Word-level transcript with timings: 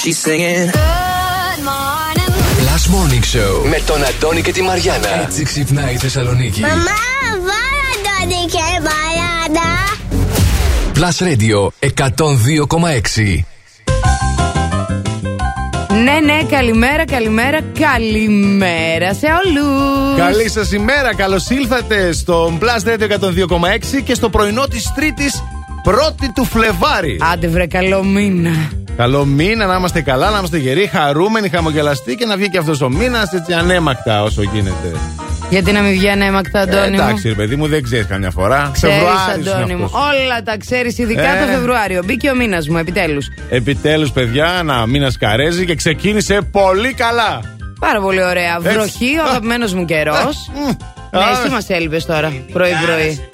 She's 0.00 0.18
singing. 0.18 0.70
Good 0.70 1.60
morning. 1.70 2.30
Last 2.68 2.86
Morning 2.94 3.24
Show 3.34 3.68
με 3.68 3.80
τον 3.86 4.04
Αντώνη 4.04 4.42
και 4.42 4.52
τη 4.52 4.62
Μαριάνα. 4.62 5.22
Έτσι 5.22 5.42
ξυπνάει 5.42 5.94
η 5.94 5.96
Θεσσαλονίκη. 5.96 6.60
Μαμά, 6.60 6.74
βάλα 7.48 7.88
Αντώνη 7.94 8.46
και 8.50 8.58
Μαριάνα. 8.86 9.68
Plus 10.94 11.16
Radio 11.26 11.68
102,6. 13.26 13.44
Ναι, 16.04 16.32
ναι, 16.32 16.42
καλημέρα, 16.50 17.04
καλημέρα, 17.04 17.58
καλημέρα 17.80 19.14
σε 19.14 19.26
όλους. 19.26 20.18
Καλή 20.18 20.50
σας 20.50 20.72
ημέρα, 20.72 21.14
καλώς 21.14 21.50
ήλθατε 21.50 22.12
στο 22.12 22.58
Plus 22.60 22.88
Radio 22.88 23.08
102,6 23.08 24.02
και 24.04 24.14
στο 24.14 24.28
πρωινό 24.28 24.66
της 24.66 24.92
Τρίτης 24.94 25.42
1η 25.84 26.28
του 26.34 26.44
Φλεβάρι. 26.44 27.18
Άντε, 27.32 27.48
βρε, 27.48 27.66
καλό 27.66 28.02
μήνα. 28.02 28.70
Καλό 28.98 29.24
μήνα, 29.24 29.66
να 29.66 29.76
είμαστε 29.76 30.00
καλά, 30.00 30.30
να 30.30 30.38
είμαστε 30.38 30.58
γεροί, 30.58 30.86
χαρούμενοι, 30.86 31.48
χαμογελαστοί 31.48 32.14
και 32.14 32.24
να 32.24 32.36
βγει 32.36 32.48
και 32.48 32.58
αυτός 32.58 32.80
ο 32.80 32.88
μήνας 32.88 33.32
έτσι 33.32 33.52
ανέμακτα 33.52 34.22
όσο 34.22 34.42
γίνεται. 34.42 34.92
Γιατί 35.50 35.72
να 35.72 35.80
μην 35.80 35.92
βγει 35.92 36.08
ανέμακτα, 36.08 36.60
Αντώνη 36.60 36.96
ε, 36.96 37.02
εντάξει, 37.02 37.28
ρε 37.28 37.34
παιδί 37.34 37.56
μου, 37.56 37.66
δεν 37.66 37.82
ξέρεις 37.82 38.06
καμιά 38.06 38.30
φορά. 38.30 38.70
Ξέρεις, 38.72 38.96
Αντώνη 39.34 39.74
μου. 39.74 39.90
Όλα 39.92 40.42
τα 40.44 40.56
ξέρεις, 40.56 40.98
ειδικά 40.98 41.36
ε. 41.36 41.46
το 41.46 41.52
Φεβρουάριο. 41.52 42.02
Μπήκε 42.04 42.30
ο 42.30 42.34
μήνας 42.34 42.68
μου, 42.68 42.76
επιτέλους. 42.76 43.28
Επιτέλους, 43.48 44.10
παιδιά, 44.10 44.62
να 44.64 44.86
μήνας 44.86 45.18
καρέζει 45.18 45.64
και 45.64 45.74
ξεκίνησε 45.74 46.40
πολύ 46.50 46.92
καλά. 46.92 47.40
Πάρα 47.80 48.00
πολύ 48.00 48.24
ωραία. 48.24 48.58
Βροχή, 48.60 49.18
ο 49.18 49.22
αγαπημένος 49.28 49.74
μου 49.74 49.84
καιρός. 49.84 50.50
Ναι, 51.10 51.20
εσύ 51.32 51.50
μας 51.50 51.68
έλειπες 51.68 52.04
τώρα, 52.06 52.32
πρωί-πρωί. 52.52 53.30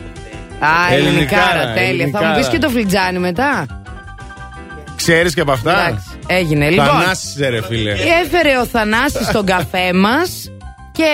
Α, 0.59 0.95
ελληνικά, 0.95 1.37
τέλεια. 1.75 2.09
Θα 2.13 2.25
μου 2.25 2.35
πεις 2.37 2.49
και 2.49 2.59
το 2.59 2.69
φλιτζάνι 2.69 3.19
μετά. 3.19 3.67
Ξέρεις 4.97 5.35
και 5.35 5.41
από 5.41 5.53
αυτά; 5.53 5.87
Εντάξει, 5.87 6.19
έγινε. 6.27 6.71
Λοιπόν, 6.71 6.87
Θανάσισε, 6.87 7.49
ρε 7.49 7.63
φίλε. 7.63 7.93
Έφερε 7.93 8.59
ο 8.59 8.67
Θανάσης 8.67 9.31
τον 9.33 9.47
καφέ 9.47 9.93
μας 9.93 10.51
και 10.97 11.11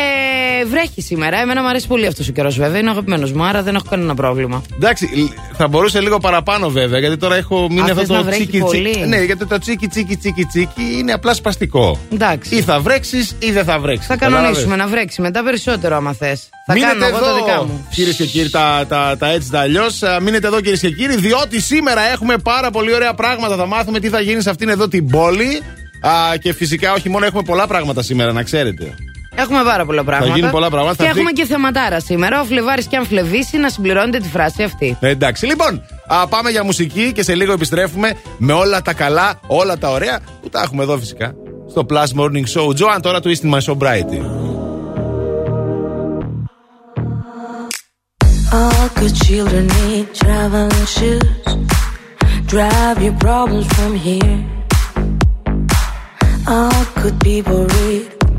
βρέχει 0.70 1.02
σήμερα. 1.02 1.38
Εμένα 1.38 1.62
μου 1.62 1.68
αρέσει 1.68 1.86
πολύ 1.86 2.06
αυτός 2.06 2.28
ο 2.28 2.32
καιρός, 2.32 2.56
βέβαια. 2.56 2.78
Είναι 2.78 2.90
αγαπημένος 2.90 3.32
μου, 3.32 3.44
άρα 3.44 3.62
δεν 3.62 3.74
έχω 3.74 3.84
κανένα 3.90 4.14
πρόβλημα. 4.14 4.62
Εντάξει, 4.74 5.32
θα 5.56 5.68
μπορούσε 5.68 6.00
λίγο 6.00 6.18
παραπάνω, 6.18 6.68
βέβαια, 6.68 6.98
γιατί 6.98 7.16
τώρα 7.16 7.36
έχω 7.36 7.66
μείνει 7.70 7.90
αυτό 7.90 8.06
το 8.06 8.28
τσίκι 8.30 8.60
τσίκι. 8.62 8.98
Ναι, 8.98 9.16
γιατί 9.16 9.46
το 9.46 9.58
τσίκι 9.58 9.86
τσίκι 9.86 10.16
τσίκι 10.16 10.44
τσίκι 10.44 10.82
είναι 10.98 11.12
απλά 11.12 11.34
σπαστικό. 11.34 11.98
Εντάξει. 12.12 12.56
Ή 12.56 12.62
θα 12.62 12.80
βρέξεις 12.80 13.36
ή 13.38 13.50
δεν 13.50 13.64
θα 13.64 13.78
βρέξεις. 13.78 14.06
Θα 14.06 14.16
κανονίσουμε 14.16 14.76
να 14.76 14.86
βρέξει 14.86 15.20
μετά 15.20 15.42
περισσότερο, 15.42 15.96
άμα 15.96 16.12
θες. 16.12 16.48
Θα 16.66 16.72
μείνετε 16.72 16.92
κάνω 16.92 17.06
εγώ 17.06 17.16
εδώ, 17.16 17.26
τα 17.26 17.34
δικά 17.34 17.64
μου. 17.64 17.86
Κυρίες 17.90 18.16
και 18.16 18.26
κύριοι, 18.26 18.50
τα, 18.50 18.84
τα, 18.88 19.16
τα 19.18 19.28
έτσι 19.28 19.50
τα 19.50 19.60
αλλιώς. 19.60 20.00
Μείνετε 20.22 20.46
εδώ, 20.46 20.60
κυρίες 20.60 20.80
και 20.80 20.90
κύριοι, 20.90 21.16
διότι 21.16 21.60
σήμερα 21.60 22.00
έχουμε 22.12 22.36
πάρα 22.38 22.70
πολύ 22.70 22.94
ωραία 22.94 23.14
πράγματα. 23.14 23.56
Θα 23.56 23.66
μάθουμε 23.66 24.00
τι 24.00 24.08
θα 24.08 24.20
γίνει 24.20 24.42
σε 24.42 24.50
αυτήν 24.50 24.68
εδώ 24.68 24.88
την 24.88 25.06
πόλη. 25.06 25.62
Α, 26.00 26.36
και 26.36 26.52
φυσικά 26.52 26.92
όχι 26.92 27.08
μόνο 27.08 27.26
έχουμε 27.26 27.42
πολλά 27.42 27.66
πράγματα 27.66 28.02
σήμερα, 28.02 28.32
να 28.32 28.42
ξέρετε. 28.42 28.94
Έχουμε 29.34 29.62
πάρα 29.64 29.84
πολλά 29.84 30.04
πράγματα. 30.04 30.30
Θα 30.30 30.36
γίνουν 30.38 30.50
πολλά 30.50 30.70
πράγματα. 30.70 31.04
Και 31.04 31.10
έχουμε 31.10 31.30
και 31.30 31.44
θεματάρα 31.44 32.00
σήμερα. 32.00 32.40
Ο 32.40 32.44
Φλεβάρης 32.44 32.86
και 32.86 32.96
αν 32.96 33.06
φλεβήσει 33.06 33.56
να 33.56 33.68
συμπληρώνετε 33.68 34.18
τη 34.18 34.28
φράση 34.28 34.62
αυτή. 34.62 34.96
Ε, 35.00 35.08
εντάξει. 35.08 35.46
Λοιπόν, 35.46 35.82
α, 36.06 36.26
πάμε 36.28 36.50
για 36.50 36.64
μουσική 36.64 37.12
και 37.12 37.22
σε 37.22 37.34
λίγο 37.34 37.52
επιστρέφουμε 37.52 38.14
με 38.38 38.52
όλα 38.52 38.82
τα 38.82 38.92
καλά, 38.92 39.40
όλα 39.46 39.78
τα 39.78 39.90
ωραία 39.90 40.20
που 40.42 40.48
τα 40.48 40.60
έχουμε 40.60 40.82
εδώ 40.82 40.98
φυσικά. 40.98 41.34
Στο 41.70 41.86
Plus 41.90 42.20
Morning 42.20 42.60
Show. 42.68 42.74
Τζοάν 42.74 43.02
τώρα 43.02 43.20
του 43.20 43.36
In 43.36 43.50
My 43.54 43.60
Sobriety. 43.60 44.20
All 48.52 48.88
good 48.98 49.14
children 49.26 49.64
need 49.80 50.06
traveling 50.22 50.86
shoes. 50.96 51.22
Drive 52.52 52.96
your 53.06 53.16
problems 53.26 53.68
from 53.76 53.92
here. 54.06 54.38
All 56.48 56.84
good 57.00 57.16
people 57.20 57.60
read 57.76 58.19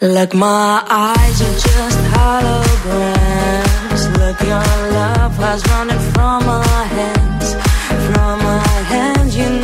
Like 0.00 0.34
my 0.34 0.84
eyes 0.90 1.40
are 1.40 1.54
just 1.54 1.98
holograms. 2.14 4.02
Look, 4.18 4.40
your 4.40 4.90
love 4.92 5.36
has 5.36 5.64
running 5.68 6.00
from 6.12 6.44
my 6.46 6.66
hands. 6.66 7.54
From 8.12 8.38
my 8.42 8.58
hands, 8.88 9.36
you 9.36 9.48
know 9.48 9.63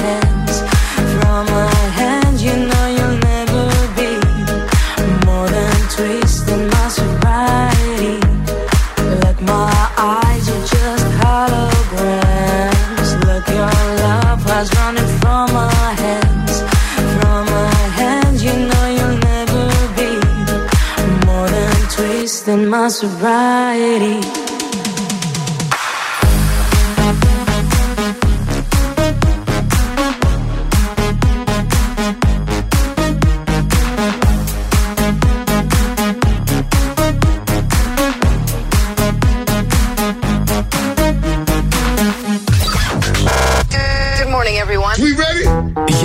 my 22.71 22.87
sobriety. 22.87 24.40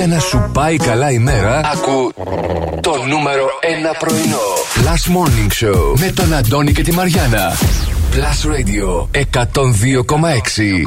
Να 0.08 0.18
σου 0.18 0.50
πάει 0.52 0.76
καλά 0.76 1.10
η 1.10 1.18
μέρα, 1.18 1.60
ακού 1.72 2.12
το 2.80 2.90
νούμερο 3.08 3.46
1 3.92 3.96
πρωινό. 3.98 4.38
Plus 4.74 5.04
Morning 5.16 5.50
Show 5.64 5.98
με 5.98 6.10
τον 6.10 6.34
Αντώνη 6.34 6.72
και 6.72 6.82
τη 6.82 6.92
Μαριάνα. 6.92 7.52
Plus 8.12 8.40
Radio 8.52 9.08
102,6. 9.12 10.86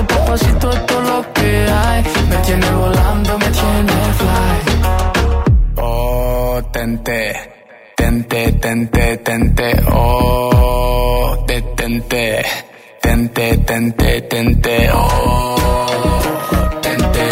Dices 0.00 0.16
papacito 0.16 0.70
todo 0.86 1.00
lo 1.02 1.32
que 1.32 1.66
hay. 1.68 2.02
Me 2.28 2.36
tiene 2.36 2.70
volando, 2.70 3.38
me 3.38 3.50
tiene 3.50 3.92
fly. 4.18 4.58
Oh, 5.76 6.62
tente, 6.72 7.36
tente, 7.96 8.52
tente, 8.52 9.16
tente, 9.18 9.82
oh, 9.92 11.44
detente, 11.46 12.42
tente, 13.02 13.58
tente, 13.58 14.20
tente, 14.22 14.90
oh, 14.94 15.56
tente, 16.80 17.28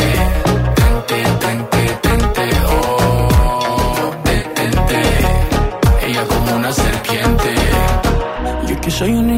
tente, 0.74 1.22
tente, 1.40 1.98
tente, 2.02 2.44
oh, 2.68 4.10
detente, 4.24 5.00
ella 6.06 6.24
como 6.26 6.56
una 6.56 6.72
serpiente. 6.72 7.54
Yo 8.66 8.80
que 8.80 8.90
soy 8.90 9.10
un 9.12 9.26
niño 9.26 9.37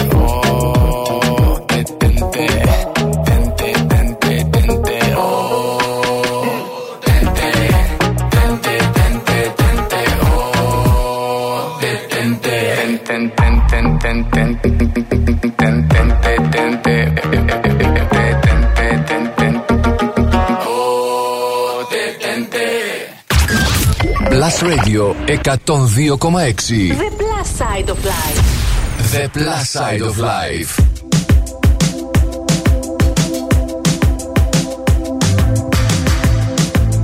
Plus 24.51 24.63
Radio 24.63 25.13
102,6. 25.27 26.97
The 26.97 27.15
Plus 27.17 27.49
Side 27.49 27.89
of 27.89 28.03
Life. 28.03 29.13
The 29.13 29.29
Plus 29.31 29.69
Side 29.69 30.01
of 30.01 30.17
Life. 30.17 30.75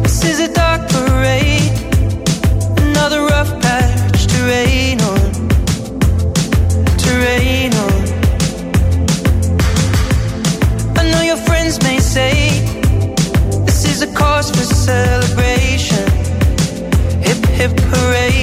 This 0.03 0.23
is 0.25 0.39
a 0.41 0.53
dark 0.53 0.89
parade, 0.89 1.71
another 2.81 3.21
rough 3.21 3.61
patch 3.61 4.27
to 4.27 4.37
rain 4.43 4.99
on, 4.99 5.31
to 6.97 7.09
rain 7.27 7.73
on. 7.73 8.01
I 10.97 11.09
know 11.11 11.21
your 11.21 11.37
friends 11.37 11.81
may 11.81 11.99
say 11.99 12.59
this 13.65 13.85
is 13.85 14.01
a 14.01 14.13
cause 14.13 14.49
for 14.49 14.63
celebration. 14.75 15.56
Hip 17.57 17.79
hooray. 17.91 18.35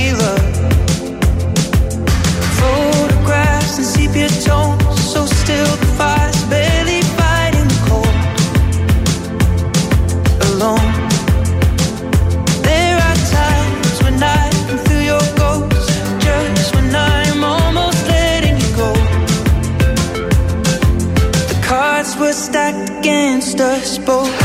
Photographs 2.60 3.78
and 3.78 3.86
sepia 3.86 4.28
tones, 4.46 5.00
so 5.12 5.24
still 5.26 5.76
the 5.76 5.86
fire's 5.98 6.42
barely 6.46 7.00
fighting 7.18 7.68
the 7.72 7.78
cold. 7.88 8.16
Alone. 10.48 10.92
There 12.62 12.96
are 13.08 13.18
times 13.38 13.96
when 14.02 14.16
I 14.22 14.50
can 14.66 14.78
feel 14.86 15.02
your 15.12 15.26
ghost, 15.36 15.90
just 16.20 16.74
when 16.74 16.94
I'm 16.94 17.44
almost 17.44 18.00
letting 18.08 18.56
you 18.62 18.70
go. 18.76 18.92
The 21.50 21.58
cards 21.62 22.16
were 22.16 22.32
stacked 22.32 22.90
against 22.98 23.60
us 23.60 23.98
both. 23.98 24.43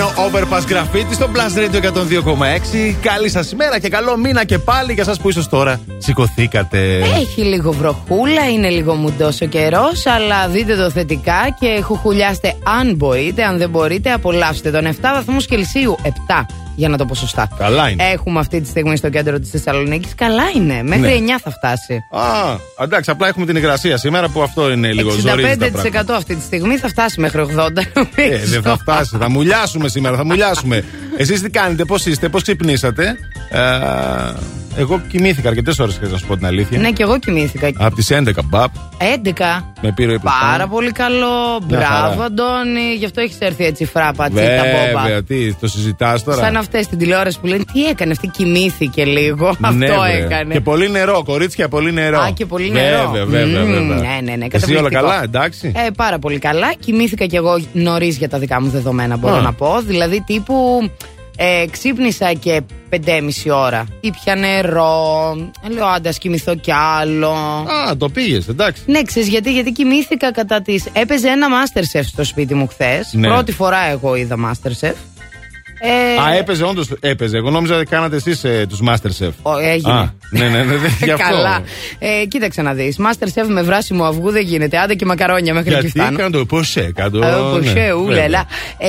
Αγαπημένο 0.00 0.10
Overpass 0.16 0.72
Graffiti 0.72 1.12
στο 1.12 1.30
Blast 1.34 1.58
Radio 1.58 1.82
102,6. 1.82 2.94
Καλή 3.02 3.28
σας 3.28 3.52
ημέρα 3.52 3.78
και 3.78 3.88
καλό 3.88 4.16
μήνα 4.16 4.44
και 4.44 4.58
πάλι 4.58 4.92
για 4.92 5.04
εσά 5.08 5.20
που 5.22 5.28
ίσω 5.28 5.48
τώρα 5.48 5.80
σηκωθήκατε. 5.98 6.98
Έχει 6.98 7.42
λίγο 7.42 7.72
βροχούλα, 7.72 8.50
είναι 8.50 8.68
λίγο 8.68 8.94
μουντός 8.94 9.40
ο 9.40 9.46
καιρός, 9.46 10.06
αλλά 10.06 10.48
δείτε 10.48 10.76
το 10.76 10.90
θετικά 10.90 11.56
και 11.60 11.80
χουχουλιάστε 11.82 12.54
αν 12.80 12.94
μπορείτε. 12.94 13.44
Αν 13.44 13.58
δεν 13.58 13.70
μπορείτε, 13.70 14.12
απολαύστε 14.12 14.70
τον 14.70 14.86
7 14.86 14.90
βαθμούς 15.00 15.46
Κελσίου. 15.46 15.96
7 16.02 16.08
για 16.80 16.88
να 16.88 16.96
το 16.96 17.04
πω 17.04 17.14
σωστά. 17.14 17.48
Καλά 17.58 17.88
είναι. 17.88 18.04
Έχουμε 18.12 18.38
αυτή 18.38 18.60
τη 18.60 18.68
στιγμή 18.68 18.96
στο 18.96 19.08
κέντρο 19.08 19.38
της 19.38 19.50
Θεσσαλονίκης. 19.50 20.14
Καλά 20.14 20.42
είναι. 20.56 20.82
Μέχρι 20.82 21.24
9 21.26 21.40
θα 21.42 21.50
φτάσει. 21.50 21.94
Α, 21.94 22.84
εντάξει, 22.84 23.10
απλά 23.10 23.28
έχουμε 23.28 23.46
την 23.46 23.56
υγρασία 23.56 23.96
σήμερα 23.96 24.28
που 24.28 24.42
αυτό 24.42 24.70
είναι 24.70 24.92
λίγο 24.92 25.10
ζωρίζει 25.10 25.56
τα 25.56 25.66
65% 25.66 25.72
πράγματα. 25.72 26.16
αυτή 26.16 26.36
τη 26.36 26.42
στιγμή 26.42 26.76
θα 26.76 26.88
φτάσει 26.88 27.20
μέχρι 27.20 27.46
80. 27.56 27.78
Ε, 28.14 28.44
δεν 28.44 28.62
θα 28.62 28.76
φτάσει. 28.76 29.16
Θα 29.18 29.30
μουλιάσουμε 29.30 29.88
σήμερα, 29.88 30.16
θα 30.16 30.24
μουλιάσουμε. 30.24 30.84
Εσείς 31.16 31.42
τι 31.42 31.50
κάνετε, 31.50 31.84
πώς 31.84 32.06
είστε, 32.06 32.28
πώς 32.28 32.42
ξυπνήσατε; 32.42 33.16
Ε, 33.50 33.58
εγώ 34.76 35.00
κοιμήθηκα 35.08 35.48
αρκετές 35.48 35.78
ώρες, 35.78 36.00
να 36.10 36.18
σου 36.18 36.26
πω 36.26 36.36
την 36.36 36.46
αλήθεια. 36.46 36.78
ναι, 36.78 36.90
και 36.90 37.02
εγώ 37.02 37.18
κοιμήθηκα. 37.18 37.70
Από 37.78 37.94
τις 37.94 38.10
11 38.12 38.30
μπαπ 38.44 38.70
11. 38.98 39.64
με 39.80 39.92
πήρε 39.92 40.12
η 40.12 40.18
Πάρα 40.18 40.66
πολύ 40.66 40.92
καλό. 40.92 41.26
Μια 41.68 41.80
χαρά. 41.80 42.06
Μπράβο, 42.06 42.22
Αντώνη. 42.22 42.94
Γι' 42.98 43.04
αυτό 43.04 43.20
έχεις 43.20 43.36
έρθει 43.38 43.64
έτσι 43.64 43.84
φράπα, 43.84 44.28
τσίτα, 44.28 44.62
μπόμπα. 44.72 45.02
Βέβαια, 45.02 45.22
τι, 45.22 45.54
το 45.54 45.68
συζητάς 45.68 46.24
τώρα. 46.24 46.42
Σαν 46.42 46.56
αυτές 46.56 46.84
στην 46.84 46.98
τηλεόραση 46.98 47.40
που 47.40 47.46
λένε 47.46 47.64
Τι 47.72 47.84
έκανε, 47.84 48.10
αυτή 48.12 48.26
κοιμήθηκε 48.28 49.04
λίγο. 49.04 49.56
Ναι, 49.58 49.84
Αυτό 49.86 50.00
βρε. 50.00 50.24
έκανε. 50.24 50.52
Και 50.54 50.60
πολύ 50.60 50.90
νερό, 50.90 51.22
κορίτσια, 51.24 51.68
πολύ 51.68 51.92
νερό. 51.92 52.20
Α, 52.20 52.30
και 52.30 52.46
πολύ 52.46 52.70
νερό. 52.70 53.10
Βέβαια, 53.10 53.24
βέβαια. 53.26 53.64
Μμμ, 53.64 53.72
βέβαια. 53.72 53.96
ναι, 53.96 54.20
ναι, 54.30 54.36
ναι, 54.36 54.44
Εσύ 54.44 54.48
καταπληκτικό. 54.48 54.78
όλα 54.78 54.90
καλά, 54.90 55.22
εντάξει. 55.22 55.72
Ε, 55.86 55.90
πάρα 55.96 56.18
πολύ 56.18 56.38
καλά. 56.38 56.72
Κοιμήθηκα 56.80 57.26
κι 57.26 57.36
εγώ 57.36 57.60
νωρίς 57.72 58.16
για 58.16 58.28
τα 58.28 58.38
δικά 58.38 58.60
μου 58.62 58.68
δεδομένα, 58.68 59.16
μπορώ 59.16 59.34
Α. 59.36 59.40
να 59.40 59.52
πω. 59.52 59.80
Δηλαδή, 59.86 60.22
τύπου 60.26 60.90
ε, 61.42 61.64
ξύπνησα 61.70 62.32
και 62.32 62.62
5,5 62.90 63.20
ώρα. 63.52 63.86
Ήπια 64.00 64.34
νερό. 64.34 65.34
Ε, 65.64 65.68
Λέω, 65.68 65.86
άντε, 65.86 66.08
ας 66.08 66.18
κοιμηθώ 66.18 66.54
κι 66.54 66.72
άλλο. 66.72 67.30
Α, 67.30 67.96
το 67.96 68.08
πήγες, 68.08 68.48
εντάξει. 68.48 68.82
Ναι, 68.86 69.02
ξέρεις 69.02 69.28
γιατί, 69.28 69.52
γιατί 69.52 69.72
κοιμήθηκα 69.72 70.32
κατά 70.32 70.62
τις... 70.62 70.84
Έπαιζε 70.92 71.28
ένα 71.28 71.46
Masterchef 71.48 72.04
στο 72.04 72.24
σπίτι 72.24 72.54
μου 72.54 72.66
χθες. 72.66 73.12
Ναι. 73.12 73.28
Πρώτη 73.28 73.52
φορά 73.52 73.84
εγώ 73.90 74.14
είδα 74.14 74.36
Masterchef. 74.46 74.94
Ε, 75.82 76.22
Α, 76.22 76.34
έπαιζε, 76.38 76.64
όντως 76.64 76.88
έπαιζε. 77.00 77.36
Εγώ 77.36 77.50
νόμιζα 77.50 77.76
ότι 77.76 77.84
κάνατε 77.84 78.16
εσείς 78.16 78.44
ε, 78.44 78.66
τους 78.68 78.80
Masterchef. 78.88 79.30
ο, 79.42 79.58
έγινε. 79.58 79.92
Α, 79.92 80.12
ναι, 80.30 80.48
ναι, 80.48 80.62
ναι, 80.64 80.76
δεν- 80.76 80.90
γι' 81.04 81.10
αυτό. 81.10 81.24
Καλά. 81.34 81.62
Ε, 81.98 82.24
κοίταξε 82.24 82.62
να 82.62 82.72
δεις. 82.72 82.96
Masterchef 82.98 83.46
με 83.48 83.62
βράσιμο 83.62 84.04
αυγού 84.04 84.30
δεν 84.30 84.42
γίνεται. 84.42 84.78
Άντε 84.78 84.94
και 84.94 85.04
μακαρόνια 85.04 85.54
μέχρι 85.54 85.70
Γιατί 85.70 85.86
εκεί 85.86 85.98
φτάνω. 85.98 86.18
κάνω 86.18 86.30
το 86.38 86.44
ποσέ, 86.46 86.92
κάνω. 86.94 87.26
Ε, 87.26 87.30
ναι, 87.30 87.36
Ποσέ, 87.58 87.60
βέβαια. 87.72 87.92
ούλελα. 87.94 88.44
Ε, 88.78 88.88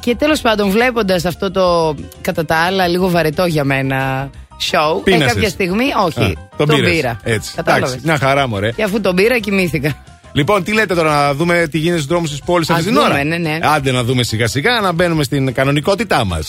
και 0.00 0.14
τέλος 0.16 0.40
πάντων, 0.40 0.70
βλέποντας 0.70 1.24
αυτό 1.24 1.50
το 1.50 1.94
κατά 2.20 2.44
τα 2.44 2.56
άλλα 2.56 2.86
λίγο 2.88 3.08
βαρετό 3.10 3.46
για 3.46 3.64
μένα 3.64 4.30
show, 4.70 4.98
ε, 4.98 5.00
Πίνασες. 5.04 5.32
κάποια 5.32 5.48
στιγμή, 5.48 5.84
όχι. 6.06 6.20
Α, 6.22 6.32
τον 6.56 6.66
τον 6.66 6.76
πήρες. 6.76 6.90
πήρα. 6.94 7.20
Έτσι. 7.22 7.52
Κατάλαβες. 7.56 7.88
Εντάξει, 7.88 8.06
μια 8.08 8.18
χαρά, 8.18 8.48
μωρέ. 8.48 8.70
Και 8.72 8.82
αφού 8.82 9.00
τον 9.00 9.14
πήρα, 9.14 9.38
κοιμήθηκα. 9.38 9.96
Λοιπόν, 10.32 10.62
τι 10.62 10.72
λέτε 10.72 10.94
τώρα, 10.94 11.10
να 11.26 11.34
δούμε 11.34 11.66
τι 11.70 11.78
γίνεται 11.78 11.96
στους 11.96 12.08
δρόμους 12.10 12.30
της 12.30 12.40
πόλης 12.40 12.70
αυτή 12.70 12.80
Ας 12.80 12.86
την 12.86 12.96
δούμε, 12.96 13.14
ώρα; 13.14 13.24
ναι, 13.24 13.36
ναι. 13.36 13.58
Άντε 13.62 13.92
να 13.92 14.04
δούμε 14.04 14.22
σιγά 14.22 14.46
σιγά 14.46 14.80
να 14.80 14.92
μπαίνουμε 14.92 15.24
στην 15.24 15.52
κανονικότητά 15.52 16.24
μας. 16.24 16.48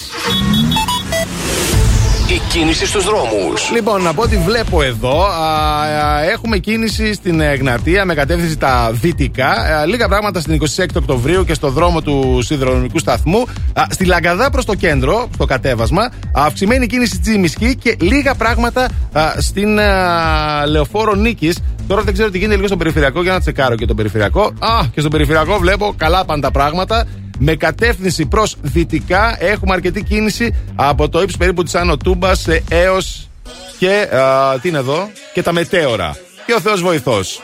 Η 2.33 2.41
κίνηση 2.49 2.85
στους 2.85 3.05
δρόμους. 3.05 3.71
Λοιπόν, 3.71 4.01
να 4.01 4.13
πω 4.13 4.21
ότι 4.21 4.37
βλέπω 4.37 4.81
εδώ, 4.81 5.25
α, 5.25 5.81
α, 5.81 6.23
έχουμε 6.23 6.57
κίνηση 6.57 7.13
στην 7.13 7.39
Εγνατία 7.39 8.05
με 8.05 8.13
κατεύθυνση 8.13 8.57
τα 8.57 8.91
δυτικά. 8.93 9.49
Α, 9.49 9.85
λίγα 9.85 10.07
πράγματα 10.07 10.39
στην 10.39 10.53
26 10.53 10.85
Οκτωβρίου 10.95 11.45
και 11.45 11.53
στο 11.53 11.69
δρόμο 11.69 12.01
του 12.01 12.39
σιδηροδρομικού 12.41 12.99
σταθμού. 12.99 13.39
Α, 13.73 13.83
στη 13.89 14.05
Λαγκαδά 14.05 14.49
προς 14.49 14.65
το 14.65 14.75
κέντρο, 14.75 15.29
στο 15.33 15.45
κατέβασμα. 15.45 16.11
Αυξημένη 16.33 16.87
κίνηση 16.87 17.19
Τσιμισκή 17.19 17.75
και 17.75 17.95
λίγα 17.99 18.35
πράγματα 18.35 18.89
α, 19.11 19.33
στην 19.37 19.79
α, 19.79 20.65
Λεωφόρο 20.67 21.13
Νίκης. 21.13 21.59
Τώρα 21.87 22.01
δεν 22.01 22.13
ξέρω 22.13 22.29
τι 22.29 22.37
γίνεται 22.37 22.55
λίγο 22.55 22.67
στο 22.67 22.77
περιφερειακό 22.77 23.21
για 23.21 23.31
να 23.31 23.39
τσεκάρω 23.39 23.75
και 23.75 23.85
το 23.85 23.93
περιφερειακό. 23.93 24.43
Α, 24.59 24.87
και 24.93 24.99
στο 24.99 25.09
περιφερειακό 25.09 25.57
βλέπω 25.57 25.93
καλά 25.97 26.25
πάνε 26.25 26.41
τα 26.41 26.51
πράγματα. 26.51 27.05
Με 27.39 27.55
κατεύθυνση 27.55 28.25
προς 28.25 28.55
δυτικά 28.61 29.37
έχουμε 29.39 29.73
αρκετή 29.73 30.03
κίνηση 30.03 30.55
από 30.75 31.09
το 31.09 31.21
ύψος 31.21 31.37
περίπου 31.37 31.63
της 31.63 31.75
Άνω 31.75 31.97
Τούμπας 31.97 32.47
έως 32.69 33.29
και 33.77 34.09
α, 34.15 34.59
τι 34.59 34.69
είναι 34.69 34.77
εδώ, 34.77 35.09
και 35.33 35.41
τα 35.41 35.51
μετέωρα. 35.51 36.17
Και 36.45 36.53
ο 36.53 36.59
Θεός 36.59 36.81
βοηθός. 36.81 37.41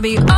I 0.00 0.37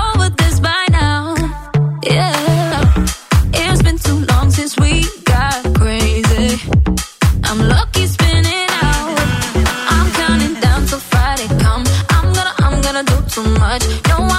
much. 13.88 14.08
No, 14.08 14.29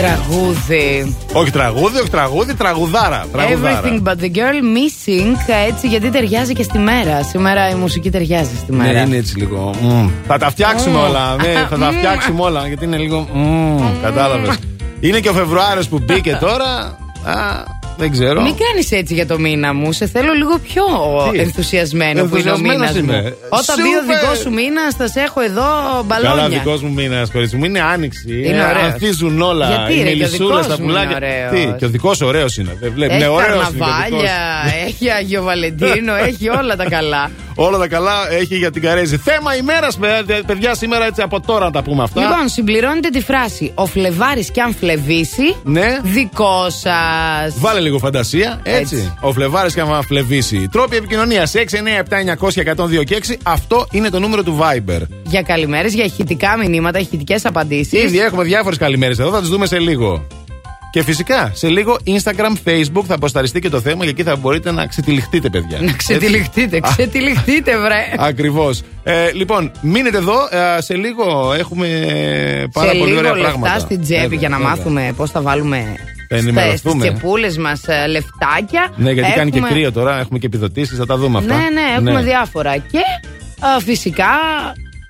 Τραγούδι. 0.00 1.16
Όχι 1.32 1.50
τραγούδι, 1.50 1.98
όχι 1.98 2.10
τραγούδι, 2.10 2.54
τραγουδάρα. 2.54 3.26
τραγουδάρα. 3.32 3.82
Everything 3.82 4.02
but 4.08 4.14
the 4.14 4.36
girl 4.36 4.60
missing. 4.76 5.36
Έτσι, 5.68 5.88
γιατί 5.88 6.10
ταιριάζει 6.10 6.52
και 6.52 6.62
στη 6.62 6.78
μέρα. 6.78 7.22
Σήμερα 7.22 7.70
η 7.70 7.74
μουσική 7.74 8.10
ταιριάζει 8.10 8.56
στη 8.56 8.72
μέρα. 8.72 8.92
Ναι, 8.92 9.00
είναι 9.00 9.16
έτσι 9.16 9.38
λίγο. 9.38 9.74
Θα 10.26 10.38
τα 10.38 10.50
φτιάξουμε 10.50 10.98
όλα. 10.98 11.36
Ναι, 11.36 11.66
θα 11.70 11.78
τα 11.78 11.92
φτιάξουμε 11.92 12.42
όλα. 12.42 12.66
Γιατί 12.66 12.84
είναι 12.84 12.96
λίγο. 12.96 13.28
Κατάλαβες. 14.02 14.58
Είναι 15.00 15.20
και 15.20 15.28
ο 15.28 15.32
Φεβρουάριος 15.32 15.88
που 15.88 15.98
μπήκε 15.98 16.38
τώρα. 16.40 16.98
Δεν 18.00 18.10
ξέρω. 18.10 18.42
Μην 18.42 18.54
κάνεις 18.64 18.92
έτσι 18.92 19.14
για 19.14 19.26
το 19.26 19.38
μήνα 19.38 19.74
μου. 19.74 19.92
Σε 19.92 20.06
θέλω 20.06 20.32
λίγο 20.32 20.58
πιο 20.58 20.84
Τι; 21.32 21.38
ενθουσιασμένο 21.38 22.24
που 22.24 22.36
είναι 22.36 22.50
ο 22.50 22.58
μήνας 22.58 23.00
μου. 23.00 23.12
Όταν 23.48 23.76
μπει 23.82 23.96
ο 23.96 24.02
δικός 24.12 24.38
σου 24.38 24.50
μήνας, 24.50 24.94
θα 24.94 25.08
σε 25.08 25.20
έχω 25.20 25.40
εδώ 25.40 25.68
μπαλόνια. 26.06 26.34
Καλά, 26.34 26.46
ο 26.46 26.48
δικός 26.48 26.82
μου 26.82 26.92
μήνας, 26.92 27.30
κορίτσι 27.30 27.56
μου. 27.56 27.64
Είναι 27.64 27.80
άνοιξη. 27.80 28.42
Είναι 28.44 28.56
ε, 28.56 28.70
ωραίος. 28.70 28.92
Ανθίζουν 28.92 29.40
όλα. 29.40 29.68
Γιατί 29.68 30.00
είναι 30.00 30.12
λυσούλε 30.12 30.62
τα 30.62 30.76
πουλάκια. 30.76 31.18
Τι, 31.50 31.74
και 31.78 31.84
ο 31.84 31.88
δικός 31.88 32.20
ωραίος 32.20 32.56
είναι. 32.56 32.78
Βλέπει. 32.94 33.14
Έχει 33.14 33.22
ναι, 33.24 33.42
καρναβάλια, 33.42 34.38
έχει 34.86 35.10
Άγιο 35.10 35.42
Βαλεντίνο, 35.42 36.14
έχει 36.14 36.48
όλα 36.48 36.76
τα 36.76 36.84
καλά. 36.88 37.30
Όλα 37.54 37.78
τα 37.78 37.88
καλά 37.88 38.12
έχει 38.30 38.56
για 38.56 38.70
την 38.70 38.82
Καρέζη. 38.82 39.16
Θέμα 39.16 39.56
ημέρας, 39.56 39.98
παιδιά, 40.46 40.74
σήμερα 40.74 41.06
έτσι 41.06 41.22
από 41.22 41.40
τώρα 41.40 41.64
να 41.64 41.70
τα 41.70 41.82
πούμε 41.82 42.02
αυτά. 42.02 42.20
Λοιπόν, 42.20 42.48
συμπληρώνετε 42.48 43.08
τη 43.08 43.20
φράση. 43.20 43.72
Ο 43.74 43.86
Φλεβάρης 43.86 44.50
κι 44.50 44.60
αν 44.60 44.74
φλεβήσει, 44.74 45.56
ναι. 45.62 45.98
δικό 46.02 46.66
σας. 46.68 47.54
Βάλε 47.58 47.80
λίγο 47.90 48.02
φαντασία. 48.02 48.60
Έτσι. 48.62 48.96
έτσι. 48.96 49.14
Ο 49.20 49.32
Φλεβάρης 49.32 49.74
και 49.74 49.82
να 49.82 50.02
φλεβήσει. 50.02 50.68
Τρόποι 50.70 50.96
επικοινωνίας 50.96 51.52
697-900-102 51.54 53.04
και 53.04 53.14
6. 53.14 53.34
Αυτό 53.42 53.86
είναι 53.90 54.08
το 54.08 54.18
νούμερο 54.18 54.42
του 54.42 54.58
Viber. 54.60 55.00
Για 55.26 55.42
καλημέρες, 55.42 55.94
για 55.94 56.04
ηχητικά 56.04 56.56
μηνύματα, 56.56 56.98
ηχητικές 56.98 57.44
απαντήσεις. 57.44 58.02
Ήδη 58.02 58.18
έχουμε 58.18 58.44
διάφορες 58.44 58.78
καλημέρες 58.78 59.18
εδώ, 59.18 59.30
θα 59.30 59.40
τις 59.40 59.48
δούμε 59.48 59.66
σε 59.66 59.78
λίγο. 59.78 60.26
Και 60.90 61.02
φυσικά 61.02 61.50
σε 61.54 61.68
λίγο 61.68 61.98
Instagram, 62.06 62.68
Facebook 62.68 63.04
θα 63.06 63.14
αποσταριστεί 63.14 63.60
και 63.60 63.68
το 63.68 63.80
θέμα 63.80 64.04
και 64.04 64.10
εκεί 64.10 64.22
θα 64.22 64.36
μπορείτε 64.36 64.70
να 64.70 64.86
ξετυλιχτείτε, 64.86 65.48
παιδιά. 65.48 65.78
Να 65.80 65.92
ξετυλιχτείτε, 65.92 66.80
ξετυλιχτείτε, 66.80 67.78
βρε. 67.78 68.14
Ακριβώς. 68.30 68.82
Ε, 69.02 69.32
λοιπόν, 69.32 69.70
μείνετε 69.80 70.16
εδώ. 70.16 70.34
Ε, 70.50 70.80
σε 70.80 70.94
λίγο 70.94 71.54
έχουμε 71.58 71.86
ε, 71.86 72.66
πάρα 72.72 72.90
σε 72.90 72.98
πολύ 72.98 73.10
λίγο 73.10 73.18
ωραία 73.18 73.32
λεφτά 73.32 73.48
πράγματα. 73.48 73.78
στην 73.78 74.02
τσέπη 74.02 74.20
βέβαια, 74.20 74.38
για 74.38 74.48
να 74.48 74.56
βέβαια. 74.56 74.74
μάθουμε 74.76 75.12
πώς 75.16 75.30
θα 75.30 75.40
βάλουμε 75.40 75.96
ενημερωθούμε. 76.36 77.04
στις 77.04 77.14
τσεπούλε 77.14 77.46
μας 77.58 77.80
λεφτάκια. 78.08 78.92
Ναι, 78.96 79.10
γιατί 79.10 79.32
κάνει 79.32 79.50
και 79.50 79.58
Έχουμε- 79.58 79.72
κρύο 79.74 79.92
τώρα. 79.92 80.18
Έχουμε 80.18 80.38
και 80.38 80.46
επιδοτήσεις, 80.46 80.98
θα 80.98 81.06
τα 81.06 81.16
δούμε 81.16 81.38
αυτά. 81.38 81.54
Ναι, 81.54 81.62
ναι, 81.62 81.80
έχουμε 81.96 82.22
διάφορα. 82.22 82.76
Και 82.76 82.98
α, 83.60 83.80
φυσικά 83.80 84.24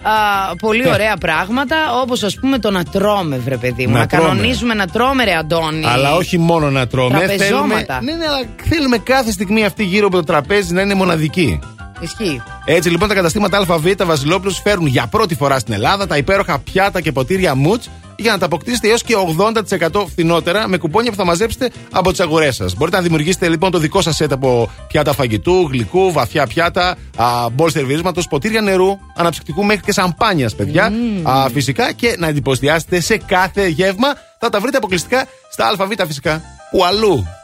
α, 0.03 0.57
πολύ 0.57 0.83
Ναι. 0.83 0.91
ωραία 0.91 1.17
πράγματα, 1.17 1.77
όπως 2.03 2.23
ας 2.23 2.35
πούμε 2.41 2.59
το 2.59 2.71
να 2.71 2.85
τρώμε, 2.85 3.37
βρε 3.39 3.57
παιδί 3.57 3.87
μου. 3.87 3.93
Να 3.93 3.99
Να, 3.99 4.07
τρώμε. 4.07 4.29
κανονίζουμε 4.29 4.75
να 4.75 4.87
τρώμε, 4.87 5.25
ρε 5.25 5.35
Αντώνη. 5.35 5.85
Αλλά 5.87 6.15
όχι 6.15 6.39
μόνο 6.39 6.71
να 6.71 6.87
τρώμε. 6.87 7.19
Θέλουμε, 7.19 7.37
Τραπεζώματα. 7.37 8.01
ναι, 8.03 8.13
ναι, 8.13 8.25
αλλά 8.27 8.41
θέλουμε 8.69 8.99
κάθε 8.99 9.31
στιγμή 9.33 9.65
αυτή 9.65 9.85
γύρω 9.85 10.07
από 10.07 10.17
το 10.17 10.25
τραπέζι 10.25 10.73
να 10.73 10.81
είναι 10.81 10.95
μοναδική. 10.95 11.59
Ισχύει. 12.01 12.43
Έτσι 12.65 12.91
λοιπόν 12.91 13.09
τα 13.09 13.15
καταστήματα 13.15 13.59
ΑΒ 13.59 13.87
Βασιλόπουλου 14.05 14.53
φέρνουν 14.53 14.87
για 14.87 15.07
πρώτη 15.07 15.35
φορά 15.35 15.59
στην 15.59 15.75
Ελλάδα 15.75 16.07
τα 16.07 16.17
υπέροχα 16.17 16.59
πιάτα 16.59 17.01
και 17.01 17.13
ποτήρια 17.13 17.55
μουτς 17.55 17.89
για 18.21 18.33
να 18.33 18.39
τα 18.39 18.47
αποκτήσετε 18.47 18.89
έως 18.89 19.03
και 19.03 19.15
80% 19.91 20.07
φθηνότερα 20.07 20.69
με 20.69 20.77
κουπόνια 20.77 21.11
που 21.11 21.17
θα 21.17 21.25
μαζέψετε 21.25 21.71
από 21.91 22.11
τις 22.11 22.21
αγορές 22.21 22.57
σας. 22.57 22.75
Μπορείτε 22.77 22.97
να 22.97 23.03
δημιουργήσετε 23.03 23.49
λοιπόν 23.49 23.71
το 23.71 23.79
δικό 23.79 24.01
σας 24.03 24.23
set 24.23 24.31
από 24.31 24.71
πιάτα 24.89 25.13
φαγητού, 25.13 25.69
γλυκού, 25.71 26.13
βαθιά 26.13 26.47
πιάτα, 26.47 26.97
α, 27.17 27.51
μπολ 27.53 27.71
σερβίσματο, 27.71 28.23
ποτήρια 28.31 28.61
νερού, 28.61 28.99
αναψυκτικού 29.17 29.65
μέχρι 29.65 29.83
και 29.83 29.93
σαμπάνιας, 29.93 30.55
παιδιά. 30.55 30.93
Α, 31.23 31.49
φυσικά 31.49 31.93
και 31.93 32.15
να 32.19 32.27
εντυπωσιάσετε 32.27 33.01
σε 33.01 33.17
κάθε 33.17 33.67
γεύμα. 33.67 34.09
Θα 34.39 34.49
τα 34.49 34.61
βρείτε 34.61 34.77
αποκλειστικά 34.77 35.25
στα 35.51 35.69
ΑΒ 35.69 35.93
φυσικά. 36.07 36.43
Που 36.71 36.85
αλλού. 36.85 37.40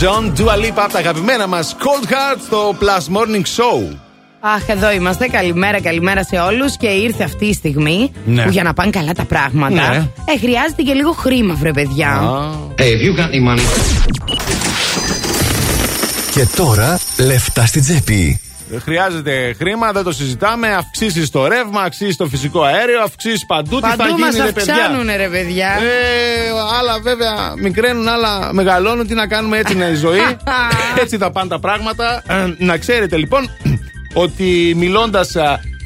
John, 0.00 0.40
Dua 0.40 0.54
Lipa 0.54 0.72
από 0.76 0.92
τα 0.92 0.98
αγαπημένα 0.98 1.46
μας 1.46 1.76
Cold 1.78 2.04
Heart 2.10 2.38
στο 2.46 2.76
Plus 2.80 3.16
Morning 3.16 3.42
Show. 3.42 3.96
Αχ, 4.40 4.68
εδώ 4.68 4.90
είμαστε. 4.92 5.26
Καλημέρα, 5.28 5.80
καλημέρα 5.80 6.24
σε 6.24 6.36
όλους. 6.36 6.76
Και 6.76 6.86
ήρθε 6.86 7.24
αυτή 7.24 7.46
η 7.46 7.52
στιγμή 7.52 8.12
Ναι. 8.24 8.42
που 8.42 8.50
για 8.50 8.62
να 8.62 8.74
πάνε 8.74 8.90
καλά 8.90 9.12
τα 9.12 9.24
πράγματα. 9.24 9.88
Ναι. 9.88 9.96
Ε, 10.34 10.38
χρειάζεται 10.40 10.82
και 10.82 10.92
λίγο 10.92 11.12
χρήμα, 11.12 11.54
βρε 11.54 11.70
παιδιά. 11.70 12.20
Hey, 12.78 12.82
if 12.82 12.84
you 12.84 13.20
got 13.20 13.30
any 13.30 13.54
money. 13.54 13.60
Και 16.34 16.46
τώρα 16.56 16.98
λεφτά 17.18 17.66
στην 17.66 17.82
τσέπη. 17.82 18.40
Χρειάζεται 18.84 19.54
χρήμα, 19.58 19.92
δεν 19.92 20.02
το 20.02 20.12
συζητάμε. 20.12 20.68
Αυξήσεις 20.74 21.30
το 21.30 21.46
ρεύμα, 21.46 21.80
αυξήσεις 21.80 22.16
το 22.16 22.26
φυσικό 22.26 22.62
αέριο, 22.62 23.02
αυξήσεις 23.02 23.46
παντού. 23.46 23.80
Τι 23.80 23.88
θα 23.88 23.96
Παντού 23.96 24.18
μας 24.18 24.34
γίνει, 24.34 24.46
ρε 24.46 24.52
παιδιά; 24.52 24.74
αυξάνουνε, 24.74 25.16
ρε 25.16 25.28
παιδιά. 25.28 25.68
Ε, 25.68 26.45
άλλα 26.78 27.00
βέβαια 27.02 27.54
μικραίνουν, 27.56 28.08
άλλα 28.08 28.52
μεγαλώνουν. 28.52 29.06
Τι 29.06 29.14
να 29.14 29.26
κάνουμε, 29.26 29.58
έτσι 29.58 29.72
είναι 29.72 29.84
η 29.84 29.94
ζωή. 29.94 30.18
έτσι 31.02 31.16
θα 31.16 31.30
πάνε 31.30 31.48
τα 31.48 31.58
πράγματα. 31.58 32.22
Ε, 32.26 32.64
να 32.64 32.76
ξέρετε 32.76 33.16
λοιπόν 33.16 33.50
ότι 34.24 34.74
μιλώντας 34.76 35.36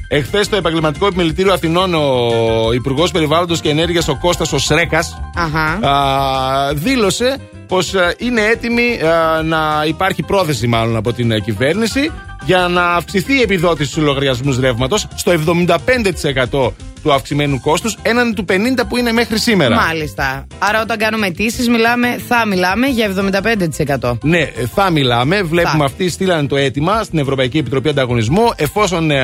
εχθές 0.08 0.46
στο 0.46 0.56
Επαγγελματικό 0.56 1.06
Επιμελητήριο 1.06 1.52
Αθηνών, 1.52 1.94
ο 1.94 2.72
Υπουργός 2.72 3.10
Περιβάλλοντος 3.10 3.60
και 3.60 3.68
Ενέργειας, 3.68 4.08
ο 4.08 4.18
Κώστας 4.20 4.52
ο 4.52 4.58
Σρέκας, 4.58 5.20
Αχα. 5.34 5.78
δήλωσε 6.74 7.40
πως 7.70 7.94
είναι 8.18 8.40
έτοιμη 8.40 8.98
ε, 9.00 9.42
να 9.42 9.84
υπάρχει 9.86 10.22
πρόθεση, 10.22 10.66
μάλλον 10.66 10.96
από 10.96 11.12
την 11.12 11.30
ε, 11.30 11.40
κυβέρνηση, 11.40 12.10
για 12.44 12.68
να 12.68 12.82
αυξηθεί 12.82 13.38
η 13.38 13.40
επιδότηση 13.40 13.90
στους 13.90 14.02
λογαριασμούς 14.02 14.58
ρεύματος 14.58 15.06
στο 15.14 15.32
75% 16.52 16.70
του 17.02 17.12
αυξημένου 17.12 17.60
κόστους 17.60 17.96
έναντι 18.02 18.32
του 18.32 18.44
50% 18.48 18.54
που 18.88 18.96
είναι 18.96 19.12
μέχρι 19.12 19.38
σήμερα. 19.38 19.74
Μάλιστα. 19.74 20.46
Άρα 20.58 20.80
όταν 20.80 20.98
κάνουμε 20.98 21.26
αιτήσεις, 21.26 21.68
μιλάμε, 21.68 22.20
θα 22.28 22.46
μιλάμε 22.46 22.86
για 22.86 23.06
75%. 24.00 24.18
Ναι, 24.22 24.38
ε, 24.38 24.50
θα 24.74 24.90
μιλάμε. 24.90 25.42
Βλέπουμε 25.42 25.78
Θα. 25.78 25.84
αυτοί 25.84 26.08
στείλαν 26.08 26.48
το 26.48 26.56
αίτημα 26.56 27.02
στην 27.02 27.18
Ευρωπαϊκή 27.18 27.58
Επιτροπή 27.58 27.88
Ανταγωνισμού. 27.88 28.50
Εφόσον 28.56 29.10
ε, 29.10 29.18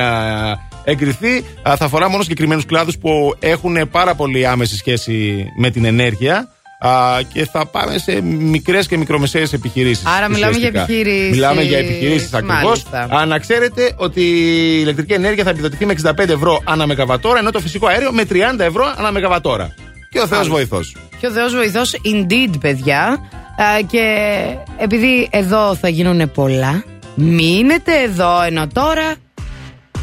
εγκριθεί, 0.83 1.43
α, 1.69 1.75
θα 1.75 1.85
αφορά 1.85 2.09
μόνο 2.09 2.23
συγκεκριμένους 2.23 2.65
κλάδους 2.65 2.97
που 2.97 3.35
έχουν 3.39 3.89
πάρα 3.91 4.15
πολύ 4.15 4.47
άμεση 4.47 4.77
σχέση 4.77 5.45
με 5.57 5.69
την 5.69 5.85
ενέργεια. 5.85 6.51
Α, 6.79 7.19
και 7.33 7.45
θα 7.45 7.65
πάμε 7.65 7.97
σε 7.97 8.21
μικρές 8.21 8.87
και 8.87 8.97
μικρομεσαίες 8.97 9.53
επιχειρήσεις. 9.53 10.05
Άρα 10.05 10.29
μιλάμε 10.29 10.57
για 10.57 10.67
επιχειρήσεις. 10.67 11.29
Μιλάμε 11.29 11.61
για 11.61 11.77
επιχειρήσεις 11.77 12.33
ακριβώς. 12.33 12.83
Μάλιστα. 12.91 13.25
Να 13.25 13.39
ξέρετε 13.39 13.93
ότι 13.95 14.21
η 14.21 14.77
ηλεκτρική 14.81 15.13
ενέργεια 15.13 15.43
θα 15.43 15.49
επιδοτηθεί 15.49 15.85
με 15.85 15.93
65 16.03 16.17
ευρώ 16.29 16.61
ανά 16.63 16.87
μεγαβατόρα, 16.87 17.39
ενώ 17.39 17.51
το 17.51 17.59
φυσικό 17.59 17.87
αέριο 17.87 18.11
με 18.11 18.23
30 18.23 18.59
ευρώ 18.59 18.93
ανά 18.97 19.11
μεγαβατόρα. 19.11 19.73
Και 20.09 20.19
ο 20.19 20.27
Θεός 20.27 20.47
βοηθός. 20.47 20.95
Και 21.19 21.27
ο 21.27 21.31
Θεός 21.31 21.55
βοηθός, 21.55 21.95
indeed, 22.05 22.53
παιδιά. 22.59 23.17
Α, 23.57 23.81
και 23.87 24.35
επειδή 24.77 25.27
εδώ 25.31 25.75
θα 25.75 25.89
γίνουν 25.89 26.31
πολλά, 26.31 26.83
μείνετε 27.15 28.01
εδώ 28.01 28.41
ενώ 28.41 28.67
τώρα. 28.73 29.15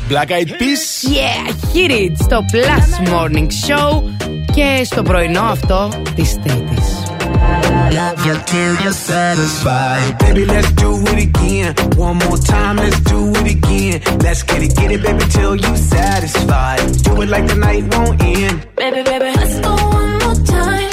Black 0.09 0.31
Eyed 0.31 0.51
Peas. 0.57 1.03
Yeah, 1.03 1.43
hit 1.73 1.91
it 1.91 2.15
στο 2.23 2.45
Plus 2.51 3.09
Morning 3.09 3.47
Show 3.67 4.03
και 4.53 4.83
στο 4.83 5.01
πρωινό 5.01 5.41
αυτό 5.41 5.89
της 6.15 6.37
Τρίτης. 6.43 7.03
Love 7.91 8.25
you 8.25 8.35
till 8.51 8.73
you're 8.83 8.99
satisfied. 9.11 10.11
Baby, 10.19 10.45
let's 10.45 10.71
do 10.83 10.91
it 11.11 11.19
again. 11.29 11.69
One 12.07 12.17
more 12.25 12.37
time, 12.37 12.75
let's 12.83 12.99
do 13.13 13.19
it 13.39 13.47
again. 13.57 13.97
Let's 14.25 14.41
get 14.49 14.61
it, 14.65 14.75
get 14.79 14.91
it, 14.95 15.01
baby, 15.05 15.25
till 15.35 15.55
you 15.65 15.73
satisfied. 15.95 16.79
Do 17.05 17.11
it 17.23 17.29
like 17.35 17.45
the 17.51 17.57
night 17.67 17.83
won't 17.93 18.21
end. 18.21 18.55
Baby, 18.81 19.01
baby, 19.09 19.29
let's 19.39 19.57
go 19.65 19.73
one 19.99 20.13
more 20.23 20.39
time. 20.57 20.92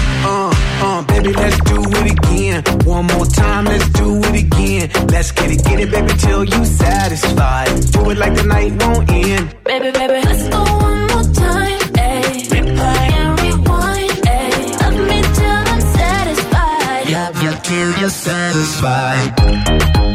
uh, 1.01 1.05
baby, 1.07 1.33
let's 1.33 1.59
do 1.61 1.81
it 1.81 2.11
again. 2.11 2.63
One 2.85 3.05
more 3.07 3.25
time, 3.25 3.65
let's 3.65 3.89
do 3.89 4.19
it 4.23 4.43
again. 4.43 4.89
Let's 5.07 5.31
get 5.31 5.51
it, 5.51 5.63
get 5.63 5.79
it, 5.79 5.91
baby, 5.91 6.13
till 6.17 6.43
you 6.43 6.65
satisfied. 6.65 7.67
Do 7.91 8.09
it 8.09 8.17
like 8.17 8.35
the 8.35 8.43
night 8.43 8.71
won't 8.81 9.09
end. 9.09 9.55
Baby, 9.63 9.91
baby, 9.91 10.21
let's 10.25 10.47
go 10.49 10.63
one 10.63 11.01
more 11.11 11.23
time. 11.33 11.79
Ayy, 12.07 12.47
replay 12.53 13.11
and 13.21 13.39
rewind. 13.41 14.11
Ayy, 14.37 14.65
love 14.81 14.99
me 15.09 15.19
till 15.37 15.61
I'm 15.71 15.81
satisfied. 15.99 17.09
Love 17.09 17.43
you 17.43 17.51
till 17.63 17.91
you're 17.99 18.09
satisfied. 18.09 20.10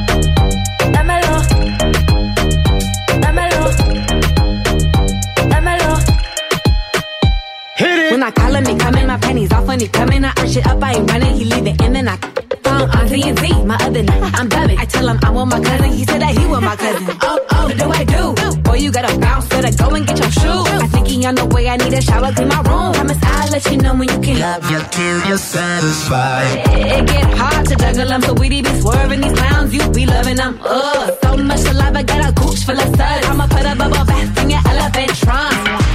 When 8.16 8.22
I 8.22 8.30
call 8.30 8.54
him, 8.54 8.64
he 8.64 8.74
coming, 8.78 9.06
my 9.06 9.18
panties 9.18 9.52
off 9.52 9.66
when 9.66 9.78
he 9.78 9.88
coming. 9.88 10.24
I 10.24 10.28
arch 10.38 10.56
it 10.56 10.66
up, 10.66 10.82
I 10.82 10.94
ain't 10.94 11.10
running, 11.10 11.34
he 11.34 11.44
leave 11.44 11.66
it 11.66 11.78
in 11.82 11.96
and 11.96 12.08
I 12.08 12.16
phone 12.64 12.88
on 12.88 13.08
Z 13.08 13.22
and 13.28 13.38
Z. 13.38 13.64
My 13.66 13.76
other 13.76 14.02
night, 14.02 14.32
I'm 14.40 14.48
dubbing. 14.48 14.78
I 14.78 14.86
tell 14.86 15.06
him 15.06 15.18
I 15.22 15.30
want 15.30 15.50
my 15.50 15.60
cousin, 15.60 15.92
he 15.92 16.02
said 16.02 16.22
that 16.22 16.32
he 16.32 16.46
want 16.46 16.64
my 16.64 16.76
cousin. 16.76 17.14
Oh, 17.20 17.38
oh, 17.50 17.64
what 17.66 17.76
do 17.76 17.90
I 17.90 18.04
do? 18.04 18.62
Boy, 18.62 18.76
you 18.76 18.90
gotta 18.90 19.18
bounce, 19.18 19.46
better 19.50 19.70
go 19.76 19.94
and 19.94 20.06
get 20.06 20.18
your 20.18 20.30
shoes. 20.30 20.80
I 20.80 20.86
think 20.86 21.08
he 21.08 21.26
on 21.26 21.34
the 21.34 21.44
way, 21.44 21.68
I 21.68 21.76
need 21.76 21.92
a 21.92 22.00
shower, 22.00 22.32
clean 22.32 22.48
my 22.48 22.62
room. 22.62 22.94
Promise 22.94 23.18
I'll 23.22 23.50
let 23.50 23.70
you 23.70 23.76
know 23.76 23.94
when 23.94 24.08
you 24.08 24.20
can. 24.20 24.40
Love 24.40 24.70
you 24.70 24.80
till 24.92 25.28
you're 25.28 25.36
satisfied. 25.36 26.64
It 26.72 27.06
get 27.06 27.34
hard 27.36 27.66
to 27.66 27.76
juggle 27.76 28.08
them, 28.08 28.22
so 28.22 28.32
we 28.32 28.48
be 28.48 28.64
swerving 28.80 29.20
these 29.20 29.34
clowns, 29.34 29.74
you 29.74 29.90
be 29.90 30.06
loving 30.06 30.36
them. 30.36 30.58
Ugh, 30.64 31.18
so 31.22 31.36
much 31.36 31.60
saliva, 31.60 32.02
got 32.02 32.30
a 32.30 32.32
gooch 32.32 32.64
full 32.64 32.80
of 32.80 32.96
suds. 32.96 33.26
I'ma 33.28 33.46
put 33.46 33.66
a 33.66 33.76
bubble 33.76 34.06
bath 34.08 34.42
in 34.42 34.48
your 34.48 34.62
elephant 34.64 35.12
trunk. 35.20 35.85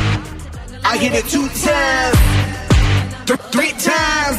I 0.92 0.98
hit 0.98 1.14
it 1.14 1.24
two 1.30 1.48
times, 1.48 2.18
th- 3.26 3.40
three 3.54 3.72
times, 3.80 4.38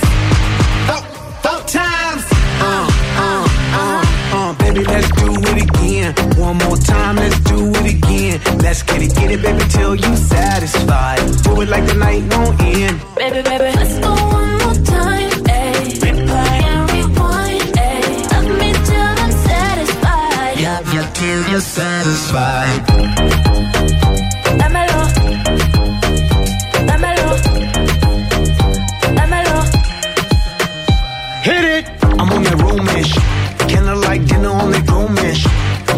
four, 0.86 1.00
four 1.40 1.60
times. 1.66 2.22
Uh, 2.60 2.86
uh, 3.24 3.48
uh, 3.80 4.02
uh, 4.36 4.52
baby, 4.58 4.84
let's 4.84 5.08
do 5.12 5.32
it 5.32 5.62
again. 5.64 6.12
One 6.36 6.58
more 6.58 6.76
time, 6.76 7.16
let's 7.16 7.40
do 7.40 7.70
it 7.72 7.86
again. 7.94 8.38
Let's 8.58 8.82
get 8.82 9.00
it, 9.00 9.14
get 9.14 9.30
it, 9.30 9.40
baby, 9.40 9.64
till 9.70 9.94
you 9.96 10.14
satisfied. 10.14 11.20
Do 11.42 11.58
it 11.62 11.70
like 11.70 11.86
the 11.86 11.94
night 11.94 12.22
won't 12.34 12.60
end. 12.60 13.00
Baby, 13.16 13.40
baby, 13.48 13.72
let's 13.74 13.98
go 13.98 14.12
one 14.12 14.58
more 14.60 14.74
time. 14.84 15.30
Ayy, 15.48 16.00
replay 16.04 16.92
rewind. 16.92 17.62
Ayy, 17.80 18.28
love 18.30 18.48
me 18.60 18.72
till 18.84 19.00
I'm 19.24 19.32
satisfied. 19.48 20.60
Love 20.60 20.92
you 20.92 21.02
till 21.14 21.48
you're 21.50 21.62
satisfied. 21.62 22.82
Hit 31.42 31.64
it! 31.64 31.84
I'm 32.20 32.30
on 32.30 32.44
that 32.44 32.54
romish. 32.62 33.12
Kinda 33.66 33.96
like 33.96 34.24
dinner 34.26 34.50
on 34.50 34.70
that 34.70 34.86
grown-ish. 34.86 35.42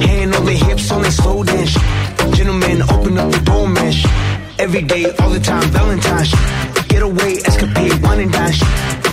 Hand 0.09 0.35
on 0.35 0.46
the 0.46 0.52
hips 0.52 0.90
on 0.90 1.02
that 1.02 1.12
slow 1.12 1.44
dish. 1.44 1.76
Gentlemen, 2.33 2.80
open 2.88 3.18
up 3.18 3.30
the 3.30 3.40
door 3.40 3.68
mesh. 3.68 4.07
Every 4.59 4.80
day, 4.80 5.04
all 5.20 5.28
the 5.28 5.40
time, 5.40 5.68
Valentine's. 5.68 6.33
Get 6.88 7.02
away, 7.02 7.44
escapade, 7.44 7.92
wine 8.02 8.20
and 8.20 8.33
dash. 8.33 8.59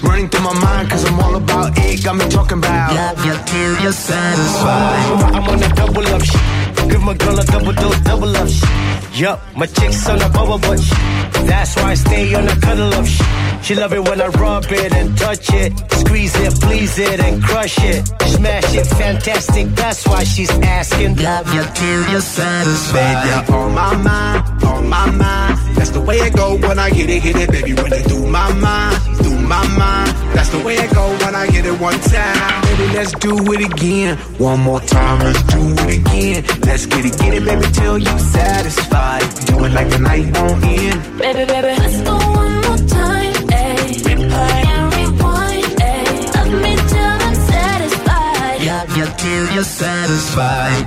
Running 0.02 0.30
through 0.30 0.46
my 0.46 0.54
mind, 0.54 0.89
cause 0.89 1.04
I'm 1.04 1.20
all 1.20 1.36
about 1.36 1.78
it. 1.78 2.02
Got 2.02 2.15
me 2.15 2.26
talking 2.30 2.60
about 2.60 2.96
love 2.96 3.26
you 3.26 3.36
till 3.52 3.74
you're 3.84 3.91
satisfied. 3.91 5.36
I'm 5.36 5.44
on 5.52 5.62
a 5.62 5.70
double 5.76 6.08
up 6.15 6.24
shit. 6.24 6.41
Give 6.89 7.04
my 7.04 7.13
girl 7.13 7.39
a 7.39 7.44
double 7.44 7.74
dose, 7.74 8.00
double 8.08 8.38
up 8.38 8.48
shit. 8.48 8.90
Yup, 9.13 9.41
my 9.56 9.65
chick's 9.65 10.08
on 10.08 10.21
a 10.21 10.30
bubble 10.30 10.58
butt 10.58 10.80
shit. 10.80 10.97
That's 11.45 11.76
why 11.76 11.91
I 11.91 11.93
stay 11.95 12.34
on 12.34 12.47
a 12.47 12.56
cuddle 12.62 12.93
up 12.93 13.06
shit. 13.06 13.28
She 13.62 13.76
love 13.76 13.93
it 13.93 14.08
when 14.08 14.21
I 14.21 14.28
rub 14.28 14.65
it 14.71 14.93
and 14.93 15.17
touch 15.17 15.50
it. 15.54 15.74
Squeeze 15.91 16.36
it, 16.39 16.54
please 16.62 16.97
it, 16.97 17.19
and 17.19 17.43
crush 17.43 17.78
it. 17.80 18.08
Smash 18.26 18.74
it, 18.74 18.88
fantastic. 18.88 19.67
That's 19.76 20.08
why 20.08 20.24
she's 20.24 20.50
asking. 20.50 21.17
Love 21.17 21.54
you 21.54 21.63
till 21.76 22.12
you're 22.12 22.21
satisfied. 22.21 23.24
Baby, 23.24 23.52
you're 23.52 23.60
on 23.60 23.76
my 23.76 23.95
mind, 23.97 24.63
on 24.63 24.88
my 24.88 25.12
mind. 25.12 25.76
That's 25.76 25.91
the 25.91 26.02
way 26.02 26.17
it 26.17 26.34
go 26.34 26.58
when 26.58 26.80
I 26.80 26.89
hit 26.89 27.10
it, 27.10 27.21
hit 27.21 27.36
it, 27.36 27.52
baby. 27.52 27.74
When 27.74 27.91
it 27.91 28.08
do 28.08 28.26
my 28.26 28.52
mind, 28.54 28.97
do 29.21 29.21
my 29.52 29.68
mind. 29.84 30.12
That's 30.36 30.50
the 30.56 30.62
way 30.66 30.76
it 30.86 30.92
go 30.94 31.06
when 31.22 31.34
I 31.36 31.46
get 31.54 31.66
it 31.72 31.78
one 31.90 32.00
time. 32.16 32.62
Baby, 32.68 32.86
let's 32.98 33.14
do 33.26 33.34
it 33.54 33.62
again. 33.70 34.12
One 34.50 34.60
more 34.70 34.80
time, 34.96 35.18
let's 35.28 35.44
do 35.54 35.62
it 35.84 35.92
again. 36.00 36.40
Let's 36.68 36.86
get 36.92 37.04
it, 37.10 37.16
get 37.22 37.34
it, 37.38 37.44
baby, 37.50 37.68
till 37.80 37.98
you 38.08 38.16
satisfied. 38.38 39.26
Do 39.50 39.56
it 39.66 39.72
like 39.78 39.90
the 39.94 40.00
night 40.10 40.26
won't 40.36 40.64
end. 40.64 41.00
Baby, 41.24 41.44
baby, 41.52 41.72
let's 41.84 42.00
go 42.08 42.16
one 42.44 42.56
more 42.66 42.82
time. 43.00 43.34
Ayy, 43.62 43.92
replay 44.08 44.62
and 44.76 44.86
rewind. 44.96 45.72
Ayy, 45.92 46.16
love 46.36 46.54
me 46.64 46.74
till 46.92 47.16
I'm 47.28 47.36
satisfied. 47.52 48.58
Love 48.72 48.92
you 48.98 49.08
till 49.22 49.46
you're 49.56 49.72
satisfied. 49.84 50.86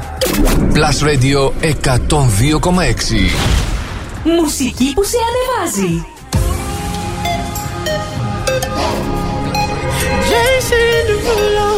Plus 0.75 0.97
Radio 1.11 1.41
102,6. 1.61 3.31
Μουσική 4.25 4.93
που 4.95 5.05
σε 5.05 5.19
ανεβάζει. 5.29 6.14
Derulo. 10.35 11.71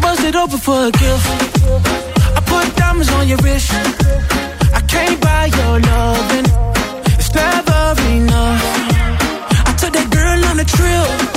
Bust 0.00 0.36
open 0.36 0.58
for 0.58 0.86
a 0.86 0.90
gift. 0.90 1.26
I 2.36 2.40
put 2.46 2.76
diamonds 2.76 3.10
on 3.12 3.28
your 3.28 3.38
wrist. 3.38 3.70
I 4.72 4.80
can't 4.88 5.20
buy 5.20 5.46
your 5.58 5.80
loving. 5.80 6.46
It's 7.18 7.34
never 7.34 8.02
enough. 8.10 8.62
I 9.68 9.74
took 9.80 9.92
that 9.92 10.08
girl 10.10 10.44
on 10.50 10.60
a 10.60 10.64
trip. 10.64 11.36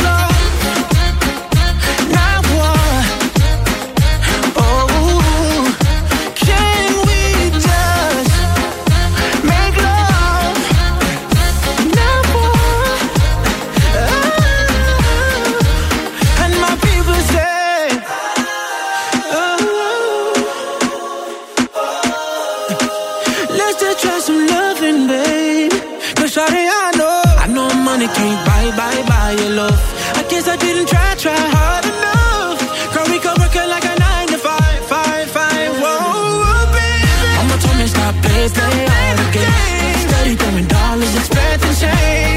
can't 28.17 28.41
buy, 28.47 28.65
buy, 28.79 28.95
buy 29.11 29.29
your 29.41 29.53
love. 29.61 29.81
I 30.19 30.23
guess 30.29 30.47
I 30.47 30.55
didn't 30.57 30.87
try, 30.87 31.15
try 31.15 31.41
hard 31.57 31.85
enough. 31.85 32.59
Girl, 32.93 33.07
we 33.13 33.19
could 33.23 33.37
work 33.41 33.55
it 33.55 33.67
like 33.67 33.85
a 33.85 33.95
nine 34.07 34.27
to 34.33 34.37
five, 34.37 34.79
five, 34.93 35.27
five, 35.37 35.71
whoa, 35.83 36.43
whoa, 36.43 36.65
baby. 36.75 37.29
Mama 37.37 37.55
told 37.63 37.77
me 37.77 37.87
stop, 37.87 38.15
play, 38.23 38.47
play 38.49 39.09
the 39.21 39.27
games. 39.37 40.01
Steady 40.07 40.35
throwing 40.35 40.67
dollars, 40.67 41.15
expecting 41.15 41.75
change. 41.83 42.30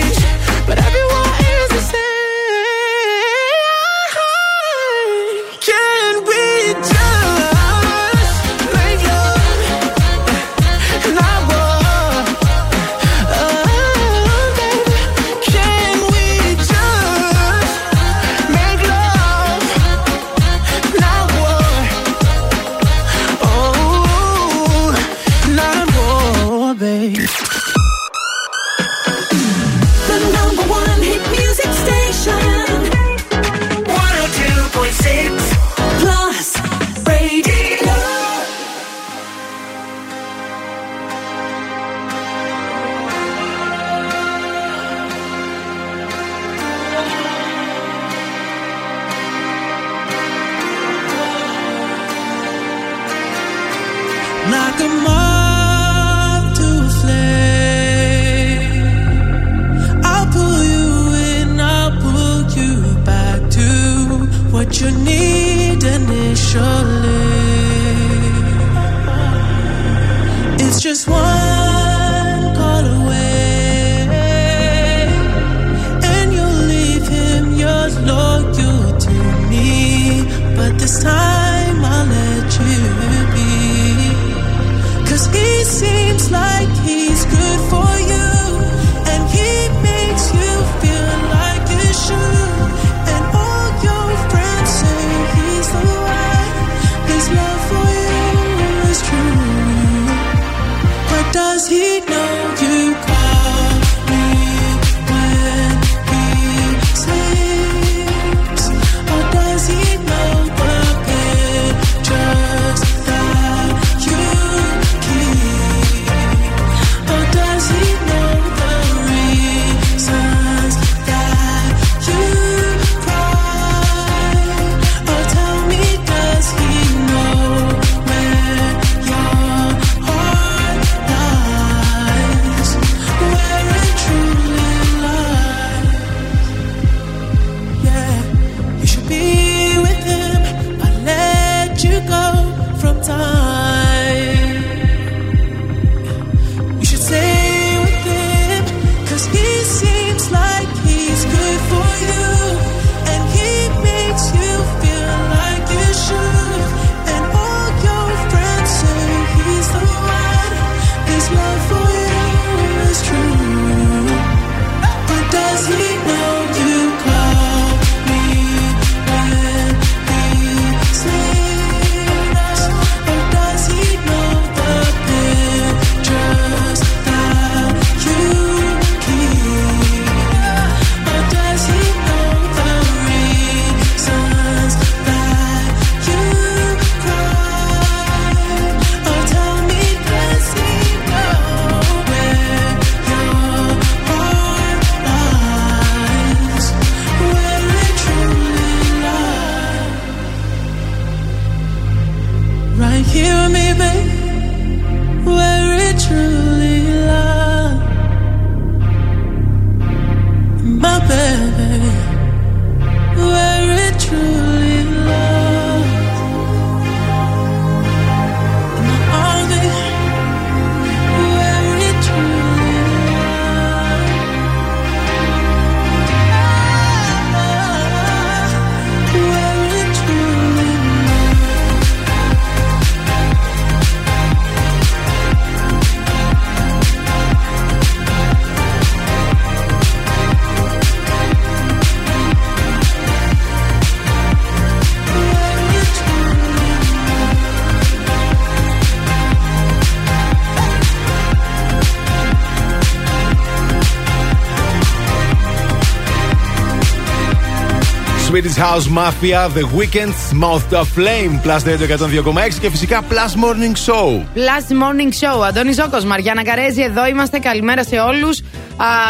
Swedish 258.44 258.56
House 258.56 258.88
Mafia, 258.88 259.48
The 259.48 259.64
Weekend, 259.78 260.14
Mouth 260.44 260.72
of 260.80 260.86
Flame, 260.96 261.32
Plus 261.44 261.62
Radio 261.64 261.86
102,6 261.86 262.60
και 262.60 262.70
φυσικά 262.70 263.02
Plus 263.08 263.32
Morning 263.44 263.74
Show. 263.86 264.24
Plus 264.34 264.72
Morning 264.82 265.12
Show. 265.20 265.46
Αντώνη 265.48 265.72
Ζώκος, 265.72 266.04
Μαριάννα 266.04 266.42
Καρέζη, 266.44 266.82
εδώ 266.82 267.06
είμαστε. 267.06 267.38
Καλημέρα 267.38 267.84
σε 267.84 267.96
όλους. 267.96 268.40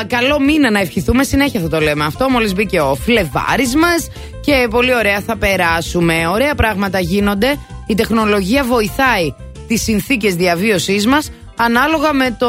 Καλό 0.06 0.40
μήνα 0.40 0.70
να 0.70 0.78
ευχηθούμε. 0.78 1.24
Συνέχεια 1.24 1.60
θα 1.60 1.68
το 1.68 1.80
λέμε 1.80 2.04
αυτό. 2.04 2.28
Μόλις 2.28 2.54
μπήκε 2.54 2.80
ο 2.80 2.94
Φλεβάρης 2.94 3.74
μας 3.74 4.08
και 4.40 4.66
πολύ 4.70 4.94
ωραία 4.94 5.20
θα 5.20 5.36
περάσουμε. 5.36 6.26
Ωραία 6.28 6.54
πράγματα 6.54 7.00
γίνονται. 7.00 7.58
Η 7.86 7.94
τεχνολογία 7.94 8.64
βοηθάει 8.64 9.34
τις 9.66 9.82
συνθήκες 9.82 10.34
διαβίωσής 10.34 11.06
μας 11.06 11.30
ανάλογα 11.56 12.12
με 12.12 12.36
το 12.38 12.48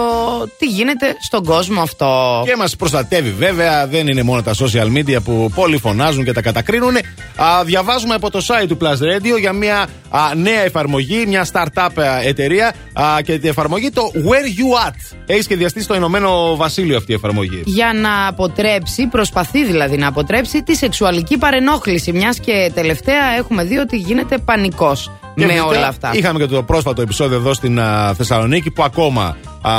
τι 0.54 0.54
γίνεται 0.75 1.15
στον 1.21 1.43
κόσμο 1.43 1.81
αυτό. 1.81 2.41
Και 2.45 2.55
μας 2.55 2.75
προστατεύει 2.75 3.31
βέβαια, 3.31 3.87
δεν 3.87 4.07
είναι 4.07 4.23
μόνο 4.23 4.41
τα 4.41 4.53
social 4.53 4.97
media 4.97 5.17
που 5.23 5.51
πολλοί 5.55 5.77
φωνάζουν 5.77 6.23
και 6.23 6.31
τα 6.31 6.41
κατακρίνουν. 6.41 6.95
Α, 7.35 7.63
διαβάζουμε 7.65 8.13
από 8.13 8.31
το 8.31 8.45
site 8.47 8.67
του 8.67 8.77
Plus 8.81 9.15
Radio 9.15 9.39
για 9.39 9.53
μια 9.53 9.87
α, 10.09 10.35
νέα 10.35 10.61
εφαρμογή, 10.61 11.25
μια 11.27 11.47
startup 11.51 11.89
α, 11.95 12.21
εταιρεία 12.21 12.73
α, 12.93 13.21
και 13.23 13.39
την 13.39 13.49
εφαρμογή 13.49 13.89
το 13.89 14.11
Where 14.13 14.59
You 14.59 14.89
At. 14.89 15.17
Έχει 15.25 15.41
σχεδιαστεί 15.41 15.81
στο 15.81 15.95
Ηνωμένο 15.95 16.55
Βασίλειο 16.55 16.97
αυτή 16.97 17.11
η 17.11 17.15
εφαρμογή. 17.15 17.61
Για 17.65 17.93
να 17.93 18.27
αποτρέψει, 18.27 19.07
προσπαθεί 19.07 19.65
δηλαδή 19.65 19.97
να 19.97 20.07
αποτρέψει 20.07 20.63
τη 20.63 20.75
σεξουαλική 20.75 21.37
παρενόχληση. 21.37 22.11
Μιας 22.11 22.39
και 22.39 22.71
τελευταία 22.73 23.35
έχουμε 23.37 23.63
δει 23.63 23.77
ότι 23.77 23.97
γίνεται 23.97 24.37
πανικός 24.37 25.11
Και 25.35 25.45
με 25.45 25.51
φυσικά 25.51 25.65
όλα 25.67 25.87
αυτά. 25.87 26.11
Είχαμε 26.13 26.39
και 26.39 26.45
το 26.45 26.63
πρόσφατο 26.63 27.01
επεισόδιο 27.01 27.37
εδώ 27.37 27.53
στην 27.53 27.79
α, 27.79 28.13
Θεσσαλονίκη 28.13 28.71
που 28.71 28.83
ακόμα 28.83 29.37
α, 29.69 29.71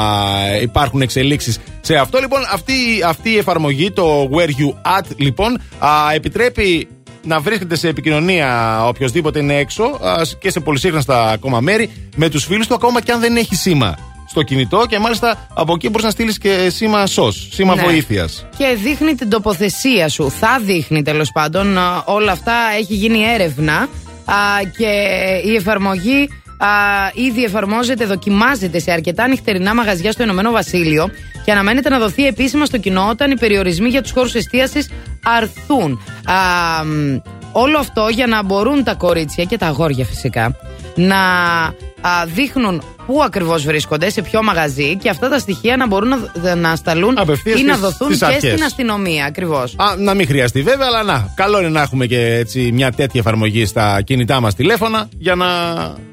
υπάρχουν 0.62 1.00
εξελίξεις 1.00 1.58
σε 1.80 1.94
αυτό. 1.94 2.18
Λοιπόν, 2.18 2.40
αυτή, 2.52 2.72
αυτή 3.06 3.30
η 3.30 3.36
εφαρμογή, 3.38 3.90
το 3.90 4.28
Where 4.32 4.48
You 4.60 4.98
At, 4.98 5.04
λοιπόν, 5.16 5.60
α, 5.78 5.88
επιτρέπει 6.14 6.88
να 7.22 7.40
βρίσκεται 7.40 7.76
σε 7.76 7.88
επικοινωνία 7.88 8.80
οποιοδήποτε 8.86 9.38
είναι 9.38 9.56
έξω 9.56 9.82
α, 9.82 10.22
και 10.38 10.50
σε 10.50 10.60
πολυσύχναστα 10.60 11.30
ακόμα 11.30 11.60
μέρη 11.60 11.90
με 12.16 12.28
τους 12.28 12.44
φίλους 12.44 12.66
του, 12.66 12.74
ακόμα 12.74 13.00
και 13.02 13.12
αν 13.12 13.20
δεν 13.20 13.36
έχει 13.36 13.54
σήμα 13.54 13.98
στο 14.28 14.42
κινητό 14.42 14.84
και 14.88 14.98
μάλιστα 14.98 15.48
από 15.54 15.72
εκεί 15.74 15.88
μπορείς 15.88 16.04
να 16.04 16.10
στείλεις 16.10 16.38
και 16.38 16.68
σήμα 16.70 17.04
SOS, 17.06 17.32
σήμα 17.50 17.74
Ναι. 17.74 17.82
βοήθειας. 17.82 18.46
Και 18.56 18.76
δείχνει 18.82 19.14
την 19.14 19.28
τοποθεσία 19.28 20.08
σου. 20.08 20.30
Θα 20.30 20.60
δείχνει 20.64 21.02
τέλος 21.02 21.32
πάντων. 21.32 21.78
Α, 21.78 22.02
Όλα 22.06 22.32
αυτά 22.32 22.52
έχει 22.78 22.94
γίνει 22.94 23.22
έρευνα 23.34 23.74
α, 24.24 24.34
και 24.78 24.88
η 25.44 25.54
εφαρμογή 25.54 26.28
α, 26.58 26.68
ήδη 27.14 27.44
εφαρμόζεται, 27.44 28.04
δοκιμάζεται 28.04 28.78
σε 28.78 28.92
αρκετά 28.92 29.28
νυχτερινά 29.28 29.74
μαγαζιά 29.74 30.12
στο 30.12 30.22
Ηνωμένο 30.22 30.50
Βασίλειο 30.50 31.10
και 31.44 31.52
αναμένεται 31.52 31.88
να 31.88 31.98
δοθεί 31.98 32.26
επίσημα 32.26 32.64
στο 32.64 32.78
κοινό 32.78 33.08
όταν 33.08 33.30
οι 33.30 33.38
περιορισμοί 33.38 33.88
για 33.88 34.02
τους 34.02 34.10
χώρους 34.10 34.34
εστίασης 34.34 34.90
αρθούν. 35.24 36.00
Α, 36.24 36.84
μ, 36.84 37.16
όλο 37.58 37.78
αυτό 37.78 38.08
για 38.10 38.26
να 38.26 38.42
μπορούν 38.44 38.84
τα 38.84 38.94
κορίτσια 38.94 39.44
και 39.44 39.58
τα 39.58 39.66
αγόρια 39.66 40.04
φυσικά 40.04 40.56
να 40.94 41.16
α, 42.00 42.24
δείχνουν 42.34 42.82
πού 43.06 43.22
ακριβώς 43.22 43.62
βρίσκονται, 43.64 44.10
σε 44.10 44.22
ποιο 44.22 44.42
μαγαζί 44.42 44.96
και 44.96 45.08
αυτά 45.08 45.28
τα 45.28 45.38
στοιχεία 45.38 45.76
να 45.76 45.86
μπορούν 45.86 46.08
να, 46.42 46.54
να 46.54 46.76
σταλούν 46.76 47.18
Απευθείας 47.18 47.60
ή 47.60 47.62
να 47.64 47.72
στις- 47.74 47.84
δοθούν 47.84 48.06
στις 48.06 48.18
και 48.18 48.24
αρχές. 48.34 48.50
στην 48.52 48.64
αστυνομία 48.64 49.24
ακριβώς. 49.24 49.74
Α, 49.76 49.84
να 49.98 50.14
μην 50.14 50.26
χρειαστεί 50.26 50.62
βέβαια, 50.62 50.86
αλλά 50.86 51.02
να. 51.02 51.32
Καλό 51.36 51.58
είναι 51.60 51.68
να 51.68 51.82
έχουμε 51.82 52.06
και 52.06 52.34
έτσι 52.34 52.70
μια 52.72 52.92
τέτοια 52.92 53.20
εφαρμογή 53.20 53.66
στα 53.66 54.02
κινητά 54.02 54.40
μας 54.40 54.54
τηλέφωνα 54.54 55.08
για 55.18 55.34
να 55.34 55.46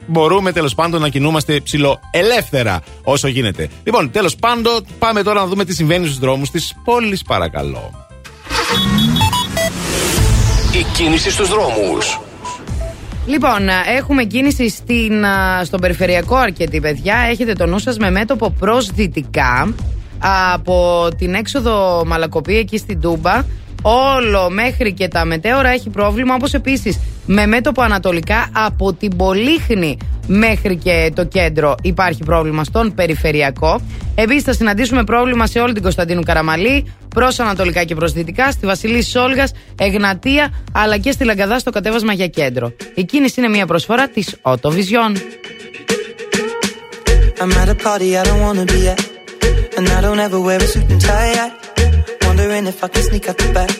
μπορούμε 0.08 0.52
τέλος 0.52 0.76
πάντων 0.76 1.02
να 1.02 1.10
κινούμαστε 1.10 1.60
ψηλοελεύθερα 1.60 2.82
όσο 3.04 3.28
γίνεται. 3.28 3.70
Λοιπόν, 3.84 4.12
τέλος 4.12 4.36
πάντων, 4.36 4.86
πάμε 5.00 5.24
τώρα 5.24 5.40
να 5.40 5.46
δούμε 5.48 5.66
τι 5.66 5.74
συμβαίνει 5.74 6.06
στους 6.06 6.20
δρόμους 6.20 6.50
της 6.52 6.74
πόλης, 6.84 7.22
παρακαλώ. 7.22 8.08
Η 10.74 10.86
κίνηση 10.94 11.32
στους 11.32 11.50
δρόμους. 11.50 12.20
Λοιπόν, 13.26 13.70
α, 13.70 13.74
έχουμε 13.98 14.24
κίνηση 14.24 14.70
στην, 14.70 15.26
α, 15.26 15.64
στον 15.66 15.80
περιφερειακό 15.80 16.36
αρκετή, 16.36 16.80
παιδιά. 16.80 17.16
Έχετε 17.30 17.54
το 17.54 17.66
νου 17.66 17.80
σας 17.80 17.98
με 17.98 18.12
μέτωπο 18.12 18.50
προς 18.60 18.90
δυτικά 18.92 19.74
α, 20.20 20.54
από 20.54 21.08
την 21.18 21.34
έξοδο 21.34 22.04
Μαλακοπή 22.06 22.58
εκεί 22.58 22.78
στην 22.78 23.02
Τούμπα. 23.02 23.44
Όλο 23.86 24.50
μέχρι 24.50 24.94
και 24.94 25.08
τα 25.08 25.26
μετέωρα 25.26 25.70
έχει 25.70 25.90
πρόβλημα, 25.90 26.36
όπως 26.36 26.54
επίσης 26.54 27.00
με 27.26 27.46
μέτωπο 27.46 27.82
ανατολικά 27.82 28.50
από 28.54 28.94
την 28.94 29.16
Πολύχνη 29.16 29.98
μέχρι 30.28 30.76
και 30.76 31.12
το 31.16 31.26
κέντρο 31.26 31.76
υπάρχει 31.82 32.24
πρόβλημα 32.24 32.64
στον 32.64 32.94
περιφερειακό. 32.94 33.82
Επίσης 34.16 34.44
θα 34.44 34.54
συναντήσουμε 34.54 35.04
πρόβλημα 35.04 35.48
σε 35.48 35.60
όλη 35.60 35.74
την 35.74 35.82
Κωνσταντίνου 35.82 36.22
Καραμαλή, 36.22 36.94
προς 37.16 37.40
ανατολικά 37.40 37.84
και 37.84 37.96
προς 37.96 38.12
δυτικά, 38.12 38.52
στη 38.52 38.66
Βασιλή 38.66 39.04
Σόλγας, 39.04 39.52
Εγνατία, 39.80 40.54
αλλά 40.72 40.98
και 40.98 41.12
στη 41.12 41.24
Λαγκαδά 41.24 41.60
στο 41.60 41.72
κατέβασμα 41.72 42.14
για 42.14 42.28
κέντρο. 42.28 42.74
Η 42.96 43.04
κίνηση 43.04 43.40
είναι 43.40 43.50
μια 43.50 43.66
προσφορά 43.66 44.08
της 44.08 44.36
Autovision. 44.42 45.18
I'm 47.42 47.52
at 47.52 47.70
a 47.70 47.76
party 47.76 48.18
I 48.18 48.24
don't 48.24 48.42
wanna 48.48 48.66
be 48.66 48.88
at. 48.92 49.00
And 49.78 49.88
I 49.98 50.00
don't 50.06 50.20
ever 50.28 50.40
wear 50.48 50.60
a 50.66 50.68
suit 50.74 50.90
and 50.94 51.02
tie. 51.02 51.73
Wondering 52.44 52.68
if 52.68 52.84
I 52.84 52.90
can 52.90 53.04
sneak 53.04 53.30
out 53.30 53.38
the 53.38 53.54
back. 53.54 53.72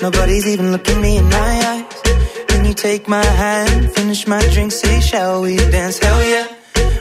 Nobody's 0.00 0.46
even 0.48 0.72
looking 0.72 1.02
me 1.02 1.18
in 1.18 1.24
my 1.28 1.52
eyes. 1.70 2.46
Can 2.48 2.64
you 2.64 2.72
take 2.72 3.06
my 3.06 3.22
hand, 3.22 3.92
finish 3.92 4.26
my 4.26 4.40
drink, 4.54 4.72
say, 4.72 5.00
shall 5.00 5.42
we 5.42 5.58
dance? 5.58 5.98
Hell 5.98 6.24
yeah. 6.24 6.46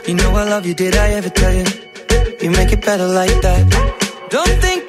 You 0.06 0.16
know 0.16 0.32
I 0.36 0.44
love 0.50 0.66
you, 0.66 0.74
did 0.74 0.98
I 0.98 1.12
ever 1.12 1.30
tell 1.30 1.54
you? 1.54 1.64
You 2.42 2.52
make 2.52 2.74
it 2.74 2.82
better 2.84 3.08
like 3.08 3.38
that. 3.46 3.64
Don't 4.30 4.56
think 4.62 4.89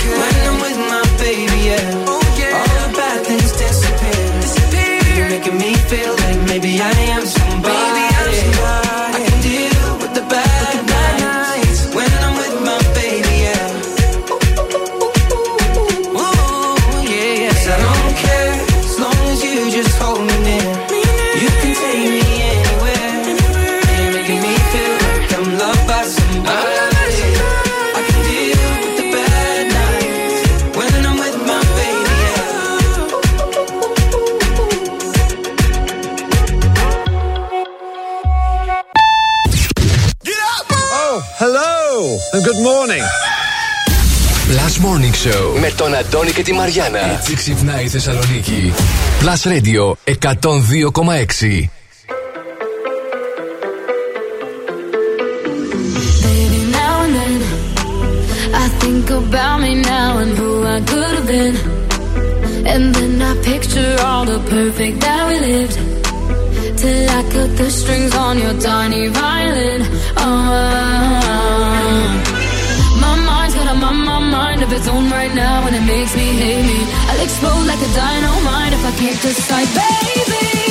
and 42.33 42.43
good 42.45 42.61
morning. 42.63 43.03
Plus 44.47 44.79
Morning 44.79 45.13
Show 45.13 45.59
με 45.59 45.71
τον 45.77 45.95
Αντώνη 45.95 46.31
και 46.31 46.43
τη 46.43 46.53
Μαριάνα. 46.53 46.99
Έτσι 46.99 47.33
ξυπνάει 47.35 47.83
η 47.83 47.87
Θεσσαλονίκη. 47.87 48.73
Plus 49.21 49.41
Radio 49.51 49.93
102,6. 50.05 51.69
Think 58.85 59.09
about 59.23 59.57
me 59.65 59.73
now 59.93 60.11
and 60.21 60.31
who 60.39 60.49
I 60.75 60.79
could 60.89 61.11
have 61.17 61.27
been. 61.33 61.55
And 62.73 62.83
then 62.95 63.13
I 63.29 63.33
picture 63.51 63.93
all 64.05 64.23
the 64.33 64.39
perfect 64.55 64.95
that 65.05 65.21
we 65.29 65.35
lived. 65.49 65.77
Till 66.81 67.03
I 67.19 67.21
cut 67.33 67.51
the 67.61 67.69
strings 67.79 68.13
on 68.25 68.33
your 68.43 68.55
tiny 68.69 69.03
violin. 69.19 69.81
Oh. 70.23 71.80
My 73.03 73.15
mind's 73.15 73.55
got 73.55 73.67
a 73.73 73.75
mind, 73.75 74.05
my 74.05 74.19
mind 74.19 74.63
of 74.63 74.71
its 74.73 74.87
own 74.87 75.09
right 75.09 75.33
now, 75.33 75.67
and 75.67 75.75
it 75.75 75.85
makes 75.85 76.15
me 76.15 76.27
hate 76.41 76.65
me. 76.65 76.79
I'll 77.09 77.23
explode 77.23 77.65
like 77.65 77.79
a 77.79 77.91
dynamite 77.93 78.73
if 78.73 78.83
I 78.85 78.91
can't 79.01 79.21
decide, 79.21 79.69
baby. 79.75 80.70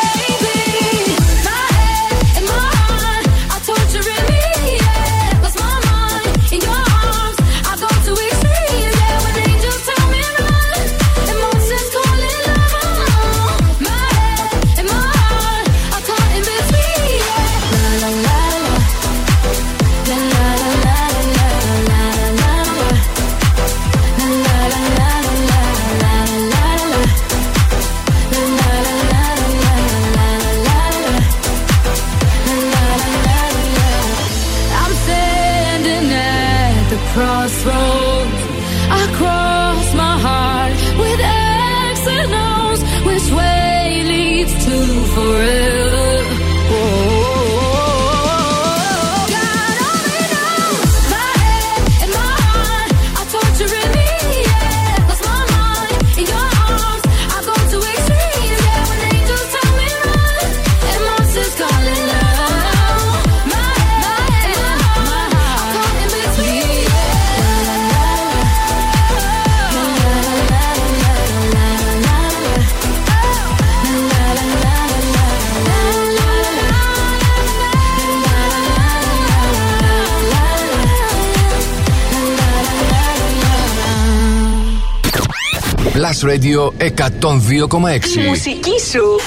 Plus 86.21 86.29
Radio 86.29 86.73
102,6. 86.77 88.15
Η 88.15 88.27
μουσική 88.27 88.79
σου. 88.91 89.19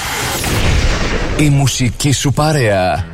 Η 1.39 1.49
μουσική 1.49 2.11
σου 2.11 2.31
παρέα. 2.31 3.05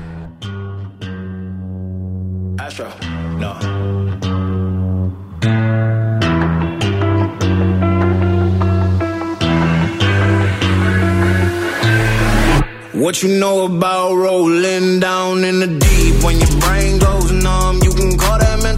Astro, 2.66 2.88
no. 3.42 3.52
What 13.04 13.24
you 13.24 13.30
know 13.44 13.66
about 13.66 14.12
rolling 14.26 15.00
down 15.00 15.44
in 15.50 15.56
the 15.64 15.70
deep? 15.86 16.16
When 16.24 16.36
your 16.44 16.54
brain 16.64 17.00
goes 17.00 17.32
numb, 17.32 17.81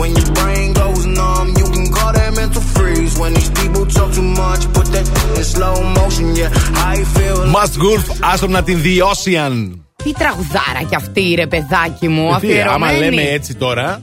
When 0.00 0.10
your 0.18 0.30
brain 0.38 0.68
goes 0.82 1.02
numb, 1.20 1.46
you 1.60 1.66
can 1.74 1.86
call 1.96 2.12
that 2.18 2.30
mental 2.40 2.62
freeze. 2.76 3.12
When 3.22 3.32
these 3.38 3.50
people 3.60 3.84
talk 3.96 4.10
too 4.18 4.28
much, 4.42 4.62
put 4.76 4.86
that 4.94 5.06
in 5.38 5.44
slow 5.54 5.76
motion. 6.00 6.26
Yeah, 6.40 6.50
I 6.94 6.96
feel; 7.14 7.36
Must 7.58 7.74
Gulf, 7.84 8.04
Astronaut 8.32 8.68
in 8.74 8.78
the 8.86 8.96
Ocean. 9.12 9.54
Τι 10.04 10.12
τραγουδάρα 10.12 10.82
κι 10.88 10.94
αυτή, 10.94 11.34
ρε 11.36 11.46
παιδάκι 11.46 12.08
μου. 12.08 12.34
Ε, 12.34 12.46
τι, 12.46 12.60
άμα 12.60 12.86
Αφιερωμένη. 12.86 12.98
λέμε 13.16 13.22
έτσι 13.22 13.54
τώρα, 13.54 14.00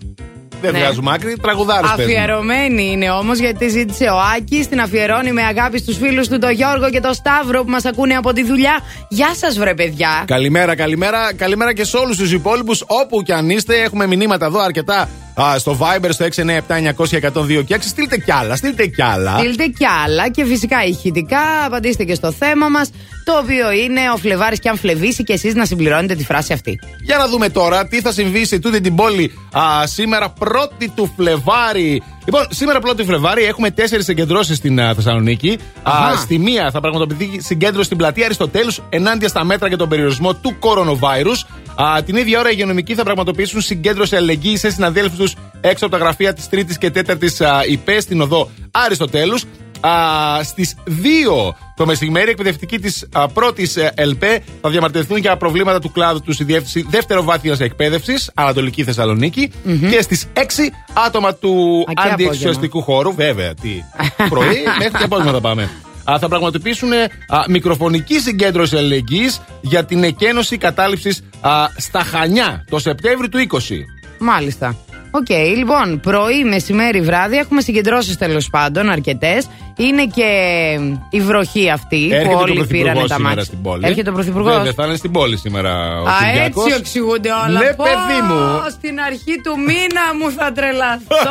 δεν 0.61 0.71
Ναι. 0.71 0.79
βγάζουμε 0.79 1.11
άκρη, 1.13 1.37
τραγουδάρε 1.41 1.87
Αφιερωμένη 1.87 2.91
είναι 2.91 3.09
όμως 3.11 3.37
γιατί 3.39 3.67
ζήτησε 3.69 4.03
ο 4.05 4.17
Άκης. 4.37 4.67
Την 4.67 4.79
αφιερώνει 4.81 5.31
με 5.31 5.41
αγάπη 5.43 5.77
στους 5.77 5.97
φίλους 5.97 6.27
του, 6.27 6.39
τον 6.39 6.51
Γιώργο 6.51 6.89
και 6.89 6.99
τον 6.99 7.13
Σταύρο 7.13 7.63
που 7.63 7.69
μας 7.69 7.85
ακούνε 7.85 8.13
από 8.15 8.33
τη 8.33 8.43
δουλειά. 8.43 8.79
Γεια 9.09 9.31
σας, 9.35 9.57
βρε 9.57 9.73
παιδιά. 9.73 10.23
Καλημέρα, 10.27 10.75
καλημέρα. 10.75 11.33
Καλημέρα 11.33 11.73
και 11.73 11.83
σε 11.83 11.97
όλους 11.97 12.17
τους 12.17 12.31
υπόλοιπους. 12.31 12.83
Όπου 12.87 13.21
και 13.21 13.33
αν 13.33 13.49
είστε, 13.49 13.75
έχουμε 13.81 14.07
μηνύματα 14.07 14.45
εδώ 14.45 14.59
αρκετά 14.59 15.09
α, 15.41 15.57
στο 15.57 15.77
Viber 15.79 16.09
στο 16.09 16.25
697-900-102 16.25 17.63
και 17.65 17.75
6. 17.75 17.77
Στείλτε 17.79 18.17
κι 18.17 18.31
άλλα, 18.31 18.55
στείλτε 18.55 18.85
κι 18.85 19.01
άλλα. 19.01 19.37
Στείλτε 19.37 19.67
κι 19.67 19.85
άλλα 20.03 20.29
και 20.29 20.45
φυσικά 20.45 20.83
ηχητικά. 20.85 21.65
Απαντήστε 21.65 22.03
και 22.03 22.13
στο 22.15 22.31
θέμα 22.31 22.69
μας. 22.69 22.89
Το 23.23 23.37
οποίο 23.37 23.71
είναι 23.71 24.01
ο 24.13 24.17
Φλεβάρης 24.17 24.59
και 24.59 24.69
αν 24.69 24.77
φλεβήσει 24.77 25.23
και 25.23 25.33
εσείς 25.33 25.53
να 25.55 25.65
συμπληρώνετε 25.65 26.15
τη 26.15 26.23
φράση 26.23 26.53
αυτή. 26.53 26.79
Για 27.01 27.17
να 27.17 27.27
δούμε 27.27 27.49
τώρα 27.49 27.87
τι 27.87 28.01
θα 28.01 28.11
συμβεί 28.11 28.45
σε 28.45 28.59
τούτη 28.59 28.81
την 28.81 28.95
πόλη 28.95 29.31
α, 29.51 29.87
σήμερα, 29.87 30.33
1η 30.39 30.85
του 30.95 31.13
Φλεβάρι. 31.15 32.03
Λοιπόν, 32.25 32.47
σήμερα 32.49 32.79
1η 32.79 32.95
του 32.95 33.05
Φλεβάρι 33.05 33.43
έχουμε 33.43 33.71
τέσσερις 33.71 34.05
συγκεντρώσεις 34.05 34.57
στην 34.57 34.79
α, 34.81 34.93
Θεσσαλονίκη. 34.93 35.57
Α, 35.83 35.91
Αχα. 35.91 36.17
στη 36.17 36.37
μία 36.39 36.71
θα 36.71 36.79
πραγματοποιηθεί 36.79 37.41
συγκέντρωση 37.41 37.85
στην 37.85 37.97
πλατεία 37.97 38.25
Αριστοτέλους 38.25 38.81
ενάντια 38.89 39.27
στα 39.27 39.43
μέτρα 39.43 39.67
για 39.67 39.77
τον 39.77 39.89
περιορισμό 39.89 40.33
του 40.35 40.55
coronavirus. 40.59 41.47
Α, 41.75 42.03
την 42.03 42.15
ίδια 42.15 42.39
ώρα 42.39 42.49
οι 42.49 42.53
υγειονομικοί 42.55 42.95
θα 42.95 43.03
πραγματοποιήσουν 43.03 43.61
συγκέντρωση 43.61 44.15
αλληλεγγύης 44.15 44.59
σε 44.59 44.69
συναδέλφους 44.69 45.17
τους 45.17 45.35
έξω 45.61 45.85
από 45.85 45.97
τα 45.97 46.03
γραφεία 46.03 46.33
της 46.33 46.47
3η 46.51 46.77
και 46.79 46.91
4η 46.95 47.67
ΥΠΕ 47.69 47.99
στην 47.99 48.21
οδό 48.21 48.49
Αριστοτέλους. 48.71 49.43
Στις 50.43 50.75
2 50.85 50.91
το 51.75 51.85
μεσημέρι, 51.85 52.27
οι 52.27 52.29
εκπαιδευτικοί 52.29 52.79
της 52.79 53.07
πρώτης 53.33 53.77
ΕΛΜΕ 53.93 54.43
θα 54.61 54.69
διαμαρτυρηθούν 54.69 55.17
για 55.17 55.37
προβλήματα 55.37 55.79
του 55.79 55.91
κλάδου 55.91 56.21
τους 56.21 56.35
στη 56.35 56.43
διεύθυνση 56.43 56.87
δευτεροβάθμια 56.89 57.55
εκπαίδευσης, 57.59 58.31
Ανατολική 58.33 58.83
Θεσσαλονίκη. 58.83 59.51
Και 59.89 60.01
στις 60.01 60.27
6 60.33 60.71
άτομα 61.05 61.35
του 61.35 61.85
Α, 61.89 61.93
και 61.93 62.09
αντιεξουσιαστικού 62.11 62.81
χώρου, 62.81 63.13
βέβαια, 63.13 63.53
τι 63.53 63.69
πρωί 64.33 64.63
μέχρι 64.77 64.97
και 64.97 65.03
απόγευμα 65.03 65.31
θα 65.31 65.41
πάμε. 65.41 65.69
Α, 66.03 66.17
θα 66.19 66.27
πραγματοποιήσουν 66.27 66.91
α, 66.93 67.07
μικροφωνική 67.47 68.19
συγκέντρωση 68.19 68.77
αλληλεγγύης 68.77 69.41
για 69.61 69.85
την 69.85 70.03
εκκένωση 70.03 70.57
κατάληψης 70.57 71.23
στα 71.77 71.99
Χανιά 72.03 72.65
το 72.69 72.79
Σεπτέμβριο 72.79 73.29
του 73.29 73.37
20. 73.51 73.57
Μάλιστα. 74.19 74.75
Οκ, 75.15 75.29
λοιπόν, 75.57 75.99
πρωί, 75.99 76.43
μεσημέρι, 76.43 77.01
βράδυ 77.01 77.37
έχουμε 77.37 77.61
συγκεντρώσεις 77.61 78.17
τέλος 78.17 78.49
πάντων 78.49 78.89
αρκετές. 78.89 79.45
Είναι 79.77 80.05
και 80.05 80.23
η 81.09 81.21
βροχή 81.21 81.69
αυτή 81.69 82.09
Έρχεται 82.11 82.29
που 82.29 82.37
ο 82.37 82.39
όλοι 82.41 82.53
Πρωθυπουργός 82.53 82.91
πήραν 82.91 83.07
τα 83.07 83.15
σήμερα 83.15 83.29
μάτια. 83.29 83.43
στην 83.43 83.61
πόλη. 83.61 83.87
Έρχεται 83.87 84.09
ο 84.09 84.13
Πρωθυπουργός. 84.13 84.55
Βέβαια, 84.55 84.73
θα 84.73 84.85
είναι 84.85 84.95
στην 84.95 85.11
πόλη 85.11 85.37
σήμερα 85.37 86.01
ο 86.01 86.05
Α, 86.07 86.11
Κυριάκος. 86.31 86.65
έτσι 86.65 86.75
εξηγούνται 86.79 87.29
όλα. 87.47 87.59
Ναι, 87.59 87.73
Πω, 87.73 87.83
παιδί 87.83 88.33
μου. 88.33 88.69
Στην 88.69 88.99
αρχή 88.99 89.35
του 89.43 89.57
μήνα 89.59 90.03
μου 90.19 90.31
θα 90.31 90.51
τρελαθώ. 90.51 91.25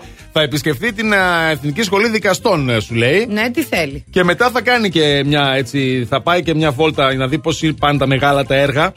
Θα 0.38 0.44
επισκεφθεί 0.44 0.92
την 0.92 1.14
α, 1.14 1.48
Εθνική 1.50 1.82
Σχολή 1.82 2.08
Δικαστών, 2.08 2.68
ε, 2.68 2.80
σου 2.80 2.94
λέει. 2.94 3.26
ναι, 3.30 3.50
τι 3.50 3.62
θέλει. 3.62 4.04
Και 4.10 4.24
μετά 4.24 4.50
θα 4.50 4.60
κάνει 4.60 4.90
και 4.90 5.22
μια 5.26 5.52
έτσι. 5.56 6.06
Θα 6.08 6.22
πάει 6.22 6.42
και 6.42 6.54
μια 6.54 6.70
βόλτα 6.70 7.08
για 7.10 7.18
να 7.18 7.26
δει 7.26 7.38
πώς 7.38 7.64
πάνε 7.80 7.98
τα 7.98 8.06
μεγάλα 8.06 8.44
τα 8.44 8.54
έργα. 8.54 8.92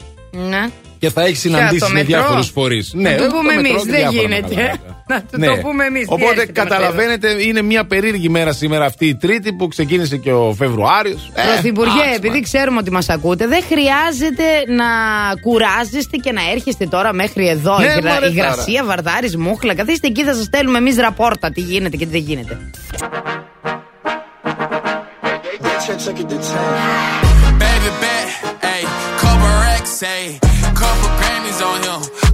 Ναι. 0.48 0.68
Και 1.02 1.10
θα 1.10 1.22
έχεις 1.22 1.40
Ποια, 1.40 1.50
συναντήσεις 1.50 1.80
το 1.80 1.88
με 1.88 1.92
μετρό; 1.92 2.16
διάφορους 2.16 2.48
φορείς. 2.50 2.92
Να 2.94 3.14
του 3.14 3.26
πούμε 3.26 3.52
εμείς, 3.52 3.82
δεν 3.82 4.10
γίνεται. 4.10 4.54
Να 5.10 5.20
του 5.20 5.40
το 5.40 5.60
πούμε 5.60 5.84
εμείς. 5.84 6.08
Ναι. 6.08 6.14
Οπότε 6.14 6.46
καταλαβαίνετε, 6.46 7.42
είναι 7.42 7.62
μια 7.62 7.84
περίεργη 7.86 8.28
μέρα 8.28 8.52
σήμερα 8.52 8.84
αυτή 8.84 9.06
η 9.06 9.16
Τρίτη 9.16 9.52
που 9.52 9.68
ξεκίνησε 9.68 10.16
και 10.16 10.32
ο 10.32 10.54
Φεβρουάριος. 10.54 11.30
Πρωθυπουργέ, 11.34 12.14
επειδή 12.14 12.40
ξέρουμε 12.40 12.78
ότι 12.78 12.90
μας 12.90 13.08
ακούτε, 13.08 13.46
δεν 13.46 13.62
χρειάζεται 13.68 14.44
να 14.66 14.84
κουράζεστε 15.40 16.16
και 16.16 16.32
να 16.32 16.40
έρχεστε 16.54 16.86
τώρα 16.86 17.12
μέχρι 17.12 17.48
εδώ. 17.48 17.78
Ναι, 17.78 17.84
η, 17.84 17.88
γρα- 17.88 18.12
μωρέ, 18.14 18.26
η 18.26 18.32
γρασία, 18.32 18.84
βαρδάρη, 18.84 19.36
μούχλα. 19.38 19.74
Καθίστε 19.74 20.06
εκεί, 20.06 20.24
θα 20.24 20.34
σας 20.34 20.44
στέλνουμε 20.44 20.78
εμείς 20.78 20.96
ραπόρτα 20.96 21.50
τι 21.50 21.60
γίνεται 21.60 21.96
και 21.96 22.06
τι 22.06 22.10
δεν 22.10 22.20
γίνεται. 22.20 22.58
Baby 27.62 27.90
bet, 28.02 28.28
ayy, 28.72 28.84
couple 29.22 29.52
racks, 29.64 30.02
ayy, 30.14 30.30
couple 30.40 30.52
Grammys 30.52 30.61
on 31.62 31.82
him, 31.82 32.31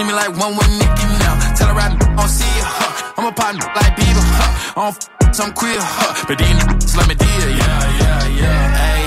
Need 0.00 0.06
me 0.06 0.12
like 0.14 0.34
one 0.34 0.56
with 0.56 0.70
Nicki 0.80 1.04
now. 1.20 1.36
Tell 1.56 1.68
her 1.68 1.78
I 1.78 1.92
don't 1.92 2.26
see 2.26 2.48
ya, 2.56 2.64
huh. 2.64 3.12
I'm 3.18 3.26
a 3.28 3.32
partner 3.32 3.66
like 3.76 3.92
Bieber, 4.00 4.24
huh. 4.32 4.80
I 4.80 4.80
don't 4.88 4.96
f- 4.96 5.36
some 5.36 5.52
queer, 5.52 5.76
huh. 5.76 6.24
But 6.26 6.38
niggas 6.38 6.96
let 6.96 7.06
me 7.06 7.14
deal, 7.14 7.48
yeah, 7.60 8.00
yeah, 8.00 8.40
yeah. 8.40 8.80
Hey, 8.80 9.04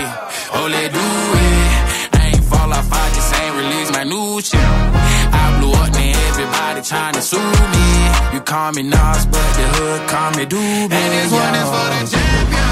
oh, 0.53 0.67
let 0.69 0.93
do 0.93 1.01
it. 1.01 2.13
I 2.13 2.37
ain't 2.37 2.43
fall 2.45 2.69
off, 2.71 2.85
I 2.93 3.09
just 3.09 3.33
ain't 3.41 3.55
release 3.57 3.89
my 3.89 4.03
new 4.03 4.37
shit. 4.39 4.61
I 4.61 5.57
blew 5.57 5.73
up, 5.73 5.89
now 5.97 6.29
everybody 6.29 6.81
trying 6.85 7.15
to 7.15 7.23
sue 7.23 7.41
me. 7.41 7.87
You 8.37 8.41
call 8.41 8.73
me 8.73 8.83
Nas, 8.83 9.25
but 9.25 9.49
the 9.57 9.65
hood 9.73 10.01
call 10.13 10.29
me 10.37 10.45
Doobie. 10.45 10.93
And 10.93 11.09
this 11.17 11.31
one 11.33 11.55
is 11.57 11.69
for 11.73 11.87
the 11.89 12.01
champion. 12.05 12.62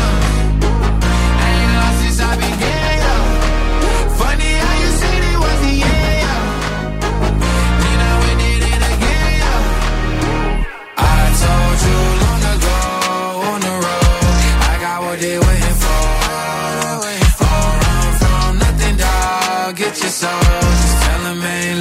sorrows. 20.22 20.82
Just 20.82 21.04
tell 21.04 21.26
him 21.32 21.42
ain't 21.42 21.81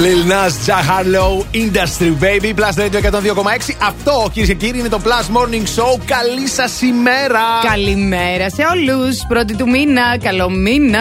Lil 0.00 0.22
Nas, 0.32 0.52
Jack 0.66 0.84
Harlow, 0.90 1.32
Industry 1.64 2.10
Baby, 2.24 2.50
Plus 2.58 2.74
Radio 2.82 3.00
102,6. 3.00 3.76
Αυτό 3.82 4.30
κυρίες 4.32 4.48
και 4.48 4.66
κύριοι 4.66 4.78
είναι 4.78 4.88
το 4.88 5.00
Plus 5.04 5.36
Morning 5.36 5.80
Show. 5.80 6.00
Καλή 6.04 6.48
σας 6.48 6.80
ημέρα! 6.80 7.40
Καλημέρα 7.62 8.50
σε 8.50 8.62
όλους. 8.72 9.16
Πρώτη 9.28 9.56
του 9.56 9.68
μήνα. 9.68 10.18
Καλό 10.22 10.50
μήνα. 10.50 10.98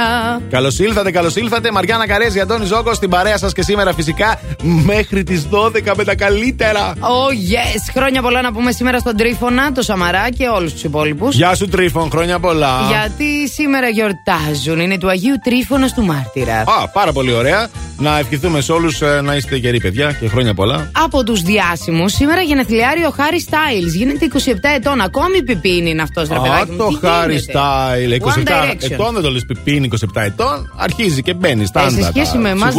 Καλώς 0.50 0.80
ήλθατε, 0.80 1.12
καλώς 1.12 1.36
ήλθατε. 1.36 1.72
Μαριάννα 1.72 2.08
Καρέζη, 2.08 2.40
Αντώνη 2.40 2.66
Ζόκο, 2.66 2.94
στην 2.94 3.10
παρέα 3.10 3.38
σας 3.38 3.54
και 3.54 3.64
σήμερα 3.64 3.94
φυσικά 3.94 4.40
μέχρι 4.64 5.24
τις 5.24 5.48
12 5.50 5.96
με 5.96 6.04
τα 6.04 6.16
καλύτερα. 6.16 6.94
Oh 7.00 7.54
yes. 7.54 7.92
Χρόνια 7.94 8.22
πολλά 8.22 8.42
να 8.42 8.52
πούμε 8.54 8.72
σήμερα 8.72 9.00
στον 9.00 9.18
Τρίφωνα, 9.18 9.72
το 9.72 9.82
Σαμαρά 9.82 10.30
και 10.30 10.48
όλους 10.48 10.72
τους 10.74 10.84
υπόλοιπους. 10.84 11.36
Γεια 11.36 11.56
σου 11.56 11.68
Τρίφων, 11.68 12.10
χρόνια 12.10 12.40
πολλά. 12.40 12.80
Γιατί 12.90 13.50
σήμερα 13.50 13.88
γιορτάζουν. 13.88 14.80
Είναι 14.80 14.98
του 14.98 15.10
Αγίου 15.10 15.36
Τρίφωνα 15.44 15.90
του 15.90 16.04
Μάρτυρα. 16.04 16.60
Α, 16.60 16.88
πάρα 16.88 17.12
πολύ 17.12 17.34
ωραία. 17.34 17.68
Να 17.98 18.18
ευχηθούμε 18.18 18.62
σε 18.62 18.72
όλου 18.72 18.81
να 19.24 19.36
είστε 19.36 19.60
καιροί, 19.60 19.80
παιδιά, 19.80 20.12
και 20.20 20.28
χρόνια 20.28 20.54
πολλά. 20.54 20.90
Από 21.04 21.24
τους 21.24 21.42
διάσημους, 21.42 22.14
σήμερα 22.14 22.42
γενεθλιάρει 22.42 23.04
ο 23.04 23.10
Χάρι 23.16 23.40
Στάιλς. 23.40 23.94
Γίνεται 23.94 24.26
27 24.26 24.54
ετών. 24.76 25.02
Ακόμη 25.02 25.44
πιπίνι 25.44 25.90
είναι 25.90 26.02
αυτός, 26.02 26.28
ρε 26.30 26.36
Α, 26.36 26.42
παιδάκι. 26.42 26.72
μου. 26.72 26.78
το 26.78 26.88
Τι 26.88 27.06
Χάρι 27.08 27.34
γίνεται; 27.36 27.54
Style. 27.54 28.12
27 28.22 28.28
One 28.28 28.48
Direction. 28.48 28.92
ετών 28.92 29.14
δεν 29.14 29.24
το 29.24 29.30
λες 29.32 29.46
πιπίνι, 29.48 29.90
27 30.14 30.22
ετών. 30.22 30.74
Αρχίζει 30.78 31.22
και 31.22 31.34
μπαίνει. 31.34 31.62
Ε, 31.62 31.66
Στάνταρ. 31.66 31.92
σε 31.92 32.10
σχέση 32.16 32.38
με 32.38 32.50
εμάς, 32.50 32.76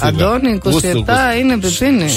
Αντώνη, 0.00 0.60
27 0.64 0.70
είναι 1.40 1.58
πιπίνι. 1.58 2.08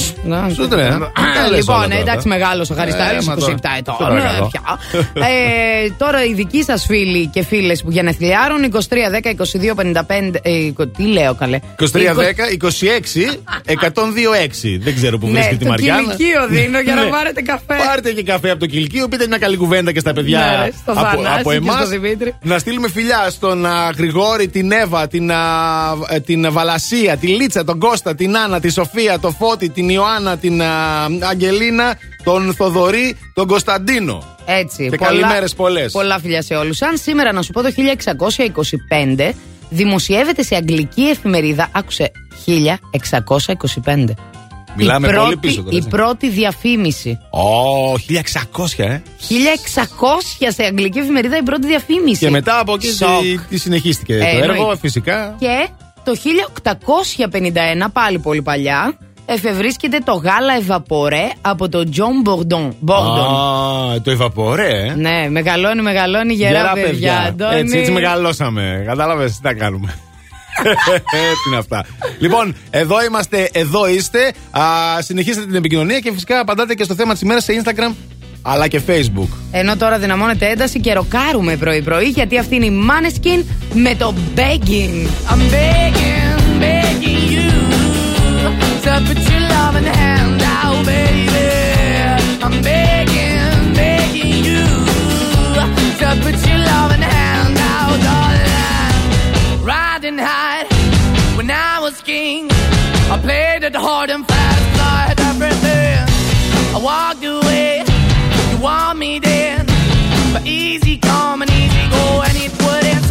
Σου 0.55 0.67
τρε, 0.67 0.81
ε. 0.85 0.87
Καλές 1.35 1.57
Λοιπόν, 1.57 1.75
όλα 1.75 1.87
τώρα. 1.87 1.99
εντάξει, 1.99 2.27
μεγάλος 2.27 2.69
ο 2.69 2.73
Χάρι 2.75 2.89
Ε, 2.89 2.93
Στάιλς, 2.93 3.25
27 3.25 3.27
μα 3.27 3.35
τώρα. 3.35 3.75
ετών. 3.77 3.95
Σε 3.97 4.03
παρακαλώ. 4.03 4.45
ε, 4.45 4.47
πια. 4.51 4.79
Ε, 5.27 5.89
Τώρα 5.97 6.25
οι 6.25 6.33
δικοί 6.33 6.63
σας 6.63 6.85
φίλοι 6.85 7.27
και 7.27 7.43
φίλες 7.43 7.81
που 7.83 7.91
γενεθλιάρουν 7.91 8.63
23, 8.63 9.09
10, 9.09 9.29
22, 9.29 9.75
55. 9.75 10.39
ε, 10.41 10.85
Τι 10.97 11.03
λέω 11.03 11.33
καλέ; 11.35 11.59
23, 11.79 11.85
10, 11.85 12.49
26, 12.51 12.67
102, 12.67 12.90
6. 12.90 12.90
Δεν 14.79 14.95
ξέρω 14.95 15.17
που 15.17 15.25
Ναι, 15.25 15.31
βρίσκεται 15.31 15.55
τη 15.57 15.63
το 15.63 15.69
Μαριάννα. 15.69 16.13
κηλικείο 16.15 16.47
δίνω 16.47 16.79
για 16.79 16.95
να 16.95 17.03
Ναι. 17.03 17.09
πάρετε 17.09 17.41
καφέ. 17.41 17.75
Πάρτε 17.87 18.11
και 18.11 18.23
καφέ 18.23 18.49
από 18.49 18.59
το 18.59 18.65
κηλικείο, 18.65 19.07
πείτε 19.07 19.27
μια 19.27 19.37
καλή 19.37 19.57
κουβέντα 19.57 19.91
και 19.91 19.99
στα 19.99 20.13
παιδιά 20.13 20.39
Ναι, 20.39 20.65
ρε, 20.65 20.71
στο 20.81 20.91
από, 20.91 21.01
Θανάση 21.01 21.39
από 21.39 21.49
και 21.51 21.55
εμάς. 21.55 21.75
στο 21.75 21.87
Δημήτρη. 21.87 22.35
Να 22.41 22.57
στείλουμε 22.59 22.89
φιλιά 22.89 23.27
στον 23.29 23.65
α, 23.65 23.89
Γρηγόρη, 23.97 24.47
την 24.47 24.71
Εύα, 24.71 25.07
την, 25.07 25.31
α, 25.31 25.37
ε, 26.09 26.19
την 26.19 26.51
Βαλασία, 26.51 27.17
τη 27.17 27.27
Λίτσα, 27.27 27.63
τον 27.63 27.79
Κώστα, 27.79 28.15
την 28.15 28.37
Άννα, 28.37 28.59
τη 28.59 28.69
Σοφία, 28.71 29.19
τον 29.19 29.35
Φώτη, 29.35 29.69
την 29.69 29.89
Ιωάννα, 29.89 30.37
την 30.37 30.61
α, 30.61 30.65
Αγγελίνα, 31.29 31.97
τον 32.23 32.53
Θοδωρή, 32.53 33.17
τον 33.33 33.47
Κωνσταντίνο. 33.47 34.35
Έτσι. 34.45 34.89
Και 34.89 34.97
καλημέρες 34.97 35.53
πολλές. 35.53 35.91
Πολλά 35.91 36.19
φιλιά 36.19 36.41
σε 36.41 36.53
όλους. 36.53 36.81
Αν 36.81 36.97
σήμερα 36.97 37.31
να 37.31 37.41
σου 37.41 37.51
πω 37.51 37.61
το 37.61 37.71
1625 37.71 39.33
δημοσιεύεται 39.73 40.43
σε 40.43 40.55
αγγλική 40.55 41.01
εφημερίδα, 41.01 41.69
άκουσε 41.71 42.11
1625. 42.45 44.05
Μιλάμε 44.75 45.07
η 45.07 45.11
πολύ 45.13 45.21
πρώτη, 45.23 45.37
πίσω 45.37 45.61
τώρα, 45.61 45.73
Η 45.73 45.77
έτσι. 45.77 45.89
πρώτη 45.89 46.29
διαφήμιση. 46.29 47.19
Ω, 47.29 47.93
1600, 47.93 48.83
ε. 48.83 49.01
1600 49.19 50.47
σε 50.47 50.63
αγγλική 50.63 50.99
εφημερίδα 50.99 51.37
η 51.37 51.43
πρώτη 51.43 51.67
διαφήμιση. 51.67 52.19
Και 52.19 52.29
μετά 52.29 52.59
από 52.59 52.73
εκεί 52.73 52.91
Σοκ. 52.91 53.21
τι, 53.21 53.37
τι 53.37 53.57
συνεχίστηκε 53.57 54.13
Ε, 54.13 54.17
το 54.19 54.25
έργο, 54.25 54.51
εννοείται. 54.53 54.77
φυσικά. 54.79 55.35
Και 55.39 55.67
το 56.03 56.13
1851, 56.15 57.87
πάλι 57.93 58.19
πολύ 58.19 58.41
παλιά, 58.41 58.97
εφευρίσκεται 59.33 59.97
το 60.05 60.13
γάλα 60.13 60.53
εβαπορέ 60.59 61.29
από 61.41 61.69
τον 61.69 61.91
Τζον 61.91 62.21
Μπορντον. 62.21 62.75
Μπορντον. 62.79 63.35
Α, 63.93 64.01
το 64.01 64.11
εβαπορέ, 64.11 64.85
ε. 64.85 64.93
Ναι, 64.95 65.29
μεγαλώνει, 65.29 65.81
μεγαλώνει 65.81 66.33
γερά, 66.33 66.71
παιδιά. 66.73 67.19
Αντώνη. 67.19 67.59
Έτσι, 67.59 67.77
έτσι 67.77 67.91
μεγαλώσαμε. 67.91 68.83
Κατάλαβες 68.85 69.31
τι 69.31 69.39
θα 69.41 69.53
κάνουμε. 69.53 69.93
Έτσι 71.29 71.47
είναι 71.47 71.57
αυτά. 71.57 71.85
Λοιπόν, 72.19 72.55
εδώ 72.69 73.03
είμαστε, 73.03 73.49
εδώ 73.53 73.87
είστε. 73.87 74.33
Α, 74.51 74.61
συνεχίστε 74.99 75.45
την 75.45 75.55
επικοινωνία 75.55 75.99
και 75.99 76.11
φυσικά 76.11 76.39
απαντάτε 76.39 76.73
και 76.73 76.83
στο 76.83 76.95
θέμα 76.95 77.13
της 77.13 77.21
ημέρας 77.21 77.43
σε 77.43 77.61
Instagram 77.63 77.93
αλλά 78.41 78.67
και 78.67 78.81
Facebook. 78.87 79.27
Ενώ 79.51 79.77
τώρα 79.77 79.97
δυναμώνεται 79.97 80.49
ένταση 80.49 80.79
και 80.79 80.93
ροκάρουμε 80.93 81.55
πρωί-πρωί 81.55 82.07
γιατί 82.07 82.37
αυτή 82.37 82.55
είναι 82.55 82.65
η 82.65 82.73
Maneskin 82.89 83.43
με 83.73 83.95
το 83.95 84.13
begging. 84.35 85.07
I'm 85.29 85.41
begging, 85.51 86.61
begging 86.61 87.31
you 87.31 88.00
So 88.83 88.91
put 89.05 89.19
your 89.29 89.41
loving 89.41 89.83
hand 89.83 90.41
out, 90.41 90.85
baby. 90.85 91.49
I'm 92.41 92.63
begging, 92.63 93.73
begging 93.75 94.43
you. 94.43 94.65
So 95.99 96.07
put 96.25 96.37
your 96.47 96.57
loving 96.71 97.05
hand 97.13 97.57
out, 97.59 97.97
darling. 98.07 99.63
Riding 99.63 100.17
high 100.17 100.65
when 101.37 101.51
I 101.51 101.79
was 101.79 102.01
king. 102.01 102.49
I 103.13 103.19
played 103.21 103.63
it 103.63 103.75
hard 103.75 104.09
and 104.09 104.27
fast, 104.27 104.79
I 104.79 104.99
had 105.09 105.19
everything. 105.31 105.99
I 106.75 106.79
walked 106.81 107.23
away, 107.23 107.83
you 108.51 108.57
want 108.63 108.97
me 108.97 109.19
then. 109.19 109.67
But 110.33 110.47
easy 110.47 110.97
come 110.97 111.43
and 111.43 111.51
easy 111.51 111.89
go, 111.91 112.23
and 112.23 112.35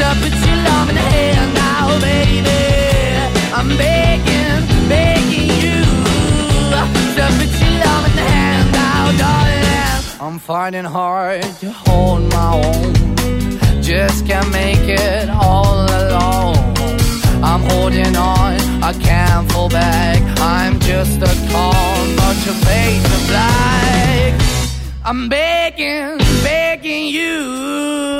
your 0.00 0.56
love 0.56 0.88
in 0.88 1.54
now, 1.54 2.00
baby. 2.00 2.50
I'm 3.52 3.68
begging, 3.76 4.88
begging 4.88 5.50
you 5.60 5.80
put 7.38 7.52
your 7.60 7.74
love 7.84 8.06
in 8.08 8.72
now, 8.72 9.12
darling. 9.18 10.04
I'm 10.20 10.38
fighting 10.38 10.84
hard 10.84 11.42
to 11.60 11.70
hold 11.70 12.22
my 12.32 12.50
own, 12.64 13.82
just 13.82 14.26
can't 14.26 14.50
make 14.50 14.88
it 14.88 15.28
all 15.28 15.84
alone. 15.84 16.56
I'm 17.42 17.62
holding 17.70 18.16
on, 18.16 18.60
I 18.82 18.92
can't 19.00 19.50
fall 19.52 19.68
back. 19.68 20.20
I'm 20.40 20.78
just 20.80 21.20
a 21.20 21.34
call, 21.50 22.06
but 22.16 22.36
your 22.46 22.54
face 22.66 23.28
black. 23.28 24.40
I'm 25.04 25.28
begging, 25.28 26.18
begging 26.42 27.06
you. 27.06 28.19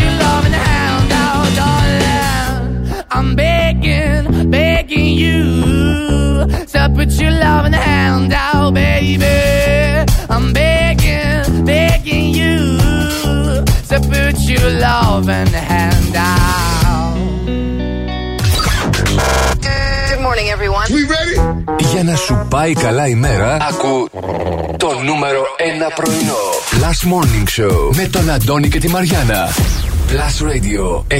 to 6.81 6.89
put 6.97 7.11
your 7.21 7.33
loving 7.45 7.77
hand 7.87 8.33
out, 8.33 8.73
baby. 8.73 9.37
I'm 10.33 10.45
begging, 10.61 11.45
begging 11.71 12.27
you 12.39 12.57
to 13.91 13.97
put 14.11 14.35
your 14.51 14.67
loving 14.85 15.53
hand 15.71 16.15
out. 16.15 17.15
Good 20.11 20.21
morning, 20.27 20.47
everyone. 20.55 20.87
We 20.97 21.03
ready? 21.15 21.35
Για 21.91 22.03
να 22.03 22.15
σου 22.15 22.45
πάει 22.49 22.73
καλά 22.73 23.07
η 23.07 23.15
μέρα, 23.15 23.57
ακού 23.69 24.09
το 24.77 24.87
νούμερο 25.05 25.41
1 25.57 25.91
πρωινό. 25.95 26.41
Last 26.81 27.03
Morning 27.13 27.47
Show 27.59 27.95
με 27.95 28.07
τον 28.07 28.29
Αντώνη 28.29 28.69
και 28.69 28.79
τη 28.79 28.87
Μαριάνα. 28.87 29.49
Plus 30.09 30.35
Radio 30.47 31.03
102,6. 31.07 31.19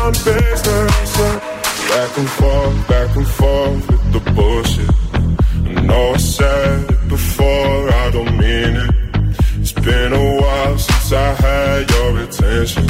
down. 0.00 0.12
Back 1.88 2.18
and 2.18 2.28
forth, 2.28 2.88
back 2.88 3.16
and 3.16 3.26
forth 3.26 3.90
with 3.90 4.12
the 4.12 4.32
bullshit. 4.34 4.90
I 5.76 5.82
know 5.82 6.12
I 6.12 6.16
said 6.16 7.08
before, 7.08 7.92
I 7.92 8.10
don't 8.10 8.36
mean 8.38 8.76
it. 8.76 8.94
It's 9.60 9.72
been 9.72 10.12
a 10.12 10.40
while 10.40 10.78
since 10.78 11.12
I 11.12 11.34
had 11.34 11.90
your 11.90 12.18
attention. 12.20 12.89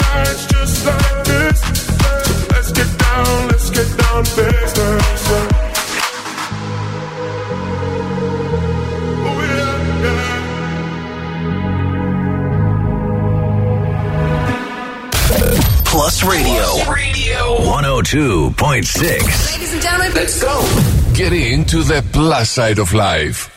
get 4.23 4.35
business. 4.35 5.25
Oh, 9.23 9.39
yeah, 9.41 10.03
yeah. 10.03 10.21
Plus 15.85 16.23
Radio. 16.23 16.91
Radio 16.91 17.57
102.6. 17.59 19.51
Ladies 19.51 19.73
and 19.73 19.81
gentlemen, 19.81 20.13
let's 20.13 20.41
go. 20.41 20.61
Get 21.13 21.33
into 21.33 21.83
the 21.83 22.03
plus 22.11 22.49
side 22.51 22.79
of 22.79 22.93
life. 22.93 23.49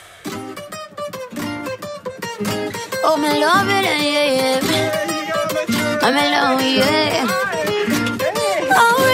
Oh, 3.06 3.16
me 3.16 3.28
love 3.28 3.68
it, 3.68 3.84
yeah, 3.84 4.24
yeah. 4.38 4.60
I'm 6.02 6.16
in 6.16 6.32
love, 6.32 6.60
yeah. 6.62 7.26
I'll 8.76 8.96
oh, 8.98 9.13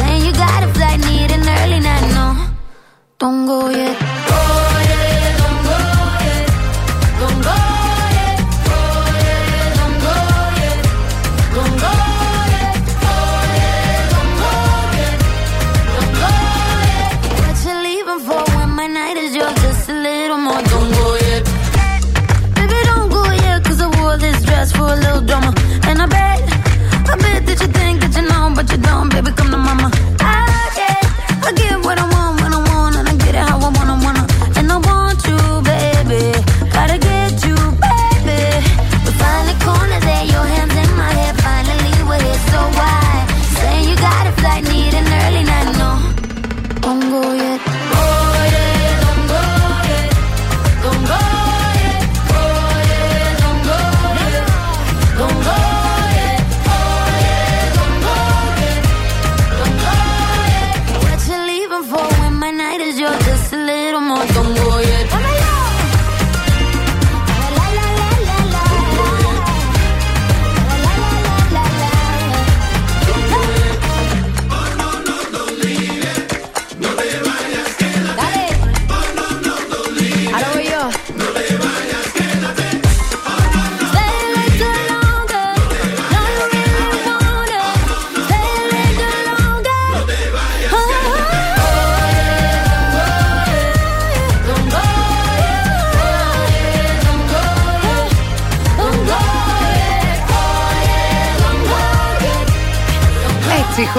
Saying 0.00 0.24
you 0.24 0.32
got 0.32 0.62
a 0.64 0.68
flight, 0.72 0.98
need 1.00 1.30
an 1.30 1.46
early 1.58 1.80
night, 1.80 2.06
no. 2.16 2.26
Don't 3.18 3.46
go 3.46 3.68
yet. 3.68 3.96
Oh, 4.00 4.59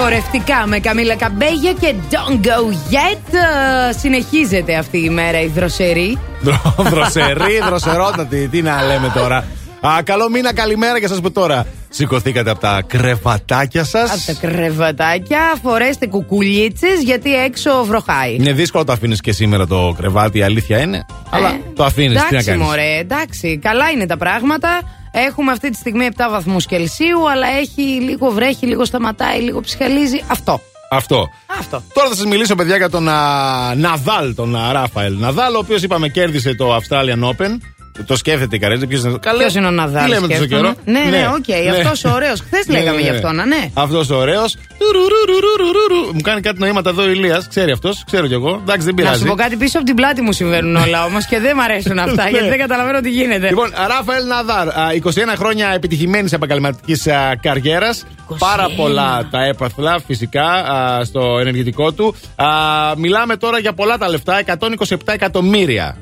χορευτικά 0.02 0.66
με 0.66 0.78
Καμίλα 0.78 1.14
Καμπέγια 1.16 1.72
και 1.72 1.94
Don't 2.10 2.46
Go 2.46 2.92
Yet 2.92 3.34
Ε, 3.88 3.92
Συνεχίζεται 3.98 4.74
αυτή 4.76 4.98
η 4.98 5.08
μέρα 5.10 5.40
η 5.40 5.46
δροσερή 5.46 6.18
Δροσερή, 6.78 7.58
δροσερότατη. 7.68 8.48
Τι 8.48 8.62
να 8.62 8.82
λέμε 8.82 9.10
τώρα. 9.14 9.36
Α, 9.80 10.02
καλό 10.04 10.30
μήνα, 10.30 10.54
καλημέρα 10.54 10.98
για 10.98 11.08
σας 11.08 11.20
που 11.20 11.32
τώρα 11.32 11.66
σηκωθήκατε 11.88 12.50
από 12.50 12.60
τα 12.60 12.82
κρεβατάκια 12.86 13.84
σας. 13.84 14.10
Από 14.28 14.40
τα 14.40 14.46
κρεβατάκια 14.48 15.40
φορέστε 15.62 16.06
κουκουλίτσες 16.06 17.02
γιατί 17.04 17.34
έξω 17.34 17.84
βροχάει 17.84 18.34
Είναι 18.34 18.52
δύσκολο 18.52 18.84
το 18.84 18.92
αφήνεις 18.92 19.20
και 19.20 19.32
σήμερα 19.32 19.66
το 19.66 19.94
κρεβάτι, 19.98 20.38
η 20.38 20.42
αλήθεια 20.42 20.78
είναι. 20.80 21.06
Αλλά 21.30 21.56
το 21.76 21.84
αφήνεις, 21.84 22.16
τι 22.16 22.22
να 22.22 22.26
Εντάξει 22.28 22.50
κάνεις. 22.50 22.66
μωρέ, 22.66 22.98
εντάξει, 22.98 23.58
καλά 23.62 23.90
είναι 23.90 24.06
τα 24.06 24.16
πράγματα 24.16 24.68
Έχουμε 25.12 25.52
αυτή 25.52 25.70
τη 25.70 25.76
στιγμή 25.76 26.08
7 26.16 26.26
βαθμούς 26.30 26.66
Κελσίου 26.66 27.30
Αλλά 27.30 27.46
έχει 27.46 27.82
λίγο 27.82 28.30
βρέχει, 28.30 28.66
λίγο 28.66 28.84
σταματάει, 28.84 29.40
λίγο 29.40 29.60
ψυχαλίζει 29.60 30.24
Αυτό 30.26 30.60
Αυτό. 30.90 31.28
Αυτό. 31.46 31.82
Τώρα 31.92 32.08
θα 32.08 32.14
σας 32.14 32.24
μιλήσω, 32.24 32.54
παιδιά, 32.54 32.76
για 32.76 32.90
τον 32.90 33.08
α, 33.08 33.74
Ναδάλ, 33.74 34.34
τον 34.34 34.56
α, 34.56 34.72
Ράφαελ 34.72 35.14
Ναδάλ, 35.18 35.54
ο 35.54 35.58
οποίος 35.58 35.82
είπαμε 35.82 36.08
κέρδισε 36.08 36.54
το 36.54 36.76
Australian 36.76 37.22
Open. 37.22 37.58
Το 38.06 38.16
σκέφτεται 38.16 38.56
η 38.56 38.58
Καρέζη. 38.58 38.86
Ποιος 38.86 39.02
είναι, 39.02 39.18
Καλέ, 39.20 39.38
Ποιος 39.38 39.54
είναι 39.54 39.66
ο 39.66 39.70
Ναδάλ, 39.70 40.04
Τι 40.04 40.10
λέμε 40.10 40.26
τόσο 40.26 40.42
σκέφτομαι; 40.44 40.74
καιρό; 40.84 40.98
Ναι, 41.00 41.10
ναι, 41.10 41.26
οκ, 41.28 41.76
αυτός 41.86 42.04
ο 42.04 42.10
ωραίος. 42.14 42.40
Χθες 42.40 42.68
λέγαμε 42.68 43.00
γι' 43.00 43.08
αυτόν, 43.08 43.40
α, 43.40 43.46
ναι. 43.46 43.70
Αυτός 43.74 44.10
ο 44.10 44.16
ωραίος. 44.16 44.56
Μου 46.12 46.20
κάνει 46.20 46.40
κάτι 46.40 46.58
νοήματα 46.58 46.90
εδώ 46.90 47.02
ο 47.02 47.08
Ηλίας 47.08 47.48
Ξέρει 47.48 47.70
αυτός, 47.72 48.02
ξέρω 48.06 48.26
κι 48.26 48.32
εγώ. 48.32 48.58
Εντάξει, 48.62 48.84
δεν 48.86 48.94
Να 48.94 49.02
πειράζει. 49.02 49.20
σου 49.20 49.26
πω 49.26 49.34
κάτι 49.34 49.56
πίσω 49.56 49.76
από 49.78 49.86
την 49.86 49.94
πλάτη 49.96 50.20
μου 50.22 50.32
συμβαίνουν 50.32 50.76
όλα 50.76 51.04
όμως 51.04 51.26
και 51.26 51.38
δεν 51.40 51.56
μ' 51.56 51.60
αρέσουν 51.60 51.98
αυτά 52.06 52.24
Ναι. 52.24 52.30
γιατί 52.30 52.48
δεν 52.48 52.58
καταλαβαίνω 52.58 53.00
τι 53.00 53.10
γίνεται. 53.10 53.48
Λοιπόν, 53.48 53.70
Ράφαελ 53.88 54.26
Ναδάρ, 54.26 54.68
α, 54.68 54.92
21 54.92 55.34
χρόνια 55.36 55.68
επιτυχημένης 55.74 56.32
επαγγελματικής 56.32 57.06
καριέρας. 57.40 58.04
Πάρα 58.38 58.68
πολλά 58.76 59.28
τα 59.30 59.44
έπαθλα 59.44 60.00
φυσικά 60.06 60.44
α, 60.52 61.04
στο 61.04 61.38
ενεργητικό 61.40 61.92
του. 61.92 62.14
Α, 62.36 62.46
μιλάμε 62.96 63.36
τώρα 63.36 63.58
για 63.58 63.72
πολλά 63.72 63.98
τα 63.98 64.08
λεφτά, 64.08 64.42
127 64.46 64.96
εκατομμύρια. 65.12 65.96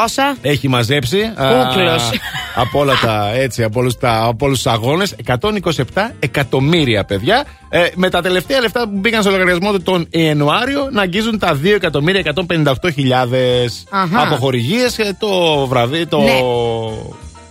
Πόσα; 0.00 0.36
Έχει 0.42 0.68
μαζέψει. 0.68 1.20
α, 1.20 1.64
Κούκλος. 1.66 2.10
από 2.54 2.78
όλα 2.78 2.94
τα 3.04 3.30
έτσι, 3.34 3.62
από 3.62 3.80
όλους, 3.80 3.96
τα, 3.98 4.22
από 4.24 4.46
όλους 4.46 4.62
τους 4.62 4.72
αγώνες 4.72 5.14
127 5.26 6.10
εκατομμύρια 6.18 7.04
παιδιά 7.04 7.44
ε, 7.68 7.86
με 7.94 8.10
τα 8.10 8.22
τελευταία 8.22 8.60
λεφτά 8.60 8.80
που 8.88 8.90
μπήκαν 8.98 9.22
στο 9.22 9.30
λογαριασμό 9.30 9.72
του 9.72 9.82
τον 9.82 10.06
Ιανουάριο 10.10 10.88
να 10.92 11.02
αγγίζουν 11.02 11.38
τα 11.38 11.58
2 11.62 11.66
εκατομμύρια 11.74 12.32
158 12.48 12.72
χιλιάδες 12.94 13.84
Αχα. 13.90 14.20
από 14.22 14.34
χορηγίες 14.36 14.98
ε, 14.98 15.16
το 15.18 15.66
βραβείο 15.66 16.06
το... 16.06 16.18
Ναι. 16.18 16.40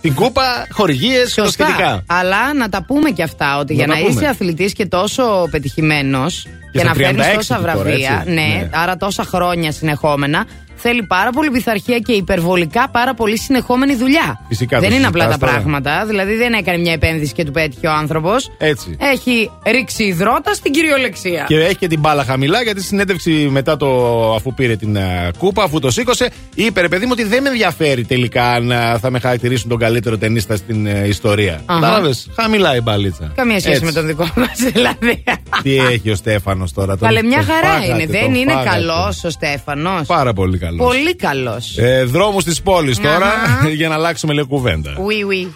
την 0.00 0.14
κούπα 0.14 0.66
χορηγίες 0.70 1.34
και 1.34 1.40
τα 1.40 1.46
Σωστά. 1.46 1.64
σχετικά 1.64 2.02
Αλλά 2.06 2.54
να 2.54 2.68
τα 2.68 2.84
πούμε 2.86 3.10
και 3.10 3.22
αυτά 3.22 3.58
ότι 3.58 3.74
Να 3.74 3.78
για 3.84 3.86
τα 3.94 3.94
να 4.00 4.06
πούμε. 4.06 4.20
είσαι 4.20 4.26
αθλητής 4.30 4.72
και 4.72 4.86
τόσο 4.86 5.48
πετυχημένος 5.50 6.46
και, 6.72 6.78
στα 6.78 6.88
να 6.88 6.94
φέρνεις 6.94 7.26
36 7.26 7.34
τόσα 7.34 7.54
του 7.56 7.60
τώρα, 7.62 7.74
βραβεία, 7.74 8.16
έτσι. 8.20 8.32
ναι, 8.34 8.40
Ναι. 8.42 8.68
άρα 8.72 8.96
τόσα 8.96 9.24
χρόνια 9.24 9.72
συνεχόμενα, 9.72 10.46
θέλει 10.84 11.02
πάρα 11.02 11.30
πολύ 11.30 11.50
πειθαρχία 11.50 11.98
και 11.98 12.12
υπερβολικά 12.12 12.88
πάρα 12.88 13.14
πολύ 13.14 13.38
συνεχόμενη 13.38 13.94
δουλειά. 13.94 14.40
Φυσικά, 14.48 14.80
δεν 14.80 14.88
το 14.90 14.94
είναι 14.96 15.06
απλά 15.06 15.24
τα 15.24 15.28
συζητάς 15.32 15.48
τώρα. 15.50 15.62
πράγματα. 15.62 16.04
Δηλαδή 16.06 16.34
δεν 16.34 16.52
έκανε 16.52 16.78
μια 16.78 16.92
επένδυση 16.92 17.32
και 17.32 17.44
του 17.44 17.50
πέτυχε 17.50 17.86
ο 17.86 17.92
άνθρωπος. 17.92 18.50
Έτσι. 18.58 18.96
Έχει 19.00 19.50
ρίξει 19.66 20.04
υδρότα 20.04 20.54
στην 20.54 20.72
κυριολεξία. 20.72 21.44
Και 21.48 21.60
έχει 21.64 21.76
και 21.76 21.86
την 21.88 22.00
μπάλα 22.00 22.24
χαμηλά 22.24 22.62
γιατί 22.62 22.78
στη 22.78 22.88
συνέντευξη 22.88 23.30
μετά 23.30 23.76
το 23.76 23.88
αφού 24.34 24.54
πήρε 24.54 24.76
την 24.76 24.96
ε, 24.96 25.30
κούπα, 25.38 25.62
αφού 25.62 25.78
το 25.78 25.90
σήκωσε, 25.90 26.30
είπε 26.54 26.80
ρε 26.80 26.88
παιδί 26.88 27.04
μου 27.04 27.10
ότι 27.12 27.24
δεν 27.24 27.42
με 27.42 27.48
ενδιαφέρει 27.48 28.04
τελικά 28.04 28.50
αν 28.52 28.70
ε, 28.70 28.98
θα 29.00 29.10
με 29.10 29.18
χαρακτηρίσουν 29.18 29.68
τον 29.68 29.78
καλύτερο 29.78 30.18
ταινίστα 30.18 30.56
στην 30.56 30.86
ε, 30.86 31.06
ιστορία. 31.06 31.60
Αχα. 31.66 31.80
Κατάλαβε, 31.80 32.14
χαμηλά 32.40 32.76
η 32.76 32.80
μπαλίτσα. 32.80 33.32
Καμία 33.34 33.58
σχέση 33.60 33.74
Έτσι. 33.74 33.84
με 33.84 33.92
τον 33.92 34.06
δικό 34.06 34.28
μας, 34.36 34.58
δηλαδή. 34.72 35.24
Τι 35.62 35.76
έχει 35.76 36.10
ο 36.10 36.14
Στέφανος; 36.14 36.61
Τώρα. 36.72 36.96
τον- 36.96 37.08
Καλέ, 37.08 37.22
μια 37.22 37.36
τον 37.36 37.46
χαρά 37.46 37.68
φάγατε, 37.68 37.86
είναι. 37.86 38.06
Δεν 38.06 38.22
τον 38.24 38.34
είναι 38.34 38.52
φάγατε. 38.52 38.68
καλός 38.70 39.24
ο 39.24 39.30
Στέφανος. 39.30 40.06
Πάρα 40.06 40.32
πολύ 40.32 40.58
καλός. 40.58 40.86
Πολύ 40.86 41.16
καλός. 41.16 41.78
Ε, 41.78 42.04
Δρόμους 42.04 42.44
της 42.44 42.62
πόλης 42.62 42.98
τώρα 43.00 43.26
Αχα. 43.26 43.68
για 43.80 43.88
να 43.88 43.94
αλλάξουμε 43.94 44.32
λίγο 44.32 44.46
κουβέντα. 44.46 44.92
Oui, 44.96 45.32
oui. 45.32 45.46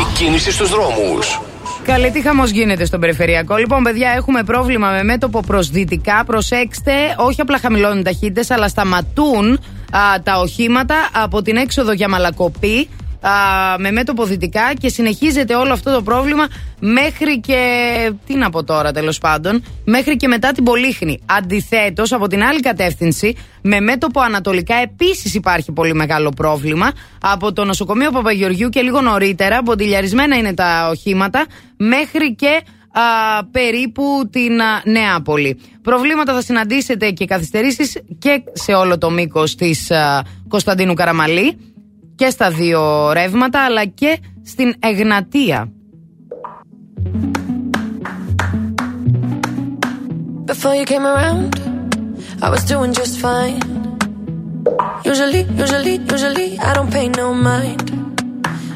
Η 0.00 0.18
κίνηση 0.18 0.50
στους 0.52 0.70
δρόμους. 0.70 1.40
Καλή 1.84 2.10
τι 2.10 2.20
χαμός 2.22 2.50
γίνεται 2.50 2.84
στον 2.84 3.00
περιφερειακό. 3.00 3.56
Λοιπόν, 3.56 3.82
παιδιά, 3.82 4.10
έχουμε 4.16 4.42
πρόβλημα 4.42 4.90
με 4.90 5.02
μέτωπο 5.02 5.40
προς 5.40 5.70
δυτικά. 5.70 6.24
Προσέξτε, 6.26 6.92
όχι 7.16 7.40
απλά 7.40 7.58
χαμηλώνουν 7.58 8.02
ταχύτητες, 8.02 8.50
αλλά 8.50 8.68
σταματούν 8.68 9.52
α, 9.90 10.22
τα 10.22 10.40
οχήματα 10.40 10.94
από 11.12 11.42
την 11.42 11.56
έξοδο 11.56 11.92
για 11.92 12.08
Μαλακοπή 12.08 12.78
α, 12.78 12.86
με 13.78 13.90
μέτωπο 13.90 14.24
δυτικά 14.24 14.72
και 14.80 14.88
συνεχίζεται 14.88 15.54
όλο 15.54 15.72
αυτό 15.72 15.92
το 15.92 16.02
πρόβλημα 16.02 16.46
μέχρι 16.80 17.40
και. 17.40 17.58
Τι 18.26 18.34
να 18.34 18.50
πω 18.50 18.64
τώρα, 18.64 18.92
τέλος 18.92 19.18
πάντων, 19.18 19.64
μέχρι 19.84 20.16
και 20.16 20.28
μετά 20.28 20.52
την 20.52 20.64
Πολύχνη. 20.64 21.20
Αντιθέτως, 21.26 22.12
από 22.12 22.26
την 22.26 22.42
άλλη 22.42 22.60
κατεύθυνση, 22.60 23.36
με 23.62 23.80
μέτωπο 23.80 24.20
ανατολικά 24.20 24.74
επίσης 24.74 25.34
υπάρχει 25.34 25.72
πολύ 25.72 25.94
μεγάλο 25.94 26.30
πρόβλημα. 26.36 26.92
Από 27.20 27.52
το 27.52 27.64
νοσοκομείο 27.64 28.10
Παπαγεωργιού 28.10 28.68
και 28.68 28.80
λίγο 28.80 29.00
νωρίτερα, 29.00 29.62
μποντιλιαρισμένα 29.62 30.36
είναι 30.36 30.54
τα 30.54 30.88
οχήματα, 30.90 31.46
μέχρι 31.76 32.34
και 32.34 32.60
α, 32.90 33.00
περίπου 33.44 34.28
την 34.32 34.60
α, 34.60 34.82
Νεάπολη. 34.84 35.60
Προβλήματα 35.82 36.34
θα 36.34 36.42
συναντήσετε 36.42 37.10
και 37.10 37.24
καθυστερήσεις 37.24 37.98
και 38.18 38.42
σε 38.52 38.72
όλο 38.72 38.98
το 38.98 39.10
μήκος 39.10 39.54
της 39.54 39.90
α, 39.90 40.24
Κωνσταντίνου 40.48 40.94
Καραμαλή 40.94 41.56
και 42.16 42.30
στα 42.30 42.50
δύο 42.50 43.12
ρεύματα 43.12 43.60
αλλά 43.60 43.84
και 43.84 44.18
στην 44.42 44.74
Εγνατία. 44.78 45.70
Before 50.46 50.74
you 50.80 50.86
came 50.92 51.06
around, 51.14 51.50
I 52.40 52.48
was 52.54 52.62
doing 52.72 52.92
just 53.00 53.14
fine. 53.24 53.60
Usually, 55.10 55.42
usually, 55.62 55.96
usually, 56.14 56.48
I 56.68 56.70
don't 56.76 56.90
pay 56.96 57.08
no 57.08 57.26
mind. 57.34 57.86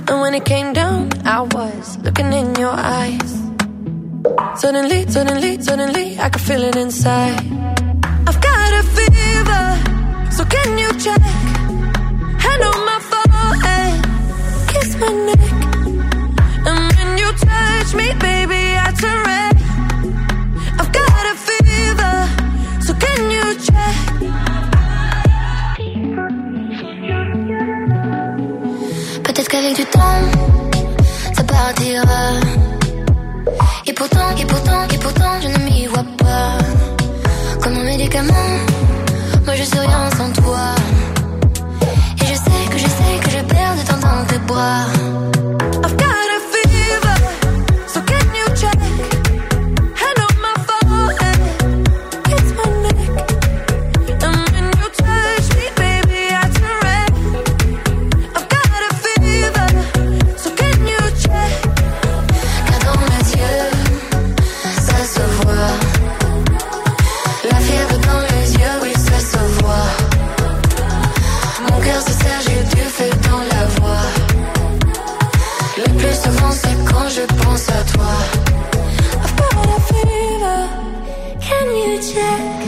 And 0.08 0.16
when 0.22 0.32
it 0.34 0.44
came 0.44 0.72
down, 0.72 1.00
I 1.24 1.38
was 1.56 1.98
looking 2.04 2.30
in 2.40 2.48
your 2.62 2.74
eyes. 3.00 3.32
Suddenly, 4.62 5.00
suddenly, 5.16 5.52
suddenly, 5.68 6.06
I 6.24 6.28
could 6.32 6.44
feel 6.48 6.62
it 6.70 6.76
inside. 6.84 7.40
I've 8.28 8.40
got 8.48 8.70
a 8.80 8.82
fever, 8.96 9.64
so 10.36 10.42
can 10.54 10.70
you 10.82 10.90
check? 11.04 11.69
Me, 17.94 18.14
baby. 18.14 18.76
I've 20.78 20.92
got 20.92 21.24
a 21.32 21.34
fever, 21.46 22.28
so 22.80 22.92
can 22.94 23.30
you 23.30 23.54
check? 23.66 23.96
Peut-être 29.24 29.48
qu'avec 29.48 29.74
du 29.76 29.84
temps, 29.86 30.22
ça 31.32 31.42
partira. 31.44 32.22
Et 33.86 33.92
pourtant, 33.92 34.30
et 34.38 34.44
pourtant, 34.44 34.82
et 34.94 34.98
pourtant, 34.98 35.40
je 35.42 35.48
ne 35.48 35.58
m'y 35.64 35.86
vois 35.86 36.04
pas. 36.18 36.58
Comme 37.62 37.76
un 37.78 37.84
médicament, 37.84 38.50
moi 39.44 39.54
je 39.54 39.62
suis 39.64 39.78
rien 39.78 40.10
sans 40.16 40.32
toi. 40.42 40.74
Et 42.20 42.26
je 42.26 42.34
sais 42.34 42.64
que 42.70 42.78
je 42.78 42.88
sais 42.98 43.14
que 43.24 43.30
je 43.30 43.42
perds 43.44 43.76
de 43.76 43.82
temps 43.88 44.00
dans 44.06 44.24
tes 44.26 44.38
bras. 44.46 44.86
Toi. 77.84 78.20
I've 79.22 79.36
got 79.36 79.68
a 79.68 79.80
fever, 79.88 80.60
can 81.40 81.66
you 81.76 82.02
check? 82.02 82.59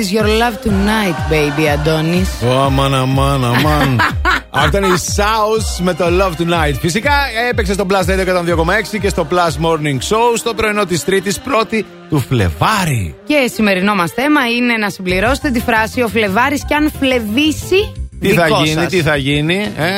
Is 0.00 0.12
your 0.16 0.28
love 0.42 0.56
tonight, 0.66 1.18
baby, 1.30 1.66
Αντώνη. 1.66 2.26
Ω, 2.48 2.60
αμάν, 2.60 2.94
αμάν, 2.94 3.44
αμάν. 3.44 4.00
Αυτό 4.50 4.76
είναι 4.76 4.86
η 4.86 4.98
South 5.16 5.82
με 5.82 5.94
το 5.94 6.04
Love 6.04 6.42
Tonight. 6.42 6.74
Φυσικά 6.80 7.12
έπαιξε 7.50 7.72
στο 7.72 7.86
Plus 7.90 8.10
Radio 8.10 8.56
102,6 8.56 8.98
και 9.00 9.08
στο 9.08 9.26
Plus 9.30 9.66
Morning 9.66 9.98
Show 10.08 10.36
στο 10.36 10.54
πρωινό 10.54 10.84
της 10.84 11.04
Τρίτης, 11.04 11.40
πρώτη 11.40 11.86
του 12.08 12.18
Φλεβάρι. 12.18 13.14
Και 13.26 13.50
σημερινό 13.54 13.94
μας 13.94 14.10
θέμα 14.10 14.40
είναι 14.56 14.76
να 14.76 14.90
συμπληρώσετε 14.90 15.50
τη 15.50 15.60
φράση 15.60 16.02
Ο 16.02 16.08
Φλεβάρης 16.08 16.64
κι 16.64 16.74
αν 16.74 16.92
φλεβήσει. 16.98 17.92
Τι 18.20 18.32
θα 18.32 18.44
δικό 18.44 18.62
γίνει, 18.62 18.74
σας». 18.74 18.86
τι 18.86 19.02
θα 19.02 19.16
γίνει. 19.16 19.72
Ε, 19.76 19.90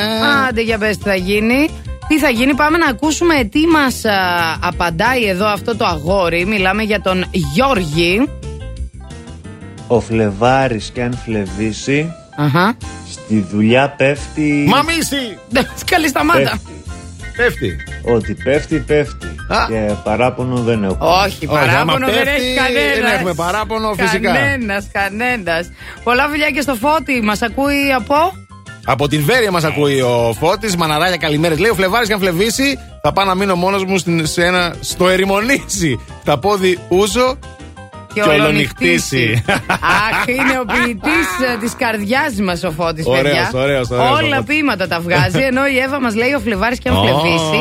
Άντε 0.48 0.62
για 0.62 0.78
πες 0.78 0.98
τι 0.98 1.08
θα 1.08 1.14
γίνει. 1.14 1.68
Τι 2.08 2.18
θα 2.18 2.28
γίνει, 2.28 2.54
πάμε 2.54 2.78
να 2.78 2.86
ακούσουμε 2.86 3.44
τι 3.44 3.66
μας 3.66 4.04
α, 4.04 4.12
απαντάει 4.60 5.24
εδώ 5.24 5.46
αυτό 5.46 5.76
το 5.76 5.84
αγόρι. 5.84 6.46
Μιλάμε 6.46 6.82
για 6.82 7.00
τον 7.00 7.24
Γιώργη. 7.54 8.28
Ο 9.94 10.00
Φλεβάρης 10.00 10.90
και 10.94 11.02
αν 11.02 11.18
φλεβήσει 11.24 12.12
Αχα. 12.36 12.76
Στη 13.10 13.46
δουλειά 13.50 13.94
πέφτει 13.96 14.64
Μαμίση! 14.68 15.38
Καλή 15.90 16.08
σταμάτα. 16.08 16.60
Πέφτει. 17.36 17.76
Ότι 18.14 18.34
πέφτει 18.34 18.78
πέφτει 18.78 19.34
Και 19.68 19.94
παράπονο 20.04 20.56
δεν 20.56 20.84
έχω 20.84 20.96
Όχι, 21.24 21.46
παράπονο 21.46 22.06
δεν 22.06 22.26
έχει 22.26 22.54
κανένας. 22.54 22.94
δεν 23.00 23.12
έχουμε 23.14 23.34
παράπονο, 23.34 23.94
φυσικά. 23.94 24.32
Κανένας, 24.32 24.86
κανένας. 24.92 25.70
Πολλά 26.04 26.28
φιλιά 26.28 26.50
και 26.50 26.60
στο 26.60 26.74
φώτι. 26.74 27.20
Μας 27.22 27.42
ακούει 27.42 27.92
από; 27.96 28.14
Από 28.84 29.08
την 29.08 29.24
Βέρεια 29.24 29.50
μας 29.50 29.64
ακούει 29.64 30.00
ο 30.00 30.34
Φώτης. 30.40 30.76
Μαναράκια, 30.76 31.16
καλημέρες. 31.16 31.58
Λέει 31.58 31.70
ο 31.70 31.74
Φλεβάρης 31.74 32.08
και 32.08 32.14
αν 32.14 32.20
φλεβήσει, 32.20 32.78
θα 33.02 33.12
πάω 33.12 33.24
να 33.24 33.34
μείνω 33.34 33.54
μόνος 33.54 33.84
μου 33.84 33.98
στην, 33.98 34.26
σε 34.26 34.44
ένα, 34.44 34.74
στο 34.80 35.08
ερημονήσι. 35.08 36.00
Τα 36.24 36.38
πόδι 36.38 36.78
ούζο 36.88 37.38
Και 38.14 38.20
και 38.20 38.28
ολονυχτήσει. 38.28 39.16
ολονυχτήσει. 39.16 39.42
Αχ, 40.06 40.26
είναι 40.26 40.54
ο 40.62 40.64
ποιητής 40.72 41.26
της 41.60 41.72
καρδιάς 41.78 42.32
μας 42.46 42.62
ο 42.64 42.70
Φώτης 42.70 43.04
Ωραίος, 43.06 43.22
παιδιά. 43.22 43.50
ωραίος, 43.54 43.88
ωραίος 43.90 44.10
ο 44.10 44.14
Όλα 44.16 44.36
Φώτης. 44.36 44.46
ποίηματα 44.46 44.88
τα 44.88 45.00
βγάζει. 45.00 45.38
Ενώ 45.50 45.66
η 45.66 45.78
Εύα 45.78 46.00
μας 46.00 46.14
λέει 46.14 46.32
ο 46.32 46.40
Φλεβάρης 46.40 46.78
και 46.78 46.88
αν 46.88 46.96
Ω. 46.96 47.00
φλεβήσει, 47.02 47.60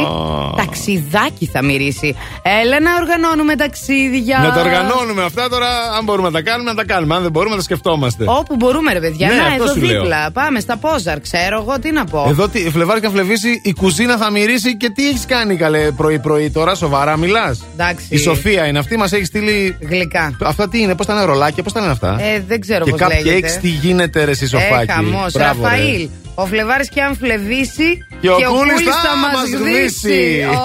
ταξιδάκι 0.58 1.46
θα 1.54 1.64
μυρίσει. 1.64 2.16
Έλα 2.64 2.80
να 2.80 2.92
οργανώνουμε 3.02 3.56
ταξίδια. 3.56 4.38
Να 4.40 4.52
τα 4.52 4.60
οργανώνουμε 4.62 5.24
αυτά 5.24 5.50
τώρα. 5.50 5.68
Αν 5.98 6.04
μπορούμε 6.04 6.28
να 6.30 6.34
τα 6.34 6.42
κάνουμε, 6.50 6.70
να 6.70 6.76
τα 6.76 6.86
κάνουμε. 6.86 7.16
Αν 7.16 7.22
δεν 7.22 7.32
μπορούμε, 7.32 7.52
να 7.52 7.58
τα 7.58 7.64
σκεφτόμαστε. 7.64 8.24
Όπου 8.28 8.56
μπορούμε, 8.56 8.94
ρε 8.94 9.00
παιδιά. 9.00 9.28
Ναι, 9.28 9.36
να, 9.36 9.44
αυτό 9.44 9.64
εδώ 9.64 9.74
σου 9.74 9.82
λέω. 9.82 10.02
δίπλα. 10.02 10.32
Πάμε 10.32 10.60
στα 10.60 10.78
Πόζαρ, 10.78 11.20
ξέρω 11.20 11.58
εγώ 11.68 11.80
τι 11.80 11.92
να 11.92 12.06
πω. 12.06 12.26
Εδώ 12.30 12.48
τι, 12.48 12.60
Φλεβάρη 12.70 13.00
και 13.00 13.06
αν 13.06 13.12
φλεβήσει, 13.12 13.62
η 13.64 13.74
κουζίνα 13.74 14.18
θα 14.18 14.32
μυρίσει 14.32 14.78
και 14.78 14.90
τι 14.90 15.08
έχεις 15.08 15.26
κάνει 15.26 15.56
καλέ 15.56 15.92
πρωί-πρωί 15.92 16.50
τώρα, 16.50 16.76
σοβαρά 16.76 17.18
μιλάς; 17.18 17.64
Εντάξει. 17.74 18.06
Η 18.10 18.18
Σοφία 18.18 18.66
είναι 18.68 18.80
αυτή, 18.80 18.98
μας 18.98 19.12
έχεις 19.12 19.28
στείλει. 19.28 19.78
Γλυκά. 19.90 20.36
Αυτά 20.46 20.70
τι 20.70 20.82
είναι, 20.82 20.96
πώς 20.96 21.06
τα 21.06 21.14
είναι 21.14 21.24
ρολάκια, 21.24 21.64
πώς 21.64 21.74
τα 21.74 21.80
είναι 21.82 21.92
αυτά; 21.92 22.18
Ε, 22.22 22.44
δεν 22.48 22.60
ξέρω 22.62 22.84
και 22.84 22.92
πώς 22.92 23.00
κάποια 23.00 23.18
λέγεται. 23.18 23.36
έχεις 23.48 23.58
τι 23.60 23.68
γίνεται, 23.68 24.24
ρε, 24.24 24.32
εσύ 24.32 24.48
σοφάκι. 24.48 24.92
Ε, 24.92 24.94
χαμός. 24.94 25.32
Μπράβο, 25.32 25.62
ρε. 25.64 25.70
Ραφαήλ, 25.70 26.10
ο 26.36 26.46
Φλεβάρης 26.46 26.90
και 26.90 27.02
αν 27.02 27.16
φλεβήσει 27.16 28.06
Και 28.22 28.28
ο 28.30 28.34
Κούλης 28.34 28.74
Κούλης 28.74 28.96
θα 28.96 29.16
μας 29.34 29.50
γδίσει. 29.62 30.46
Ω, 30.50 30.56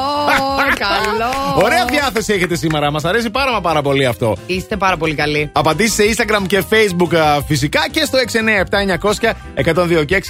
καλό. 0.87 1.65
Ωραία 1.65 1.85
διάθεση 1.85 2.33
έχετε 2.33 2.57
σήμερα, 2.57 2.91
μας 2.91 3.05
αρέσει 3.05 3.31
πάρα 3.31 3.53
μα 3.53 3.61
πάρα 3.61 3.83
πολύ 3.83 4.07
αυτό. 4.07 4.37
Είστε 4.47 4.77
πάρα 4.77 4.97
πολύ 4.97 5.15
καλοί. 5.15 5.51
Απαντήσεις 5.53 5.95
σε 5.95 6.03
Instagram 6.25 6.43
και 6.47 6.63
Facebook 6.71 7.17
α, 7.17 7.43
φυσικά 7.47 7.81
και 7.91 8.05
στο 8.05 8.19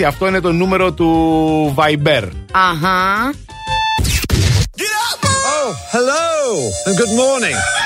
697-900-1026. 0.00 0.02
Αυτό 0.06 0.26
είναι 0.26 0.40
το 0.40 0.52
νούμερο 0.52 0.92
του 0.92 1.74
Viber. 1.78 2.22
Αχα. 2.52 3.32
Oh, 5.58 5.72
hello 5.94 6.28
and 6.86 6.94
good 7.00 7.12
morning. 7.22 7.85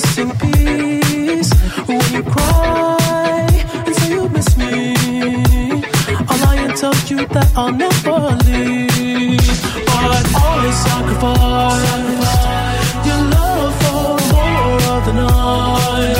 missing 0.00 0.30
piece. 0.38 1.52
When 1.86 2.00
you 2.14 2.22
cry 2.22 3.48
and 3.86 3.94
say 3.96 4.10
you 4.12 4.28
miss 4.28 4.56
me, 4.56 4.94
I'll 6.28 6.38
lie 6.44 6.60
and 6.66 6.74
tell 6.76 6.94
you 7.10 7.18
that 7.26 7.48
I'll 7.56 7.72
never 7.72 8.18
leave. 8.46 9.58
But 9.86 10.24
always 10.42 10.76
sacrifice 10.88 11.84
your 13.08 13.22
love 13.34 13.72
for 13.82 14.10
more 14.32 14.80
of 14.94 15.02
the 15.08 15.14
night. 15.24 16.18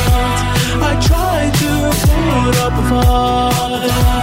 I 0.88 0.92
try 1.08 1.38
to 1.62 1.70
put 2.10 2.56
up 2.66 2.74
a 2.80 2.84
fight, 2.90 4.19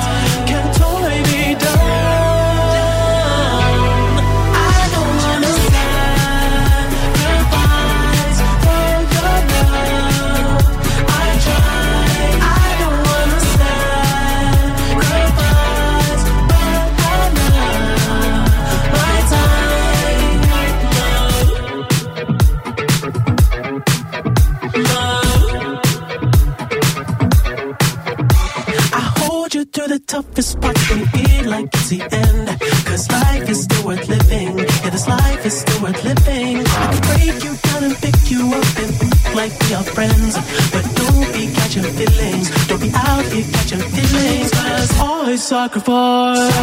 parts 30.61 30.89
you 30.89 31.05
feel 31.05 31.49
like 31.49 31.67
it's 31.73 31.89
the 31.89 32.01
end. 32.01 32.47
Cause 32.85 33.09
life 33.11 33.49
is 33.49 33.63
still 33.63 33.85
worth 33.88 34.07
living. 34.07 34.57
Yeah, 34.59 34.89
this 34.89 35.07
life 35.07 35.45
is 35.45 35.59
still 35.61 35.81
worth 35.84 36.03
living. 36.03 36.57
I 36.65 36.85
can 36.91 37.01
break 37.09 37.43
you 37.43 37.53
down 37.67 37.84
and 37.88 37.95
pick 37.97 38.19
you 38.31 38.41
up 38.53 38.69
and 38.81 38.91
think 38.99 39.35
like 39.35 39.53
we 39.63 39.73
are 39.73 39.84
friends. 39.84 40.34
But 40.73 40.85
don't 40.95 41.29
be 41.34 41.43
catching 41.53 41.88
feelings. 41.97 42.47
Don't 42.67 42.81
be 42.81 42.91
out 42.93 43.25
here 43.25 43.47
catching 43.55 43.84
feelings. 43.95 44.51
Cause 44.51 44.91
I 44.99 45.35
sacrifice 45.35 46.55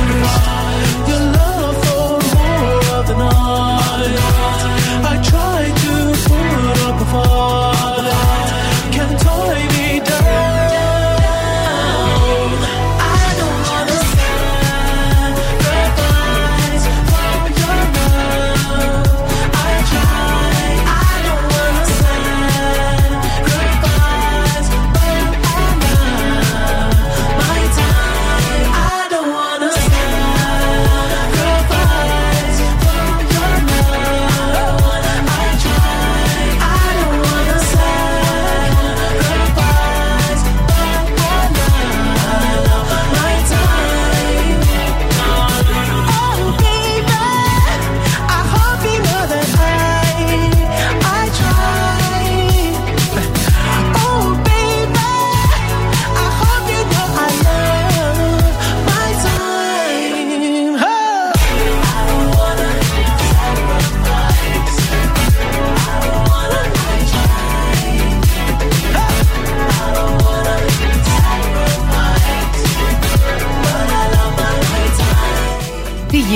your 1.08 1.22
love 1.36 1.76
for 1.84 2.10
more 2.34 2.98
of 2.98 3.06
the 3.06 3.16
night. 3.16 4.63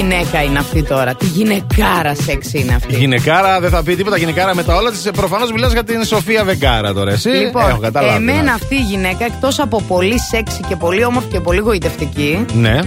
Γυναίκα 0.09 0.43
είναι 0.43 0.59
αυτή 0.59 0.82
τώρα. 0.82 1.14
Τι 1.14 1.26
γυναικάρα 1.26 2.14
σεξ 2.14 2.52
είναι 2.52 2.74
αυτή. 2.74 2.94
Γυναικάρα 2.97 3.60
δεν 3.60 3.70
θα 3.70 3.82
πει 3.82 3.97
τίποτα. 3.97 4.16
Γυναικάρα 4.18 4.55
με 4.55 4.62
τα 4.62 4.74
όλα 4.74 4.90
της. 4.90 5.10
Προφανώς 5.14 5.52
μιλάς 5.52 5.72
για 5.72 5.85
την 5.85 6.05
Σοφία 6.05 6.44
Βεγγάρα 6.44 6.93
τώρα. 6.93 7.12
Εσύ 7.12 7.28
Λοιπόν, 7.28 7.68
έχω 7.68 7.78
καταλάβει. 7.78 8.16
εμένα 8.16 8.52
αυτή 8.52 8.74
η 8.74 8.80
γυναίκα, 8.90 9.24
εκτός 9.24 9.59
από 9.59 9.82
πολύ 9.89 10.14
σεξy 10.32 10.60
και 10.68 10.76
πολύ 10.76 11.05
όμορφη 11.05 11.28
και 11.28 11.40
πολύ 11.40 11.60
γοητευτική, 11.60 12.44
Ναι. 12.55 12.78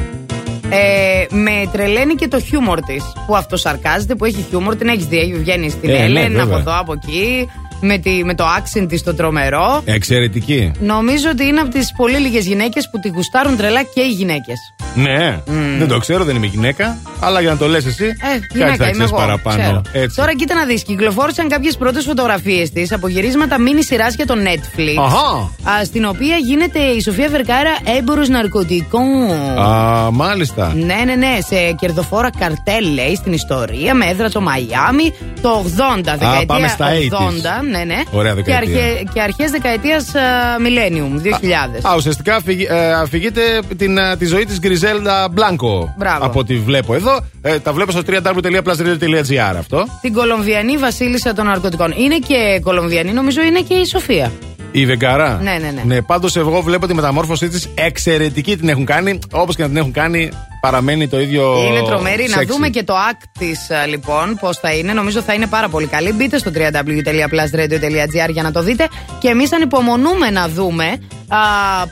ε, 0.70 1.26
με 1.30 1.52
τρελαίνει 1.72 2.16
και 2.16 2.28
το 2.28 2.40
χιούμορ 2.40 2.82
της. 2.82 3.04
Που 3.28 3.36
αυτό 3.36 3.58
σαρκάζεται, 3.58 4.16
που 4.16 4.26
έχει 4.26 4.46
χιούμορ, 4.50 4.76
την 4.76 4.88
έχεις 4.88 5.06
δει. 5.06 5.36
Βγαίνει 5.40 5.70
στην 5.70 5.90
Ε, 5.90 5.94
ναι, 5.94 6.00
Έλεν, 6.04 6.24
βέβαια. 6.28 6.44
από 6.44 6.56
εδώ, 6.58 6.80
από 6.80 6.94
εκεί, 6.94 7.50
με, 7.82 7.98
τη, 7.98 8.24
με 8.24 8.36
το 8.36 8.44
accent 8.58 8.86
της 8.88 9.04
το 9.04 9.14
τρομερό. 9.16 9.82
Εξαιρετική. 9.86 10.72
Νομίζω 10.80 11.30
ότι 11.32 11.46
είναι 11.46 11.60
από 11.60 11.70
τις 11.70 11.94
πολύ 11.98 12.18
λίγες 12.18 12.46
γυναίκες 12.46 12.90
που 12.92 13.00
τη 13.00 13.10
γουστάρουν 13.10 13.58
τρελά 13.58 13.84
και 13.84 14.02
οι 14.02 14.10
γυναίκες. 14.10 14.58
Ναι. 14.96 15.40
Δεν 15.78 15.88
το 15.88 15.98
ξέρω, 15.98 16.24
δεν 16.24 16.36
είμαι 16.36 16.46
γυναίκα. 16.46 16.98
Αλλά 17.20 17.42
για 17.42 17.50
να 17.50 17.58
το 17.58 17.68
λες 17.68 17.86
εσύ. 17.86 18.06
Ε, 18.06 18.10
κάτι 18.10 18.48
γυναίκα 18.52 18.76
θα 18.76 18.84
είμαι 18.84 18.92
ξέρεις 18.92 19.12
εγώ. 19.12 19.20
παραπάνω. 19.20 19.62
ξέρω. 19.62 19.82
Έτσι. 19.92 20.16
Τώρα 20.16 20.36
κοίτα 20.36 20.56
να 20.56 20.66
δεις, 20.66 20.84
κυκλοφόρησαν 20.84 21.48
κάποιες 21.48 21.78
πρώτες 21.78 22.06
φωτογραφίες 22.06 22.72
της 22.72 22.92
από 22.92 23.08
γυρίσματα 23.08 23.60
μίνι 23.60 23.84
σειράς 23.84 24.16
για 24.16 24.26
το 24.26 24.34
Netflix. 24.38 25.04
Αχα. 25.04 25.78
Α, 25.78 25.86
στην 25.86 26.06
οποία 26.06 26.36
γίνεται 26.36 26.80
η 26.80 27.02
Σοφία 27.02 27.30
Βερκάρα 27.30 27.78
έμπορος 27.98 28.30
ναρκωτικών. 28.30 29.32
Α, 29.60 30.12
μάλιστα. 30.12 30.74
Ναι, 30.76 31.02
ναι, 31.06 31.16
ναι, 31.16 31.38
σε 31.48 31.72
κερδοφόρα 31.80 32.30
καρτέλ 32.40 32.94
λέει 32.94 33.16
στην 33.16 33.34
ιστορία 33.34 33.94
με 33.94 34.06
έδρα 34.06 34.30
το 34.30 34.42
Μαϊάμι 34.42 35.14
το 35.42 35.66
80, 35.98 36.02
δεκαετία 36.04 36.46
πάμε 36.46 36.68
στα 36.68 36.88
80, 36.88 36.90
80s. 36.90 37.71
Ναι, 37.72 37.84
ναι. 37.84 38.02
Ωραία 38.12 38.34
και, 38.34 38.42
δεκαετία. 38.42 38.84
αρχε, 38.84 39.04
και 39.14 39.22
αρχές 39.22 39.52
δεκαετίας 39.52 40.16
α, 40.16 40.22
Millennium, 40.60 41.22
2000. 41.22 41.90
Α, 41.92 41.96
ουσιαστικά 41.96 42.36
αφηγη- 42.36 42.68
ε, 42.70 42.94
αφηγείται 42.94 43.42
την, 43.78 43.98
ε, 43.98 44.16
τη 44.18 44.26
ζωή 44.26 44.46
της 44.46 44.60
Γκριζέλda 44.62 45.28
Μπλάνκο. 45.32 45.94
Μπράβο. 45.98 46.26
Από 46.26 46.40
ό,τι 46.40 46.56
βλέπω 46.56 46.94
εδώ. 46.94 47.20
Ε, 47.42 47.60
τα 47.60 47.74
βλέπω 47.74 47.92
στο 47.92 48.02
www.plusradio.gr 48.08 49.56
αυτό. 49.58 49.86
Την 50.02 50.14
Κολομβιανή 50.14 50.78
βασίλισσα 50.78 51.34
των 51.34 51.46
ναρκωτικών. 51.46 51.94
Είναι 51.98 52.18
και 52.28 52.60
Κολομβιανή, 52.64 53.12
νομίζω 53.12 53.42
είναι 53.42 53.60
και 53.62 53.74
η 53.74 53.86
Σοφία. 53.86 54.32
Η 54.72 54.86
Βεγγαρά. 54.86 55.40
Ναι, 55.42 55.58
ναι, 55.62 55.72
ναι. 55.72 55.82
Ναι, 55.86 56.02
πάντως 56.02 56.36
εγώ 56.36 56.62
βλέπω 56.62 56.88
τη 56.88 56.94
μεταμόρφωσή 56.94 57.48
της 57.50 57.70
εξαιρετική 57.76 58.58
την 58.58 58.70
έχουν 58.70 58.86
κάνει. 58.86 59.20
Όπως 59.32 59.56
και 59.56 59.62
να 59.62 59.68
την 59.68 59.78
έχουν 59.78 59.92
κάνει, 59.92 60.30
παραμένει 60.62 61.08
το 61.08 61.20
ίδιο. 61.20 61.66
Είναι 61.68 61.82
τρομερή. 61.82 62.28
Να 62.30 62.42
sexy. 62.42 62.46
δούμε 62.46 62.70
και 62.70 62.84
το 62.84 62.94
act 63.12 63.24
της 63.40 63.70
λοιπόν, 63.90 64.38
πώς 64.40 64.58
θα 64.58 64.74
είναι. 64.74 64.94
Νομίζω 64.94 65.22
θα 65.22 65.34
είναι 65.34 65.48
πάρα 65.48 65.70
πολύ 65.70 65.88
καλή. 65.88 66.12
Μπείτε 66.12 66.38
στο 66.38 66.52
www.plusradio.gr 66.56 68.30
για 68.32 68.44
να 68.44 68.52
το 68.52 68.62
δείτε. 68.64 68.88
Και 69.20 69.28
εμείς 69.28 69.54
ανυπομονούμε 69.54 70.30
να 70.30 70.48
δούμε 70.50 70.86
α, 71.28 71.38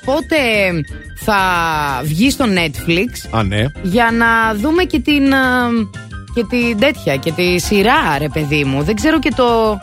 πότε 0.05 0.37
θα 1.15 1.37
βγει 2.03 2.31
στο 2.31 2.45
Netflix 2.45 3.37
Α, 3.37 3.43
ναι. 3.43 3.65
για 3.81 4.11
να 4.11 4.55
δούμε 4.55 4.83
και 4.83 4.99
την. 4.99 5.33
α, 5.33 5.69
και 6.33 6.45
την 6.49 6.79
τέτοια 6.79 7.15
και 7.15 7.31
τη 7.31 7.59
σειρά, 7.59 8.17
ρε 8.17 8.29
παιδί 8.29 8.63
μου. 8.63 8.83
Δεν 8.83 8.95
ξέρω 8.95 9.19
και 9.19 9.31
το. 9.35 9.79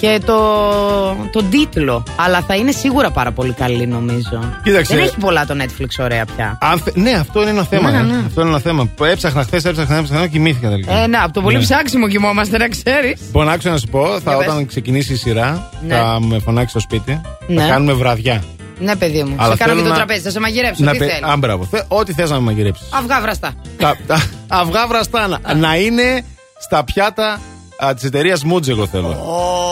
Και 0.00 0.20
το, 0.26 0.36
τον 1.32 1.50
τίτλο. 1.50 2.02
Αλλά 2.16 2.40
θα 2.46 2.54
είναι 2.54 2.70
σίγουρα 2.72 3.10
πάρα 3.10 3.32
πολύ 3.32 3.52
καλή, 3.52 3.86
νομίζω. 3.86 4.60
Κοίταξε. 4.62 4.94
Δεν 4.94 5.04
έχει 5.04 5.16
πολλά 5.16 5.46
το 5.46 5.54
Netflix 5.62 5.86
ωραία 5.98 6.24
πια. 6.36 6.58
Αν 6.60 6.78
θε- 6.78 6.96
Ναι, 6.96 7.10
αυτό 7.10 7.40
είναι 7.40 7.50
ένα 7.50 7.64
θέμα. 7.64 7.90
Ναι, 7.90 7.98
ε. 7.98 8.00
ναι. 8.02 8.22
Αυτό 8.26 8.40
είναι 8.40 8.50
ένα 8.50 8.58
θέμα. 8.60 8.86
Που 8.96 9.04
Έψαχνα 9.04 9.42
χθες, 9.42 9.64
έψαχνα, 9.64 9.96
έψαχνα 9.96 10.22
και 10.22 10.28
κοιμήθηκα 10.28 10.68
τελικά. 10.68 10.92
Ε, 10.92 11.06
ναι, 11.06 11.16
από 11.16 11.32
το 11.32 11.40
πολύ 11.42 11.56
Ναι. 11.56 11.62
ψάξιμο 11.62 12.08
κοιμόμαστε, 12.08 12.56
να 12.58 12.68
ξέρεις. 12.68 13.20
Λοιπόν, 13.20 13.48
άκουσα 13.48 13.70
να 13.70 13.76
σου 13.76 13.86
πω, 13.88 14.06
θα, 14.06 14.18
Για 14.30 14.36
πες. 14.36 14.46
όταν 14.46 14.66
ξεκινήσει 14.66 15.12
η 15.12 15.16
σειρά, 15.16 15.70
Ναι. 15.86 15.94
θα 15.94 16.18
με 16.20 16.38
φωνάξει 16.38 16.68
στο 16.70 16.80
σπίτι. 16.80 17.20
Ναι. 17.46 17.60
Θα 17.62 17.68
κάνουμε 17.68 17.92
βραδιά. 17.92 18.42
Ναι, 18.78 18.96
παιδί 18.96 19.22
μου. 19.22 19.34
Αλλά 19.38 19.50
σε 19.52 19.56
κάνω 19.58 19.72
και 19.72 19.78
θέλω 19.78 19.82
το 19.82 19.88
να- 19.88 19.94
τραπέζι, 19.94 20.20
θα 20.20 20.30
σε 20.30 20.40
μαγειρέψω. 20.40 20.84
Να 20.84 20.92
τι 20.92 20.98
πε- 20.98 21.10
θέλεις. 21.10 21.24
Α, 21.32 21.36
μπράβο. 21.36 21.64
Θε- 21.70 21.84
Ό,τι 21.88 22.12
θες 22.12 22.30
να 22.30 22.36
με 22.36 22.42
μαγειρέψεις. 22.42 22.86
Αυγά 22.92 23.20
βραστά. 23.20 23.52
τα, 23.78 23.96
τα 24.06 24.22
αυγά 24.48 24.86
βραστά 24.86 25.26
να, 25.28 25.54
να 25.54 25.76
είναι 25.76 26.24
στα 26.60 26.84
πιάτα 26.84 27.40
της 27.94 28.04
εταιρείας 28.04 28.44
Μούτζ, 28.44 28.68
εγώ 28.68 28.86
θέλω. 28.86 29.16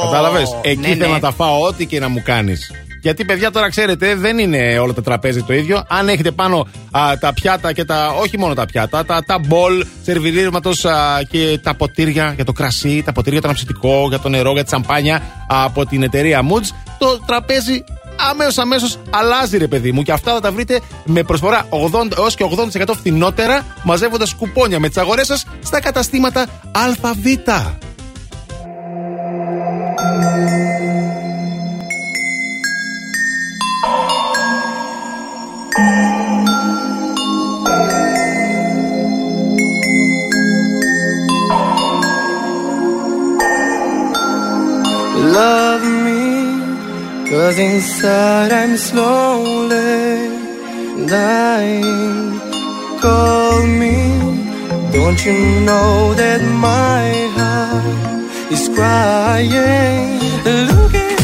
Κατάλαβες; 0.05 0.57
Εκεί 0.63 0.81
ναι, 0.81 0.87
θέλω 0.87 1.07
ναι. 1.07 1.13
να 1.13 1.21
τα 1.21 1.33
φάω, 1.33 1.63
ό,τι 1.63 1.87
και 1.87 2.01
να 2.01 2.09
μου 2.09 2.23
κάνεις. 2.25 2.71
Γιατί, 3.01 3.25
παιδιά, 3.25 3.51
τώρα 3.51 3.69
ξέρετε, 3.69 4.15
δεν 4.15 4.39
είναι 4.39 4.79
όλα 4.79 4.93
τα 4.93 5.03
τραπέζι 5.03 5.43
το 5.43 5.53
ίδιο. 5.53 5.85
Αν 5.89 6.09
έχετε 6.09 6.31
πάνω 6.31 6.67
α, 6.91 7.19
τα 7.21 7.33
πιάτα 7.33 7.73
και 7.73 7.85
τα. 7.85 8.15
Όχι 8.21 8.39
μόνο 8.39 8.55
τα 8.55 8.67
πιάτα, 8.67 9.05
τα, 9.05 9.23
τα 9.27 9.39
μπολ 9.39 9.85
σερβιρίσματος 10.03 10.87
και 11.31 11.59
τα 11.63 11.75
ποτήρια 11.75 12.33
για 12.35 12.45
το 12.45 12.53
κρασί, 12.53 13.03
τα 13.05 13.13
ποτήρια 13.13 13.33
για 13.33 13.41
το 13.41 13.49
αναψυκτικό, 13.49 14.07
για 14.09 14.19
το 14.19 14.29
νερό, 14.29 14.53
για 14.53 14.65
τη 14.65 14.69
σαμπάνια 14.69 15.17
α, 15.17 15.65
από 15.65 15.87
την 15.87 16.03
εταιρεία 16.03 16.41
Moods, 16.41 16.95
το 16.99 17.19
τραπέζι 17.27 17.85
αμέσως 18.31 18.59
αμέσως 18.59 18.99
αλλάζει, 19.11 19.57
ρε 19.57 19.67
παιδί 19.67 19.93
μου. 19.93 20.03
Και 20.03 20.13
αυτά 20.13 20.33
θα 20.33 20.41
τα 20.41 20.53
βρείτε 20.53 20.81
με 21.05 21.23
προσφορά 21.23 21.67
80 21.69 22.19
έως 22.19 22.35
και 22.35 22.45
80% 22.85 22.91
φθηνότερα, 22.97 23.65
μαζεύοντας 23.83 24.35
κουπόνια 24.35 24.81
με 24.81 24.89
τις 24.89 24.97
αγορές 24.97 25.27
σας 25.27 25.47
στα 25.63 25.81
καταστήματα 25.81 26.47
ΑΒ. 26.73 27.17
Love 29.49 29.57
me, 46.05 46.21
cause 47.31 47.59
inside 47.59 48.53
I'm 48.53 48.77
slowly 48.77 50.29
dying. 51.07 52.39
Call 53.01 53.67
me, 53.67 53.97
don't 54.93 55.25
you 55.25 55.33
know 55.65 56.13
that 56.13 56.43
my 56.43 57.09
heart 57.37 58.18
is 58.51 58.69
crying? 58.69 60.19
Look 60.45 60.95
into 60.95 61.18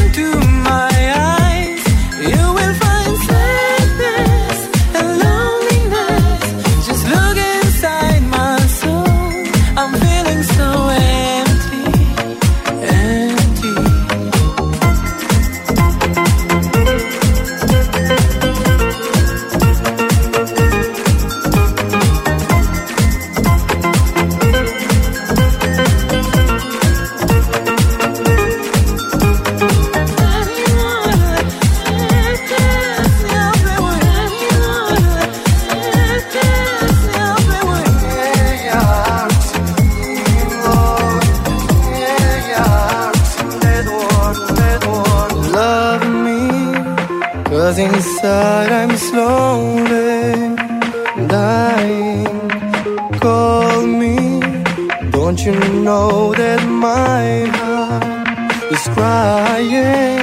know 55.84 56.32
that 56.32 56.66
my 56.66 57.44
heart 57.58 58.72
is 58.72 58.84
crying? 58.96 60.18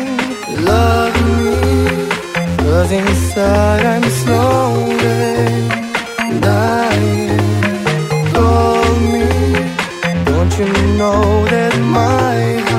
Love 0.66 1.16
me, 1.46 2.08
cause 2.58 2.92
inside 2.92 3.86
I'm 3.94 4.08
slowly 4.24 5.46
dying. 6.50 7.40
Call 8.34 8.86
me, 9.14 9.28
don't 10.26 10.52
you 10.58 10.72
know 10.98 11.46
that 11.54 11.76
my 12.00 12.71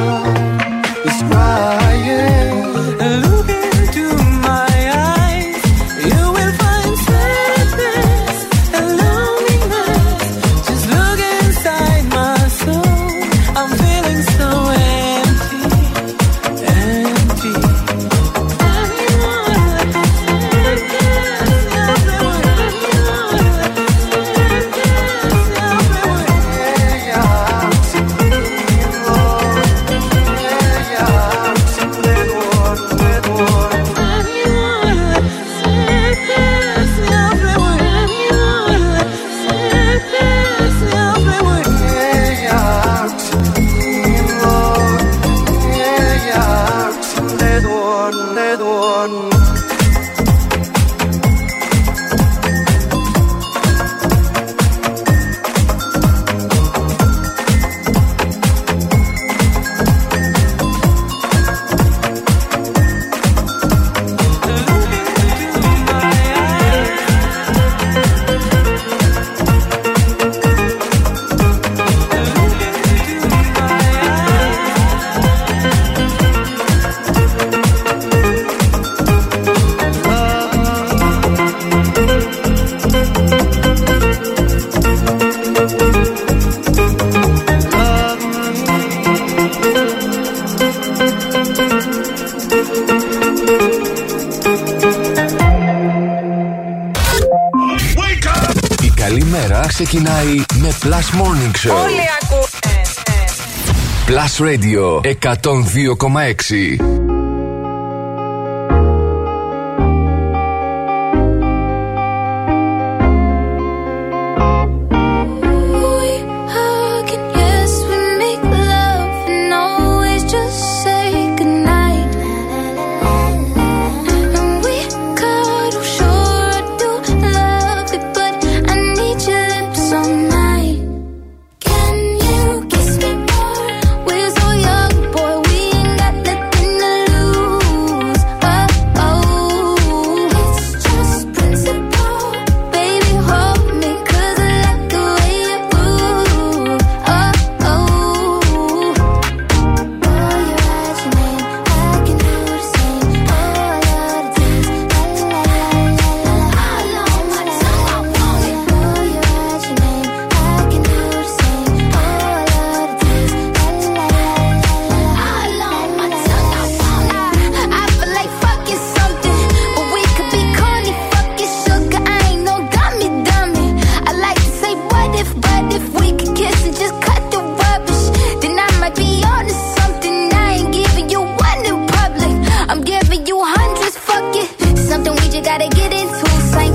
Radio 104.40 105.00
102,6 105.02 107.21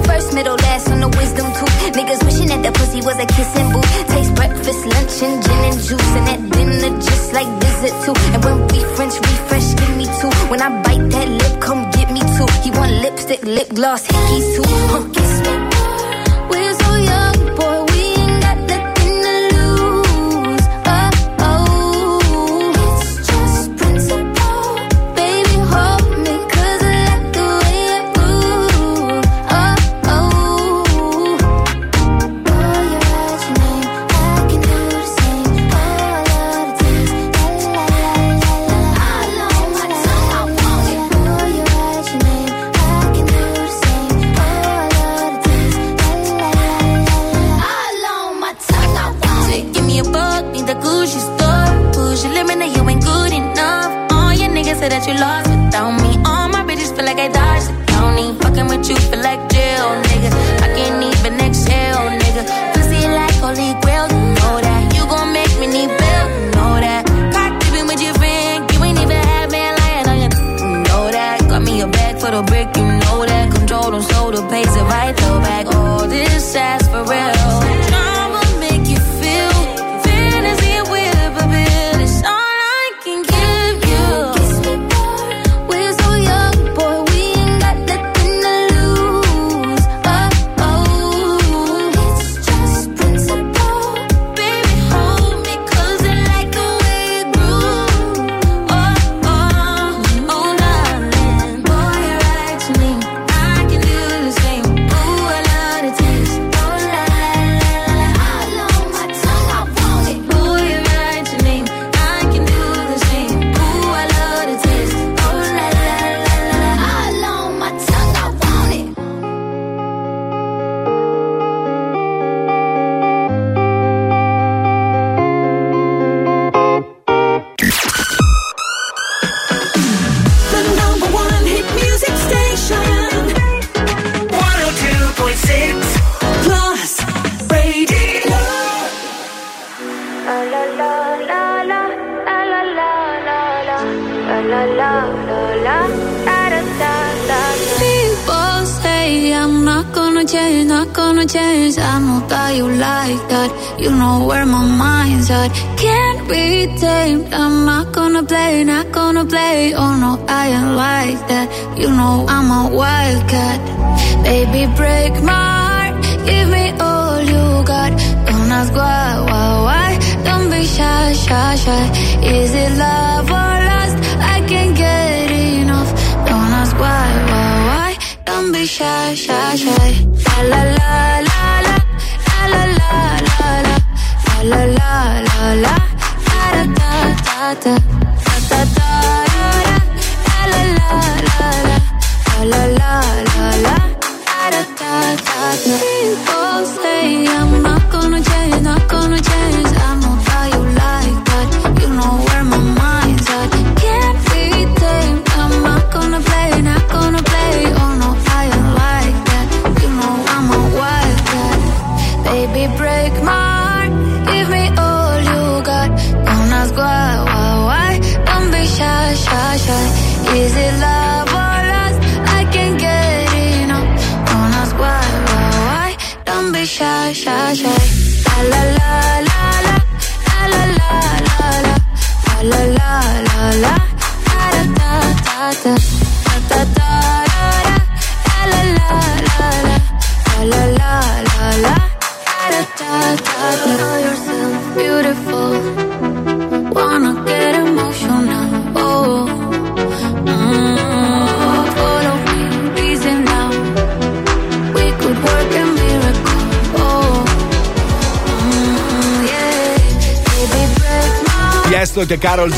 First, 0.07 0.33
middle, 0.33 0.55
last 0.55 0.89
on 0.89 0.99
the 0.99 1.09
wisdom 1.09 1.45
tooth. 1.53 1.75
Niggas 1.93 2.23
wishing 2.25 2.47
that 2.47 2.63
the 2.63 2.71
pussy 2.71 3.01
was 3.01 3.17
a 3.19 3.25
kissing 3.25 3.71
booth. 3.71 4.07
Taste 4.07 4.33
breakfast, 4.35 4.81
lunch, 4.85 5.15
and 5.21 5.43
gin 5.43 5.61
and 5.69 5.79
juice. 5.87 6.11
And 6.17 6.27
that 6.27 6.41
dinner 6.53 6.91
just 7.01 7.33
like 7.33 7.49
visit 7.61 7.93
too. 8.05 8.15
And 8.33 8.43
when 8.45 8.57
we 8.71 8.79
French 8.95 9.15
refresh, 9.15 9.67
give 9.75 9.93
me 9.97 10.05
two. 10.19 10.31
When 10.49 10.61
I 10.61 10.69
bite 10.81 11.09
that 11.11 11.27
lip, 11.27 11.61
come 11.61 11.91
get 11.91 12.11
me 12.11 12.21
two. 12.21 12.49
He 12.63 12.71
want 12.71 12.91
lipstick, 13.03 13.43
lip 13.43 13.69
gloss, 13.69 14.07
hickeys 14.07 14.47
too. 14.55 14.63
Huh, 14.65 15.03
kiss 15.13 15.41
me. 15.45 15.66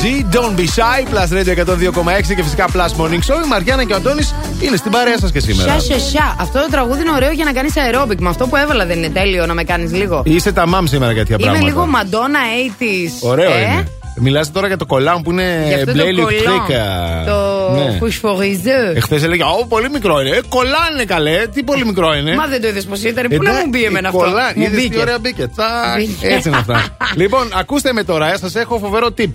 G, 0.02 0.36
Don't 0.36 0.56
Be 0.60 0.66
Shy, 0.78 1.00
Plus 1.14 1.30
Radio 1.38 1.54
102,6 1.56 2.36
και 2.36 2.44
φυσικά 2.44 2.68
Plus 2.74 3.02
Morning 3.02 3.20
Show. 3.28 3.44
Η 3.46 3.48
Μαριάννα 3.48 3.84
και 3.84 3.94
ο 3.94 3.96
Αντώνης 3.96 4.36
είναι 4.62 4.76
στην 4.78 4.92
παρέα 4.92 5.18
σας 5.20 5.32
και 5.32 5.40
σήμερα. 5.40 5.72
Σια, 5.72 5.80
σια, 5.80 6.00
σια. 6.10 6.36
Αυτό 6.40 6.60
το 6.60 6.68
τραγούδι 6.72 7.02
είναι 7.02 7.12
ωραίο 7.12 7.32
για 7.32 7.46
να 7.46 7.52
κάνεις 7.52 7.74
aerobic. 7.76 8.18
Με 8.20 8.30
αυτό 8.30 8.48
που 8.48 8.56
έβαλα 8.56 8.86
δεν 8.86 8.98
είναι 8.98 9.10
τέλειο 9.10 9.46
να 9.46 9.54
με 9.54 9.64
κάνεις 9.64 9.92
λίγο. 9.94 10.22
Είστε 10.26 10.52
τα 10.52 10.68
μάμ 10.68 10.86
σήμερα 10.86 11.12
για 11.12 11.26
τέτοια 11.26 11.38
Είμαι 11.52 11.60
πράγματα. 11.60 11.88
λίγο 11.88 11.98
Madonna 12.02 12.82
80s. 12.82 13.30
Ωραίο 13.30 13.52
ε; 13.52 13.62
είναι. 13.62 13.84
Μιλάτε 14.22 14.50
τώρα 14.54 14.68
για 14.68 14.78
το 14.78 14.86
κολάν 14.86 15.22
που 15.22 15.32
είναι 15.32 15.64
Γι' 15.68 15.74
αυτό 15.74 15.92
μπλε 15.92 16.04
το 16.04 16.10
κολόν. 16.22 16.30
ηλεκτρικά. 16.30 16.84
Το 17.28 17.70
Ναι. 17.74 17.98
φουσφοριζέ. 18.00 18.94
Εχθές 18.96 19.24
έλεγε, 19.24 19.44
Ω, 19.44 19.66
πολύ 19.70 19.90
μικρό 19.90 20.20
είναι. 20.22 20.30
Ε, 20.36 20.40
κολάν 20.50 20.90
είναι 20.94 21.06
καλέ. 21.06 21.48
Τι 21.54 21.64
πολύ 21.64 21.86
μικρό 21.86 22.14
είναι. 22.16 22.36
Μα 22.36 22.46
δεν 22.48 22.62
το 22.62 22.68
είδες 22.68 22.86
πώ 22.86 22.96
ήταν. 23.06 23.28
Πού 23.30 23.44
να 23.44 23.50
Εντάξει, 23.50 23.62
μου 23.64 23.70
μπει 23.70 23.84
εμένα 23.84 24.08
αυτό; 24.08 24.20
κολάν. 24.20 24.52
Μου 24.56 24.64
Είδες 24.64 24.82
τι 24.82 24.88
μπήκε. 24.88 25.00
ωραία 25.02 25.18
μπήκε. 25.20 25.48
Τσακ. 25.48 25.96
Μπήκε. 25.98 26.28
Έτσι 26.36 26.48
είναι 26.48 26.58
αυτά. 26.58 26.86
λοιπόν, 27.22 27.50
ακούστε 27.60 27.94
με 27.94 28.04
τώρα, 28.04 28.38
σας 28.38 28.56
έχω 28.56 28.78
φοβερό 28.78 29.08
tip. 29.18 29.32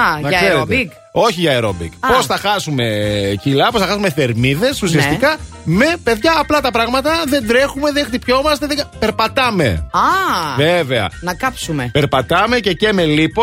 Α, 0.00 0.20
Να 0.20 0.28
για 0.28 0.38
ξέρετε. 0.38 0.60
aerobic. 0.68 0.88
Όχι 1.12 1.40
για 1.40 1.58
aerobic. 1.60 1.90
Α. 2.00 2.08
Ναι. 2.08 2.14
Πώς 2.16 2.26
θα 2.26 2.36
χάσουμε 2.36 2.84
κιλά, 3.42 3.70
πώς 3.70 3.80
θα 3.80 3.86
χάσουμε 3.86 4.10
θερμίδες 4.10 4.82
ουσιαστικά 4.82 5.36
με 5.64 5.96
παιδιά 6.04 6.34
απλά 6.38 6.60
τα 6.60 6.70
πράγματα. 6.70 7.10
Δεν 7.28 7.46
τρέχουμε, 7.46 7.92
δεν 7.92 8.04
χτυπιόμαστε, 8.04 8.66
δεν... 8.66 8.88
περπατάμε. 8.98 9.88
Α, 9.90 10.00
Βέβαια. 10.56 11.08
να 11.20 11.34
κάψουμε. 11.34 11.90
Περπατάμε 11.92 12.58
και 12.60 12.72
και 12.72 12.92
με 12.92 13.04
λίπο. 13.04 13.42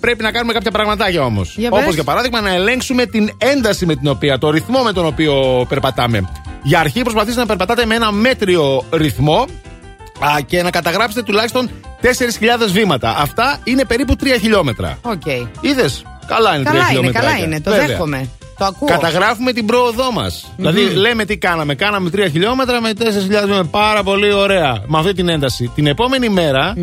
Πρέπει 0.00 0.22
να 0.22 0.30
κάνουμε 0.32 0.52
κάποια 0.52 0.70
πραγματάκια 0.70 1.22
όμως. 1.24 1.54
Για 1.56 1.70
πες. 1.70 1.82
Όπω 1.82 1.90
για 1.92 2.04
παράδειγμα 2.04 2.40
να 2.40 2.52
ελέγξουμε 2.54 3.06
την 3.06 3.30
ένταση 3.38 3.86
με 3.86 3.94
την 3.96 4.08
οποία, 4.08 4.38
το 4.38 4.50
ρυθμό 4.50 4.82
με 4.82 4.92
τον 4.92 5.06
οποίο 5.06 5.66
περπατάμε. 5.68 6.28
Για 6.62 6.80
αρχή 6.80 7.02
προσπαθήστε 7.02 7.40
να 7.40 7.46
περπατάτε 7.46 7.86
με 7.86 7.94
ένα 7.94 8.12
μέτριο 8.12 8.84
ρυθμό 8.90 9.46
α, 10.20 10.40
και 10.46 10.62
να 10.62 10.70
καταγράψετε 10.70 11.22
τουλάχιστον 11.22 11.70
4.000 12.02 12.08
βήματα. 12.72 13.14
Αυτά 13.18 13.58
είναι 13.64 13.84
περίπου 13.84 14.16
3 14.20 14.26
χιλιόμετρα. 14.40 14.98
Οκ. 15.02 15.26
Είδες; 15.60 16.02
Καλά 16.26 16.54
είναι 16.54 16.62
3 16.62 16.64
Καλά 16.64 16.76
είναι, 16.78 16.84
χιλιόμετρα. 16.86 17.20
καλά 17.20 17.36
είναι. 17.36 17.60
Το 17.60 17.70
Βέβαια. 17.70 17.86
δέχομαι. 17.86 18.28
Το 18.58 18.64
ακούω. 18.64 18.88
Καταγράφουμε 18.88 19.52
την 19.52 19.66
πρόοδό 19.66 20.12
μας. 20.12 20.52
Δηλαδή, 20.56 20.80
λέμε 20.80 21.24
τι 21.24 21.36
κάναμε. 21.38 21.74
Κάναμε 21.74 22.10
3 22.10 22.28
χιλιόμετρα 22.30 22.80
με 22.80 22.92
4.000 22.98 23.44
βήματα. 23.46 23.64
Πάρα 23.64 24.02
πολύ 24.02 24.32
ωραία. 24.32 24.82
Με 24.86 24.98
αυτή 24.98 25.12
την 25.14 25.28
ένταση. 25.28 25.70
Την 25.74 25.86
επόμενη 25.86 26.28
μέρα, 26.28 26.74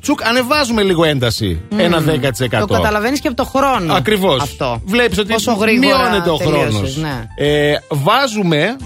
τσουκ, 0.00 0.24
ανεβάζουμε 0.26 0.82
λίγο 0.82 1.04
ένταση. 1.04 1.60
Ένα 1.76 2.00
10%. 2.00 2.58
Το 2.58 2.66
καταλαβαίνεις 2.66 3.20
και 3.20 3.28
από 3.28 3.36
το 3.36 3.44
χρόνο. 3.44 3.94
Ακριβώς. 3.94 4.42
Αυτό. 4.42 4.80
Βλέπεις 4.84 5.18
ότι 5.18 5.32
Πόσο 5.32 5.52
γρήγορα 5.52 5.98
μειώνεται 5.98 6.30
ο 6.30 6.36
χρόνος. 6.36 6.64
τελείωσες, 6.74 6.96
ναι. 6.96 7.24
Ε, 7.36 7.74
βάζουμε. 7.88 8.76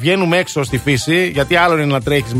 Βγαίνουμε 0.00 0.36
έξω 0.36 0.62
στη 0.62 0.78
φύση, 0.78 1.30
γιατί 1.34 1.56
άλλο 1.56 1.74
είναι 1.74 1.84
να 1.84 2.00
τρέχεις 2.00 2.32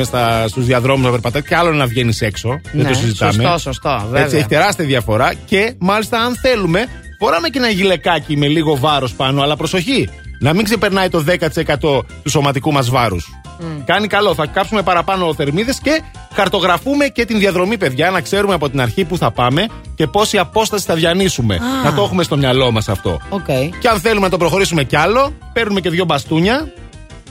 στους 0.47 0.65
διαδρόμους 0.65 1.05
να 1.05 1.11
περπατάς 1.11 1.43
και 1.43 1.57
άλλο 1.57 1.69
είναι 1.69 1.79
να 1.79 1.87
βγαίνεις 1.87 2.21
έξω. 2.21 2.61
δεν 2.73 2.83
Ναι, 2.83 2.89
το 2.89 2.95
συζητάμε. 2.95 3.33
σωστό, 3.33 3.59
σωστό, 3.59 4.03
βέβαια. 4.05 4.23
Έτσι, 4.23 4.37
έχει 4.37 4.47
τεράστια 4.49 4.85
διαφορά 4.85 5.33
και 5.47 5.75
μάλιστα, 5.79 6.19
αν 6.19 6.37
θέλουμε, 6.37 6.87
φοράμε 7.19 7.49
και 7.49 7.59
ένα 7.59 7.69
γιλεκάκι 7.69 8.37
με 8.37 8.47
λίγο 8.47 8.77
βάρος 8.77 9.13
πάνω, 9.13 9.43
αλλά 9.43 9.57
προσοχή. 9.57 10.09
Να 10.41 10.53
μην 10.55 10.65
ξεπερνάει 10.65 11.09
το 11.09 11.21
10% 11.21 12.05
του 12.23 12.31
σωματικού 12.31 12.73
μας 12.73 12.91
βάρους. 12.91 13.29
Κάνει 13.85 14.07
καλό. 14.07 14.35
Θα 14.35 14.47
κάψουμε 14.47 14.83
παραπάνω 14.83 15.35
θερμίδες 15.35 15.79
και 15.83 16.03
χαρτογραφούμε 16.35 17.07
και 17.07 17.25
την 17.25 17.39
διαδρομή, 17.39 17.77
παιδιά, 17.77 18.11
να 18.11 18.21
ξέρουμε 18.21 18.55
από 18.55 18.71
την 18.71 18.81
αρχή 18.81 19.05
που 19.05 19.17
θα 19.19 19.31
πάμε 19.31 19.67
και 19.95 20.07
πόση 20.07 20.39
απόσταση 20.39 20.85
θα 20.85 20.95
διανύσουμε. 20.95 21.55
Α. 21.55 21.85
Να 21.85 21.95
το 21.95 22.03
έχουμε 22.03 22.23
στο 22.23 22.37
μυαλό 22.37 22.71
μας 22.71 22.89
αυτό. 22.89 23.21
Οκ. 23.29 23.45
Και 23.81 23.89
αν 23.89 24.01
θέλουμε 24.01 24.21
να 24.25 24.31
το 24.31 24.37
προχωρήσουμε 24.37 24.85
κι 24.85 24.97
άλλο, 24.97 25.33
παίρνουμε 25.53 25.81
και 25.81 25.91
δύο 25.91 26.05
μπαστούνια 26.05 26.73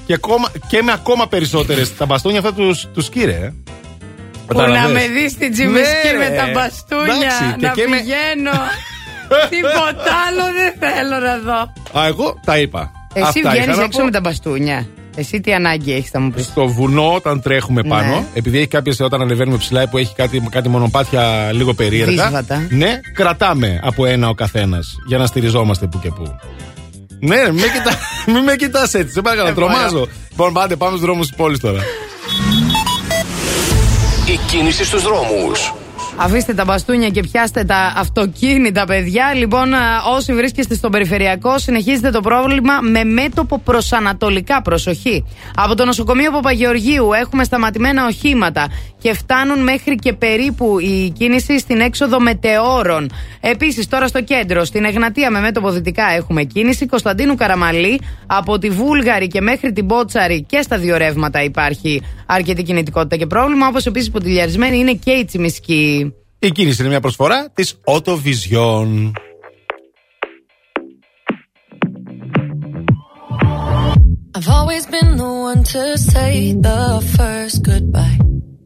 και, 0.07 0.13
ακόμα, 0.13 0.51
και 0.67 0.81
με 0.81 0.91
ακόμα 0.91 1.27
περισσότερες. 1.27 1.95
τα 1.97 2.05
μπαστούνια 2.05 2.39
αυτά 2.39 2.53
τους 2.53 2.87
τους 2.93 3.09
κύριε. 3.09 3.35
ε. 3.35 3.53
Που 4.47 4.57
να 4.57 4.63
Καταλαβες. 4.65 4.91
με 4.91 5.07
δεις 5.13 5.31
στην 5.31 5.51
τσιμισκή 5.51 6.07
Ναι, 6.11 6.17
με 6.17 6.27
ρε. 6.29 6.35
τα 6.35 6.45
μπαστούνια. 6.53 7.13
Εντάξει, 7.13 7.55
και 7.59 7.65
να 7.67 7.71
και 7.73 7.87
με- 7.87 7.97
πηγαίνω. 7.97 8.51
Τίποτα 9.53 10.13
άλλο 10.27 10.43
δεν 10.57 10.73
θέλω 10.79 11.17
να 11.25 11.37
δω. 11.37 11.99
Α, 12.01 12.05
εγώ 12.07 12.39
τα 12.45 12.57
είπα. 12.57 12.91
Εσύ 13.13 13.25
Αυτά 13.27 13.39
είχα 13.39 13.49
βγαίνει 13.49 13.65
να 13.75 13.83
έξω 13.83 13.97
πω. 13.99 14.05
με 14.05 14.11
τα 14.11 14.19
μπαστούνια. 14.19 14.87
Εσύ 15.15 15.41
τι 15.41 15.53
ανάγκη 15.53 15.93
έχεις, 15.93 16.09
θα 16.09 16.19
μου 16.19 16.29
πεις. 16.31 16.45
Στο 16.45 16.67
βουνό, 16.67 17.13
όταν 17.13 17.41
τρέχουμε 17.41 17.81
Ναι. 17.81 17.87
πάνω, 17.89 18.25
επειδή 18.33 18.57
έχει 18.57 18.67
κάποιες 18.67 18.99
όταν 18.99 19.21
ανεβαίνουμε 19.21 19.57
ψηλά 19.57 19.87
που 19.89 19.97
έχει 19.97 20.13
κάτι, 20.15 20.47
κάτι 20.49 20.69
μονοπάτια 20.69 21.51
λίγο 21.53 21.73
περίεργα. 21.73 22.23
Δύσβατα. 22.23 22.67
Ναι, 22.69 22.99
κρατάμε 23.13 23.79
από 23.83 24.05
ένα 24.05 24.29
ο 24.29 24.33
καθένας 24.33 24.95
για 25.07 25.17
να 25.17 25.25
στηριζόμαστε 25.25 25.87
που 25.87 25.99
και 25.99 26.09
που. 26.09 26.35
Ναι, 27.19 27.35
μην 27.51 27.53
με, 27.61 27.67
κοιτά, 27.67 27.97
μην 28.33 28.43
με 28.43 28.55
κοιτάς 28.55 28.93
έτσι, 28.93 29.13
σε 29.13 29.21
παρακαλώ, 29.21 29.47
Ε, 29.49 29.51
μπορώ. 29.51 29.67
τρομάζω. 29.67 30.07
Λοιπόν, 30.29 30.53
πάτε, 30.53 30.75
πάμε 30.75 30.91
στους 30.91 31.05
δρόμους 31.05 31.27
της 31.27 31.35
πόλης 31.35 31.59
τώρα. 31.59 31.79
Η 34.33 34.39
κίνηση 34.47 34.85
στους 34.85 35.03
δρόμους. 35.03 35.73
Αφήστε 36.19 36.53
τα 36.53 36.63
μπαστούνια 36.65 37.09
και 37.09 37.21
πιάστε 37.21 37.63
τα 37.63 37.93
αυτοκίνητα, 37.97 38.85
παιδιά. 38.85 39.33
Λοιπόν, 39.35 39.73
α, 39.73 39.79
όσοι 40.15 40.33
βρίσκεστε 40.33 40.75
στον 40.75 40.91
περιφερειακό, 40.91 41.57
συνεχίζετε 41.59 42.09
το 42.09 42.21
πρόβλημα 42.21 42.79
με 42.81 43.03
μέτωπο 43.03 43.59
προ 43.59 43.79
ανατολικά. 43.91 44.61
Προσοχή. 44.61 45.25
Από 45.55 45.75
το 45.75 45.85
νοσοκομείο 45.85 46.31
Παπαγεωργίου 46.31 47.13
έχουμε 47.13 47.43
σταματημένα 47.43 48.05
οχήματα 48.05 48.67
και 49.07 49.13
φτάνουν 49.13 49.63
μέχρι 49.63 49.95
και 49.95 50.13
περίπου 50.13 50.79
η 50.79 51.09
κίνηση 51.17 51.59
στην 51.59 51.79
έξοδο 51.79 52.19
μετεώρων. 52.19 53.11
Επίσης, 53.39 53.87
τώρα 53.87 54.07
στο 54.07 54.21
κέντρο, 54.21 54.65
στην 54.65 54.85
Εγνατία 54.85 55.31
με 55.31 55.39
μέτωπο 55.39 55.71
δυτικά 55.71 56.03
έχουμε 56.15 56.43
κίνηση. 56.43 56.85
Κωνσταντίνου 56.85 57.35
Καραμαλή, 57.35 58.01
από 58.27 58.57
τη 58.57 58.69
Βούλγαρη 58.69 59.27
και 59.27 59.41
μέχρι 59.41 59.71
την 59.71 59.85
Μπότσαρη 59.85 60.43
και 60.43 60.61
στα 60.61 60.77
δύο 60.77 60.97
ρεύματα 60.97 61.43
υπάρχει 61.43 62.01
αρκετή 62.25 62.63
κινητικότητα 62.63 63.15
και 63.15 63.25
πρόβλημα. 63.25 63.67
Όπως 63.67 63.85
επίσης 63.85 64.11
ποτηλιαρισμένη 64.11 64.77
είναι 64.77 64.93
και 64.93 65.11
η 65.11 65.25
Τσιμισκή. 65.25 66.13
Η 66.39 66.51
κίνηση 66.51 66.81
είναι 66.81 66.89
μια 66.89 66.99
προσφορά 66.99 67.49
της 67.53 67.75
Autovision. 67.85 69.11
I've 74.37 74.49
always 74.59 74.85
been 74.95 75.09
the 75.23 75.31
one 75.49 75.61
to 75.73 75.83
say 76.11 76.53
the 76.67 76.81
first 77.17 77.57
goodbye. 77.69 78.17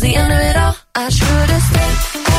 the 0.00 0.16
end 0.16 0.32
of 0.32 0.38
it 0.38 0.56
all. 0.56 0.76
I 0.94 1.08
should've 1.10 1.62
stayed 1.62 2.29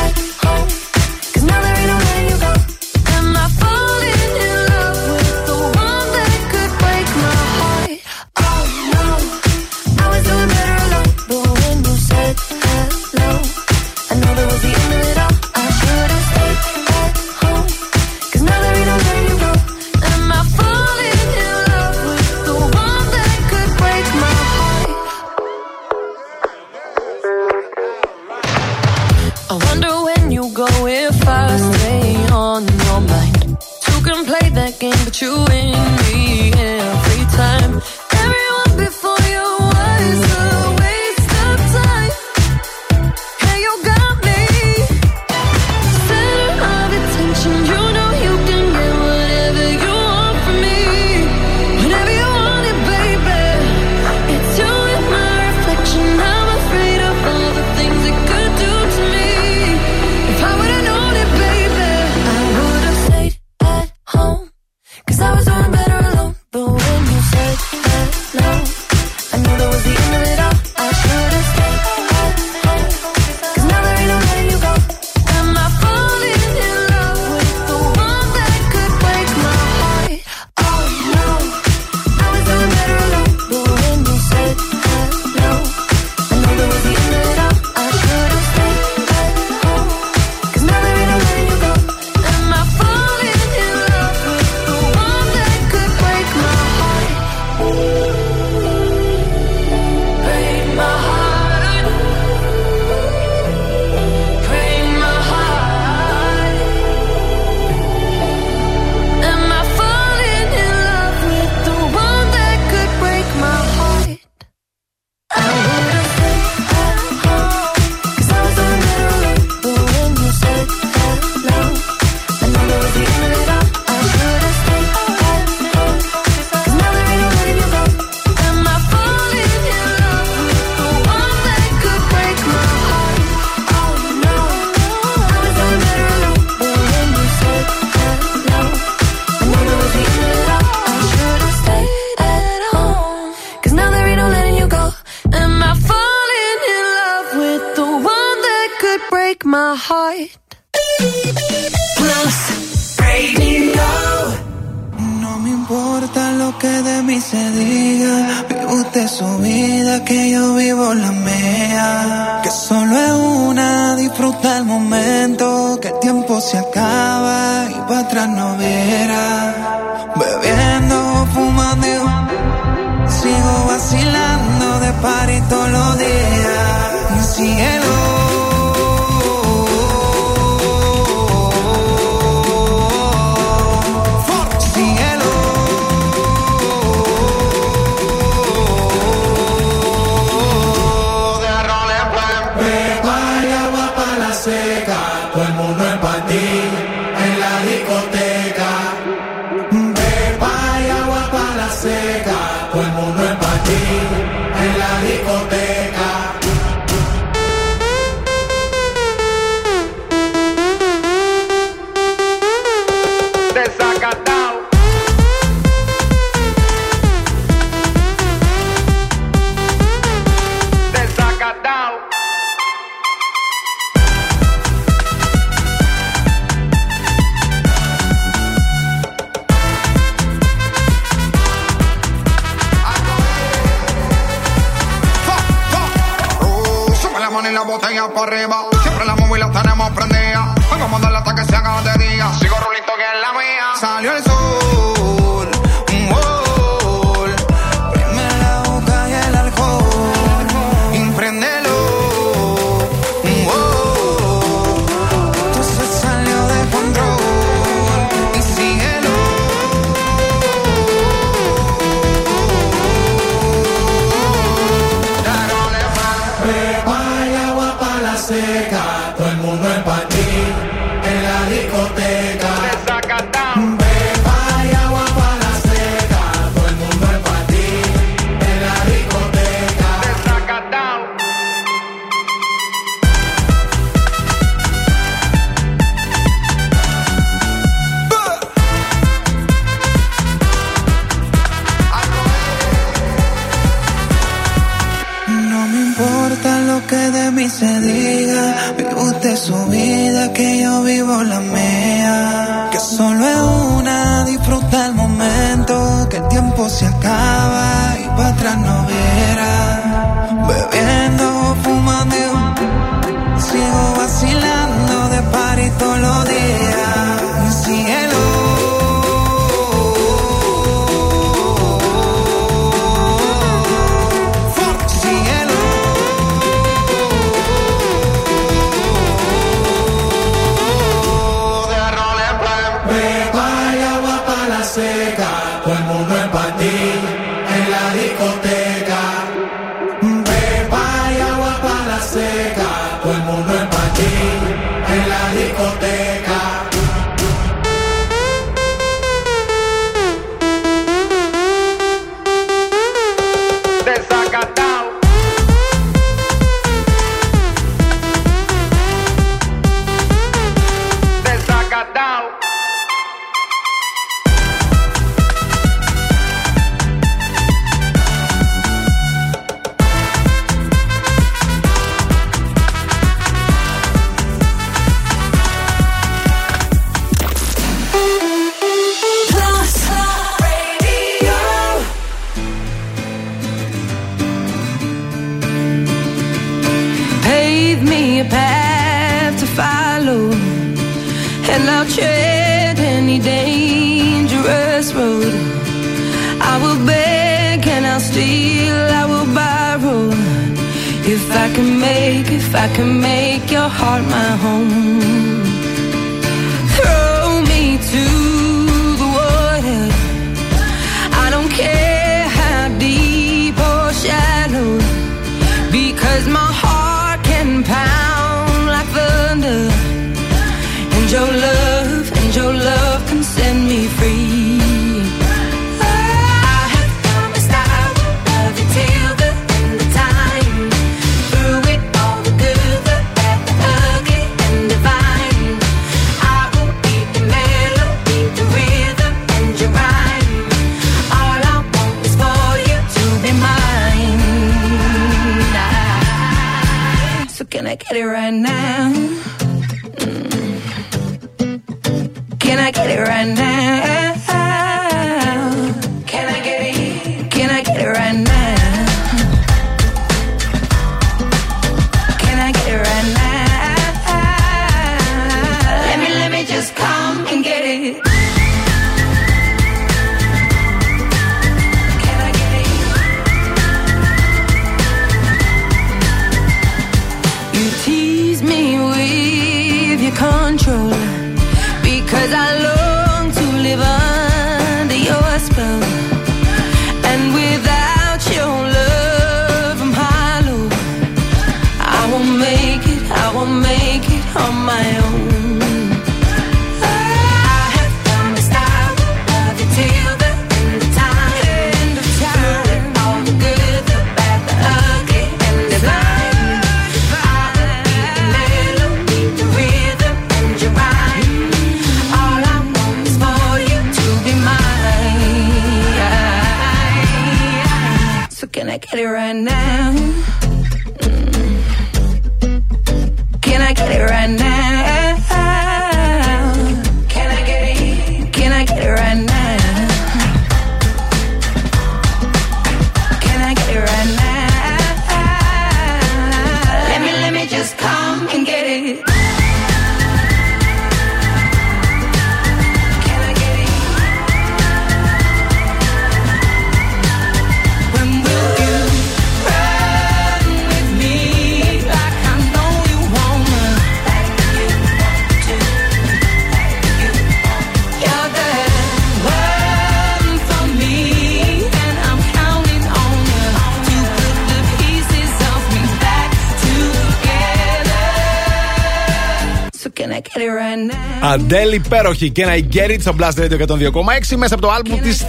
Αντέλ 571.72 571.84
υπέροχη 571.86 572.30
και 572.30 572.42
ένα 572.42 572.52
Get 572.72 572.90
It 572.90 573.00
στο 573.00 573.14
Blast 573.20 573.42
Radio 573.42 573.66
102,6 573.66 574.36
μέσα 574.36 574.54
από 574.54 574.62
το 574.62 574.70
άλμπουμ 574.70 575.00
της 575.00 575.24
30. 575.24 575.26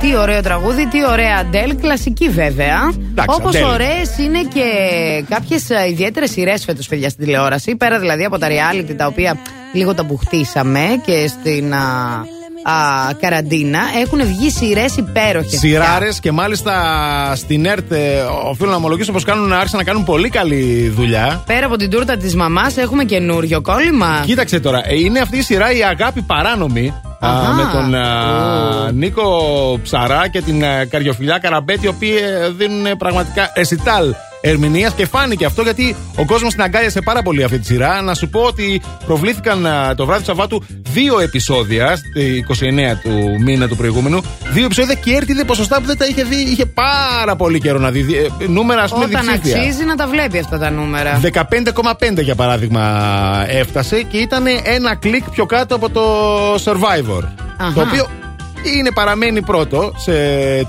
Τι 0.00 0.16
ωραίο 0.16 0.42
τραγούδι, 0.42 0.88
τι 0.88 1.06
ωραία 1.06 1.36
Αντέλ, 1.36 1.76
κλασική 1.80 2.28
βέβαια. 2.28 2.92
Όπως 3.26 3.54
Adele. 3.56 3.72
ωραίες 3.72 4.18
είναι 4.18 4.38
και 4.54 4.64
κάποιες 5.28 5.68
ιδιαίτερες 5.90 6.30
σειρές 6.30 6.64
φέτος, 6.64 6.86
παιδιά, 6.88 7.08
στην 7.08 7.24
τηλεόραση. 7.24 7.76
Πέρα 7.76 7.98
δηλαδή 7.98 8.24
από 8.24 8.38
τα 8.38 8.46
reality 8.48 8.94
τα 8.96 9.06
οποία 9.06 9.38
λίγο 9.72 9.94
τα 9.94 10.02
μπουχτίσαμε 10.02 11.00
και 11.06 11.28
στην 11.28 11.74
α, 11.74 12.26
α, 12.64 12.72
καραντίνα, 13.20 13.78
έχουν 14.02 14.20
βγει 14.26 14.50
σειρές 14.50 14.96
υπέροχες. 14.96 15.58
Σειράρες 15.58 16.20
και 16.20 16.32
μάλιστα 16.32 16.72
στην 17.36 17.66
ΕΡΤ, 17.66 17.92
ε, 17.92 17.98
οφείλω 18.50 18.70
να 18.70 18.76
ομολογήσω 18.76 19.12
πως 19.12 19.24
κάνουν, 19.24 19.52
άρχισαν 19.52 19.78
να 19.78 19.84
κάνουν 19.84 20.04
πολύ 20.04 20.28
καλή 20.28 20.92
δουλειά. 20.96 21.42
Πέρα 21.46 21.66
από 21.66 21.76
την 21.76 21.90
τούρτα 21.90 22.16
της 22.16 22.34
μαμάς, 22.34 22.76
έχουμε 22.76 23.04
καινούριο 23.04 23.60
κόλλημα. 23.60 24.22
Κοίταξε 24.26 24.60
τώρα, 24.60 24.82
ε, 24.84 24.94
είναι 24.94 25.18
αυτή 25.20 25.36
η 25.36 25.42
σειρά 25.42 25.72
η 25.72 25.82
αγάπη 25.84 26.22
παράνομη. 26.22 26.94
α, 27.20 27.28
Αχα. 27.28 27.52
με 27.52 27.62
τον 27.72 27.94
α, 27.94 28.92
Νίκο 28.92 29.22
Ψαρά 29.82 30.28
και 30.28 30.40
την 30.42 30.64
α, 30.64 30.84
Καριοφιλιά 30.86 31.38
Καραμπέτη, 31.38 31.84
οι 31.84 31.88
οποίοι 31.88 32.14
ε, 32.44 32.50
δίνουν 32.50 32.86
ε, 32.86 32.94
πραγματικά 32.94 33.52
ρεσιτάλ 33.56 34.14
ερμηνείας 34.40 34.92
και 34.92 35.06
φάνηκε 35.06 35.44
αυτό 35.44 35.62
γιατί 35.62 35.96
ο 36.16 36.24
κόσμος 36.24 36.52
την 36.52 36.62
αγκάλιασε 36.62 37.00
πάρα 37.00 37.22
πολύ 37.22 37.44
αυτή 37.44 37.58
τη 37.58 37.66
σειρά. 37.66 38.02
Να 38.02 38.14
σου 38.14 38.28
πω 38.28 38.40
ότι 38.40 38.82
προβλήθηκαν 39.06 39.66
α, 39.66 39.94
το 39.94 40.04
βράδυ 40.06 40.20
του 40.20 40.26
Σαββάτου 40.26 40.62
δύο 40.94 41.20
επεισόδια, 41.20 41.96
στη 41.96 42.44
29 42.48 42.98
του 43.02 43.36
μήνα 43.44 43.68
του 43.68 43.76
προηγούμενου. 43.76 44.20
Δύο 44.52 44.64
επεισόδια 44.64 44.94
και 44.94 45.14
έρθει 45.14 45.44
ποσοστά 45.44 45.80
που 45.80 45.86
δεν 45.86 45.96
τα 45.98 46.06
είχε 46.06 46.24
δει. 46.24 46.36
Είχε 46.36 46.66
πάρα 46.66 47.36
πολύ 47.36 47.60
καιρό 47.60 47.78
να 47.78 47.90
δει. 47.90 48.00
δι- 48.02 48.16
ε, 48.16 48.46
Νούμερα, 48.46 48.82
ας 48.82 48.90
πούμε, 48.92 49.04
Όταν 49.04 49.24
διψήφια. 49.32 49.56
αξίζει 49.60 49.84
να 49.84 49.94
τα 49.94 50.06
βλέπει 50.06 50.38
αυτά 50.38 50.58
τα 50.58 50.70
νούμερα. 50.70 51.20
15,5 51.22 52.22
για 52.22 52.34
παράδειγμα 52.34 52.82
έφτασε 53.48 54.02
και 54.02 54.16
ήταν 54.16 54.44
ένα 54.64 54.94
κλικ 54.94 55.30
πιο 55.30 55.46
κάτω 55.46 55.74
από 55.74 55.90
το 55.90 56.02
Survivor. 56.54 57.22
Αχα. 57.56 57.72
Το 57.74 57.80
οποίο 57.80 58.06
είναι 58.78 58.90
παραμένει 58.94 59.42
πρώτο 59.42 59.92
σε 59.96 60.12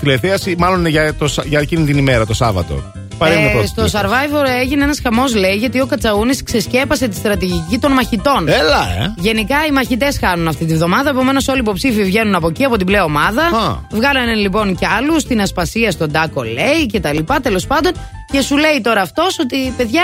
τηλεθέαση, 0.00 0.54
μάλλον 0.58 0.86
για, 0.86 1.14
το, 1.14 1.28
Σα- 1.28 1.42
για 1.44 1.60
εκείνη 1.60 1.84
την 1.84 1.98
ημέρα, 1.98 2.26
το 2.26 2.34
Σάββατο. 2.34 2.92
Παρέμεινε 3.18 3.50
πρώτος. 3.50 3.90
στο 3.90 4.00
Survivor 4.00 4.46
έγινε 4.60 4.84
ένας 4.84 5.00
χαμός, 5.02 5.34
λέει, 5.34 5.54
γιατί 5.54 5.80
ο 5.80 5.86
Κατσαούνης 5.86 6.42
ξεσκέπασε 6.42 7.08
τη 7.08 7.16
στρατηγική 7.16 7.78
των 7.78 7.92
μαχητών. 7.92 8.48
Έλα, 8.48 8.82
ε. 9.02 9.14
Γενικά 9.16 9.66
οι 9.66 9.70
μαχητές 9.70 10.18
χάνουν 10.18 10.48
αυτή 10.48 10.64
τη 10.64 10.74
βδομάδα, 10.74 11.10
επομένως 11.10 11.48
όλοι 11.48 11.58
οι 11.58 11.62
υποψήφοι 11.62 12.02
βγαίνουν 12.02 12.34
από 12.34 12.48
εκεί, 12.48 12.64
από 12.64 12.76
την 12.76 12.86
πλέον 12.86 13.04
ομάδα. 13.04 13.42
Βγάλανε 13.90 14.34
λοιπόν 14.34 14.76
κι 14.76 14.86
άλλους 14.86 15.22
στην 15.22 15.40
ασπασία 15.40 15.90
στον 15.90 16.12
Τάκο, 16.12 16.42
λέει 16.42 16.86
και 16.86 17.00
τα 17.00 17.12
λοιπά, 17.12 17.40
τέλος 17.40 17.66
πάντων. 17.66 17.92
Και 18.32 18.40
σου 18.40 18.56
λέει 18.56 18.80
τώρα 18.82 19.00
αυτός 19.00 19.38
ότι 19.38 19.72
παιδιά, 19.76 20.02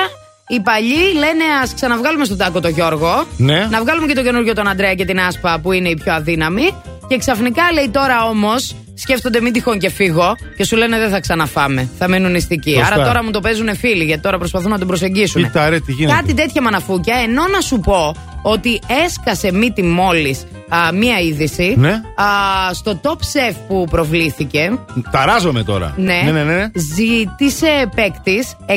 οι 0.48 0.60
παλιοί 0.60 1.12
λένε 1.14 1.44
ας 1.62 1.74
ξαναβγάλουμε 1.74 2.24
στον 2.24 2.36
Τάκο 2.36 2.60
τον 2.60 2.70
Γιώργο. 2.70 3.26
Ναι. 3.36 3.66
Να 3.70 3.80
βγάλουμε 3.80 4.06
και 4.06 4.14
τον 4.14 4.24
καινούριο 4.24 4.54
τον 4.54 4.68
Αντρέα 4.68 4.94
και 4.94 5.04
την 5.04 5.20
Άσπα 5.20 5.58
που 5.62 5.72
είναι 5.72 5.88
οι 5.88 5.94
πιο 6.04 6.12
αδύναμοι. 6.12 6.74
Και 7.08 7.18
ξαφνικά 7.18 7.62
λέει 7.72 7.88
τώρα 7.88 8.24
όμως, 8.24 8.74
σκέφτονται 9.02 9.40
μην 9.40 9.52
τυχόν 9.52 9.78
και 9.78 9.90
φύγω 9.90 10.36
και 10.56 10.64
σου 10.64 10.76
λένε 10.76 10.98
δεν 10.98 11.10
θα 11.10 11.20
ξαναφάμε. 11.20 11.88
Θα 11.98 12.08
μείνουν 12.08 12.30
νηστικοί. 12.32 12.72
Σωστά. 12.74 12.94
Άρα 12.94 13.04
τώρα 13.04 13.24
μου 13.24 13.30
το 13.30 13.40
παίζουν 13.40 13.76
φίλοι 13.76 14.04
γιατί 14.04 14.22
τώρα 14.22 14.38
προσπαθούν 14.38 14.70
να 14.70 14.78
τον 14.78 14.86
προσεγγίσουν. 14.86 15.42
Κοίτα, 15.42 15.68
ρε, 15.68 15.80
τι 15.80 15.92
γίνεται. 15.92 16.14
Κάτι 16.16 16.34
τέτοια 16.34 16.62
μαναφούκια, 16.62 17.16
ενώ 17.16 17.46
να 17.46 17.60
σου 17.60 17.80
πω 17.80 18.14
ότι 18.42 18.80
έσκασε 19.04 19.52
μύτη 19.52 19.82
μόλις 19.82 20.44
μία 20.94 21.20
είδηση 21.20 21.74
Ναι. 21.78 21.90
α, 22.14 22.24
στο 22.72 23.00
Top 23.02 23.08
Chef 23.10 23.54
που 23.68 23.86
προβλήθηκε. 23.90 24.78
Ταράζομαι 25.10 25.62
τώρα. 25.62 25.94
Ναι, 25.96 26.20
ναι, 26.24 26.30
ναι. 26.30 26.42
ναι. 26.42 26.70
ζήτησε 26.74 27.90
παίκτης 27.94 28.56
100.000 28.68 28.76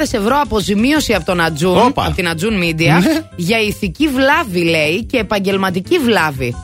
ευρώ 0.00 0.40
αποζημίωση 0.42 1.14
από, 1.14 1.24
τον 1.24 1.40
Ατζούν, 1.40 1.76
Όπα. 1.76 2.04
από 2.04 2.14
την 2.14 2.28
Ατζούν 2.28 2.54
Media 2.62 2.76
Ναι. 3.02 3.20
για 3.36 3.60
ηθική 3.60 4.08
βλάβη, 4.08 4.64
λέει, 4.64 5.04
και 5.04 5.16
επαγγελματική 5.18 5.98
βλάβη. 5.98 6.54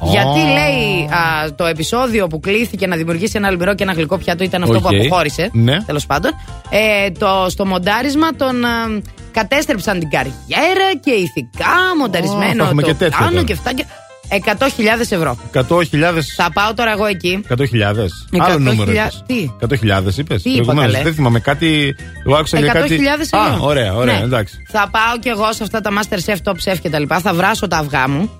Ω. 0.00 0.10
Γιατί 0.10 0.38
λέει 0.38 1.04
α, 1.10 1.54
το 1.54 1.64
επεισόδιο 1.64 2.26
που 2.26 2.40
κλήθηκε 2.40 2.86
να 2.86 2.96
δημιουργήσει 2.96 3.32
ένα 3.36 3.46
αλμυρό 3.48 3.74
και 3.74 3.82
ένα 3.82 3.92
γλυκό 3.92 4.18
πιάτο 4.18 4.44
ήταν 4.44 4.62
αυτό 4.62 4.74
Οκ. 4.76 4.80
που 4.82 4.88
αποχώρησε. 4.88 5.50
Ναι. 5.52 5.82
Τέλος 5.82 6.06
πάντων. 6.06 6.30
Ε, 6.70 7.10
το, 7.10 7.46
στο 7.48 7.66
μοντάρισμα 7.66 8.34
τον 8.34 8.64
α, 8.64 8.68
κατέστρεψαν 9.32 9.98
την 9.98 10.10
καριέρα 10.10 10.88
και 11.04 11.10
ηθικά 11.10 11.74
μονταρισμένο. 11.98 12.62
θα 12.62 12.64
έχουμε 12.64 12.82
το 12.82 12.88
και 12.88 12.94
τέτοιο 12.94 13.18
κάνω 13.18 13.30
τώρα. 13.30 13.42
και 13.44 13.52
αυτά. 13.52 13.72
και- 13.72 13.84
100.000 14.44 15.00
ευρώ. 15.10 15.36
100.000. 15.54 15.62
Θα 16.36 16.50
πάω 16.52 16.74
τώρα 16.74 16.90
εγώ 16.92 17.06
εκεί. 17.06 17.40
100.000. 17.48 17.56
Άλλο 17.82 18.54
100.000. 18.54 18.58
νούμερο. 18.58 18.90
είπες. 18.90 19.22
Τι; 19.26 19.50
100.000 19.60 20.16
είπες. 20.18 20.42
Τι 20.42 20.50
είπα, 20.50 20.74
καλέ; 20.74 21.02
Δεν 21.02 21.14
θυμάμαι 21.14 21.40
κάτι. 21.40 21.94
Εγώ 22.26 22.36
άκουσα 22.36 22.58
για 22.58 22.72
100.000 22.72 22.78
κάτι. 22.80 22.94
ευρώ. 22.94 23.38
Α, 23.40 23.56
ωραία, 23.60 23.94
ωραία, 23.94 24.18
Ναι. 24.18 24.24
εντάξει. 24.24 24.62
Θα 24.68 24.88
πάω 24.90 25.18
κι 25.20 25.28
εγώ 25.28 25.52
σε 25.52 25.62
αυτά 25.62 25.80
τα 25.80 25.90
Master 25.90 26.18
Chef, 26.30 26.36
Top 26.52 26.70
Chef 26.72 26.76
και 26.82 26.90
τα 26.90 26.98
λοιπά. 26.98 27.20
Θα 27.20 27.34
βράσω 27.34 27.68
τα 27.68 27.76
αυγά 27.76 28.08
μου. 28.08 28.30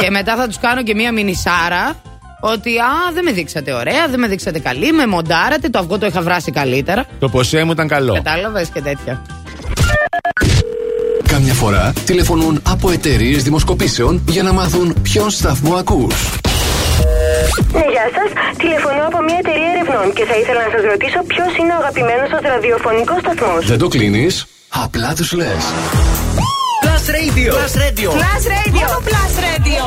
Και 0.00 0.10
μετά 0.10 0.36
θα 0.36 0.46
τους 0.46 0.58
κάνω 0.58 0.82
και 0.82 0.94
μία 0.94 1.12
μινισάρα. 1.12 1.96
Ότι 2.44 2.78
α, 2.78 3.12
δεν 3.14 3.24
με 3.24 3.30
δείξατε 3.30 3.72
ωραία, 3.72 4.08
δεν 4.08 4.20
με 4.20 4.26
δείξατε 4.26 4.58
καλή, 4.58 4.92
με 4.92 5.06
μοντάρατε. 5.06 5.68
Το 5.68 5.78
αυγό 5.78 5.98
το 5.98 6.06
είχα 6.06 6.20
βράσει 6.20 6.50
καλύτερα. 6.50 7.04
Το 7.18 7.28
ποσέ 7.28 7.64
μου 7.64 7.72
ήταν 7.72 7.88
καλό. 7.88 8.14
Κατάλαβες 8.14 8.68
και 8.68 8.80
τέτοια. 8.80 9.22
Κάμια 11.28 11.54
φορά 11.54 11.92
τηλεφωνούν 12.04 12.62
από 12.68 12.90
εταιρείες 12.90 13.42
δημοσκοπήσεων 13.42 14.22
για 14.28 14.42
να 14.42 14.52
μάθουν 14.52 14.96
ποιον 15.02 15.30
σταθμό 15.30 15.74
ακούς. 15.74 16.14
Ναι, 17.72 17.84
γεια 17.94 18.06
σας. 18.16 18.56
Τηλεφωνώ 18.56 19.06
από 19.06 19.22
μια 19.22 19.36
εταιρεία 19.38 19.70
ερευνών 19.76 20.12
και 20.12 20.24
θα 20.24 20.36
ήθελα 20.36 20.60
να 20.66 20.70
σας 20.74 20.82
ρωτήσω 20.90 21.18
ποιος 21.26 21.56
είναι 21.58 21.72
ο 21.72 21.76
αγαπημένος 21.76 22.28
σα 22.28 22.48
ραδιοφωνικός 22.48 23.18
σταθμός. 23.20 23.66
Δεν 23.66 23.78
το 23.78 23.88
κλείνεις, 23.88 24.46
απλά 24.68 25.14
τους 25.14 25.32
λες. 25.32 25.64
Plus 26.91 27.03
Radio. 27.17 27.53
Plus 27.53 27.73
Radio. 27.83 28.09
Plus 28.11 28.43
Radio. 28.57 28.85
Μόνο 28.87 28.97
Plus 29.07 29.33
Radio. 29.47 29.83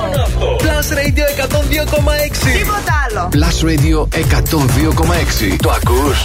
Plus 0.62 0.88
Radio 0.98 1.24
102,6. 1.36 2.52
Τίποτα 2.58 2.94
άλλο. 3.04 3.28
Plus 3.32 3.58
Radio 3.68 4.08
102,6. 4.16 5.56
Το 5.62 5.70
ακούς? 5.70 6.24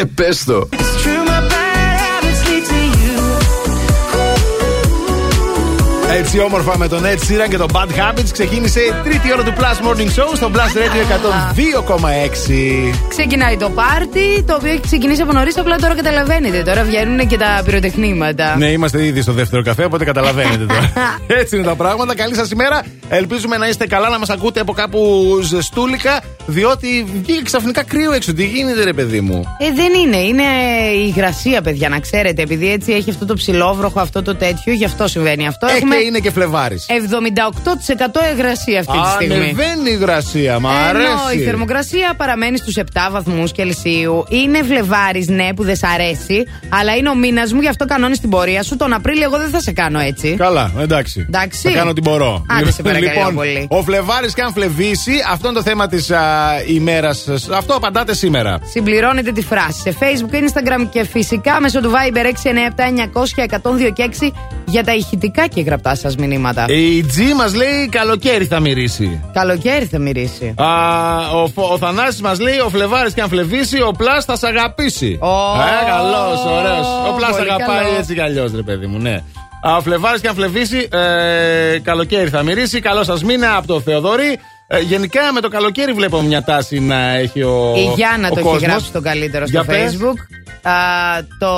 Ε, 0.00 0.04
πες 0.14 0.44
το. 0.44 0.68
Έτσι 6.11 6.39
όμορφα 6.39 6.77
με 6.77 6.87
τον 6.87 7.03
Ed 7.03 7.17
Sheeran 7.17 7.49
και 7.49 7.57
το 7.57 7.65
Bad 7.73 7.87
Habits 7.87 8.29
ξεκίνησε 8.31 8.79
η 8.79 8.93
τρίτη 9.03 9.33
ώρα 9.33 9.43
του 9.43 9.53
Plus 9.57 9.87
Morning 9.87 10.07
Show 10.19 10.31
στο 10.35 10.51
Plus 10.53 10.57
Radio 10.77 11.01
102,6. 12.91 12.93
Ξεκινάει 13.09 13.57
το 13.57 13.69
πάρτι, 13.69 14.43
το 14.47 14.55
οποίο 14.55 14.71
έχει 14.71 14.79
ξεκινήσει 14.81 15.21
από 15.21 15.33
νωρίς, 15.33 15.57
απλά 15.57 15.75
τώρα 15.75 15.95
καταλαβαίνετε. 15.95 16.63
Τώρα 16.63 16.83
βγαίνουν 16.83 17.27
και 17.27 17.37
τα 17.37 17.61
πυροτεχνήματα. 17.65 18.55
Ναι, 18.57 18.71
είμαστε 18.71 19.05
ήδη 19.05 19.21
στο 19.21 19.31
δεύτερο 19.31 19.61
καφέ, 19.63 19.83
οπότε 19.83 20.03
καταλαβαίνετε 20.05 20.65
τώρα. 20.65 20.91
Έτσι 21.41 21.55
είναι 21.55 21.65
τα 21.65 21.75
πράγματα. 21.75 22.15
Καλή 22.15 22.35
σας 22.35 22.51
ημέρα. 22.51 22.83
Ελπίζουμε 23.09 23.57
να 23.57 23.67
είστε 23.67 23.87
καλά, 23.87 24.09
να 24.09 24.19
μας 24.19 24.29
ακούτε 24.29 24.59
από 24.59 24.73
κάπου 24.73 25.25
ζεστούλικα, 25.43 26.21
διότι 26.45 27.05
βγήκε 27.23 27.41
ξαφνικά 27.43 27.83
κρύο 27.83 28.11
έξω. 28.11 28.33
Τι 28.33 28.45
γίνεται, 28.45 28.83
ρε 28.83 28.93
παιδί 28.93 29.21
μου; 29.21 29.43
Ε, 29.59 29.71
δεν 29.75 29.93
είναι. 30.03 30.17
Είναι 30.17 30.43
η 30.95 31.13
υγρασία, 31.15 31.61
παιδιά, 31.61 31.89
να 31.89 31.99
ξέρετε. 31.99 32.41
Επειδή 32.41 32.71
έτσι 32.71 32.91
έχει 32.93 33.09
αυτό 33.09 33.25
το 33.25 33.33
ψηλόβροχο, 33.33 33.99
αυτό 33.99 34.21
το 34.21 34.35
τέτοιο, 34.35 34.73
γι' 34.73 34.85
αυτό 34.85 35.07
συμβαίνει 35.07 35.47
αυτό. 35.47 35.67
Ε, 35.67 35.71
Έχουμε 35.75 35.95
και 35.97 36.03
είναι 36.05 36.19
και 36.19 36.31
Φλεβάρης. 36.31 36.85
78% 36.87 38.33
υγρασία 38.33 38.79
αυτή 38.79 38.97
τη 39.01 39.09
στιγμή. 39.15 39.35
Ανεβαίνει 39.35 39.89
η 39.89 39.97
υγρασία, 39.99 40.59
μ' 40.59 40.65
Ενώ 40.65 40.75
αρέσει. 40.87 41.37
η 41.41 41.43
θερμοκρασία 41.43 42.13
παραμένει 42.17 42.57
στους 42.57 42.75
7 42.77 42.81
βαθμούς 43.11 43.51
Κελσίου. 43.51 44.23
Είναι 44.29 44.63
Φλεβάρης, 44.63 45.27
ναι, 45.27 45.53
που 45.55 45.63
δεν 45.63 45.75
σ' 45.75 45.83
αρέσει, 45.83 46.43
αλλά 46.69 46.95
είναι 46.95 47.09
ο 47.09 47.15
μήνας 47.15 47.53
μου, 47.53 47.61
γι' 47.61 47.67
αυτό 47.67 47.85
κανόνι 47.85 48.15
στην 48.15 48.29
πορεία 48.29 48.63
σου. 48.63 48.77
Τον 48.77 48.93
Απρίλιο 48.93 49.23
εγώ 49.23 49.37
δεν 49.37 49.49
θα 49.49 49.59
σε 49.61 49.71
κάνω 49.71 49.99
έτσι. 49.99 50.35
Καλά, 50.37 50.71
εντάξει. 50.79 51.25
Εντάξει. 51.29 51.67
Θα 51.69 51.69
κάνω 51.77 51.89
ό,τι 51.89 52.01
μπορώ. 52.01 52.45
Άντε, 52.59 52.71
σε 52.71 52.81
παρακαλώ 52.87 53.11
λοιπόν, 53.13 53.35
πολύ. 53.35 53.67
ο 53.69 53.83
Φλεβάρης 53.83 54.33
και 54.33 54.41
αν 54.41 54.51
φλεβήσει, 54.53 55.11
αυτό 55.31 55.47
είναι 55.47 55.57
το 55.57 55.63
θέμα 55.63 55.87
της 55.87 56.11
ημέρας. 56.67 57.27
Αυτό 57.53 57.73
απαντάτε 57.75 58.13
σήμερα. 58.15 58.59
Συμπληρώνετε 58.71 59.31
τη 59.31 59.41
φράση 59.41 59.79
σε 59.81 59.95
Facebook, 59.99 60.33
Instagram 60.35 60.87
και 60.91 61.03
φυσικά 61.05 61.59
μέσω 61.61 61.81
του 61.81 61.91
Viber 61.91 62.25
697 62.25 62.29
900 63.13 63.47
1026 64.27 64.31
για 64.65 64.83
τα 64.83 64.93
ηχητικά 64.95 65.47
και 65.47 65.61
γραπτά 65.61 65.86
σας 65.95 66.15
μηνύματα. 66.15 66.65
Η 66.67 67.05
G 67.07 67.33
μας 67.37 67.55
λέει 67.55 67.87
καλοκαίρι 67.89 68.45
θα 68.45 68.59
μυρίσει. 68.59 69.23
Καλοκαίρι 69.33 69.85
θα 69.85 69.99
μυρίσει. 69.99 70.53
Α, 70.57 70.65
ο, 71.33 71.47
Φ- 71.47 71.71
ο 71.71 71.77
Θανάσης 71.77 72.21
μας 72.21 72.39
λέει: 72.39 72.59
Ο 72.59 72.69
Φλεβάρης 72.69 73.13
και 73.13 73.21
αν 73.21 73.29
φλεβήσει, 73.29 73.81
ο 73.81 73.91
Πλάς 73.97 74.25
θα 74.25 74.35
σ' 74.35 74.43
αγαπήσει. 74.43 75.17
Ω, 75.21 75.27
ε, 75.27 75.89
καλός, 75.89 76.45
ωραίος. 76.45 76.87
Ο 77.09 77.15
Πλάς 77.17 77.37
πολύ 77.37 77.51
αγαπάει 77.51 77.83
καλός. 77.83 77.99
έτσι 77.99 78.13
κι 78.13 78.21
αλλιώς, 78.21 78.51
ρε 78.55 78.61
παιδί 78.61 78.85
μου, 78.85 78.99
ναι. 78.99 79.23
Α, 79.61 79.75
ο 79.75 79.81
Φλεβάρης 79.81 80.21
και 80.21 80.27
αν 80.27 80.35
φλεβήσει, 80.35 80.87
ε, 80.91 81.79
καλοκαίρι 81.83 82.29
θα 82.29 82.43
μυρίσει. 82.43 82.79
Καλό 82.79 83.03
σας 83.03 83.23
μήνα 83.23 83.55
από 83.55 83.67
το 83.67 83.79
Θεοδωρή. 83.81 84.39
Ε, 84.67 84.79
γενικά 84.79 85.21
με 85.33 85.39
το 85.41 85.47
καλοκαίρι 85.49 85.93
βλέπω 85.93 86.21
μια 86.21 86.43
τάση 86.43 86.79
να 86.79 87.09
έχει 87.15 87.41
ο. 87.43 87.73
Η 87.77 87.91
Γιάννα 87.95 88.27
ο 88.31 88.35
το 88.35 88.41
κόσμος. 88.41 88.55
έχει 88.61 88.65
γράψει 88.71 88.91
το 88.91 89.01
καλύτερο 89.01 89.45
στο 89.47 89.61
Για 89.61 89.63
πες. 89.73 89.97
Facebook. 90.63 90.69
Α, 90.69 91.23
το 91.39 91.49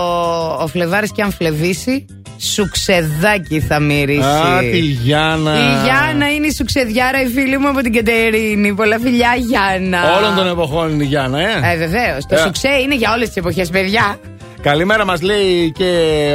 ο 0.63 0.67
Φλεβάρης 0.67 1.11
και 1.11 1.21
αν 1.21 1.31
φλεβήσει, 1.31 2.05
σουξεδάκι 2.37 3.59
θα 3.59 3.79
μυρίσει. 3.79 4.19
Α, 4.27 4.59
τη 4.71 4.79
Γιάννα. 4.79 5.51
Η 5.53 5.83
Γιάννα 5.83 6.31
είναι 6.33 6.47
η 6.47 6.51
σουξεδιάρα, 6.53 7.21
η 7.21 7.27
φίλη 7.27 7.57
μου 7.57 7.67
από 7.67 7.81
την 7.81 7.93
Κατερίνη. 7.93 8.73
Πολλά 8.73 8.99
φιλιά, 8.99 9.35
Γιάννα. 9.37 10.17
Όλων 10.17 10.35
των 10.35 10.47
εποχών 10.47 10.89
είναι 10.93 11.03
η 11.03 11.07
Γιάννα, 11.07 11.39
ε. 11.39 11.73
Ε, 11.73 11.77
βεβαίως. 11.77 12.25
Το 12.25 12.35
Ε. 12.35 12.37
σουξέ 12.37 12.69
είναι 12.83 12.95
για 12.95 13.13
όλες 13.13 13.27
τις 13.27 13.35
εποχές, 13.37 13.69
παιδιά. 13.69 14.19
Καλημέρα 14.61 15.05
μας 15.05 15.21
λέει 15.21 15.71
και 15.71 15.85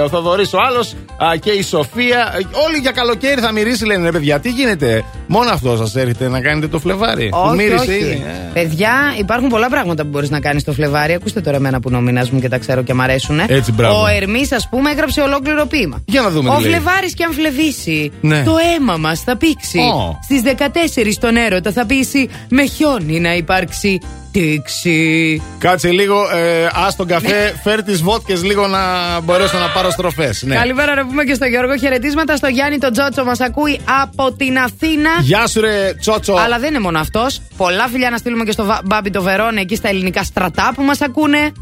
ο 0.04 0.08
Θοδωρής 0.08 0.52
ο 0.52 0.58
άλλος 0.68 0.94
και 1.40 1.50
η 1.50 1.62
Σοφία. 1.62 2.34
Ε, 2.38 2.56
Όλοι 2.66 2.78
για 2.80 2.90
καλοκαίρι 2.90 3.40
θα 3.40 3.52
μυρίσει, 3.52 3.84
λένε 3.86 4.04
ρε 4.04 4.10
παιδιά. 4.10 4.40
Τι 4.40 4.48
γίνεται, 4.50 5.04
μόνο 5.26 5.50
αυτός 5.50 5.78
σας 5.78 5.96
έρχεται 5.96 6.28
να 6.28 6.40
κάνετε 6.40 6.68
το 6.68 6.78
Φλεβάρι. 6.78 7.28
που 7.28 7.38
Όχι, 7.44 7.56
μύρισε 7.56 7.74
όχι. 7.74 7.92
ήδη. 7.92 8.22
Ε. 8.26 8.60
Παιδιά, 8.60 8.92
υπάρχουν 9.18 9.48
πολλά 9.48 9.68
πράγματα 9.68 10.02
που 10.02 10.08
μπορείς 10.08 10.30
να 10.30 10.40
κάνεις 10.40 10.62
στο 10.62 10.72
Φλεβάρι. 10.72 11.12
Ακούστε 11.14 11.40
τώρα 11.40 11.56
εμένα 11.56 11.80
που 11.80 11.88
είναι 11.88 11.98
ο 11.98 12.00
μήνα 12.00 12.26
μου 12.30 12.40
και 12.40 12.48
τα 12.48 12.58
ξέρω 12.58 12.82
και 12.82 12.94
μ' 12.94 13.00
αρέσουν. 13.00 13.40
Έτσι, 13.46 13.72
μπράβο. 13.72 14.02
Ο 14.02 14.06
Ερμής, 14.06 14.52
ας 14.52 14.68
πούμε, 14.70 14.90
έγραψε 14.90 15.20
ολόκληρο 15.20 15.66
ποίημα. 15.66 16.02
Για 16.06 16.20
να 16.20 16.30
δούμε 16.30 16.50
Ο 16.50 16.56
τι 16.56 16.62
λέει. 16.62 16.70
Φλεβάρη 16.70 17.12
και 17.12 17.24
αν 17.24 17.32
φλεβήσει, 17.32 18.12
Ναι. 18.20 18.42
το 18.44 18.54
αίμα 18.76 18.96
μας 18.96 19.20
θα 19.20 19.36
πήξει. 19.36 19.78
Ω. 19.78 20.18
Στις 20.22 20.42
14 20.42 21.18
τον 21.18 21.36
έρωτα 21.36 21.72
θα 21.72 21.86
πείσει 21.86 22.28
με 22.48 22.64
χιόνι 22.66 23.20
να 23.20 23.34
υπάρξει 23.34 23.98
τήξη. 24.38 25.42
Κάτσε 25.58 25.88
λίγο, 25.90 26.16
ε, 26.34 26.68
ας 26.86 26.96
τον 26.96 27.06
καφέ, 27.06 27.54
φέρ 27.62 27.82
τις 27.82 28.02
βότκες 28.02 28.42
λίγο 28.44 28.66
να 28.66 28.80
μπορέσω 29.20 29.58
να 29.58 29.68
πάρω 29.68 29.90
στροφές. 29.90 30.42
Ναι. 30.42 30.54
Καλημέρα 30.54 30.94
να 30.94 31.06
πούμε 31.06 31.24
και 31.24 31.34
στο 31.34 31.44
Γιώργο. 31.44 31.76
Χαιρετίσματα 31.76 32.36
στο 32.36 32.46
Γιάννη 32.46 32.78
τον 32.78 32.92
Τζότσο. 32.92 33.24
Μας 33.24 33.40
ακούει 33.40 33.80
από 34.02 34.32
την 34.32 34.58
Αθήνα. 34.58 35.10
Γεια 35.20 35.46
σου, 35.46 35.60
ρε 35.60 35.94
Τσότσο. 36.00 36.34
Αλλά 36.34 36.58
δεν 36.58 36.68
είναι 36.68 36.80
μόνο 36.80 36.98
αυτός. 36.98 37.40
Πολλά 37.56 37.88
φιλιά 37.88 38.10
να 38.10 38.16
στείλουμε 38.16 38.44
και 38.44 38.52
στο 38.52 38.64
Βα- 38.64 38.80
Μπάμπι 38.84 39.10
το 39.10 39.22
Βερόνε 39.22 39.60
εκεί 39.60 39.76
στα 39.76 39.88
ελληνικά 39.88 40.22
στρατά 40.22 40.72
που 40.74 40.82
μας 40.82 41.00
ακούνε. 41.00 41.52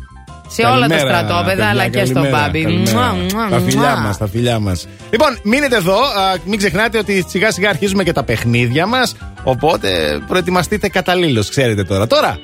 Σε 0.49 0.63
όλα 0.63 0.87
τα 0.87 0.95
Καλημέρα, 0.95 1.19
στρατόπεδα, 1.19 1.45
παιδιά, 1.49 1.69
αλλά 1.69 1.89
και 1.89 2.05
στο 2.05 2.15
καλημέρα, 2.15 2.43
Μπάμπι. 2.43 2.63
καλημέρα. 2.63 2.93
Μουα, 3.01 3.13
μουα, 3.35 3.49
Τα 3.51 3.59
φιλιά 3.65 3.81
μουα. 3.81 4.01
μας, 4.01 4.19
τα 4.19 4.27
φιλιά 4.27 4.59
μας. 4.59 4.87
Λοιπόν, 5.11 5.39
μείνετε 5.43 5.77
εδώ. 5.77 5.97
α, 5.97 6.35
μην 6.45 6.59
ξεχνάτε 6.59 6.99
ότι 6.99 7.25
σιγά 7.29 7.51
σιγά 7.53 7.69
αρχίζουμε 7.69 8.03
και 8.03 8.13
τα 8.13 8.23
παιχνίδια 8.25 8.87
μας. 8.87 9.17
Οπότε 9.43 10.19
προετοιμαστείτε 10.27 10.89
καταλήλως, 10.89 11.49
ξέρετε 11.49 11.85
τώρα. 11.85 12.07
Τώρα, 12.07 12.39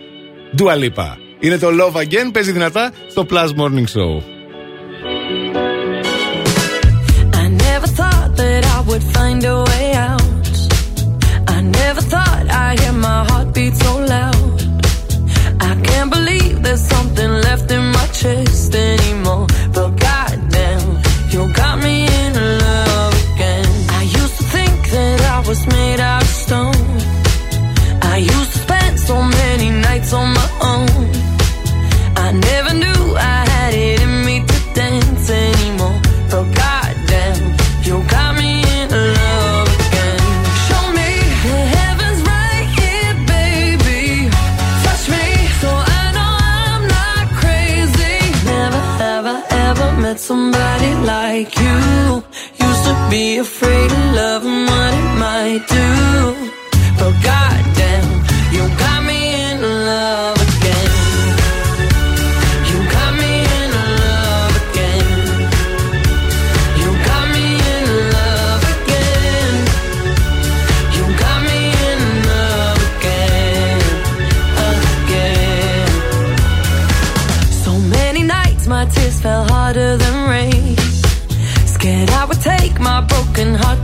Dua 0.57 0.75
Lipa. 0.75 1.17
Είναι 1.41 1.59
το 1.59 1.69
Love 1.69 1.97
Again, 1.97 2.31
παίζει 2.33 2.53
δυνατά 2.53 2.93
στο 3.11 3.27
Plus 3.31 3.49
Morning 3.57 3.87
Show. 3.95 4.23
I 7.43 7.49
never 7.67 7.89
thought 7.99 8.31
that 8.37 8.63
I 8.77 8.79
would 8.89 9.05
find 9.17 9.41
a 9.45 9.57
way 9.71 9.87
out. 10.09 10.23
I 11.57 11.59
never 11.79 12.03
thought 12.13 12.45
I'd 12.63 12.79
hear 12.81 12.97
my 13.09 13.21
heartbeat 13.29 13.75
so 13.85 13.93
loud. 14.15 14.59
I 15.71 15.73
can't 15.87 16.11
believe 16.17 16.55
there's 16.67 16.85
something 16.95 17.31
left 17.47 17.69
in 17.77 17.85
my 17.97 18.07
chest 18.21 18.75
anymore. 18.75 19.47
But 19.75 19.91
nights 30.09 30.13
on 30.13 30.33
my 30.33 30.49
own. 30.63 30.89
I 32.17 32.33
never 32.33 32.75
knew 32.75 33.17
I 33.17 33.45
had 33.49 33.75
it 33.75 34.01
in 34.01 34.25
me 34.25 34.41
to 34.41 34.59
dance 34.75 35.31
anymore. 35.31 36.01
But 36.31 36.45
goddamn, 36.55 37.57
you 37.83 38.03
got 38.09 38.37
me 38.37 38.63
in 38.81 38.89
love 38.91 39.69
again. 39.79 40.21
Show 40.67 40.85
me 40.99 41.11
the 41.45 41.59
heavens 41.77 42.21
right 42.33 42.69
here, 42.79 43.15
baby. 43.35 44.31
Touch 44.85 45.05
me 45.15 45.27
so 45.61 45.71
I 45.71 46.03
know 46.17 46.33
I'm 46.61 46.83
not 46.97 47.25
crazy. 47.41 48.19
Never 48.45 48.83
I 49.31 49.45
ever 49.69 50.01
met 50.01 50.19
somebody 50.19 50.93
like 51.15 51.53
you. 51.57 52.23
Used 52.67 52.85
to 52.89 52.95
be 53.11 53.39
afraid 53.39 53.91
of 53.91 54.05
love 54.15 54.45
and 54.45 54.63
what 54.71 54.93
it 55.01 55.11
might 55.25 55.65
do. 55.69 55.89
But 56.99 57.15
goddamn, 57.23 57.58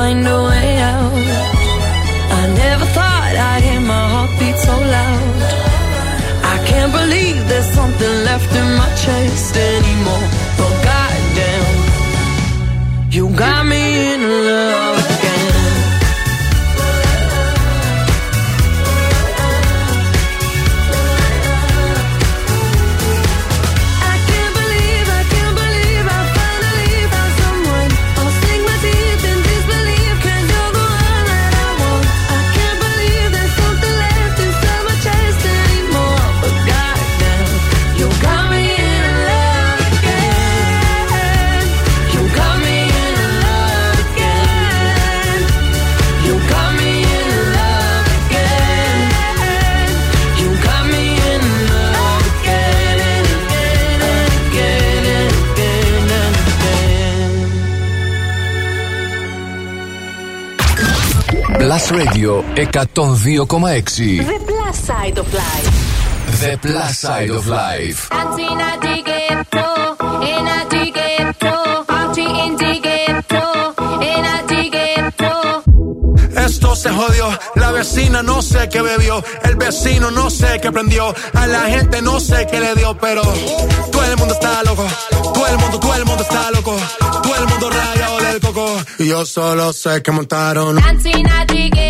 find 0.00 0.26
a 0.26 0.38
way 0.50 0.70
out. 0.92 1.26
I 2.40 2.42
never 2.62 2.86
thought 2.96 3.32
I'd 3.50 3.62
hear 3.68 3.82
my 3.94 4.04
heartbeat 4.12 4.56
so 4.68 4.74
loud. 4.96 5.40
I 6.54 6.56
can't 6.68 6.92
believe 7.00 7.36
there's 7.50 7.70
something 7.78 8.14
left 8.28 8.50
in 8.60 8.68
my 8.80 8.90
chest 9.02 9.54
anymore. 9.56 10.39
Radio 62.00 62.42
102,6. 62.54 64.24
The 64.24 64.40
Plus 64.46 64.76
Side 64.76 65.18
of 65.20 65.34
Life. 65.34 66.40
The 66.40 66.56
Plus 66.56 66.98
Side 66.98 67.30
of 67.30 67.46
Life. 67.46 68.08
Esto 76.36 76.74
se 76.74 76.90
jodió, 76.90 77.38
la 77.56 77.70
vecina 77.72 78.22
no 78.22 78.40
sé 78.40 78.68
qué 78.70 78.80
bebió, 78.80 79.22
el 79.44 79.56
vecino 79.56 80.10
no 80.10 80.30
sé 80.30 80.58
qué 80.62 80.72
prendió, 80.72 81.14
a 81.34 81.46
la 81.46 81.60
gente 81.64 82.00
no 82.00 82.18
sé 82.18 82.46
qué 82.50 82.60
le 82.60 82.74
dio, 82.76 82.96
pero 82.96 83.22
todo 83.92 84.04
el 84.04 84.16
mundo 84.16 84.34
está 84.34 84.62
loco, 84.62 84.86
todo 85.34 85.46
el 85.46 85.58
mundo, 85.58 85.78
todo 85.78 85.94
el 85.94 86.04
mundo 86.06 86.22
está 86.22 86.50
loco, 86.50 86.76
todo 87.22 87.36
el 87.36 87.46
mundo 87.46 87.70
rayado 87.70 88.20
del 88.20 88.40
coco, 88.40 88.76
y 88.98 89.08
yo 89.08 89.26
solo 89.26 89.72
sé 89.72 90.02
que 90.02 90.12
montaron. 90.12 90.78
En 90.78 91.89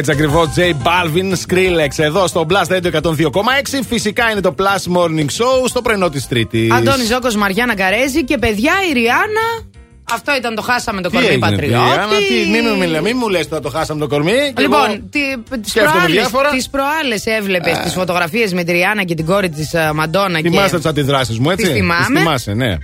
Έτσι 0.00 0.12
ακριβώς, 0.12 0.48
J 0.56 0.60
Balvin, 0.60 1.32
Skrillex 1.32 1.88
εδώ 1.96 2.26
στο 2.26 2.46
Blast 2.50 2.72
Radio 2.76 2.90
102,6. 3.02 3.80
Φυσικά 3.88 4.30
είναι 4.30 4.40
το 4.40 4.54
Plus 4.58 4.96
Morning 4.96 5.24
Show 5.24 5.64
στο 5.68 5.82
πρωινό 5.82 6.08
της 6.10 6.28
Τρίτης. 6.28 6.72
Αντώνη 6.72 7.04
Ζώκος 7.04 7.36
Μαριάννα 7.36 7.74
Καρέζη 7.74 8.24
και 8.24 8.38
παιδιά 8.38 8.72
η 8.90 8.92
Ριάννα. 8.92 9.68
Αυτό 10.12 10.36
ήταν 10.36 10.54
το 10.54 10.62
χάσαμε 10.62 11.00
το 11.00 11.08
Τι 11.08 11.14
κορμί 11.14 11.28
έγινε, 11.30 11.48
πατριώτη. 11.50 11.72
Ριάννα, 11.74 12.16
τι, 12.16 12.50
μην, 12.50 12.64
μου 12.70 12.78
μιλά- 12.78 13.00
μην 13.00 13.16
μου 13.20 13.28
λες 13.28 13.48
τώρα 13.48 13.62
το 13.62 13.68
χάσαμε 13.68 14.00
το 14.00 14.06
κορμί. 14.06 14.30
και 14.32 14.62
εγώ 14.62 14.62
Λοιπόν, 14.62 15.10
τις 15.10 15.70
σκέφτομαι 15.70 15.94
προάλλες, 15.96 16.12
διάφορα. 16.20 16.50
τις 16.50 16.68
προάλλες 16.68 17.26
έβλεπες 17.26 17.78
τις 17.78 17.92
φωτογραφίες 17.92 18.52
με 18.52 18.64
τη 18.64 18.72
Ριάννα 18.72 19.02
και 19.04 19.14
την 19.14 19.26
κόρη 19.26 19.48
της 19.48 19.74
ε, 19.74 19.90
Μαντόνα 19.94 20.38
Θυμάστε 20.38 20.70
και... 20.70 20.76
τις 20.76 20.86
αντιδράσεις 20.86 21.38
μου, 21.38 21.50
έτσι; 21.50 21.64
Τις 21.64 21.74
θυμάμαι. 21.74 22.04
Τις 22.06 22.18
θυμάσαι, 22.18 22.52
ναι. 22.54 22.76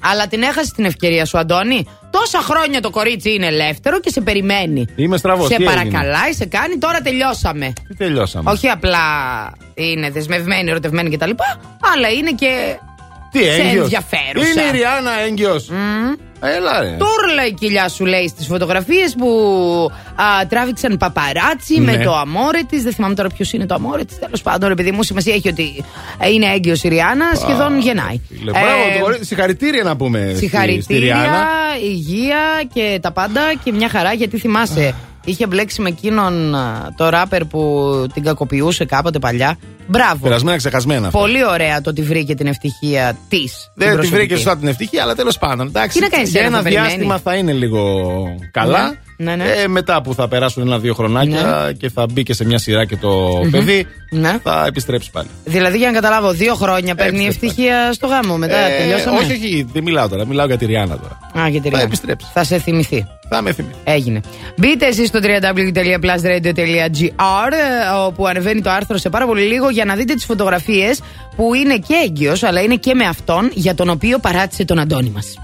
Αλλά 0.00 0.26
την 0.26 0.42
έχασε 0.42 0.72
την 0.76 0.84
ευκαιρία 0.84 1.24
σου, 1.24 1.38
Αντώνη. 1.38 1.86
Τόσα 2.10 2.38
χρόνια 2.38 2.80
το 2.80 2.90
κορίτσι 2.90 3.32
είναι 3.32 3.46
ελεύθερο 3.46 4.00
και 4.00 4.10
σε 4.10 4.20
περιμένει. 4.20 4.86
Είμαι 4.96 5.16
στραβός. 5.16 5.46
σε 5.46 5.56
παρακαλάει, 5.64 6.32
σε 6.32 6.44
κάνει, 6.46 6.78
τώρα 6.78 7.00
τελειώσαμε. 7.00 7.72
Τι 7.88 7.96
τελειώσαμε; 7.96 8.50
Όχι 8.50 8.68
απλά 8.68 8.98
είναι 9.74 10.10
δεσμευμένη, 10.10 10.70
ερωτευμένη 10.70 11.10
κτλ. 11.10 11.30
Αλλά 11.94 12.08
είναι 12.08 12.30
και 12.30 12.78
Τι 13.32 13.38
σε 13.44 13.50
έγκυος; 13.50 13.82
ενδιαφέρουσα. 13.82 14.48
Είναι 14.50 14.62
η 14.62 14.70
Ριάννα 14.70 15.20
έγκυος. 15.26 15.70
Έλα, 16.42 16.80
ρε. 16.80 16.86
Τούρλα 16.98 17.46
η 17.46 17.52
κοιλιά 17.52 17.88
σου 17.88 18.04
λέει 18.06 18.28
στις 18.28 18.46
φωτογραφίες 18.46 19.14
που 19.18 19.28
α, 20.14 20.46
τράβηξαν 20.48 20.96
παπαράτσι 20.96 21.80
Ναι. 21.80 21.96
με 21.96 22.04
το 22.04 22.14
αμόρε 22.16 22.58
της. 22.68 22.82
Δεν 22.82 22.92
θυμάμαι 22.92 23.14
τώρα 23.14 23.28
ποιος 23.28 23.52
είναι 23.52 23.66
το 23.66 23.74
αμόρε 23.74 24.04
της. 24.04 24.18
Τέλος 24.18 24.42
πάντων, 24.42 24.70
επειδή 24.70 24.90
μου 24.90 25.02
σημασία 25.02 25.34
έχει 25.34 25.48
ότι 25.48 25.84
ε, 26.18 26.30
είναι 26.30 26.46
έγκυος 26.46 26.82
η 26.82 26.88
Ριάννα, 26.88 27.24
σχεδόν 27.34 27.78
γεννάει. 27.78 28.20
Λε, 28.44 28.50
Μπράβο, 28.50 28.66
Ε, 28.66 28.98
το 28.98 29.04
κορίτσι. 29.04 29.24
συγχαρητήρια 29.24 29.82
να 29.82 29.96
πούμε. 29.96 30.18
στη- 30.18 30.30
στη 30.36 30.38
Συγχαρητήρια, 30.38 31.14
Ριάννα. 31.14 31.46
υγεία 31.84 32.38
και 32.74 32.98
τα 33.02 33.12
πάντα 33.12 33.40
και 33.64 33.72
μια 33.72 33.88
χαρά 33.88 34.12
γιατί 34.12 34.38
θυμάσαι. 34.38 34.94
Είχε 35.24 35.46
μπλέξει 35.46 35.80
με 35.82 35.88
εκείνον 35.88 36.54
α, 36.54 36.88
το 36.96 37.08
ράπερ 37.08 37.44
που 37.44 37.90
την 38.14 38.22
κακοποιούσε 38.22 38.84
κάποτε 38.84 39.18
παλιά. 39.18 39.58
Μπράβο. 39.86 40.18
Περασμένα 40.22 40.56
ξεχασμένα. 40.56 41.06
αυτά. 41.06 41.18
Πολύ 41.18 41.44
ωραία 41.46 41.80
το 41.80 41.90
ότι 41.90 42.02
βρήκε 42.02 42.34
την 42.34 42.46
ευτυχία 42.46 43.16
της. 43.28 43.70
Δεν 43.74 44.00
τη 44.00 44.06
βρήκε 44.06 44.34
σωστά 44.34 44.56
την 44.56 44.68
ευτυχία, 44.68 45.02
αλλά 45.02 45.14
τέλος 45.14 45.38
πάντων. 45.38 45.66
Εντάξει, 45.66 45.96
Τι 45.98 46.02
να 46.04 46.08
κάνεις 46.08 46.30
για 46.30 46.38
τώρα, 46.40 46.46
ένα 46.48 46.56
θα 46.56 46.62
περιμένει. 46.62 46.86
διάστημα 46.88 47.18
θα 47.18 47.34
είναι 47.34 47.52
λίγο 47.52 48.02
καλά. 48.50 48.88
Ναι, 48.88 48.98
ναι. 49.22 49.44
Ε, 49.62 49.68
μετά 49.68 50.02
που 50.02 50.14
θα 50.14 50.28
περάσουν 50.28 50.62
ένα-δύο 50.66 50.94
χρονάκια 50.94 51.72
και 51.78 51.88
θα 51.90 52.06
μπει 52.12 52.22
και 52.22 52.34
σε 52.34 52.44
μια 52.44 52.58
σειρά 52.58 52.84
και 52.84 52.96
το 52.96 53.08
Μμμ. 53.44 53.50
παιδί, 53.50 53.86
Ναι. 54.10 54.38
θα 54.42 54.64
επιστρέψει 54.66 55.10
πάλι. 55.10 55.28
Δηλαδή 55.44 55.78
για 55.78 55.86
να 55.86 55.92
καταλάβω, 55.92 56.30
δύο 56.32 56.54
χρόνια 56.54 56.94
παίρνει 56.94 57.26
ευτυχία 57.26 57.92
στο 57.92 58.06
γάμο. 58.06 58.36
Μετά 58.36 58.56
Ε, 58.56 58.78
τελειώσαμε. 58.78 59.18
όχι, 59.18 59.32
όχι, 59.32 59.66
δεν 59.72 59.82
μιλάω 59.82 60.08
τώρα. 60.08 60.26
Μιλάω 60.26 60.46
για 60.46 60.56
τη 60.58 60.66
Ριάννα 60.66 60.98
τώρα. 60.98 61.18
Α, 61.44 61.48
για 61.48 61.60
τη 61.60 61.68
Θα 61.68 61.68
Ριάννα. 61.68 61.86
επιστρέψει. 61.86 62.26
Θα 62.32 62.44
σε 62.44 62.58
θυμηθεί. 62.58 63.06
Θα 63.28 63.42
με 63.42 63.52
θυμηθεί. 63.52 63.74
Έγινε. 63.84 64.20
Μπείτε 64.56 64.86
εσείς 64.86 65.08
στο 65.08 65.18
www.plusradio.gr 65.22 67.52
ε, 67.52 67.56
όπου 68.06 68.26
ανεβαίνει 68.26 68.60
το 68.62 68.70
άρθρο 68.70 68.96
σε 68.96 69.08
πάρα 69.08 69.26
πολύ 69.26 69.42
λίγο 69.42 69.70
για 69.70 69.84
να 69.84 69.94
δείτε 69.94 70.14
τις 70.14 70.24
φωτογραφίες 70.24 71.00
που 71.36 71.54
είναι 71.54 71.76
και 71.76 71.94
έγκυος, 72.04 72.42
αλλά 72.42 72.60
είναι 72.60 72.76
και 72.76 72.94
με 72.94 73.04
αυτόν 73.04 73.50
για 73.54 73.74
τον 73.74 73.88
οποίο 73.88 74.18
παράτησε 74.18 74.64
τον 74.64 74.78
Αντώνη 74.78 75.10
μας. 75.14 75.34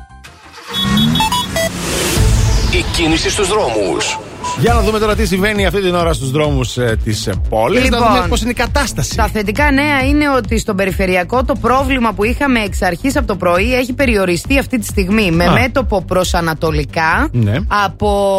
Η 2.78 2.84
κίνηση 2.96 3.30
στους 3.30 3.48
δρόμους. 3.48 4.18
Για 4.60 4.74
να 4.74 4.80
δούμε 4.80 4.98
τώρα 4.98 5.14
τι 5.14 5.26
συμβαίνει 5.26 5.66
αυτή 5.66 5.80
την 5.80 5.94
ώρα 5.94 6.12
στους 6.12 6.30
δρόμους 6.30 6.76
ε, 6.76 6.98
της 7.04 7.28
πόλης. 7.48 7.82
Λοιπόν, 7.84 8.00
να 8.00 8.06
δούμε 8.06 8.26
πώς 8.28 8.40
είναι 8.40 8.50
η 8.50 8.54
κατάσταση. 8.54 9.16
Τα 9.16 9.26
θετικά 9.28 9.70
νέα 9.72 10.02
είναι 10.04 10.30
ότι 10.30 10.58
στον 10.58 10.76
περιφερειακό 10.76 11.44
το 11.44 11.54
πρόβλημα 11.60 12.12
που 12.12 12.24
είχαμε 12.24 12.60
εξ 12.60 12.82
αρχής 12.82 13.16
από 13.16 13.26
το 13.26 13.36
πρωί 13.36 13.74
έχει 13.74 13.92
περιοριστεί 13.92 14.58
αυτή 14.58 14.78
τη 14.78 14.86
στιγμή 14.86 15.30
με 15.30 15.44
Α. 15.44 15.52
μέτωπο 15.52 16.02
προς 16.02 16.34
ανατολικά 16.34 17.28
Ναι. 17.32 17.56
από 17.68 18.30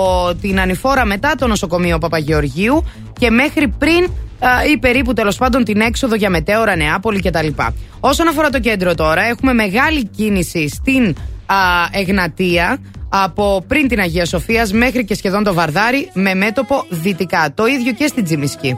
την 0.42 0.60
ανηφόρα 0.60 1.06
μετά 1.06 1.34
το 1.38 1.48
νοσοκομείο 1.48 1.98
Παπαγεωργίου 1.98 2.84
και 3.20 3.30
μέχρι 3.30 3.68
πριν 3.68 4.04
α, 4.40 4.50
ή 4.74 4.78
περίπου 4.78 5.14
τέλος 5.14 5.38
πάντων 5.38 5.64
την 5.64 5.82
έξοδο 5.82 6.16
για 6.16 6.30
μετέωρα 6.30 6.76
Νεάπολη 6.76 7.22
κτλ. 7.22 7.48
Όσον 8.00 8.28
αφορά 8.28 8.50
το 8.50 8.60
κέντρο 8.60 8.96
τώρα, 8.96 9.22
έχουμε 9.24 9.54
μεγάλη 9.54 10.08
κίνηση 10.08 10.68
στην 10.70 11.04
α, 11.08 11.36
Α, 11.48 11.56
εγνατία 11.92 12.78
από 13.10 13.64
πριν 13.68 13.88
την 13.88 14.00
Αγία 14.00 14.26
Σοφίας 14.26 14.72
μέχρι 14.72 15.06
και 15.06 15.16
σχεδόν 15.16 15.44
το 15.44 15.54
βαρδάρι 15.54 16.10
με 16.14 16.34
μέτωπο 16.34 16.86
δυτικά. 16.90 17.52
Το 17.54 17.66
ίδιο 17.66 17.94
και 17.94 18.08
στην 18.08 18.24
Τζιμισκή. 18.24 18.78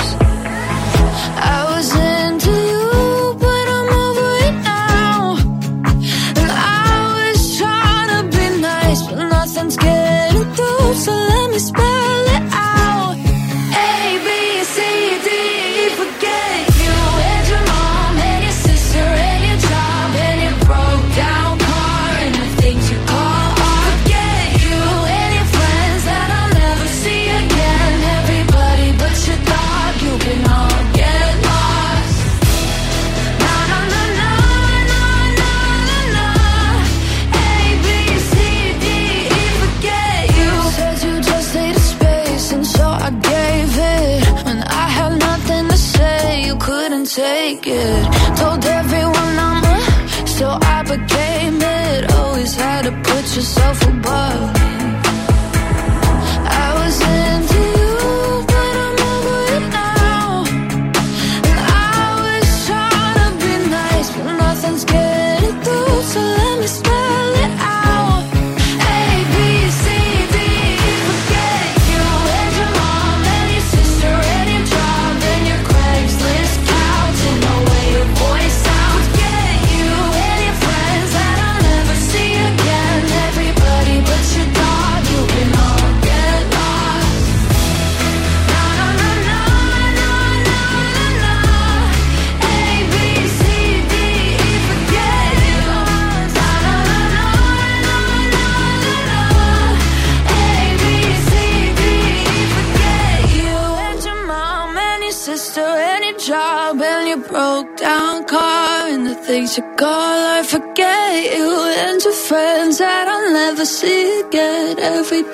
Spend. 11.61 11.90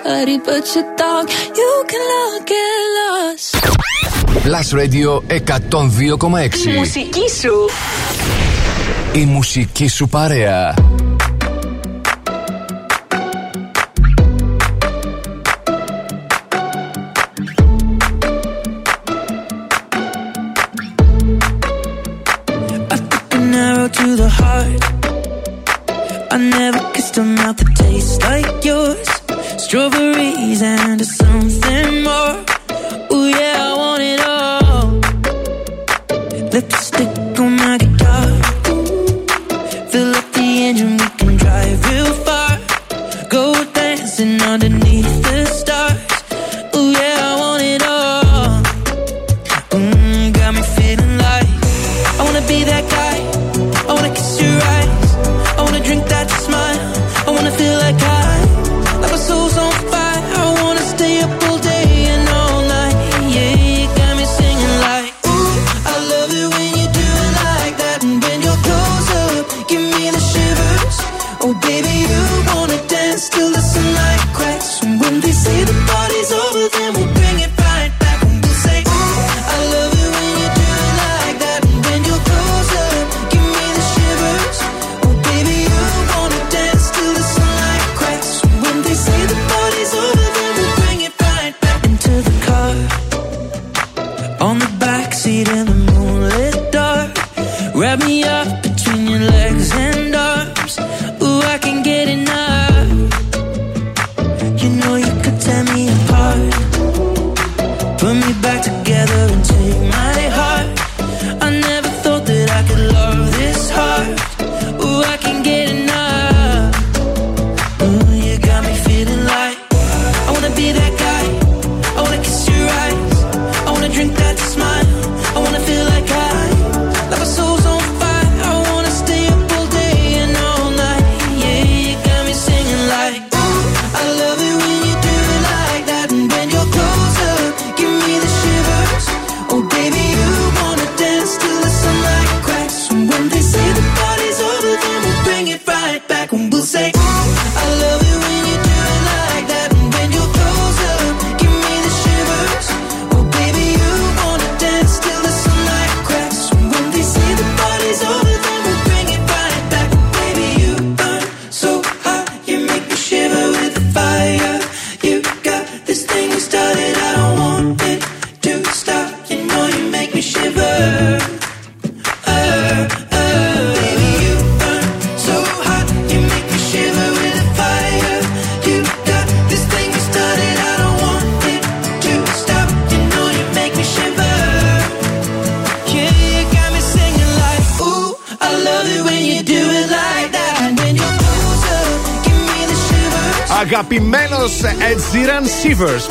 body, 0.08 0.38
but 0.38 0.64
you 0.74 0.84
thought 1.00 1.28
you 1.60 1.72
can 1.90 2.04
look 2.16 2.50
at 2.66 2.82
lost. 2.98 3.52
Blast 4.46 4.72
Radio 4.82 5.22
102,6 5.28 6.66
Η 6.66 6.78
μουσική 6.78 7.30
σου 7.42 7.70
Η 9.14 9.26
μουσική 9.26 9.88
σου 9.88 10.08
παρέα 10.08 10.74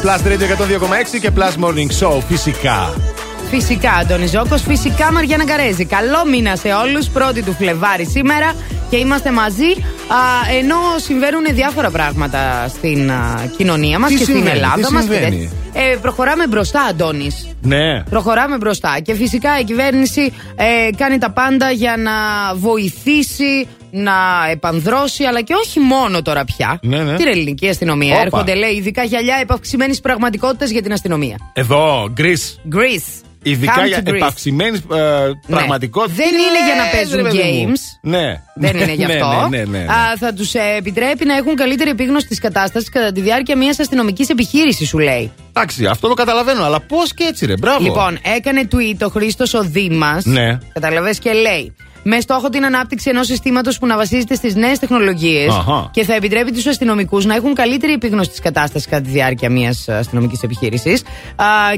Plus 0.02 0.20
Radio 0.32 0.46
102,6 0.46 1.20
και 1.20 1.30
Plus 1.36 1.64
Morning 1.64 1.90
Show. 2.00 2.20
Φυσικά. 2.28 2.94
Φυσικά, 3.50 3.90
Αντώνη 3.90 4.26
Ζώκος. 4.26 4.62
Φυσικά, 4.62 5.12
Μαριάννα 5.12 5.44
Καρέζη. 5.44 5.84
Καλό 5.84 6.26
μήνα 6.30 6.56
σε 6.56 6.68
όλους. 6.68 7.08
Πρώτη 7.08 7.42
του 7.42 7.52
Φλεβάρη 7.52 8.06
σήμερα 8.06 8.54
και 8.90 8.96
είμαστε 8.96 9.30
μαζί. 9.30 9.84
Ενώ 10.58 10.76
συμβαίνουν 10.96 11.44
διάφορα 11.50 11.90
πράγματα 11.90 12.68
στην 12.68 13.10
κοινωνία 13.56 13.98
μας 13.98 14.10
και 14.10 14.24
στην 14.24 14.46
Ελλάδα 14.46 14.92
μας. 14.92 15.04
Ε, 15.72 15.96
προχωράμε 16.02 16.46
μπροστά, 16.46 16.80
Αντώνης. 16.80 17.48
Ναι. 17.62 18.02
Προχωράμε 18.02 18.56
μπροστά. 18.56 18.98
Και 19.02 19.14
φυσικά 19.14 19.58
η 19.60 19.64
κυβέρνηση 19.64 20.32
ε, 20.56 20.90
κάνει 20.96 21.18
τα 21.18 21.30
πάντα 21.30 21.70
για 21.70 21.96
να 21.96 22.12
βοηθήσει 22.54 23.68
να 23.90 24.14
επανδρώσει, 24.50 25.24
αλλά 25.24 25.40
και 25.40 25.54
όχι 25.54 25.80
μόνο 25.80 26.22
τώρα 26.22 26.44
πια. 26.44 26.78
Ναι, 26.82 27.02
ναι. 27.02 27.16
Την 27.16 27.26
ελληνική 27.26 27.68
αστυνομία. 27.68 28.12
Όπα. 28.14 28.22
Έρχονται, 28.22 28.54
λέει, 28.54 28.72
ειδικά 28.72 29.04
γυαλιά 29.04 29.38
επαυξημένης 29.42 30.00
πραγματικότητας 30.00 30.70
για 30.70 30.82
την 30.82 30.92
αστυνομία. 30.92 31.36
Εδώ, 31.52 32.10
Γκρι. 32.12 32.38
Γκρι. 32.68 33.02
Ειδικά 33.42 33.86
για 33.86 34.02
επαυξημένης 34.04 34.80
ε, 34.80 34.96
ναι. 34.96 35.56
πραγματικότητας. 35.56 36.16
Ναι. 36.18 36.24
Δεν 36.24 36.34
είναι 36.34 36.64
για 36.66 36.74
να 36.74 36.90
παίζουν 36.90 37.40
games. 37.40 37.80
Ναι. 38.02 38.42
Δεν 38.54 38.76
είναι 38.76 38.92
γι' 39.00 39.06
ναι, 39.06 39.14
αυτό. 39.14 39.48
Ναι, 39.48 39.58
ναι, 39.58 39.78
ναι, 39.78 39.84
Α, 39.84 40.16
θα 40.18 40.32
τους 40.32 40.54
ε, 40.54 40.74
επιτρέπει 40.78 41.24
να 41.24 41.36
έχουν 41.36 41.54
καλύτερη 41.54 41.90
επίγνωση 41.90 42.26
της 42.26 42.40
κατάστασης 42.40 42.88
κατά 42.88 43.12
τη 43.12 43.20
διάρκεια 43.20 43.56
μιας 43.56 43.78
αστυνομικής 43.78 44.28
επιχείρησης, 44.28 44.88
σου 44.88 44.98
λέει. 44.98 45.32
Εντάξει, 45.48 45.86
αυτό 45.86 46.08
το 46.08 46.14
καταλαβαίνω, 46.14 46.64
αλλά 46.64 46.80
πώς 46.80 47.14
και 47.14 47.24
έτσι, 47.24 47.46
ρε, 47.46 47.54
μπράβο. 47.56 47.82
Λοιπόν, 47.82 48.18
έκανε 48.22 48.68
tweet 48.72 49.06
ο 49.06 49.08
Χρήστος 49.08 49.54
ο 49.54 49.62
Δήμας. 49.62 50.24
Ναι. 50.24 50.58
Καταλαβέ 50.72 51.14
και 51.20 51.32
λέει 51.32 51.74
με 52.08 52.20
στόχο 52.20 52.48
την 52.48 52.64
ανάπτυξη 52.64 53.10
ενός 53.10 53.26
συστήματος 53.26 53.78
που 53.78 53.86
να 53.86 53.96
βασίζεται 53.96 54.34
στις 54.34 54.54
νέες 54.54 54.78
τεχνολογίες 54.78 55.64
και 55.90 56.04
θα 56.04 56.14
επιτρέπει 56.14 56.52
τους 56.52 56.66
αστυνομικούς 56.66 57.24
να 57.24 57.34
έχουν 57.34 57.54
καλύτερη 57.54 57.92
επίγνωση 57.92 58.30
της 58.30 58.40
κατάστασης 58.40 58.88
κατά 58.88 59.02
τη 59.02 59.10
διάρκεια 59.10 59.50
μιας 59.50 59.88
ε, 59.88 59.94
αστυνομικής 59.94 60.42
επιχείρησης. 60.42 61.02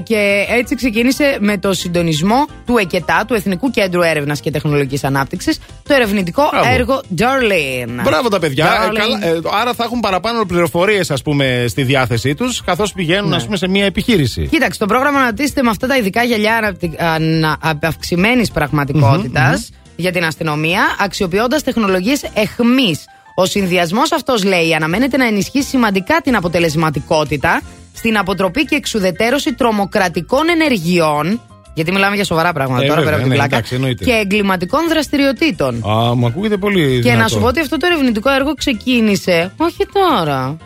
Και 0.03 0.47
έτσι 0.49 0.75
ξεκίνησε 0.75 1.37
με 1.41 1.59
το 1.59 1.73
συντονισμό 1.73 2.47
του 2.67 2.77
ΕΚΕΤΑ, 2.77 3.25
του 3.27 3.35
Εθνικού 3.35 3.71
Κέντρου 3.71 4.03
Έρευνας 4.03 4.41
και 4.41 4.51
Τεχνολογικής 4.51 5.05
Ανάπτυξης, 5.05 5.59
το 5.83 5.95
ερευνητικό 5.95 6.49
Μπράβο. 6.51 6.69
έργο 6.75 7.01
Darlene. 7.19 8.03
Μπράβο 8.03 8.29
τα 8.29 8.39
παιδιά. 8.39 8.67
Ε, 8.67 8.99
καλά, 8.99 9.27
ε, 9.27 9.41
άρα 9.61 9.75
θα 9.75 9.85
έχουν 9.85 10.01
παραπάνω 10.01 10.45
πληροφορίες, 10.45 11.11
ας 11.11 11.23
πούμε, 11.23 11.65
στη 11.69 11.83
διάθεσή 11.83 12.35
τους, 12.35 12.63
καθώς 12.65 12.93
πηγαίνουν, 12.93 13.29
ναι. 13.29 13.37
ας 13.37 13.45
πούμε, 13.45 13.57
σε 13.57 13.69
μια 13.69 13.85
επιχείρηση. 13.85 14.47
Κοίταξε, 14.51 14.79
το 14.79 14.87
πρόγραμμα 14.87 15.19
αναπτύσσεται 15.19 15.63
με 15.63 15.71
αυτά 15.71 15.87
τα 15.87 15.97
ειδικά 15.97 16.23
γυαλιά 16.23 16.77
ανα... 16.99 17.59
αυξημένης 17.83 18.51
πραγματικότητας. 18.51 19.61
Mm-hmm, 19.61 19.73
mm-hmm 19.73 19.78
για 19.99 20.13
την 20.13 20.25
αστυνομία, 20.25 20.97
αξιοποιώντας 20.99 21.63
τεχνολογίες 21.63 22.23
εχμής. 22.35 23.05
Ο 23.35 23.47
συνδυασμός 23.47 24.13
αυτός, 24.13 24.45
λέει, 24.45 24.75
αναμένεται 24.75 25.17
να 25.17 25.27
ενισχύσει 25.27 25.69
σημαντικά 25.69 26.21
την 26.25 26.37
αποτελεσματικότητα 26.37 27.61
στην 27.95 28.19
αποτροπή 28.19 28.65
και 28.65 28.75
εξουδετέρωση 28.75 29.55
τρομοκρατικών 29.55 30.49
ενεργειών. 30.49 31.41
Γιατί 31.75 31.93
μιλάμε 31.93 32.15
για 32.15 32.25
σοβαρά 32.25 32.53
πράγματα 32.53 32.85
ε, 32.85 32.87
τώρα, 32.87 33.01
βέβαια, 33.01 33.19
πέρα 33.19 33.23
από 33.23 33.35
την 33.35 33.43
ναι, 33.43 33.49
πλάκα. 33.49 33.81
Εντάξει, 33.87 34.05
και 34.05 34.13
εγκληματικών 34.13 34.89
δραστηριοτήτων. 34.89 35.89
Α, 35.89 36.15
μου 36.15 36.27
ακούγεται 36.27 36.57
πολύ. 36.57 37.01
Και 37.03 37.13
να 37.13 37.29
σου 37.29 37.41
πω 37.41 37.47
ότι 37.47 37.61
αυτό 37.61 37.77
το 37.77 37.87
ερευνητικό 37.87 38.31
έργο 38.31 38.55
ξεκίνησε. 38.55 39.53
Όχι 39.57 39.87
τώρα. 39.93 40.57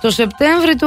Το 0.00 0.10
Σεπτέμβρη 0.10 0.76
του 0.76 0.86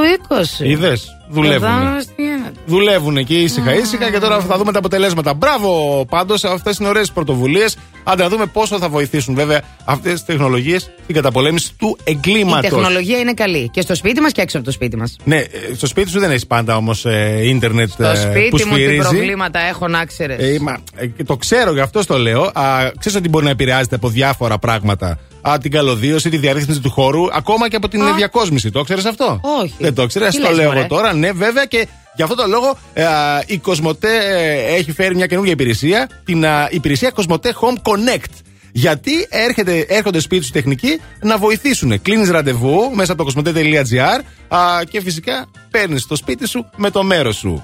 20. 0.60 0.66
Είδες; 0.66 1.15
Δουλεύουν. 1.30 1.68
Εδώ, 1.68 1.98
τι 2.16 2.22
γίνεται. 2.24 2.52
Δουλεύουν 2.66 3.18
εκεί 3.18 3.36
ήσυχα 3.36 3.76
ήσυχα 3.76 4.12
και 4.12 4.20
τώρα 4.20 4.40
θα 4.40 4.58
δούμε 4.58 4.72
τα 4.72 4.80
αποτελέσματα. 4.80 5.34
Μπράβο 5.34 6.06
πάντως, 6.10 6.44
αυτές 6.44 6.78
είναι 6.78 6.88
ωραίες 6.88 7.12
πρωτοβουλίες. 7.12 7.78
Άντε 8.04 8.24
να 8.24 8.30
δούμε 8.30 8.46
πόσο 8.46 8.78
θα 8.80 8.90
βοηθήσουν 8.90 9.36
βέβαια 9.36 9.62
αυτές 9.86 10.12
τις 10.14 10.26
τεχνολογίες 10.26 10.82
στην 11.04 11.16
καταπολέμηση 11.16 11.74
του 11.78 11.98
Η 12.04 12.12
εγκλήματο. 12.12 12.62
τεχνολογία 12.62 13.18
είναι 13.20 13.34
καλή. 13.34 13.70
Και 13.70 13.82
στο 13.82 13.96
σπίτι 13.96 14.22
μας 14.22 14.32
και 14.32 14.42
έξω 14.42 14.58
από 14.58 14.66
το 14.66 14.72
σπίτι 14.72 14.98
μας. 14.98 15.16
Ναι, 15.24 15.38
ε, 15.38 15.48
στο 15.76 15.88
σπίτι 15.88 16.10
σου 16.10 16.20
δεν 16.20 16.30
έχεις 16.30 16.48
πάντα 16.48 16.76
όμως 16.76 17.06
ίντερνετ 17.44 17.90
Στο 17.90 18.04
ε, 18.04 18.10
που 18.10 18.18
σπίτι 18.18 18.66
μου 18.66 18.76
τι 18.76 18.82
σφυρίζει. 18.82 18.98
προβλήματα 19.00 19.60
έχω 19.60 19.88
να 19.88 20.06
ξέρεις. 20.06 20.38
Ε, 20.40 20.58
μα, 20.62 20.78
ε, 20.96 21.06
και 21.08 21.24
το 21.24 21.38
ξέρω, 21.38 21.74
γι' 21.74 21.80
αυτό 21.80 22.06
το 22.06 22.18
λέω. 22.18 22.42
Α, 22.44 22.92
ξέρεις 23.00 23.18
ότι 23.18 23.30
μπορεί 23.30 23.46
να 23.46 23.52
επηρεάζεται 23.52 23.96
από 23.96 24.10
διάφορα 24.10 24.58
πράγματα. 24.58 25.20
Α, 25.50 25.58
την 25.58 25.72
καλωδίωση, 25.72 26.30
τη 26.30 26.38
διαρρύθμιση 26.38 26.80
του 26.80 26.90
χώρου, 26.90 27.24
ακόμα 27.36 27.70
και 27.70 27.76
από 27.76 27.88
την 27.88 28.02
Α. 28.02 28.14
διακόσμηση. 28.14 28.72
Το 28.72 28.84
ξέρεις 28.84 29.06
αυτό; 29.06 29.40
Όχι. 29.62 29.74
Δεν 29.80 29.94
το 29.94 30.06
ξέρεις, 30.06 30.36
Τι 30.36 30.42
το 30.42 30.48
λες, 30.48 30.58
λέω 30.58 30.66
μωρέ. 30.68 30.80
εγώ 30.80 30.88
τώρα. 30.88 31.14
Ναι, 31.14 31.32
βέβαια 31.32 31.66
και 31.66 31.88
γι' 32.16 32.22
αυτό 32.22 32.36
το 32.36 32.48
λόγο 32.48 32.78
ε, 32.94 33.04
α, 33.06 33.44
η 33.46 33.58
Κοσμοτέ 33.58 34.18
ε, 34.18 34.76
έχει 34.76 34.92
φέρει 34.92 35.16
μια 35.16 35.26
καινούργια 35.26 35.54
υπηρεσία, 35.54 36.10
την 36.26 36.46
α, 36.46 36.68
υπηρεσία 36.72 37.10
Κοσμοτέ 37.12 37.54
Home 37.62 37.92
Connect. 37.92 38.32
Γιατί 38.72 39.12
έρχεται, 39.30 39.86
έρχονται 39.90 40.20
σπίτι 40.20 40.46
σου 40.46 40.52
τεχνικοί 40.52 41.00
να 41.22 41.38
βοηθήσουν. 41.38 42.02
Κλείνεις 42.02 42.30
ραντεβού 42.30 42.92
μέσα 42.94 43.12
από 43.12 43.24
το 43.24 43.34
κοσμοτέ.gr 43.34 44.22
α, 44.48 44.60
και 44.90 45.02
φυσικά 45.02 45.46
παίρνεις 45.72 46.06
το 46.08 46.16
σπίτι 46.16 46.48
σου 46.48 46.70
με 46.76 46.90
το 46.90 47.04
μέρος 47.04 47.36
σου. 47.36 47.64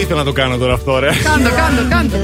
Ήθελα 0.00 0.18
να 0.18 0.24
το 0.24 0.32
κάνω 0.32 0.56
τώρα 0.56 0.72
αυτό, 0.74 0.98
ρε. 0.98 1.06
Κάντο, 1.06 1.48
κάντο, 1.48 1.88
κάντο. 1.90 2.16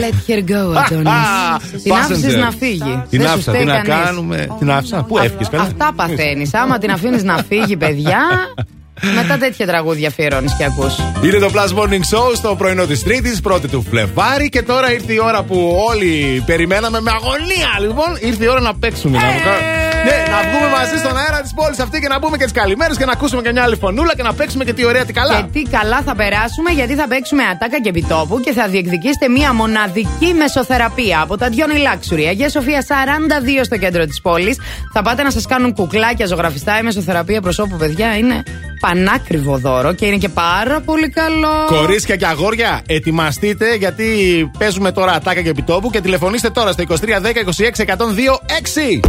Let 0.00 0.30
her 0.30 0.38
go, 0.50 0.76
Αντώνης. 0.84 1.12
Την 1.82 1.92
άφησες 1.92 2.34
Passenger. 2.34 2.38
να 2.38 2.50
φύγει. 2.50 3.02
Την 3.10 3.18
Δεν 3.18 3.26
σου 3.28 3.32
άφησα, 3.32 3.50
φταίει 3.52 3.60
τι 3.64 3.66
να 3.66 3.78
κανείς. 3.80 4.04
κάνουμε; 4.04 4.46
Την 4.58 4.70
άφησα. 4.70 5.02
Πού 5.08 5.18
έφυγες, 5.18 5.48
καλά. 5.48 5.62
Αυτά 5.62 5.92
παθαίνεις. 5.96 6.54
Άμα 6.54 6.78
την 6.78 6.90
αφήνεις 6.90 7.22
να 7.22 7.36
φύγει, 7.48 7.76
παιδιά, 7.76 8.18
μετά 9.16 9.36
τέτοια 9.38 9.66
τραγούδια 9.66 10.08
αφιερώνεις 10.08 10.54
και 10.58 10.64
ακούς. 10.64 10.94
Είναι 11.24 11.38
το 11.38 11.50
Plus 11.54 11.78
Morning 11.78 12.16
Show 12.16 12.34
στο 12.36 12.54
πρωινό 12.58 12.84
της 12.86 13.02
Τρίτης, 13.02 13.40
πρώτη 13.40 13.68
του 13.68 13.86
Φλεβάρι. 13.90 14.48
Και 14.48 14.62
τώρα 14.62 14.92
ήρθε 14.92 15.12
η 15.12 15.20
ώρα 15.24 15.42
που 15.42 15.76
όλοι 15.88 16.42
περιμέναμε 16.46 17.00
με 17.00 17.10
αγωνία. 17.10 17.68
Λοιπόν, 17.80 18.16
ήρθε 18.20 18.44
η 18.44 18.48
ώρα 18.48 18.60
να 18.60 18.74
παίξουμε. 18.74 19.16
Να, 19.18 19.22
βγα- 19.24 19.85
Ναι, 20.08 20.18
να 20.34 20.38
βγούμε 20.48 20.68
μαζί 20.78 20.96
στον 21.02 21.16
αέρα 21.16 21.40
της 21.42 21.52
πόλης 21.58 21.78
αυτή 21.78 21.96
και 22.00 22.08
να 22.08 22.18
πούμε 22.20 22.36
και 22.36 22.44
τις 22.44 22.52
καλημέρες 22.52 22.96
και 22.96 23.04
να 23.04 23.12
ακούσουμε 23.12 23.42
και 23.42 23.52
μια 23.52 23.62
άλλη 23.62 23.76
φωνούλα 23.76 24.12
και 24.14 24.22
να 24.22 24.32
παίξουμε 24.34 24.64
και 24.64 24.72
τι 24.72 24.84
ωραία, 24.84 25.04
τι 25.04 25.12
καλά. 25.12 25.34
Και 25.36 25.48
τι 25.52 25.62
καλά 25.70 26.00
θα 26.02 26.14
περάσουμε, 26.14 26.70
γιατί 26.70 26.94
θα 26.94 27.06
παίξουμε 27.08 27.42
ατάκα 27.42 27.80
και 27.80 27.88
επιτόπου 27.88 28.40
και 28.40 28.52
θα 28.52 28.68
διεκδικήσετε 28.68 29.28
μία 29.28 29.52
μοναδική 29.52 30.30
μεσοθεραπεία 30.38 31.20
από 31.20 31.36
τα 31.36 31.48
Diony 31.52 31.78
Luxury. 31.86 32.24
Αγία 32.28 32.48
Σοφία 32.48 32.84
42 32.88 33.64
στο 33.64 33.76
κέντρο 33.76 34.04
της 34.06 34.20
πόλης. 34.20 34.58
Θα 34.92 35.02
πάτε 35.02 35.22
να 35.22 35.30
σας 35.30 35.46
κάνουν 35.46 35.74
κουκλάκια 35.74 36.26
ζωγραφιστά. 36.26 36.78
Η 36.78 36.82
μεσοθεραπεία 36.82 37.40
προσώπου, 37.40 37.76
παιδιά, 37.76 38.16
είναι 38.16 38.42
πανάκριβο 38.80 39.56
δώρο 39.56 39.92
και 39.92 40.06
είναι 40.06 40.16
και 40.16 40.28
πάρα 40.28 40.80
πολύ 40.80 41.08
καλό. 41.08 41.66
Κορίτσια 41.66 42.16
και 42.16 42.26
αγόρια, 42.26 42.82
ετοιμαστείτε 42.86 43.74
γιατί 43.74 44.04
παίζουμε 44.58 44.92
τώρα 44.92 45.12
ατάκα 45.12 45.42
και 45.42 45.48
επιτόπου 45.48 45.90
και 45.90 46.00
τηλεφωνήστε 46.00 46.50
τώρα 46.50 46.72
στο 46.72 46.84
2310 46.88 46.94
26 46.94 46.94
102 46.94 47.94
6. 48.94 49.06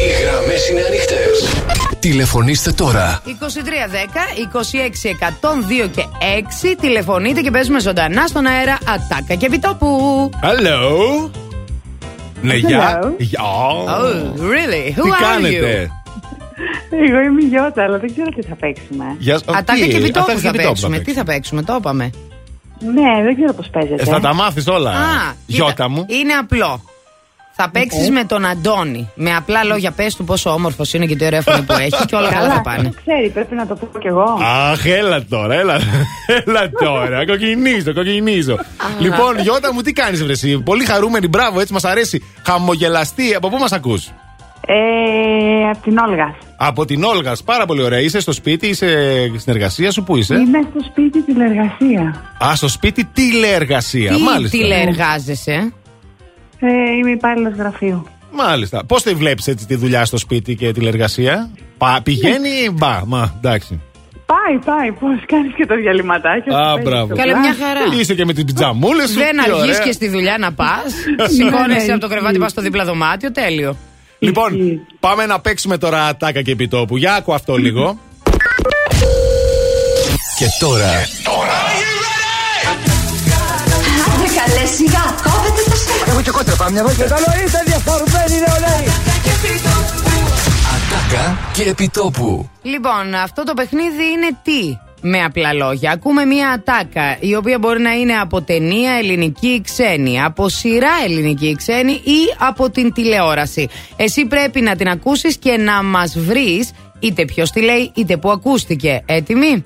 Οι 0.00 0.22
γραμμές 0.22 0.68
είναι 0.68 0.80
ανοιχτές. 0.88 1.64
Τηλεφωνήστε 1.98 2.72
τώρα. 2.72 3.22
2310 3.26 3.30
26 5.82 5.84
102 5.84 5.88
και 5.94 6.04
6 6.72 6.76
τηλεφωνείτε 6.80 7.40
και 7.40 7.50
παίζουμε 7.50 7.80
ζωντανά 7.80 8.26
στον 8.26 8.46
αέρα 8.46 8.78
ατάκα 8.88 9.34
και 9.34 9.46
επιτόπου. 9.46 10.30
Hello. 10.42 11.30
Ναι, 12.42 12.54
γεια. 12.54 13.00
Hello. 13.02 13.12
Γεια. 13.18 13.40
Oh, 13.86 14.40
really? 14.40 14.98
Who 14.98 15.02
Τι 15.02 15.10
are 15.10 15.22
κάνετε; 15.32 15.90
Εγώ 16.90 17.20
είμαι 17.20 17.42
η 17.42 17.46
Γιώτα, 17.46 17.82
αλλά 17.84 17.98
δεν 17.98 18.12
ξέρω 18.12 18.28
τι 18.28 18.42
θα 18.42 18.54
παίξουμε. 18.54 19.04
Γεια 19.18 19.38
σας. 19.38 19.44
Ατάκα 19.56 19.72
Τι, 19.80 19.88
και 19.88 19.96
επιτόπου 19.96 20.20
ατάκα 20.20 20.34
και 20.34 20.40
θα 20.40 20.48
επιτόπου 20.48 20.68
παίξουμε. 20.72 20.96
θα 20.96 21.02
Τι 21.02 21.12
θα 21.12 21.24
παίξουμε, 21.24 21.62
το 21.62 21.76
είπαμε. 21.78 22.10
Ναι, 22.94 23.22
δεν 23.22 23.34
ξέρω 23.34 23.52
πώς 23.52 23.68
παίζεται. 23.68 24.02
Ε, 24.02 24.04
θα 24.04 24.20
τα 24.20 24.34
μάθεις 24.34 24.66
όλα. 24.66 24.90
Α, 24.90 25.34
Γιώτα 25.46 25.70
κοίτα, 25.70 25.88
μου. 25.88 26.06
Είναι 26.08 26.32
απλό. 26.32 26.82
Θα 27.62 27.70
παίξεις 27.70 28.10
με 28.10 28.24
τον 28.24 28.44
Αντώνη. 28.46 29.10
Με 29.14 29.34
απλά 29.36 29.64
λόγια, 29.64 29.90
πες 29.90 30.16
του 30.16 30.24
πόσο 30.24 30.50
όμορφος 30.50 30.92
είναι 30.94 31.06
και 31.06 31.16
τι 31.16 31.24
ωραία 31.24 31.40
φωνή 31.42 31.62
που 31.62 31.72
έχει 31.72 32.06
και 32.06 32.16
όλα 32.16 32.32
καλά 32.32 32.48
θα 32.54 32.60
πάνε. 32.60 32.82
το 32.82 32.94
ξέρει, 33.04 33.28
πρέπει 33.30 33.54
να 33.54 33.66
το 33.66 33.74
πω 33.74 33.98
κι 33.98 34.06
εγώ. 34.06 34.38
Αχ, 34.42 34.86
έλα 34.86 35.24
τώρα, 35.24 35.54
έλα, 35.54 35.74
έλα 36.46 36.70
τώρα. 36.82 37.26
κοκκινίζω, 37.26 37.92
κοκκινίζω. 37.94 38.58
λοιπόν, 38.98 39.38
Γιώτα 39.38 39.72
μου, 39.74 39.80
τι 39.80 39.92
κάνεις, 39.92 40.24
Βρεσί. 40.24 40.58
Πολύ 40.62 40.84
χαρούμενη, 40.84 41.28
μπράβο, 41.28 41.60
έτσι 41.60 41.72
μας 41.72 41.84
αρέσει. 41.84 42.24
Χαμογελαστή, 42.46 43.34
από 43.34 43.48
πού 43.48 43.56
μας 43.56 43.72
ακούς; 43.72 44.06
Ε, 44.66 45.68
από 45.70 45.82
την 45.82 45.98
Όλγα. 45.98 46.34
Από 46.62 46.84
την 46.84 47.02
Όλγα, 47.04 47.36
πάρα 47.44 47.66
πολύ 47.66 47.82
ωραία. 47.82 48.00
Είσαι 48.00 48.20
στο 48.20 48.32
σπίτι, 48.32 48.66
είσαι 48.66 48.86
στην 49.38 49.52
εργασία 49.54 49.90
σου, 49.90 50.02
πού 50.02 50.16
είσαι; 50.16 50.34
Είμαι 50.34 50.58
στο 50.70 50.80
σπίτι 50.90 51.22
τηλεργασία. 51.22 52.24
Α, 52.44 52.54
στο 52.56 52.68
σπίτι 52.68 53.04
τηλεεργασία. 53.04 54.14
Τι 54.14 54.22
Μάλιστα. 54.22 54.56
τηλεεργάζεσαι; 54.58 55.72
Ε, 56.60 56.68
είμαι 56.98 57.10
υπάλληλος 57.10 57.54
γραφείου. 57.56 58.06
Μάλιστα. 58.32 58.84
Πώς 58.84 59.02
τη 59.02 59.14
βλέπεις 59.14 59.46
έτσι 59.46 59.66
τη 59.66 59.74
δουλειά 59.74 60.04
στο 60.04 60.16
σπίτι 60.16 60.54
και 60.54 60.72
τηλεεργασία; 60.72 61.50
Πα, 61.78 62.00
πηγαίνει, 62.04 62.70
μπα, 62.72 63.06
μα, 63.06 63.34
εντάξει. 63.36 63.80
Πάει, 64.26 64.58
πάει. 64.64 64.92
Πώς 64.92 65.24
κάνεις 65.26 65.52
και 65.56 65.66
το 65.66 65.74
διαλυματάκι. 65.74 66.48
Α, 66.50 66.72
σου, 66.76 66.82
μπράβο. 66.82 67.06
παίζεις 67.06 67.16
Καλέ, 67.24 67.32
το 67.32 67.38
μια 67.38 67.54
πλάσ. 67.56 67.68
χαρά. 67.68 68.00
Είσαι 68.00 68.14
και 68.14 68.24
με 68.24 68.32
την 68.32 68.46
πιτζαμούλα 68.46 69.06
σου. 69.06 69.14
Δεν 69.14 69.32
τι 69.32 69.50
αργείς 69.50 69.60
ωραία. 69.76 69.78
και 69.84 69.92
στη 69.92 70.08
δουλειά 70.08 70.36
να 70.38 70.52
πας. 70.52 70.84
Ναι, 71.16 71.28
Σηκώνεσαι 71.28 71.86
ναι, 71.86 71.92
από 71.92 72.00
το 72.00 72.08
κρεβάτι, 72.08 72.26
ισχύει. 72.30 72.38
πας 72.42 72.50
στο 72.50 72.62
δίπλα 72.62 72.84
δωμάτιο. 72.84 73.32
Τέλειο. 73.32 73.76
Λοιπόν, 74.22 74.52
πάμε 75.00 75.26
να 75.26 75.40
παίξουμε 75.40 75.78
τώρα 75.78 76.06
ατάκα 76.06 76.42
και 76.42 76.50
επιτόπου. 76.50 76.96
Για 76.96 77.14
άκου 77.14 77.34
αυτό 77.34 77.56
λίγο. 77.56 77.98
Και 80.38 80.46
τώρα 80.58 80.90
Άντε 84.14 84.28
καλέ 84.38 84.66
σιγά, 84.66 85.04
κόβεται 85.22 85.70
το 85.70 85.76
στόμα. 85.76 86.04
Έχω 86.06 86.22
και 86.22 86.30
κότρα 86.30 86.56
πάμε 86.56 86.70
μια 86.70 86.82
βόλτα. 86.82 87.04
Καλό 87.04 87.44
είστε 87.44 87.62
διαφορμένοι 87.66 88.36
νεολαίοι. 88.46 88.84
ατάκα 90.74 91.38
και 91.52 91.62
επιτόπου. 91.62 92.50
Λοιπόν, 92.62 93.14
αυτό 93.14 93.42
το 93.44 93.54
παιχνίδι 93.54 94.04
είναι 94.04 94.38
τι; 94.42 94.78
Με 95.00 95.22
απλά 95.24 95.52
λόγια. 95.52 95.90
Ακούμε 95.92 96.24
μία 96.24 96.50
ατάκα 96.50 97.16
η 97.20 97.34
οποία 97.34 97.58
μπορεί 97.58 97.80
να 97.80 97.92
είναι 97.92 98.12
από 98.12 98.42
ταινία 98.42 98.92
ελληνική 98.92 99.46
ή 99.46 99.60
ξένη, 99.60 100.22
από 100.22 100.48
σειρά 100.48 100.92
ελληνική 101.04 101.46
ή 101.46 101.54
ξένη 101.54 101.92
ή 101.92 102.18
από 102.38 102.70
την 102.70 102.92
τηλεόραση. 102.92 103.68
Εσύ 103.96 104.26
πρέπει 104.26 104.60
να 104.60 104.76
την 104.76 104.88
ακούσεις 104.88 105.36
και 105.36 105.56
να 105.56 105.82
μας 105.82 106.18
βρεις 106.18 106.70
είτε 106.98 107.24
ποιος 107.24 107.50
τη 107.50 107.62
λέει 107.62 107.92
είτε 107.94 108.16
που 108.16 108.30
ακούστηκε. 108.30 109.02
Έτοιμοι; 109.06 109.64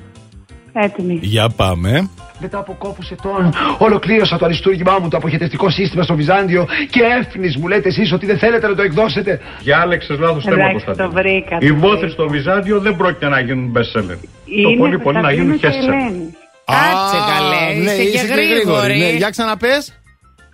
Έτοιμη. 0.73 1.19
Για 1.23 1.48
πάμε. 1.48 2.11
Μετά 2.39 2.59
από 2.59 2.74
κόπου 2.78 3.02
ετών, 3.12 3.52
ολοκλήρωσα 3.78 4.39
το 4.39 4.44
αριστούργημά 4.44 4.98
μου 4.98 5.09
το 5.09 5.16
αποχαιρετιστικό 5.16 5.70
σύστημα 5.70 6.02
στο 6.02 6.15
Βυζάντιο 6.15 6.66
και 6.90 7.01
έφνης 7.20 7.56
μου 7.56 7.69
λέτε 7.69 7.89
εσείς 7.89 8.12
ότι 8.12 8.27
δεν 8.27 8.39
θέλετε 8.39 8.69
να 8.69 8.74
το 8.74 8.82
εκδώσετε. 8.82 9.40
Διάλεξε 9.62 10.16
λάθος 10.19 10.44
θέμα, 10.44 10.56
Εντάξει, 10.56 10.85
Κωνσταντίνο. 10.85 11.09
το 11.09 11.15
βρήκα. 11.15 11.56
Οι 11.61 11.69
το 11.69 11.74
βόθρε 11.74 11.97
βρήκα. 11.97 12.12
στο 12.12 12.28
Βυζάντιο 12.28 12.81
δεν 12.81 12.97
πρόκειται 12.97 13.28
να 13.28 13.40
γίνουν 13.40 13.73
best 13.77 13.98
seller. 13.98 14.16
Το 14.16 14.69
Είναι 14.69 14.77
πολύ 14.77 14.98
πολύ 14.98 15.16
να 15.16 15.23
Κωνσταντίνο 15.23 15.43
γίνουν 15.43 15.59
και 15.59 15.69
best 15.69 15.70
seller. 15.70 15.93
Ελένη. 15.93 16.35
Κάτσε 16.65 17.16
Α, 17.16 17.20
καλέ, 17.32 17.82
ναι, 17.85 17.93
είσαι 17.93 18.27
και 18.27 18.32
γρήγορη. 18.32 18.98
Ναι, 18.98 19.11
για 19.11 19.31
ξαναπες. 19.31 19.98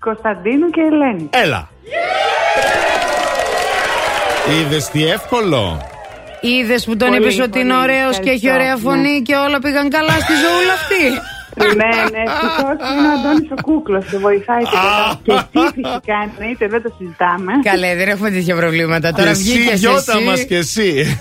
Κωνσταντίνου 0.00 0.70
και 0.70 0.80
Ελένη. 0.90 1.28
Έλα. 1.44 1.68
Είδες 4.60 4.88
τι 4.88 5.06
εύκολο. 5.06 5.80
Είδες 6.40 6.84
που 6.84 6.96
τον 6.96 7.08
Πολύ, 7.08 7.20
είπες 7.20 7.38
ότι 7.40 7.58
είναι 7.60 7.74
πολύ, 7.74 7.82
ωραίος 7.82 8.18
και 8.18 8.30
έχει 8.30 8.46
ευχαριστώ, 8.46 8.50
ωραία 8.52 8.74
ναι. 8.74 8.80
φωνή 8.80 9.22
και 9.22 9.34
όλα 9.34 9.58
πήγαν 9.58 9.90
καλά 9.90 10.10
στη 10.24 10.32
ζωούλα 10.42 10.72
αυτή. 10.72 11.04
ναι, 11.56 11.90
ναι, 12.12 12.22
ευτυχώς 12.26 12.76
είναι 12.90 13.08
ο 13.08 13.12
Αντώνης 13.18 13.50
ο 13.50 13.62
κούκλος 13.62 14.04
και 14.10 14.18
βοηθάει 14.18 14.62
και 14.62 14.76
μετά. 14.82 15.20
Και 15.22 15.32
εσύ 15.32 15.66
φυσικά 15.74 16.16
εννοείται, 16.28 16.66
δεν 16.68 16.82
το 16.82 16.92
συζητάμε. 16.98 17.52
Καλέ, 17.62 17.94
δεν 17.96 18.08
έχουμε 18.08 18.30
τέτοια 18.30 18.56
προβλήματα. 18.56 19.08
Και 19.10 19.16
Τώρα 19.16 19.30
εσύ, 19.30 19.42
βγήκες 19.42 19.80
Γιώτα 19.80 20.12
εσύ. 20.16 20.24
μας 20.24 20.44
και 20.44 20.56
εσύ. 20.56 21.18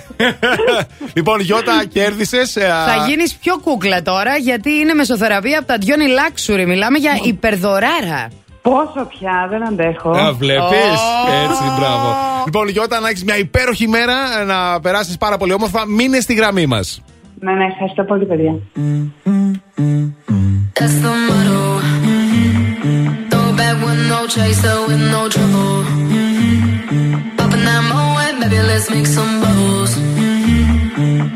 λοιπόν, 1.17 1.39
Γιώτα, 1.39 1.85
κέρδισες. 1.93 2.51
Θα 2.51 3.05
γίνεις 3.07 3.33
πιο 3.35 3.57
κούκλα 3.59 4.01
τώρα 4.01 4.37
γιατί 4.37 4.71
είναι 4.71 4.93
μεσοθεραπεία 4.93 5.57
από 5.57 5.67
τα 5.67 5.77
Diony 5.81 6.09
Luxury. 6.19 6.65
Μιλάμε 6.67 6.97
για 6.97 7.11
υπερδωράρα. 7.23 8.27
Πόσο 8.61 9.07
πια, 9.19 9.47
δεν 9.49 9.67
αντέχω. 9.67 10.09
Α, 10.09 10.33
βλέπεις. 10.33 10.99
Ω. 11.29 11.43
Έτσι, 11.43 11.63
μπράβο. 11.79 12.15
Λοιπόν, 12.45 12.67
Γιώτα, 12.67 12.99
να 12.99 13.07
έχεις 13.09 13.23
μια 13.23 13.37
υπέροχη 13.37 13.87
μέρα, 13.87 14.43
να 14.45 14.79
περάσεις 14.79 15.17
πάρα 15.17 15.37
πολύ 15.37 15.53
όμορφα. 15.53 15.85
Μείνε 15.87 16.19
στη 16.19 16.33
γραμμή 16.33 16.65
μας. 16.65 17.01
Ναι, 17.40 17.52
ναι, 17.52 17.64
ευχαριστώ 17.64 18.04
πολύ, 18.04 18.24
παιδιά. 18.24 18.54
That's 20.76 20.96
the 21.04 21.12
motto. 21.28 21.62
Throw 23.30 23.48
back 23.58 23.76
with 23.84 24.00
no 24.12 24.20
chaser, 24.34 24.76
with 24.88 25.02
no 25.14 25.22
trouble. 25.34 25.76
Popping 27.38 27.64
that 27.68 27.82
moe, 27.90 28.18
baby, 28.40 28.60
let's 28.70 28.86
make 28.94 29.08
some 29.16 29.32
bubbles. 29.42 29.92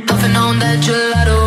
Puffing 0.09 0.37
on 0.45 0.55
that 0.63 0.79
gelato. 0.87 1.39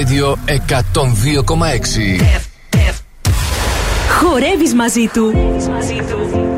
Radio 0.00 0.36
102,6. 0.46 2.20
Χορεύεις 4.20 4.74
μαζί 4.74 5.06
του. 5.06 5.30
Χορεύεις 5.32 5.68
μαζί 5.68 5.94
του. 5.94 6.49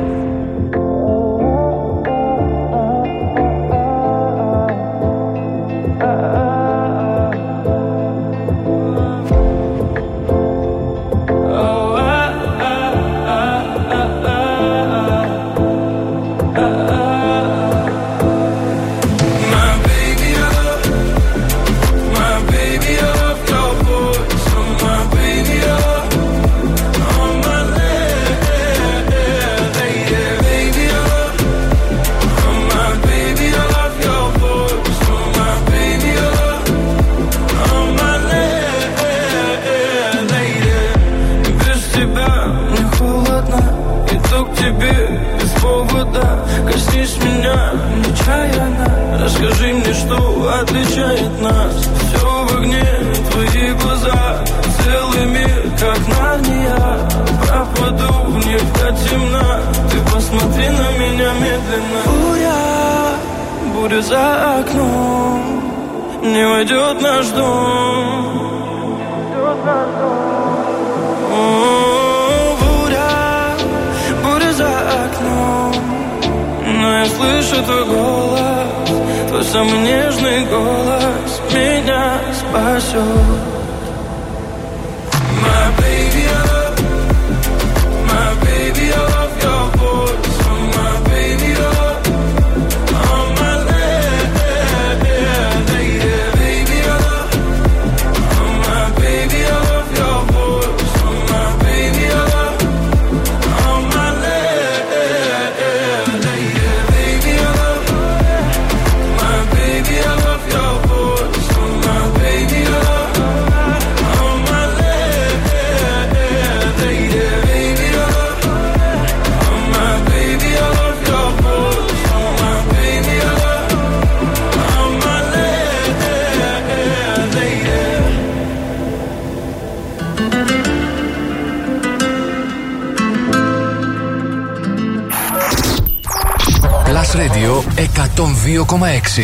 Plus 136.85 137.11
Radio 137.15 137.65
102,6 137.77 139.19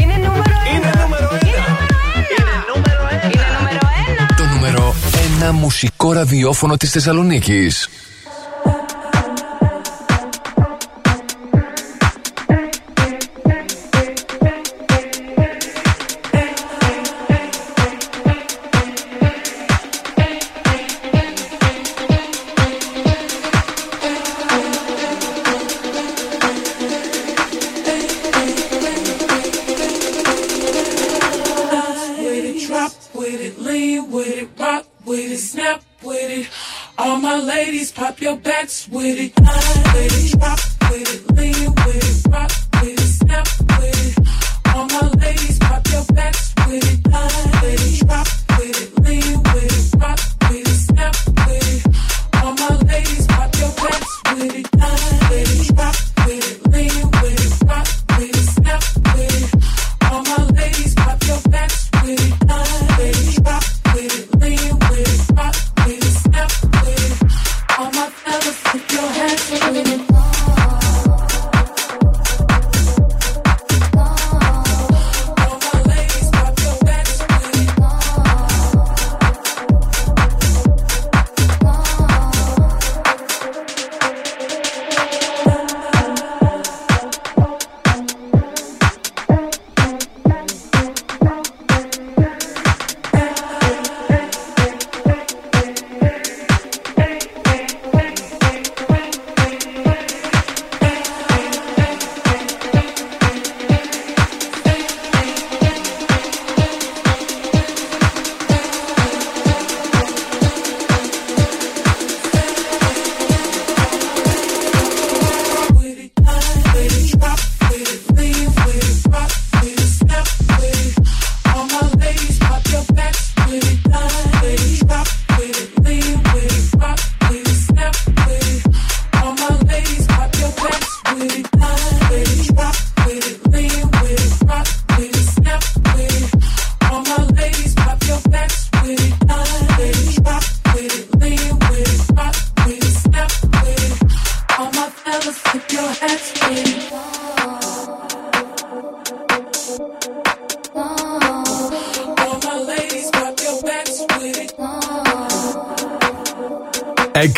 Είναι 0.00 0.16
νούμερο 0.16 0.44
Είναι 0.74 0.92
νούμερο! 1.00 1.28
Είναι 3.24 3.44
1 4.30 4.34
Το 4.36 4.44
νούμερο 4.44 4.94
1 5.50 5.52
μουσικό 5.52 6.12
ραδιόφωνο 6.12 6.76
της 6.76 6.90
Θεσσαλονίκης. 6.90 7.88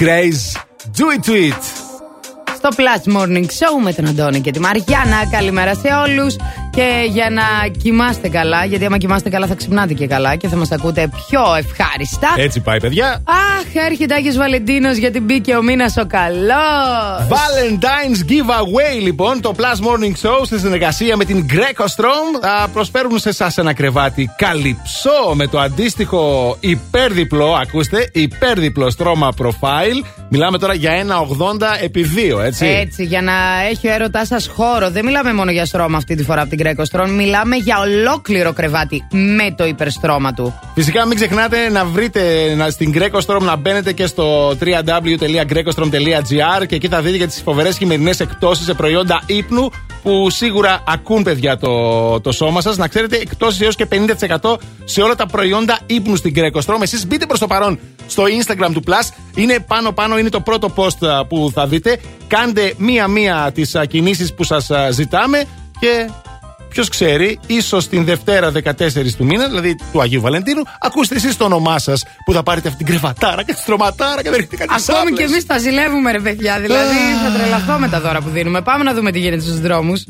Grace, 0.05 0.55
do 0.99 1.11
it 1.11 1.25
to 1.27 1.33
it. 1.33 1.63
Στο 2.57 2.69
Plus 2.77 3.17
Morning 3.17 3.45
Show 3.45 3.83
με 3.83 3.93
τον 3.93 4.07
Αντώνη 4.07 4.41
και 4.41 4.51
τη 4.51 4.61
Μαριάννα. 4.61 5.29
Καλημέρα 5.31 5.75
σε 5.75 5.89
όλους. 5.89 6.37
Και 6.71 7.07
για 7.09 7.31
να 7.31 7.43
κοιμάστε 7.83 8.29
καλά, 8.29 8.65
γιατί 8.65 8.85
άμα 8.85 8.99
κοιμάστε 8.99 9.29
καλά 9.31 9.47
θα 9.47 9.55
ξυπνάτε 9.55 9.95
και 9.95 10.07
καλά 10.07 10.37
και 10.37 10.49
θα 10.49 10.57
μας 10.57 10.71
ακούτε 10.71 11.09
πιο 11.09 11.55
ευχάριστα. 11.55 12.35
Έτσι 12.37 12.61
πάει, 12.61 12.81
παιδιά. 12.81 13.23
Αχ, 13.59 13.85
έρχεται 13.87 14.15
Άγιο 14.15 14.33
Βαλεντίνος 14.33 14.97
γιατί 14.97 15.21
μπήκε 15.21 15.57
ο 15.57 15.63
μήνας 15.63 15.97
ο 15.97 16.07
καλός. 16.07 17.29
Valentine's 17.29 18.31
Giveaway, 18.31 19.03
λοιπόν. 19.03 19.41
Το 19.41 19.55
Plus 19.57 19.87
Morning 19.87 20.29
Show 20.29 20.41
στη 20.45 20.59
συνεργασία 20.59 21.17
με 21.17 21.25
την 21.25 21.47
Greco 21.51 21.85
Strom 21.85 22.47
α, 22.63 22.69
προσφέρουν 22.69 23.19
σε 23.19 23.29
εσάς 23.29 23.59
ένα 23.59 23.73
κρεβάτι 23.73 24.31
καλυψό 24.37 25.35
με 25.35 25.47
το 25.47 25.59
αντίστοιχο 25.59 26.57
υπέρδιπλο, 26.61 27.53
ακούστε, 27.61 28.11
υπέρδιπλο 28.13 28.91
στρώμα 28.91 29.33
profile. 29.39 30.05
Μιλάμε 30.29 30.59
τώρα 30.59 30.75
για 30.75 30.93
ένα 30.93 31.17
80 31.21 31.27
επί 31.83 32.07
2, 32.37 32.45
έτσι. 32.45 32.67
Έτσι, 32.67 33.05
για 33.05 33.23
να 33.23 33.33
έχει 33.71 33.89
ο 33.89 33.93
έρωτάς 33.93 34.27
σας 34.27 34.47
χώρο. 34.47 34.91
Δεν 34.91 35.05
μιλάμε 35.05 35.33
μόνο 35.33 35.51
για 35.51 35.65
στρώμα 35.65 35.97
αυτή 35.97 36.15
τη 36.15 36.23
φορά 36.25 36.41
από 36.41 36.57
την 36.57 36.67
Greco 36.67 36.85
Strom. 36.91 37.09
Μιλάμε 37.09 37.57
για 37.57 37.79
ολόκληρο 37.79 38.53
κρεβάτι 38.53 39.07
με 39.11 39.55
το 39.57 39.67
υπερστρώμα 39.67 40.33
του. 40.33 40.66
Φυσικά 40.79 41.07
μην 41.07 41.17
ξεχνάτε 41.17 41.69
να 41.69 41.85
βρείτε 41.85 42.55
να, 42.55 42.71
στην 42.71 42.93
Greco 42.95 43.21
Strom 43.27 43.41
να 43.41 43.57
μπαίνετε 43.57 43.93
και 43.93 44.07
στο 44.07 44.51
www.grecostrom.gr 44.51 46.67
και 46.67 46.75
εκεί 46.75 46.89
θα 46.89 47.01
δείτε 47.01 47.17
για 47.17 47.27
τις 47.27 47.43
φοβερές 47.43 47.77
χειμερινές 47.77 48.21
εκτόσεις 48.21 48.65
σε 48.65 48.75
προϊόντα 48.75 49.23
ύπνου 49.27 49.71
που 50.03 50.31
σίγουρα 50.31 50.83
ακούν 50.87 51.23
παιδιά 51.23 51.59
το, 51.59 52.21
το 52.21 52.33
σώμα 52.33 52.61
σας. 52.61 52.77
Να 52.77 52.89
ξέρετε, 52.89 53.17
εκτόσεις 53.17 53.61
έως 53.61 53.77
και 53.77 53.87
50% 54.41 54.57
σε 54.85 55.03
όλα 55.03 55.15
τα 55.15 55.27
προϊόντα 55.27 55.79
ύπνου 55.87 56.17
στην 56.17 56.35
Greco 56.37 56.61
Strom. 56.65 56.79
Εσείς 56.83 57.07
μπείτε 57.07 57.27
προς 57.27 57.39
το 57.39 57.47
παρόν 57.47 57.79
στο 58.07 58.25
Instagram 58.25 58.71
του 58.73 58.83
Plus. 58.87 59.09
Είναι 59.35 59.59
πάνω-πάνω, 59.59 60.19
είναι 60.19 60.29
το 60.29 60.41
πρώτο 60.41 60.73
post 60.77 61.07
α, 61.07 61.27
που 61.27 61.51
θα 61.55 61.67
δείτε. 61.67 62.01
Κάντε 62.27 62.75
μία-μία 62.77 63.51
τις 63.55 63.77
κινήσεις 63.89 64.35
που 64.35 64.45
σας 64.45 64.71
α, 64.71 64.91
ζητάμε 64.91 65.45
και 65.81 66.11
Ποιο 66.77 66.87
ξέρει, 66.87 67.39
ίσως 67.47 67.89
την 67.89 68.05
Δευτέρα 68.05 68.53
14 68.53 69.15
του 69.17 69.25
μήνα, 69.25 69.47
δηλαδή 69.47 69.77
του 69.93 70.01
Αγίου 70.01 70.21
Βαλεντίνου, 70.21 70.63
ακούστε 70.81 71.15
εσείς 71.15 71.37
το 71.37 71.45
όνομά 71.45 71.79
σας 71.79 72.05
που 72.25 72.33
θα 72.33 72.43
πάρετε 72.43 72.69
αυτή 72.69 72.85
την 72.85 72.93
κρεβατάρα 72.93 73.43
και 73.43 73.53
τη 73.53 73.61
στρωματάρα 73.61 74.23
και 74.23 74.31
δεν 74.31 74.39
έχετε 74.39 74.57
κάτι 74.57 74.85
Ακόμη 74.89 75.13
και 75.13 75.23
εμείς 75.23 75.47
τα 75.47 75.59
ζηλεύουμε, 75.59 76.13
ρε 76.13 76.21
παιδιά. 76.21 76.61
Δηλαδή 76.61 76.97
θα 77.25 77.39
τρελαθώ 77.39 77.79
με 77.79 77.89
τα 77.89 78.01
δώρα 78.01 78.21
που 78.21 78.29
δίνουμε. 78.29 78.63
Πάμε 78.63 78.85
να 78.85 78.95
δούμε 78.95 79.11
τι 79.13 79.19
γίνεται 79.19 79.43
στους 79.43 79.61
δρόμους. 79.61 80.05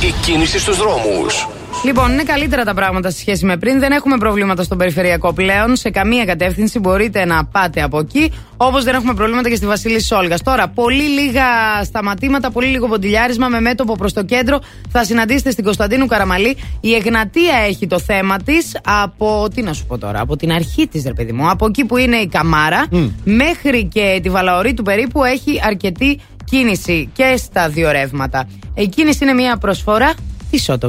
Η 0.00 0.14
κίνηση 0.22 0.58
στους 0.58 0.76
δρόμους. 0.76 1.48
Λοιπόν, 1.84 2.12
είναι 2.12 2.22
καλύτερα 2.22 2.64
τα 2.64 2.74
πράγματα 2.74 3.10
σε 3.10 3.18
σχέση 3.18 3.44
με 3.44 3.56
πριν. 3.56 3.78
Δεν 3.78 3.92
έχουμε 3.92 4.16
προβλήματα 4.16 4.62
στον 4.62 4.78
περιφερειακό 4.78 5.32
πλέον. 5.32 5.76
Σε 5.76 5.90
καμία 5.90 6.24
κατεύθυνση 6.24 6.78
μπορείτε 6.78 7.24
να 7.24 7.44
πάτε 7.44 7.82
από 7.82 7.98
εκεί. 7.98 8.32
Όπως 8.56 8.84
δεν 8.84 8.94
έχουμε 8.94 9.14
προβλήματα 9.14 9.48
και 9.48 9.54
στη 9.54 9.66
Βασίλη 9.66 10.00
Σόλγας. 10.00 10.42
Τώρα, 10.42 10.68
πολύ 10.68 11.02
λίγα 11.02 11.44
σταματήματα, 11.84 12.50
πολύ 12.50 12.66
λίγο 12.66 12.88
ποντιλιάρισμα 12.88 13.48
με 13.48 13.60
μέτωπο 13.60 13.96
προς 13.96 14.12
το 14.12 14.24
κέντρο. 14.24 14.60
Θα 14.90 15.04
συναντήσετε 15.04 15.50
στην 15.50 15.64
Κωνσταντίνου 15.64 16.06
Καραμαλή. 16.06 16.56
Η 16.80 16.94
Εγνατία 16.94 17.56
έχει 17.68 17.86
το 17.86 17.98
θέμα 17.98 18.36
της 18.42 18.76
από. 18.84 19.48
Τι 19.54 19.62
να 19.62 19.72
σου 19.72 19.86
πω 19.86 19.98
τώρα, 19.98 20.20
από 20.20 20.36
την 20.36 20.52
αρχή 20.52 20.86
της, 20.86 21.04
ρε 21.06 21.12
παιδί 21.12 21.32
μου. 21.32 21.50
Από 21.50 21.66
εκεί 21.66 21.84
που 21.84 21.96
είναι 21.96 22.16
η 22.16 22.26
Καμάρα 22.26 22.86
μέχρι 23.24 23.84
και 23.84 24.20
τη 24.22 24.30
Βαλαωρή 24.30 24.74
του 24.74 24.82
περίπου 24.82 25.24
έχει 25.24 25.60
αρκετή 25.64 26.20
κίνηση 26.44 27.10
και 27.12 27.34
στα 27.36 27.68
δύο 27.68 27.90
ρεύματα. 27.90 28.48
Η 28.74 28.86
κίνηση 28.86 29.18
είναι 29.22 29.32
μια 29.32 29.56
προσφορά 29.56 30.12
της 30.50 30.70
Auto 30.70 30.88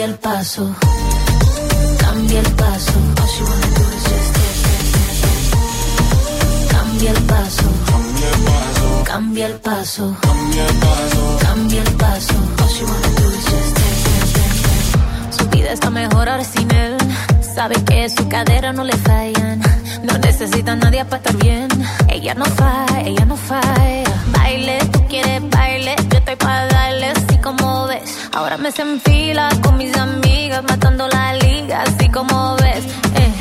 cambia 0.00 0.14
el 0.14 0.18
paso, 0.18 0.74
cambia 1.98 2.40
el 2.40 2.50
paso. 2.52 2.92
All 3.20 3.28
wanna 3.44 3.66
is 3.66 4.04
just 4.08 4.32
dance, 4.34 4.62
dance, 4.64 5.20
dance, 5.22 5.50
dance. 5.52 6.68
Cambia 6.72 7.10
el 7.10 7.22
paso, 7.24 7.64
cambia 7.84 8.28
el 8.30 8.40
paso, 8.40 10.18
cambia 11.44 11.82
el 11.82 11.92
paso. 11.96 12.34
All 12.62 12.74
wanna. 12.88 13.10
Su 15.36 15.44
vida 15.50 15.72
está 15.72 15.90
mejor 15.90 16.30
ahora 16.30 16.44
sin 16.44 16.70
él. 16.74 16.96
Sabe 17.54 17.74
que 17.84 18.08
su 18.08 18.26
cadera 18.28 18.72
no 18.72 18.84
le 18.84 18.96
fallan. 18.96 19.60
No 20.02 20.16
necesita 20.16 20.72
a 20.72 20.76
nadie 20.76 21.04
para 21.04 21.18
estar 21.18 21.36
bien. 21.36 21.68
Ella 22.08 22.32
no 22.34 22.46
falla, 22.46 23.02
ella 23.02 23.26
no 23.26 23.36
falla. 23.36 24.14
Baile, 24.32 24.78
tú 24.92 25.06
quieres 25.08 25.42
baile. 25.50 25.94
Yo 26.10 26.18
estoy 26.18 26.36
para 26.36 26.66
darle 26.68 27.12
como 27.40 27.86
ves. 27.86 28.28
Ahora 28.32 28.56
me 28.56 28.70
se 28.72 28.82
enfila 28.82 29.48
con 29.62 29.76
mis 29.76 29.96
amigas, 29.96 30.62
matando 30.64 31.08
la 31.08 31.34
liga, 31.34 31.82
así 31.82 32.08
como 32.08 32.56
ves. 32.56 32.84
Eh. 33.14 33.32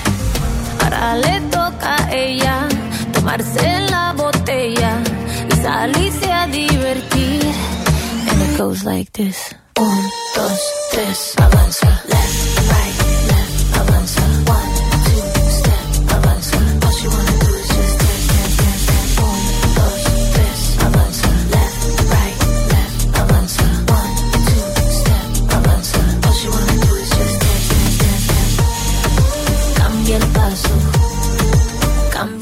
Ahora 0.84 1.16
le 1.16 1.42
toca 1.52 1.96
a 1.96 2.14
ella 2.14 2.68
tomarse 3.14 3.80
la 3.90 4.14
botella 4.14 4.98
y 5.50 5.56
salirse 5.62 6.32
a 6.32 6.48
divertir. 6.48 7.54
And 8.30 8.42
it 8.42 8.58
goes 8.58 8.84
like 8.84 9.12
this. 9.12 9.38
Un, 9.78 10.04
dos, 10.36 10.60
tres, 10.92 11.34
avanza. 11.38 11.88
Left, 12.08 12.70
right, 12.72 12.99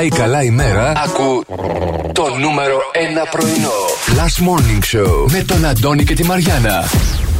πάει 0.00 0.08
καλά 0.08 0.42
η 0.42 0.50
μέρα, 0.50 0.92
ακού 1.04 1.44
το 2.12 2.36
νούμερο 2.38 2.76
1 3.24 3.26
πρωινό. 3.30 3.70
Plus 4.06 4.48
Morning 4.48 4.96
Show 4.96 5.30
με 5.30 5.42
τον 5.42 5.64
Αντώνη 5.64 6.04
και 6.04 6.14
τη 6.14 6.24
Μαριάνα. 6.24 6.84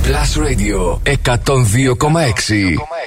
Plus 0.04 0.38
Radio 0.42 0.98
102,6. 1.04 2.99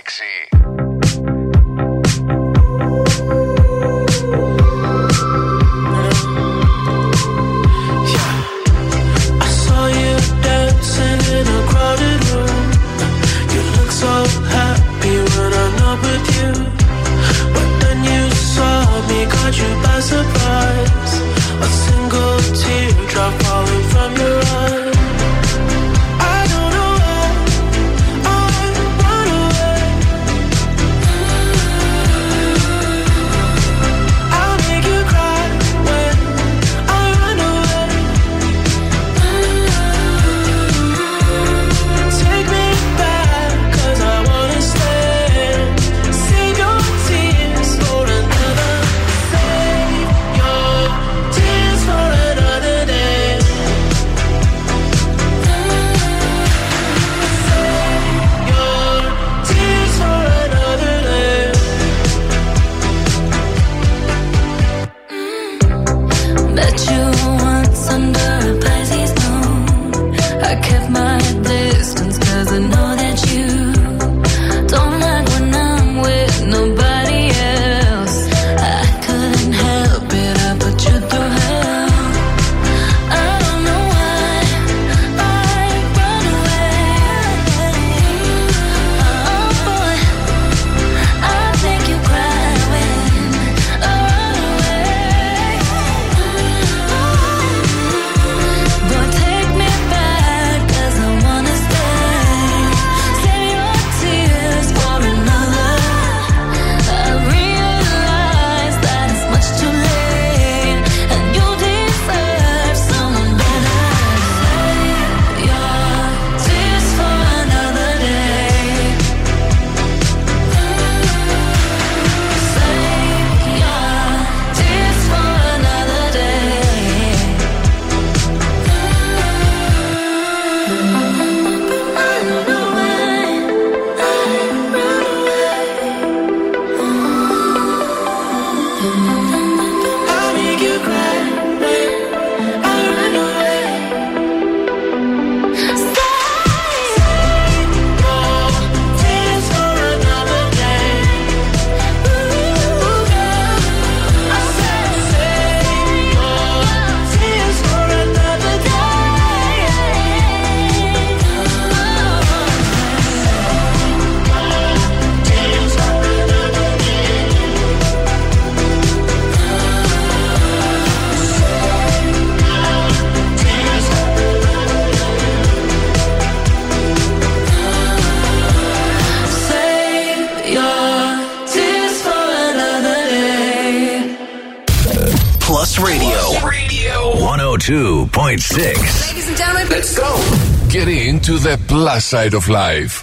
Ladies 188.34 189.28
and 189.28 189.38
gentlemen, 189.38 189.68
let's 189.70 189.96
go. 189.96 190.68
Get 190.70 190.88
into 190.88 191.38
the 191.38 191.60
plus 191.68 192.06
side 192.06 192.34
of 192.34 192.50
life. 192.50 193.03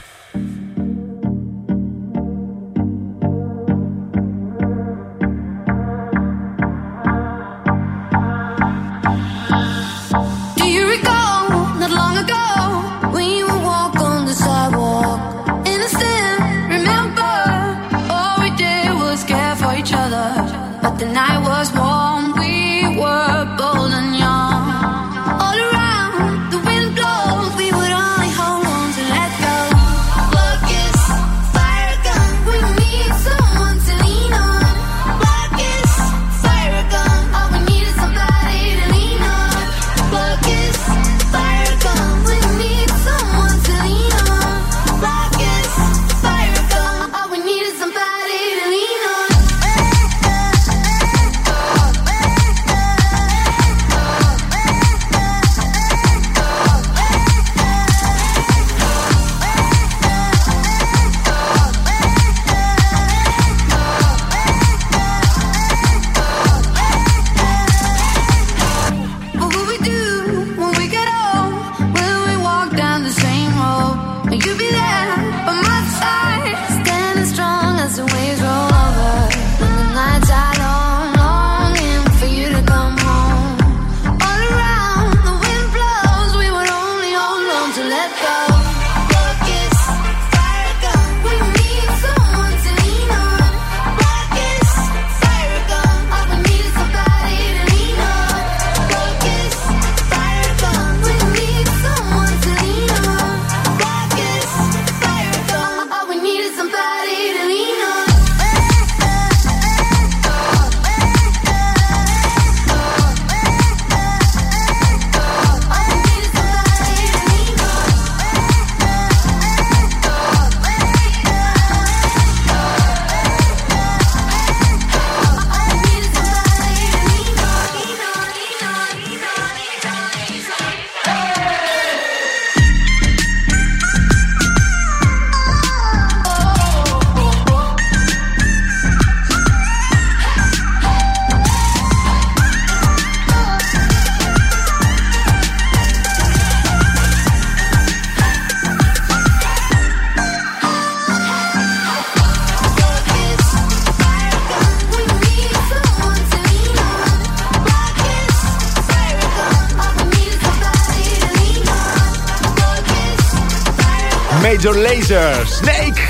Major 164.60 164.76
Laser. 164.88 165.30
Snake. 165.60 166.00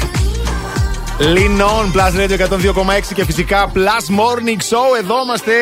Lean 1.35 1.61
on, 1.61 1.85
Plus 1.93 2.13
Radio 2.21 2.37
102,6 2.37 3.15
και 3.15 3.25
φυσικά 3.25 3.73
Plus 3.75 4.19
Morning 4.19 4.61
Show. 4.71 4.99
Εδώ 5.01 5.15
είμαστε. 5.25 5.53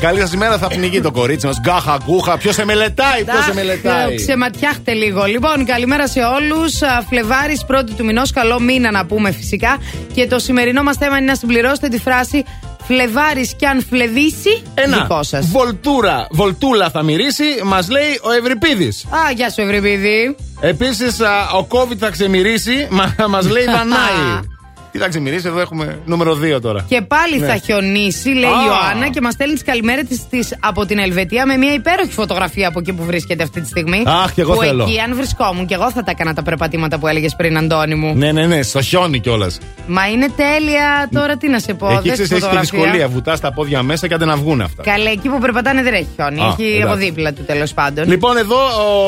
Καλή 0.00 0.20
σας 0.20 0.32
ημέρα, 0.32 0.58
θα 0.58 0.68
πνιγεί 0.68 1.00
το 1.00 1.10
κορίτσι 1.10 1.46
μας. 1.46 1.60
Γκάχα, 1.60 1.98
γκούχα. 2.04 2.38
Ποιος 2.38 2.54
σε 2.54 2.64
μελετάει, 2.64 3.24
ποιος 3.24 3.44
σε 3.44 3.54
μελετάει. 3.54 4.14
Ξεματιάχτε 4.14 4.92
λίγο. 4.92 5.24
Λοιπόν, 5.24 5.64
καλημέρα 5.64 6.08
σε 6.08 6.20
όλους. 6.20 6.78
Φλεβάρης 7.08 7.64
πρώτη 7.64 7.92
του 7.92 8.04
μηνός. 8.04 8.30
Καλό 8.30 8.60
μήνα 8.60 8.90
να 8.90 9.06
πούμε 9.06 9.32
φυσικά. 9.32 9.78
Και 10.14 10.26
το 10.26 10.38
σημερινό 10.38 10.82
μας 10.82 10.96
θέμα 10.96 11.16
είναι 11.16 11.26
να 11.26 11.34
συμπληρώσετε 11.34 11.88
τη 11.88 11.98
φράση 11.98 12.44
Φλεβάρης 12.84 13.54
κι 13.54 13.66
αν 13.66 13.84
φλεβήσει. 13.88 14.62
Ένα. 14.74 14.96
Δικό 14.96 15.22
σας. 15.22 15.46
Βολτούρα, 15.46 16.26
βολτούλα 16.30 16.90
θα 16.90 17.02
μυρίσει, 17.02 17.44
μας 17.64 17.90
λέει 17.90 18.20
ο 18.22 18.30
Ευρυπίδης. 18.30 19.04
Α, 19.04 19.30
γεια 19.30 19.50
σου, 19.50 19.60
Ευρυπίδη. 19.60 20.36
Επίσης, 20.64 21.20
ο 21.60 21.66
COVID 21.68 21.96
θα 21.98 22.10
ξεμυρίσει, 22.10 22.88
μα 22.90 23.14
μας 23.28 23.50
λέει 23.50 23.64
Δανάη. 23.64 24.51
Τι 24.92 24.98
θα 24.98 25.08
ξεμυρίσει, 25.08 25.46
εδώ 25.46 25.60
έχουμε 25.60 25.98
νούμερο 26.04 26.38
2 26.56 26.60
τώρα. 26.60 26.84
Και 26.88 27.00
πάλι 27.00 27.38
Ναι. 27.38 27.46
θα 27.46 27.56
χιονίσει, 27.56 28.28
λέει 28.28 28.50
Α. 28.50 28.52
η 28.52 28.64
Ιωάννα, 28.66 29.08
και 29.08 29.20
μας 29.20 29.32
στέλνει 29.32 29.54
τις 29.54 29.62
καλημέρες 29.64 30.04
της 30.30 30.54
από 30.60 30.86
την 30.86 30.98
Ελβετία 30.98 31.46
με 31.46 31.56
μια 31.56 31.72
υπέροχη 31.72 32.12
φωτογραφία 32.12 32.68
από 32.68 32.78
εκεί 32.78 32.92
που 32.92 33.04
βρίσκεται 33.04 33.42
αυτή 33.42 33.60
τη 33.60 33.68
στιγμή. 33.68 34.02
Αχ, 34.06 34.32
κι 34.32 34.40
εγώ 34.40 34.54
που 34.54 34.60
θέλω. 34.62 34.82
εκεί, 34.82 35.00
αν 35.00 35.14
βρισκόμουν, 35.14 35.66
και 35.66 35.74
εγώ 35.74 35.90
θα 35.90 36.02
τα 36.02 36.10
έκανα 36.10 36.34
τα 36.34 36.42
περπατήματα 36.42 36.98
που 36.98 37.06
έλεγες 37.06 37.34
πριν, 37.36 37.56
Αντώνη 37.56 37.94
μου. 37.94 38.14
Ναι, 38.14 38.32
ναι, 38.32 38.46
ναι, 38.46 38.62
στο 38.62 38.82
χιόνι 38.82 39.18
κιόλας. 39.20 39.58
Μα 39.86 40.08
είναι 40.08 40.26
τέλεια, 40.36 41.08
τώρα 41.12 41.36
τι 41.36 41.48
να 41.48 41.58
σε 41.58 41.74
πω. 41.74 41.86
Εκεί 41.90 42.08
δες 42.08 42.18
τη 42.18 42.22
ξέρει, 42.22 42.22
έχεις 42.22 42.28
και 42.28 42.34
φωτογραφία. 42.44 42.80
δυσκολία. 42.80 43.08
Βουτάς 43.08 43.40
τα 43.40 43.52
πόδια 43.52 43.82
μέσα 43.82 44.06
και 44.08 44.16
δεν 44.16 44.28
να 44.28 44.36
βγουν 44.36 44.60
αυτά. 44.60 44.82
Καλέ, 44.82 45.10
εκεί 45.10 45.28
που 45.28 45.38
περπατάνε 45.38 45.82
δεν 45.82 45.94
έχει 45.94 46.08
χιόνι. 46.14 46.40
Α, 46.40 46.46
έχει 46.58 46.62
εντάξει. 46.64 46.82
από 46.82 46.94
δίπλα 46.94 47.32
του 47.32 47.42
τέλος 47.46 47.72
πάντων. 47.74 48.08
Λοιπόν, 48.08 48.36
εδώ 48.36 48.56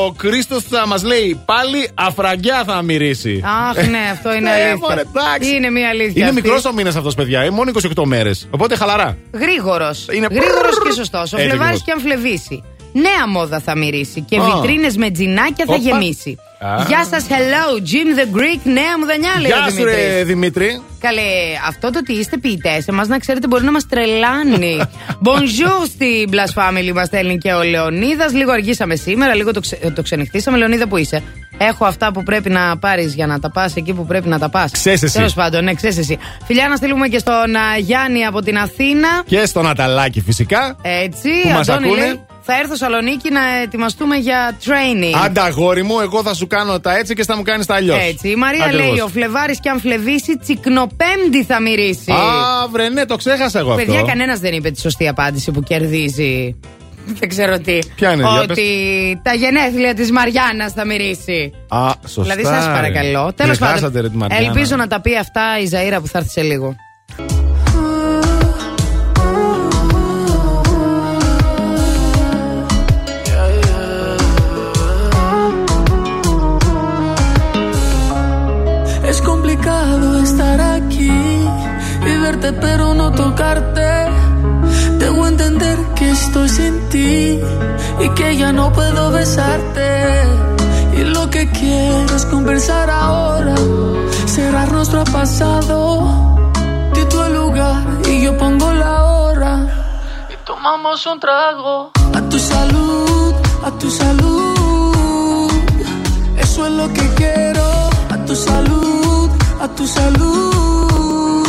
ο 0.05 0.11
Κρίστο 0.17 0.61
θα 0.61 0.87
μας 0.87 1.03
λέει 1.03 1.39
πάλι 1.45 1.89
αφραγκιά 1.93 2.63
θα 2.67 2.81
μυρίσει. 2.81 3.43
Αχ, 3.69 3.87
ναι, 3.87 3.99
αυτό 4.11 4.33
είναι 4.33 4.49
Ε, 4.49 4.53
αλήθεια. 4.53 4.77
μωρέ, 4.89 5.01
εντάξει. 5.01 5.55
είναι 5.55 5.69
μια 5.79 5.89
αλήθεια. 5.89 6.11
Είναι 6.15 6.29
αυτή. 6.29 6.41
μικρός 6.41 6.65
ο 6.65 6.73
μήνας 6.73 6.95
αυτός, 6.95 7.15
παιδιά. 7.15 7.41
Είναι 7.43 7.55
μόνο 7.55 7.71
28 7.95 8.03
μέρες. 8.05 8.47
Οπότε 8.51 8.75
χαλαρά. 8.75 9.17
Γρήγορος. 9.33 10.07
Είναι- 10.11 10.27
Γρήγορος 10.31 10.79
και 10.83 10.91
σωστός. 10.91 11.33
Ο 11.33 11.37
Έτσι 11.37 11.49
Φλεβάρης 11.49 11.81
ακριβώς. 11.81 11.81
και 11.83 11.91
αν 11.91 11.99
φλεβήσει. 12.19 12.63
Νέα 12.93 13.27
μόδα 13.27 13.59
θα 13.59 13.77
μυρίσει 13.77 14.21
και 14.21 14.37
Α. 14.37 14.41
βιτρίνες 14.43 14.97
με 14.97 15.09
τζινάκια 15.11 15.65
θα 15.67 15.73
Όπα. 15.73 15.81
γεμίσει. 15.83 16.37
Α. 16.59 16.83
Γεια 16.87 17.05
σας, 17.11 17.25
hello, 17.29 17.77
Jim 17.79 18.19
the 18.19 18.37
Greek, 18.37 18.59
νέα 18.63 18.97
μου 18.99 19.05
δανειά, 19.05 19.33
λέει 19.41 19.51
ο 19.51 19.55
Γεια 19.55 19.69
σου, 19.69 19.75
Δημήτρης. 19.75 19.95
ρε 20.15 20.23
Δημήτρης. 20.23 20.81
Καλέ, 20.99 21.21
αυτό 21.67 21.89
το 21.91 21.99
ότι 21.99 22.13
είστε 22.13 22.37
ποιητές, 22.37 22.87
εμάς 22.87 23.07
να 23.07 23.17
ξέρετε 23.19 23.47
μπορεί 23.47 23.63
να 23.63 23.71
μας 23.71 23.87
τρελάνει. 23.87 24.77
Bonjour 25.25 25.85
στην 25.87 26.29
Blast 26.31 26.61
Family, 26.61 26.91
μας 26.93 27.07
στέλνει 27.07 27.37
και 27.37 27.51
ο 27.53 27.63
Λεωνίδας. 27.63 28.33
Λίγο 28.33 28.51
αργήσαμε 28.51 28.95
σήμερα, 28.95 29.35
λίγο 29.35 29.51
το, 29.51 29.59
ξε, 29.59 29.77
το 29.95 30.01
ξενυχτήσαμε. 30.01 30.57
Λεωνίδα, 30.57 30.87
που 30.87 30.97
είσαι; 30.97 31.23
Έχω 31.57 31.85
αυτά 31.85 32.11
που 32.11 32.23
πρέπει 32.23 32.49
να 32.49 32.77
πάρεις 32.77 33.13
για 33.13 33.27
να 33.27 33.39
τα 33.39 33.51
πας 33.51 33.75
εκεί 33.75 33.93
που 33.93 34.05
πρέπει 34.05 34.27
να 34.27 34.39
τα 34.39 34.49
πας. 34.49 34.71
Ξέρεις 34.71 35.03
εσύ. 35.03 35.13
Τέλος 35.15 35.33
πάντων, 35.33 35.63
ναι, 35.63 35.73
ξέρεις 35.73 35.97
εσύ. 35.97 36.17
Φιλιά 36.45 36.67
να 36.67 36.75
στείλουμε 36.75 37.07
και 37.07 37.17
στον 37.17 37.55
α, 37.55 37.77
Γιάννη 37.77 38.25
από 38.25 38.41
την 38.41 38.57
Αθήνα. 38.57 39.07
Και 39.25 39.45
στο 39.45 39.61
Ναταλάκι 39.61 40.21
φυσικά. 40.21 40.75
Έτσι, 40.81 41.29
Που 41.43 41.49
μας 41.49 41.69
Αντώνη 41.69 41.85
ακούνε. 41.87 42.05
λέει, 42.05 42.19
θα 42.47 42.59
έρθω 42.59 42.75
Σαλονίκη 42.75 43.31
να 43.31 43.41
ετοιμαστούμε 43.63 44.15
για 44.15 44.57
training. 44.65 45.19
Άντα, 45.25 45.43
αγόρι 45.43 45.83
μου, 45.83 45.99
εγώ 45.99 46.23
θα 46.23 46.33
σου 46.33 46.47
κάνω 46.47 46.79
τα 46.79 46.97
έτσι 46.97 47.13
και 47.13 47.23
θα 47.23 47.35
μου 47.35 47.41
κάνεις 47.43 47.65
τα 47.65 47.75
αλλιώς. 47.75 47.97
Έτσι, 48.09 48.29
η 48.29 48.35
Μαρία 48.35 48.73
λέει: 48.73 48.99
Ο 49.03 49.07
Φλεβάρης 49.07 49.59
και 49.59 49.69
αν 49.69 49.79
φλεβήσει, 49.79 50.37
τσικνοπέμπτη 50.37 51.43
θα 51.47 51.61
μυρίσει. 51.61 52.11
Α, 52.11 52.67
βρε, 52.71 52.89
ναι, 52.89 53.05
το 53.05 53.15
ξέχασα 53.15 53.59
εγώ 53.59 53.75
Παιδιά, 53.75 53.93
αυτό. 53.95 54.05
κανένας 54.07 54.39
δεν 54.39 54.53
είπε 54.53 54.71
τη 54.71 54.79
σωστή 54.79 55.07
απάντηση 55.07 55.51
που 55.51 55.61
κερδίζει. 55.61 56.55
Δεν 57.19 57.29
ξέρω 57.29 57.59
τι. 57.59 57.79
Ποια 57.95 58.11
είναι, 58.11 58.23
για 58.31 58.41
Ότι 58.41 58.63
τα 59.23 59.33
γενέθλια 59.33 59.93
της 59.93 60.11
Μαριάννας 60.11 60.73
θα 60.73 60.85
μυρίσει. 60.85 61.51
Α, 61.67 61.89
σωστά. 62.07 62.35
δηλαδή, 62.35 62.55
σας 62.55 62.65
παρακαλώ. 62.65 63.25
ρε. 63.25 63.31
Τέλος 63.31 63.59
Με 63.59 63.65
χάσατε, 63.65 63.85
πάντων. 63.85 64.01
ρε, 64.01 64.09
τη 64.09 64.15
Μαριάννα. 64.17 64.47
Ελπίζω 64.47 64.75
να 64.75 64.87
τα 64.87 65.01
πει 65.01 65.17
αυτά 65.17 65.59
η 65.61 65.65
Ζαήρα 65.65 65.99
που 66.01 66.07
θα 66.07 66.17
έρθει 66.17 66.29
σε 66.29 66.41
λίγο. 66.41 66.75
Estar 80.45 80.61
aquí 80.61 81.11
y 82.09 82.17
verte 82.17 82.53
pero 82.53 82.93
no 82.93 83.11
tocarte. 83.11 83.89
Debo 84.99 85.27
entender 85.27 85.77
que 85.95 86.11
estoy 86.11 86.49
sin 86.49 86.89
ti 86.89 87.39
y 88.03 88.09
que 88.15 88.37
ya 88.37 88.51
no 88.53 88.71
puedo 88.71 89.11
besarte. 89.11 89.89
Y 90.97 91.03
lo 91.15 91.29
que 91.29 91.49
quiero 91.51 92.15
es 92.15 92.25
conversar 92.25 92.89
ahora, 92.89 93.55
cerrar 94.25 94.71
nuestro 94.71 95.03
pasado. 95.05 95.79
Di 96.93 97.01
el 97.27 97.33
lugar 97.33 97.83
y 98.09 98.23
yo 98.23 98.37
pongo 98.37 98.71
la 98.73 99.03
hora. 99.03 99.53
Y 100.33 100.45
tomamos 100.45 101.05
un 101.05 101.19
trago. 101.19 101.91
A 102.13 102.21
tu 102.29 102.39
salud, 102.39 103.33
a 103.63 103.71
tu 103.71 103.89
salud. 103.89 105.51
Eso 106.37 106.67
es 106.67 106.71
lo 106.71 106.87
que 106.93 107.05
quiero. 107.19 107.67
A 108.13 108.17
tu 108.25 108.35
salud, 108.35 109.04
a 109.61 109.67
tu 109.69 109.87
salud. 109.87 111.45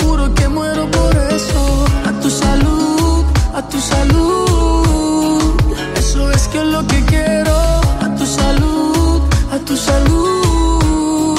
Juro 0.00 0.34
que 0.34 0.48
muero 0.48 0.90
por 0.90 1.16
eso. 1.32 1.84
A 2.08 2.12
tu 2.20 2.30
salud, 2.30 3.24
a 3.54 3.62
tu 3.68 3.78
salud. 3.80 5.54
Eso 5.96 6.30
es 6.30 6.48
que 6.48 6.58
es 6.58 6.66
lo 6.66 6.86
que 6.86 7.00
quiero. 7.04 7.56
A 8.00 8.14
tu 8.18 8.26
salud, 8.26 9.20
a 9.52 9.58
tu 9.58 9.76
salud. 9.76 11.38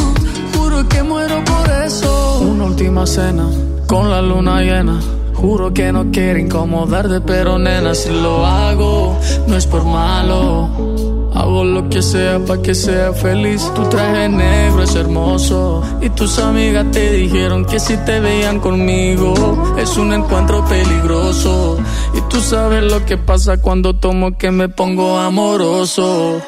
Juro 0.56 0.88
que 0.90 1.04
muero 1.04 1.44
por 1.44 1.70
eso. 1.86 2.40
Una 2.42 2.66
última 2.66 3.06
cena 3.06 3.48
con 3.88 4.10
la 4.10 4.22
luna 4.22 4.62
llena. 4.62 5.00
Juro 5.34 5.74
que 5.74 5.92
no 5.92 6.12
quiero 6.12 6.40
incomodarte, 6.40 7.22
pero 7.22 7.60
nena, 7.60 7.94
si 7.94 8.10
lo 8.10 8.46
hago, 8.46 9.20
no 9.48 9.56
es 9.58 9.68
por 9.68 9.84
malo. 9.84 10.95
Hago 11.36 11.66
lo 11.66 11.90
que 11.90 12.02
sea 12.02 12.40
para 12.40 12.62
que 12.62 12.74
sea 12.74 13.12
feliz. 13.12 13.70
Tu 13.76 13.84
traje 13.90 14.30
negro 14.30 14.84
es 14.84 14.96
hermoso. 14.96 15.84
Y 16.02 16.10
tus 16.12 16.40
amigas 16.40 16.86
te 16.92 17.12
dijeron 17.12 17.66
que 17.66 17.80
si 17.80 17.98
te 17.98 18.22
veían 18.22 18.62
conmigo 18.62 19.76
es 19.78 19.98
un 19.98 20.14
encuentro 20.14 20.64
peligroso. 20.66 21.78
Y 22.14 22.22
tú 22.30 22.40
sabes 22.40 22.84
lo 22.84 23.06
que 23.06 23.18
pasa 23.18 23.58
cuando 23.58 23.96
tomo 23.96 24.38
que 24.38 24.50
me 24.52 24.70
pongo 24.70 25.20
amoroso. 25.20 26.42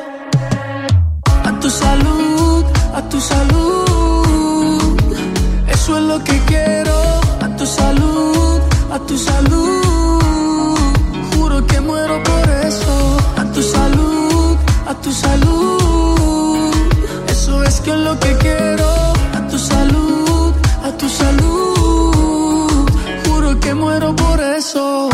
A 1.44 1.60
tu 1.60 1.70
salud, 1.70 2.64
a 2.94 3.10
tu 3.10 3.20
salud. 3.20 4.98
Eso 5.70 5.98
es 5.98 6.04
lo 6.04 6.24
que 6.24 6.40
quiero. 6.48 6.98
A 7.42 7.56
tu 7.58 7.66
salud, 7.66 8.60
a 8.92 9.00
tu 9.00 9.18
salud. 9.18 10.78
Juro 11.36 11.66
que 11.68 11.82
muero 11.82 12.24
por 12.24 12.50
eso. 12.66 13.18
A 13.38 13.44
tu 13.52 13.62
salud, 13.62 13.97
a 14.88 14.94
tu 15.02 15.12
salud. 15.12 16.72
Eso 17.28 17.64
es 17.64 17.82
que 17.82 17.92
es 17.92 17.98
lo 17.98 18.18
que 18.20 18.32
quiero. 18.38 18.90
A 19.38 19.48
tu 19.50 19.58
salud, 19.58 20.54
a 20.84 20.92
tu 21.00 21.10
salud. 21.10 22.90
Juro 23.26 23.60
que 23.60 23.74
muero 23.74 24.16
por 24.16 24.40
eso. 24.40 25.10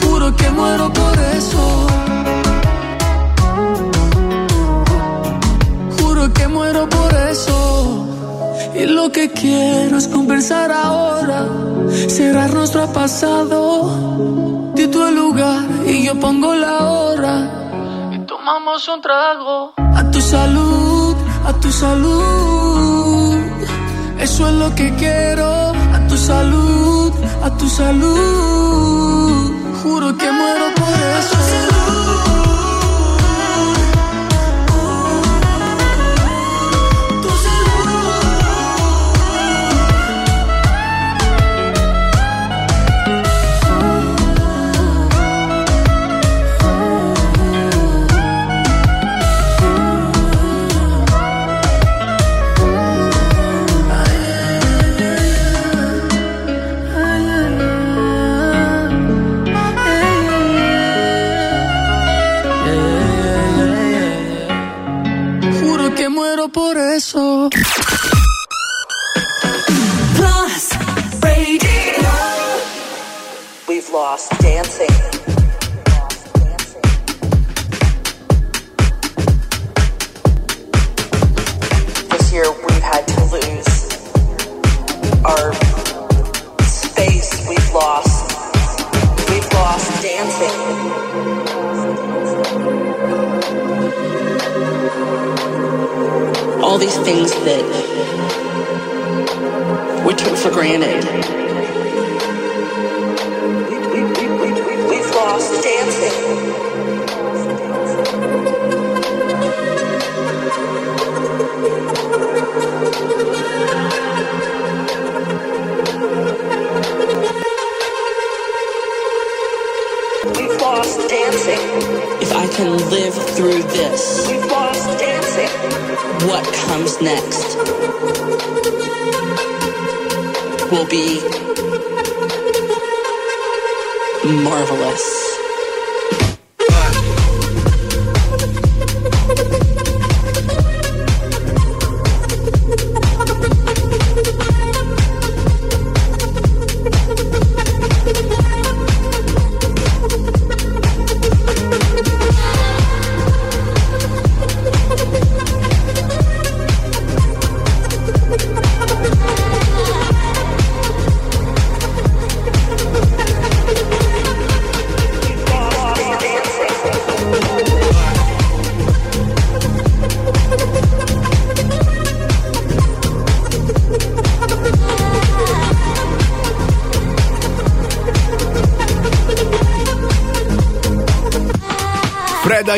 Juro 0.00 0.36
que 0.36 0.50
muero 0.50 0.92
por 0.92 1.18
eso. 1.36 1.62
Juro 5.98 6.32
que 6.32 6.48
muero 6.48 6.88
por 6.88 7.14
eso. 7.32 8.06
Y 8.74 8.86
lo 8.86 9.12
que 9.12 9.30
quiero 9.32 9.98
es 9.98 10.08
conversar 10.08 10.70
ahora, 10.72 11.46
cerrar 12.08 12.54
nuestro 12.54 12.86
pasado. 12.92 14.67
Di 14.78 14.86
tú 14.86 15.02
el 15.02 15.16
lugar 15.16 15.64
y 15.88 16.04
yo 16.04 16.14
pongo 16.20 16.54
la 16.54 16.76
hora. 16.88 17.34
Y 18.14 18.18
tomamos 18.20 18.86
un 18.86 19.00
trago. 19.00 19.72
A 19.76 20.08
tu 20.12 20.20
salud, 20.20 21.16
a 21.44 21.52
tu 21.54 21.68
salud. 21.72 23.34
Eso 24.20 24.48
es 24.48 24.54
lo 24.54 24.72
que 24.76 24.94
quiero. 24.94 25.72
A 25.96 26.06
tu 26.08 26.16
salud, 26.16 27.12
a 27.42 27.50
tu 27.56 27.68
salud. 27.68 29.50
Juro 29.82 30.16
que 30.16 30.30
muero 30.30 30.66
por 30.76 30.94
eso. 31.18 31.97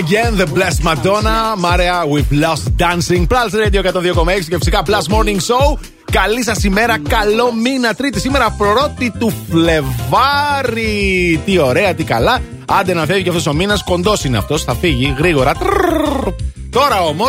Again, 0.04 0.32
The 0.36 0.46
Blessed 0.56 0.82
Madonna. 0.88 1.36
Maria, 1.66 1.96
we've 2.12 2.32
lost 2.44 2.64
dancing. 2.82 3.22
Plus 3.32 3.50
Radio 3.62 3.80
102,6 3.82 4.48
και 4.48 4.56
φυσικά 4.56 4.82
Plus 4.86 5.14
Morning 5.14 5.40
Show. 5.48 5.78
Καλή 6.12 6.44
σας 6.44 6.64
ημέρα, 6.64 6.98
καλό 7.08 7.52
μήνα. 7.52 7.94
Τρίτη 7.94 8.20
σήμερα, 8.20 8.50
πρώτη 8.58 9.12
του 9.18 9.32
Φλεβάρι. 9.50 11.40
Τι 11.44 11.58
ωραία, 11.58 11.94
τι 11.94 12.04
καλά. 12.04 12.38
Άντε 12.66 12.94
να 12.94 13.04
φεύγει 13.06 13.22
και 13.22 13.28
αυτός 13.28 13.46
ο 13.46 13.52
μήνας. 13.52 13.82
Κοντός 13.82 14.24
είναι 14.24 14.36
αυτός, 14.36 14.64
θα 14.64 14.74
φύγει 14.74 15.14
γρήγορα. 15.18 15.52
Τρρρρρ. 15.54 16.34
Τώρα 16.70 17.02
όμω, 17.02 17.28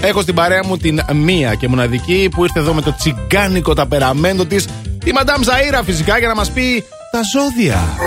έχω 0.00 0.20
στην 0.20 0.34
παρέα 0.34 0.64
μου 0.64 0.76
την 0.76 1.00
μία 1.12 1.54
και 1.54 1.68
μοναδική 1.68 2.28
που 2.34 2.44
ήρθε 2.44 2.58
εδώ 2.58 2.74
με 2.74 2.82
το 2.82 2.94
τσιγκάνικο 2.98 3.74
ταπεραμέντο 3.74 4.44
τη, 4.44 4.64
τη 5.04 5.12
Μαντάμ 5.12 5.40
Ζαΐρα 5.42 5.80
φυσικά, 5.84 6.18
για 6.18 6.28
να 6.28 6.34
μα 6.34 6.44
πει 6.54 6.84
τα 7.10 7.20
ζώδια. 7.32 7.98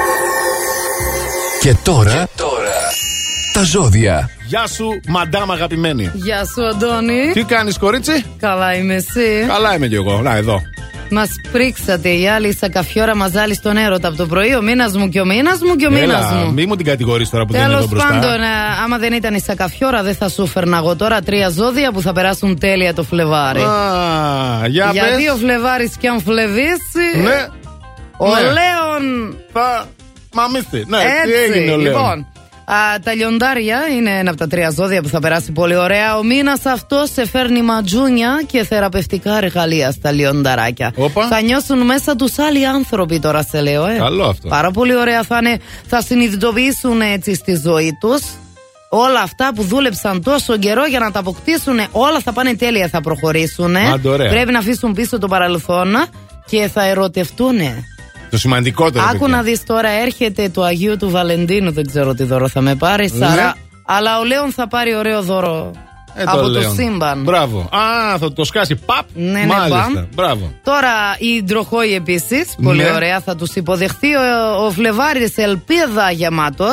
Και 1.61 1.75
τώρα, 1.83 2.27
τα 3.53 3.63
ζώδια. 3.63 4.29
Γεια 4.47 4.67
σου, 4.67 4.87
μαντάμ 5.07 5.51
αγαπημένη. 5.51 6.11
Γεια 6.13 6.45
σου, 6.45 6.65
Αντώνη. 6.67 7.31
Τι 7.33 7.43
κάνεις, 7.43 7.77
κορίτσι; 7.77 8.25
Καλά 8.39 8.75
είμαι 8.75 8.93
εσύ. 8.93 9.45
Καλά 9.47 9.75
είμαι 9.75 9.87
κι 9.87 9.95
εγώ. 9.95 10.21
Να, 10.21 10.35
εδώ. 10.35 10.61
Μας 11.13 11.29
πρίξατε 11.51 12.09
οι 12.09 12.27
άλλοι 12.29 12.55
σαν 12.55 12.71
καφιόρα 12.71 13.15
μαζάλη 13.15 13.55
στον 13.55 13.77
έρωτα 13.77 14.07
από 14.07 14.17
το 14.17 14.25
πρωί. 14.25 14.55
Ο 14.55 14.61
μήνα 14.61 14.89
μου 14.97 15.09
και 15.09 15.19
ο 15.21 15.25
μήνα 15.25 15.51
μου 15.67 15.75
και 15.75 15.85
ο 15.87 15.91
μήνα 15.91 16.03
Έλα, 16.03 16.33
μου. 16.33 16.53
μη 16.53 16.65
μου 16.65 16.75
την 16.75 16.85
κατηγορείς 16.85 17.29
τώρα 17.29 17.45
που 17.45 17.51
δεν 17.51 17.61
είναι 17.61 17.69
Τέλος 17.69 17.83
εδώ 17.85 17.95
μπροστά. 17.95 18.09
πάντων, 18.19 18.41
ε, 18.41 18.47
άμα 18.83 18.97
δεν 18.97 19.13
ήταν 19.13 19.33
η 19.33 19.39
σακαφιόρα, 19.41 20.03
δεν 20.03 20.15
θα 20.15 20.29
σου 20.29 20.47
φέρνα 20.47 20.77
εγώ 20.77 20.95
τώρα 20.95 21.21
τρία 21.21 21.49
ζώδια 21.49 21.91
που 21.91 22.01
θα 22.01 22.11
περάσουν 22.13 22.59
τέλεια 22.59 22.93
το 22.93 23.03
Φλεβάρι. 23.03 23.61
Α, 23.61 23.65
για 24.67 24.89
Γιατί 24.93 25.23
πες. 25.23 25.33
ο 25.33 25.35
Φλεβάρη 25.37 25.91
και 25.99 26.07
αν 26.07 26.21
φλεβήσει. 26.21 27.07
Ναι. 27.23 27.47
Ο 28.17 28.25
Ναι. 28.27 28.41
Λέων. 28.41 29.35
Θα. 29.53 29.85
Μαμίστε. 30.33 30.83
Ναι, 30.87 30.97
Έτσι, 30.97 31.47
τι 31.47 31.53
έγινε 31.59 31.71
ο 31.71 31.77
Λέων; 31.77 31.81
λοιπόν. 31.81 32.27
Α, 32.73 32.99
τα 33.03 33.13
λιοντάρια 33.13 33.79
είναι 33.97 34.09
ένα 34.09 34.29
από 34.29 34.39
τα 34.39 34.47
τρία 34.47 34.69
ζώδια 34.69 35.01
που 35.01 35.07
θα 35.07 35.19
περάσει 35.19 35.51
πολύ 35.51 35.75
ωραία. 35.75 36.17
Ο 36.17 36.23
μήνας 36.23 36.65
αυτός 36.65 37.11
σε 37.11 37.27
φέρνει 37.27 37.61
ματζούνια 37.61 38.43
και 38.51 38.63
θεραπευτικά 38.63 39.37
εργαλεία 39.37 39.91
στα 39.91 40.11
λιονταράκια. 40.11 40.93
Όπα. 40.95 41.27
Θα 41.27 41.41
νιώσουν 41.41 41.85
μέσα 41.85 42.15
τους 42.15 42.39
άλλοι 42.39 42.67
άνθρωποι, 42.67 43.19
τώρα 43.19 43.43
σε 43.43 43.61
λέω. 43.61 43.85
Ε. 43.85 43.95
Καλό 43.97 44.25
αυτό. 44.25 44.47
Πάρα 44.47 44.71
πολύ 44.71 44.95
ωραία 44.95 45.23
θα 45.23 45.37
είναι. 45.37 45.59
Θα 45.87 46.01
συνειδητοποιήσουν 46.01 47.01
έτσι 47.01 47.33
στη 47.33 47.55
ζωή 47.55 47.97
τους 47.99 48.21
όλα 48.89 49.21
αυτά 49.21 49.51
που 49.55 49.63
δούλεψαν 49.63 50.23
τόσο 50.23 50.57
καιρό 50.57 50.85
για 50.85 50.99
να 50.99 51.11
τα 51.11 51.19
αποκτήσουν. 51.19 51.79
Όλα 51.91 52.19
θα 52.19 52.31
πάνε 52.31 52.55
τέλεια, 52.55 52.87
θα 52.87 53.01
προχωρήσουν. 53.01 53.75
Άντε, 53.75 54.09
ωραία. 54.09 54.29
Πρέπει 54.29 54.51
να 54.51 54.59
αφήσουν 54.59 54.93
πίσω 54.93 55.17
το 55.17 55.27
παρελθόν 55.27 55.95
και 56.45 56.67
θα 56.73 56.85
ερωτευτούν. 56.85 57.57
Το 58.31 58.37
σημαντικότερο. 58.37 59.03
Άκου 59.05 59.19
παιδιά. 59.19 59.35
να 59.35 59.41
δεις 59.41 59.63
τώρα, 59.63 59.89
έρχεται 59.89 60.49
το 60.49 60.63
Αγίου 60.63 60.97
του 60.97 61.09
Βαλεντίνου. 61.09 61.71
Δεν 61.71 61.85
ξέρω 61.87 62.13
τι 62.13 62.23
δώρο 62.23 62.47
θα 62.47 62.61
με 62.61 62.75
πάρει, 62.75 63.09
Ναι. 63.13 63.25
Σάρα. 63.25 63.55
Αλλά 63.85 64.19
ο 64.19 64.23
Λέων 64.23 64.51
θα 64.51 64.67
πάρει 64.67 64.95
ωραίο 64.95 65.21
δώρο 65.21 65.71
Ε, 66.15 66.23
από 66.25 66.41
το 66.41 66.47
Λέων. 66.47 66.73
σύμπαν. 66.75 67.23
Μπράβο. 67.23 67.59
Α, 67.59 68.17
θα 68.17 68.33
το 68.33 68.43
σκάσει. 68.43 68.75
Παπ. 68.75 69.05
Ναι, 69.13 69.31
ναι, 69.31 69.45
Μάλιστα. 69.45 69.89
μπαμ. 69.93 70.03
Μπράβο. 70.15 70.51
Τώρα 70.63 70.89
η 71.19 71.43
Ντροχόη 71.43 71.93
επίσης, 71.95 72.55
πολύ 72.63 72.83
Ναι. 72.83 72.91
ωραία, 72.91 73.19
θα 73.19 73.35
τους 73.35 73.55
υποδεχθεί 73.55 74.07
ο, 74.15 74.65
ο 74.65 74.71
Φλεβάρης 74.71 75.37
ελπίδα 75.37 76.11
γεμάτος. 76.11 76.69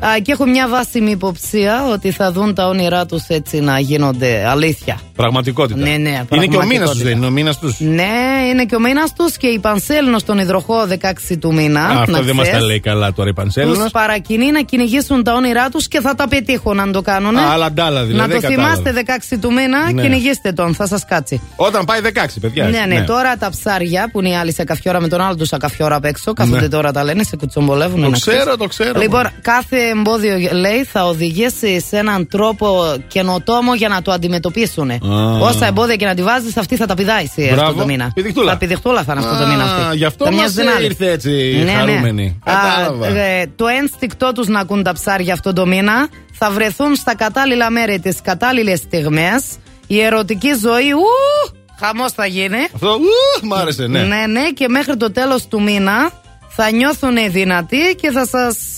Α. 0.00 0.18
Και 0.22 0.32
έχω 0.32 0.46
μια 0.46 0.68
βάσιμη 0.68 1.10
υποψία 1.10 1.86
ότι 1.92 2.10
θα 2.10 2.32
δουν 2.32 2.54
τα 2.54 2.66
όνειρά 2.68 3.06
τους 3.06 3.24
έτσι 3.28 3.60
να 3.60 3.78
γίνονται 3.78 4.46
αλήθεια. 4.48 5.00
Πραγματικότητα. 5.16 5.78
Ναι, 5.78 5.96
ναι, 5.96 6.24
Είναι 6.32 6.46
και 6.46 6.56
ο 6.56 6.64
μήνας 6.64 6.90
τους, 6.90 7.00
πραγματικότητα. 7.00 7.04
δεν 7.08 7.16
είναι 7.16 7.26
ο 7.26 7.30
μήνας 7.30 7.58
τους; 7.58 7.76
Ναι, 7.80 8.48
είναι 8.50 8.64
και 8.64 8.74
ο 8.74 8.80
μήνας 8.80 9.12
τους 9.12 9.36
και 9.36 9.46
η 9.46 9.58
Πανσέλινος 9.58 10.20
στον 10.20 10.38
υδροχό 10.38 10.86
16 10.86 11.36
του 11.40 11.54
μήνα. 11.54 11.80
Αυτό 11.86 12.10
να 12.10 12.20
δεν 12.20 12.34
μας 12.34 12.44
τα 12.44 12.50
ξέρεις. 12.50 12.66
λέει 12.66 12.80
καλά 12.80 13.12
τώρα 13.12 13.28
η 13.28 13.32
Πανσέλινος. 13.32 13.78
Του 13.78 13.90
παρακινεί 13.90 14.50
να 14.50 14.60
κυνηγήσουν 14.62 15.22
τα 15.22 15.32
όνειρά 15.34 15.68
τους 15.68 15.88
και 15.88 16.00
θα 16.00 16.14
τα 16.14 16.28
πετύχουν 16.28 16.80
αν 16.80 16.92
το 16.92 17.02
κάνουν. 17.02 17.36
Α, 17.36 17.50
άλλα 17.52 17.72
ντάλα 17.72 18.04
δηλαδή, 18.04 18.28
Να 18.28 18.34
το 18.34 18.40
κατάλαβα. 18.40 18.55
Θυμάστε 18.56 18.92
16 19.32 19.36
του 19.40 19.52
μήνα, 19.52 19.92
Ναι. 19.92 20.02
κυνηγήστε 20.02 20.52
τον, 20.52 20.74
θα 20.74 20.86
σας 20.86 21.04
κάτσει. 21.04 21.40
Όταν 21.56 21.84
πάει 21.84 22.00
16, 22.02 22.08
παιδιά. 22.40 22.64
Ναι, 22.68 22.84
ναι, 22.88 23.00
τώρα 23.04 23.36
τα 23.36 23.50
ψάρια 23.50 24.08
που 24.12 24.18
είναι 24.20 24.28
οι 24.28 24.34
άλλοι 24.36 24.52
σε 24.52 24.64
καφιόρα 24.64 25.00
με 25.00 25.08
τον 25.08 25.20
άλλο 25.20 25.36
τους 25.36 25.50
καφιόρα 25.58 25.94
απ' 25.96 26.04
έξω, 26.04 26.32
κάθονται 26.32 26.60
Ναι. 26.60 26.68
τώρα 26.68 26.92
τα 26.92 27.04
λένε, 27.04 27.22
σε 27.22 27.36
κουτσομπολεύουν. 27.36 28.02
Το 28.02 28.08
να 28.08 28.16
ξέρω, 28.18 28.36
ξέρεις. 28.38 28.56
το 28.58 28.66
ξέρω. 28.66 29.00
Λοιπόν, 29.00 29.22
κάθε 29.42 29.76
εμπόδιο 29.96 30.36
λέει 30.52 30.84
θα 30.84 31.04
οδηγήσει 31.06 31.80
σε 31.80 31.96
έναν 31.96 32.28
τρόπο 32.28 32.94
καινοτόμο 33.08 33.74
για 33.74 33.88
να 33.88 34.02
το 34.02 34.12
αντιμετωπίσουν. 34.12 34.90
Όσα 35.40 35.66
εμπόδια 35.66 35.96
και 35.96 36.06
να 36.06 36.14
τη 36.14 36.22
βάζεις, 36.22 36.56
αυτή 36.56 36.76
θα 36.76 36.86
τα 36.86 36.94
πηδάει 36.94 37.22
εσύ 37.24 37.42
αυτό 37.48 37.54
Μπράβο. 37.54 37.78
το 37.80 37.84
μήνα. 37.86 38.10
Πηδιχτούλα. 38.14 38.50
Θα 38.52 38.58
πηδιχτούλα 38.58 39.02
θα 39.02 39.12
είναι 39.12 39.24
αυτό 39.26 39.36
το 39.38 39.44
Α, 39.44 39.48
μήνα 39.48 39.62
αυτή. 39.64 39.96
γι' 39.96 40.04
αυτό 40.04 40.24
Θα 40.24 40.30
μας 40.30 40.40
μοιάζει 40.40 40.54
την 40.54 40.68
άλλη. 40.76 40.84
ήρθε 40.84 41.10
έτσι 41.10 41.30
Ναι, 41.56 41.64
ναι. 41.64 41.70
χαρούμενη. 41.72 42.40
Α, 42.44 42.52
Κατάλαβα. 42.52 43.06
ε, 43.06 43.46
το 43.56 43.66
ένστικτό 43.66 44.32
τους 44.32 44.46
να 44.48 44.60
ακούν 44.60 44.82
τα 44.82 44.92
ψάρια 44.92 45.32
αυτό 45.32 45.52
το 45.52 45.66
μήνα 45.66 46.08
θα 46.38 46.50
βρεθούν 46.50 46.94
στα 46.96 47.14
κατάλληλα 47.16 47.70
μέρη 47.70 47.98
τι 48.00 48.16
κατάλληλες 48.22 48.78
στιγμές. 48.78 49.44
Η 49.86 50.00
ερωτική 50.00 50.48
ζωή, 50.62 50.90
ου, 50.92 51.54
χαμός 51.80 52.12
θα 52.12 52.26
γίνει. 52.26 52.58
Αυτό, 52.74 52.88
ου, 53.42 53.46
μ' 53.46 53.54
άρεσε, 53.54 53.86
ναι. 53.86 54.02
ναι, 54.02 54.26
ναι, 54.26 54.50
και 54.50 54.68
μέχρι 54.68 54.96
το 54.96 55.12
τέλος 55.12 55.46
του 55.46 55.62
μήνα 55.62 56.10
θα 56.48 56.70
νιώθουν 56.70 57.16
δυνατοί 57.30 57.96
και 58.00 58.10
θα 58.10 58.26
σα. 58.26 58.74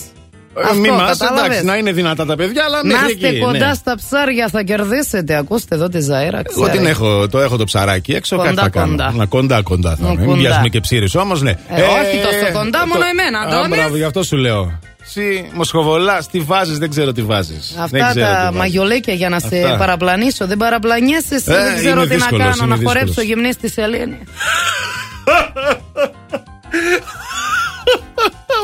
Ε, 0.71 0.75
Μη 0.75 0.91
μας, 0.91 1.21
εντάξει, 1.21 1.65
να 1.65 1.77
είναι 1.77 1.93
δυνατά 1.93 2.27
τα 2.27 2.37
παιδιά, 2.37 2.65
αλλά 2.65 2.81
Να 2.85 2.95
μέχρι 2.95 3.13
είστε 3.13 3.29
εκεί. 3.29 3.39
κοντά 3.39 3.67
ναι. 3.69 3.75
στα 3.75 3.95
ψάρια, 3.97 4.49
θα 4.49 4.63
κερδίσετε. 4.63 5.35
Ακούστε 5.37 5.75
εδώ 5.75 5.89
τη 5.89 6.01
Ζαήρα. 6.01 6.39
Εγώ 6.51 6.63
ξέρει. 6.63 6.79
την 6.79 6.87
έχω, 6.87 7.29
το 7.29 7.39
έχω 7.41 7.57
το 7.57 7.65
ψαράκι 7.65 8.13
έξω, 8.13 8.37
Κοντά, 8.37 8.49
κάτι 8.49 8.61
θα 8.61 8.69
κάνω. 8.69 8.91
κοντά. 8.91 9.13
Να 9.17 9.27
κοντά 9.27 9.63
κοντά 9.63 9.97
θα 9.97 10.07
Ω, 10.09 10.11
είμαι. 10.11 10.21
Μην 10.21 10.29
κοντά. 10.29 10.41
πιάσουμε 10.41 10.69
και 10.69 10.81
ψήρι 10.81 11.09
όμως, 11.15 11.43
ναι. 11.43 11.51
Ε, 11.51 11.83
όχι 11.83 12.17
τόσο 12.23 12.53
κοντά, 12.53 12.87
μόνο 12.87 13.05
εμένα, 13.11 13.39
Α, 13.39 13.43
Αντώνης. 13.47 13.77
μπράβο, 13.79 13.97
γι' 13.97 14.05
αυτό 14.05 14.23
σου 14.23 14.37
λέω. 14.37 14.79
Εσύ 15.09 15.51
Μοσχοβολά, 15.53 16.25
τι 16.31 16.41
βάζεις, 16.41 16.79
δεν 16.79 16.91
ξέρω 16.91 17.13
τι 17.13 17.23
βάζεις. 17.23 17.77
Αυτά 17.79 18.13
τα 18.15 18.51
μαγιολέκια 18.55 19.15
για 19.15 19.29
να 19.29 19.39
σε 19.41 19.63
Αυτά. 19.63 19.77
παραπλανήσω. 19.77 20.47
Δεν 20.47 20.57
παραπλανιέσαι 20.57 21.35
εσύ. 21.35 21.53
Ε, 21.53 21.63
δεν 21.63 21.77
ξέρω 21.77 22.01
είναι 22.03 22.09
τι 22.11 22.17
να 22.17 22.27
δύσκολος, 22.27 22.45
κάνω. 22.45 22.65
είναι 22.65 22.77
Να 22.77 22.87
χορέψω 22.89 23.07
δύσκολος. 23.07 23.29
γυμνή 23.29 23.53
στη 23.53 23.69
σελήνη. 23.71 24.19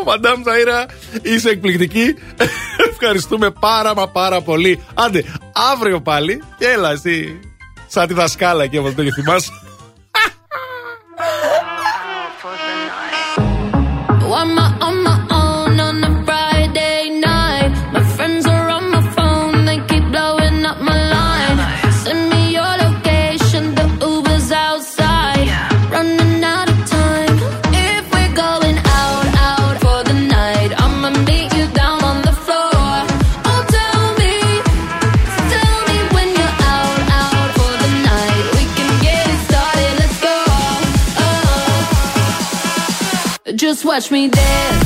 Μαντάμ 0.07 0.43
Ζαΐρα, 0.43 0.89
είσαι 1.23 1.49
εκπληκτική. 1.49 2.15
Ευχαριστούμε 2.91 3.51
πάρα 3.51 3.95
μα 3.95 4.09
πάρα 4.09 4.41
πολύ. 4.41 4.83
Άντε, 4.95 5.25
αύριο 5.73 6.01
πάλι 6.01 6.43
και 6.59 6.67
έλα 6.67 6.91
εσύ. 6.91 7.41
Σαν 7.87 8.07
τη 8.07 8.15
δασκάλα 8.15 8.65
εκεί 8.65 8.79
όπως 8.79 8.95
το 8.95 9.03
θυμάσαι. 9.15 9.51
Watch 43.85 44.11
me 44.11 44.29
dance. 44.29 44.84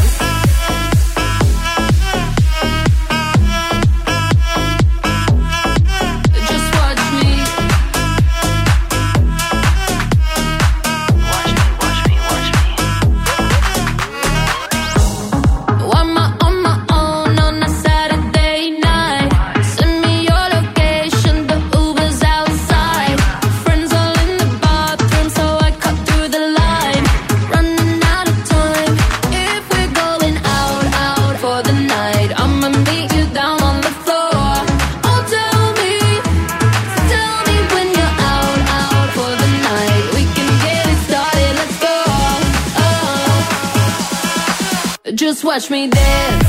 Watch 45.58 45.70
me 45.70 45.88
dance. 45.88 46.47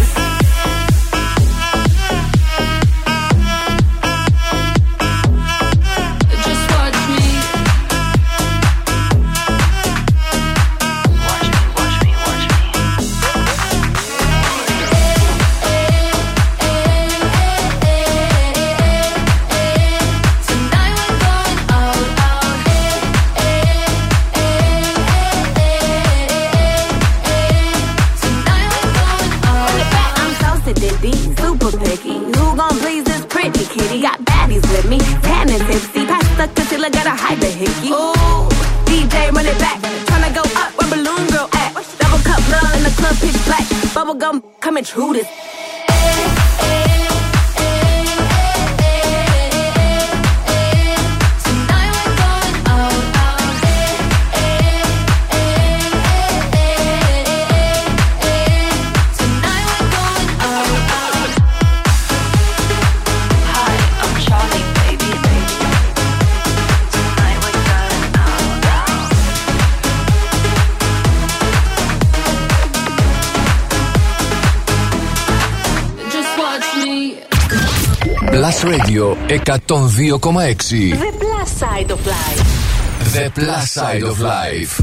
102,6. 79.46 80.92
The 80.92 81.18
plus 81.20 81.52
side 81.52 81.92
of 81.92 82.06
life. 82.06 82.70
The 83.14 83.32
Plus 83.34 83.72
Side 83.72 84.04
of 84.04 84.20
Life. 84.20 84.80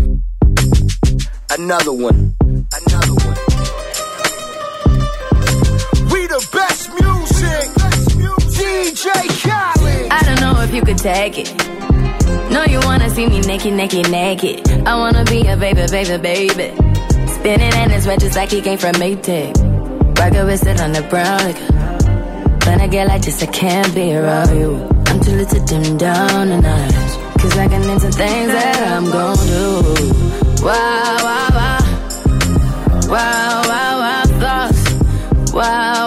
Another 1.57 1.93
one. 1.93 2.35
Another 2.43 3.15
one. 3.15 3.37
We 6.11 6.27
the 6.27 6.49
best 6.53 6.91
music. 6.99 7.71
DJ 8.57 9.07
Khaled. 9.43 10.11
I 10.11 10.23
don't 10.25 10.41
know 10.41 10.61
if 10.63 10.75
you 10.75 10.83
could 10.83 10.99
take 10.99 11.39
it. 11.39 11.55
No, 12.51 12.65
you 12.65 12.81
wanna 12.81 13.11
see 13.11 13.29
me 13.29 13.41
naked, 13.43 13.75
naked, 13.75 14.11
naked. 14.11 14.69
I 14.87 14.97
wanna 14.97 15.25
be 15.25 15.47
a 15.47 15.57
baby, 15.57 15.87
baby, 15.89 16.17
baby. 16.17 16.75
Spinning 17.29 17.73
in 17.75 17.91
his 17.91 18.07
red 18.09 18.19
just 18.21 18.35
like 18.35 18.51
he 18.51 18.61
came 18.61 18.79
from 18.79 18.95
Maytag. 18.95 19.55
Rocket 20.19 20.45
with 20.47 20.67
it 20.67 20.81
on 20.81 20.93
the 20.93 21.03
brown. 21.03 21.39
Like, 21.45 21.57
when 22.67 22.81
I 22.81 22.89
get 22.89 23.07
like 23.09 23.23
this, 23.23 23.43
I 23.43 23.47
can't 23.47 23.95
be 23.95 24.15
around 24.15 24.59
you. 24.59 24.89
I'm 25.07 25.21
too 25.21 25.33
little 25.33 25.61
to 25.61 25.67
dim 25.67 25.97
down 25.97 26.49
the 26.49 26.61
night. 26.61 26.93
Cause 27.41 27.57
I 27.59 27.69
can 27.69 27.83
into 27.83 28.11
things 28.11 28.53
that 28.53 28.83
I'm 28.93 29.11
gon' 29.11 29.37
do. 29.47 30.65
Wow, 30.65 31.17
wow, 31.27 31.49
wow. 31.59 31.79
Wow, 33.09 33.63
wow, 33.71 33.99
wow, 34.03 34.23
thoughts. 34.41 35.53
Wow. 35.53 36.06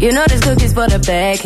You 0.00 0.12
know 0.12 0.24
this 0.28 0.40
cookie's 0.40 0.72
for 0.72 0.86
the 0.86 1.00
bag. 1.00 1.38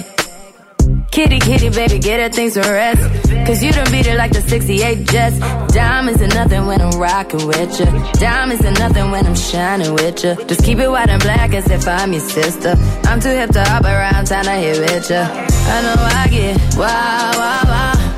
Kitty, 1.10 1.38
kitty, 1.38 1.70
baby, 1.70 1.98
get 1.98 2.20
her 2.20 2.28
things 2.28 2.52
to 2.52 2.60
rest. 2.60 3.00
Cause 3.46 3.62
you 3.62 3.72
done 3.72 3.90
beat 3.90 4.06
it 4.06 4.18
like 4.18 4.32
the 4.32 4.42
68 4.42 5.08
Jets. 5.08 5.38
Diamonds 5.72 6.20
are 6.20 6.28
nothing 6.28 6.66
when 6.66 6.82
I'm 6.82 7.00
rocking 7.00 7.46
with 7.46 7.80
you. 7.80 7.86
Diamonds 8.20 8.62
are 8.62 8.72
nothing 8.72 9.10
when 9.10 9.26
I'm 9.26 9.34
shining 9.34 9.94
with 9.94 10.22
you. 10.22 10.34
Just 10.44 10.64
keep 10.64 10.78
it 10.78 10.88
white 10.88 11.08
and 11.08 11.22
black 11.22 11.54
as 11.54 11.70
if 11.70 11.88
I'm 11.88 12.12
your 12.12 12.20
sister. 12.20 12.74
I'm 13.04 13.20
too 13.20 13.30
hip 13.30 13.50
to 13.52 13.64
hop 13.64 13.84
around, 13.84 14.26
time 14.26 14.44
to 14.44 14.50
hit 14.50 14.78
with 14.80 15.08
you. 15.08 15.16
I 15.16 15.82
know 15.82 15.96
I 15.96 16.28
get 16.28 16.56
wow, 16.76 17.32
wow, 17.40 17.62
wow. 17.64 18.12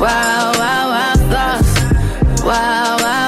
Wow, 0.00 0.52
wow, 0.56 0.88
wow, 0.88 1.14
thoughts. 1.28 2.42
Wow, 2.44 2.96
wow. 2.98 3.27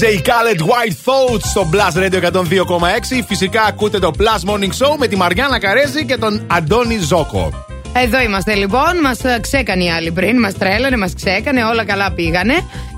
DJ 0.00 0.04
Khaled 0.04 0.60
White 0.60 0.96
Thoughts 1.04 1.40
στο 1.42 1.68
Blast 1.72 1.98
Radio 1.98 2.32
102,6. 2.32 2.42
Φυσικά 3.26 3.62
ακούτε 3.62 3.98
το 3.98 4.10
Plus 4.18 4.50
Morning 4.50 4.86
Show 4.86 4.96
με 4.98 5.06
τη 5.06 5.16
Μαριάννα 5.16 5.58
Καρέζη 5.58 6.04
και 6.04 6.16
τον 6.16 6.46
Αντώνη 6.46 6.98
Ζόκο. 6.98 7.66
Εδώ 7.92 8.20
είμαστε 8.20 8.54
λοιπόν. 8.54 9.00
Μας 9.02 9.20
ξέκανε 9.40 9.84
οι 9.84 9.90
άλλοι 9.90 10.10
πριν. 10.10 10.38
Μας 10.38 10.54
τρέλανε, 10.54 10.96
μας 10.96 11.14
ξέκανε. 11.14 11.64
Όλα 11.64 11.84
καλά 11.84 12.12
πήγανε. 12.12 12.54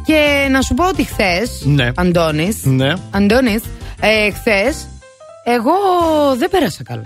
Και 0.07 0.49
να 0.51 0.63
σου 0.63 0.75
πω 0.75 0.89
ότι 0.89 1.05
χθες. 1.05 1.63
Ναι. 1.65 1.91
Αντώνης. 1.95 2.65
Ναι. 2.65 2.93
Αντώνης, 3.11 3.63
ε, 4.01 4.31
χθες. 4.31 4.89
Εγώ 5.45 5.73
δεν 6.39 6.51
πέρασα 6.51 6.83
καλά. 6.83 7.05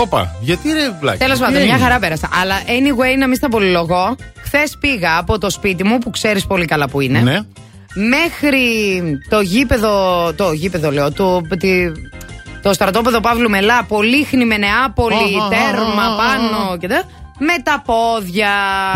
Όπα, 0.00 0.36
γιατί 0.40 0.72
ρε 0.72 0.96
βλάκι. 1.00 1.18
Τέλος 1.18 1.36
τι 1.38 1.44
πάντων, 1.44 1.62
μια 1.62 1.72
έγινε; 1.72 1.82
χαρά 1.82 1.98
πέρασα. 1.98 2.28
Αλλά 2.40 2.54
anyway, 2.66 3.18
να 3.18 3.26
μην 3.26 3.36
στα 3.36 3.48
πολυλογώ. 3.48 4.16
Χθες 4.42 4.76
πήγα 4.80 5.18
από 5.18 5.38
το 5.38 5.50
σπίτι 5.50 5.84
μου 5.84 5.98
που 5.98 6.10
ξέρεις 6.10 6.46
πολύ 6.46 6.64
καλά 6.64 6.88
που 6.88 7.00
είναι. 7.00 7.20
Ναι. 7.20 7.38
Μέχρι 8.06 9.18
το 9.28 9.40
γήπεδο. 9.40 10.32
Το 10.36 10.52
γήπεδο 10.52 10.90
λέω. 10.90 11.12
Το, 11.12 11.40
τη- 11.58 11.92
το 12.62 12.72
στρατόπεδο 12.72 13.20
Παύλου 13.20 13.50
Μελά, 13.50 13.84
Πολύχνη 13.84 14.44
με 14.44 14.56
Νεάπολη, 14.56 15.14
Αχ, 15.14 15.42
αχ, 15.42 15.48
τέρμα 15.48 16.02
αχ, 16.02 16.08
αχ, 16.08 16.16
πάνω 16.16 16.76
και 16.76 16.88
τα. 16.88 17.02
Με 17.40 17.54
τα 17.62 17.82
πόδια. 17.86 18.48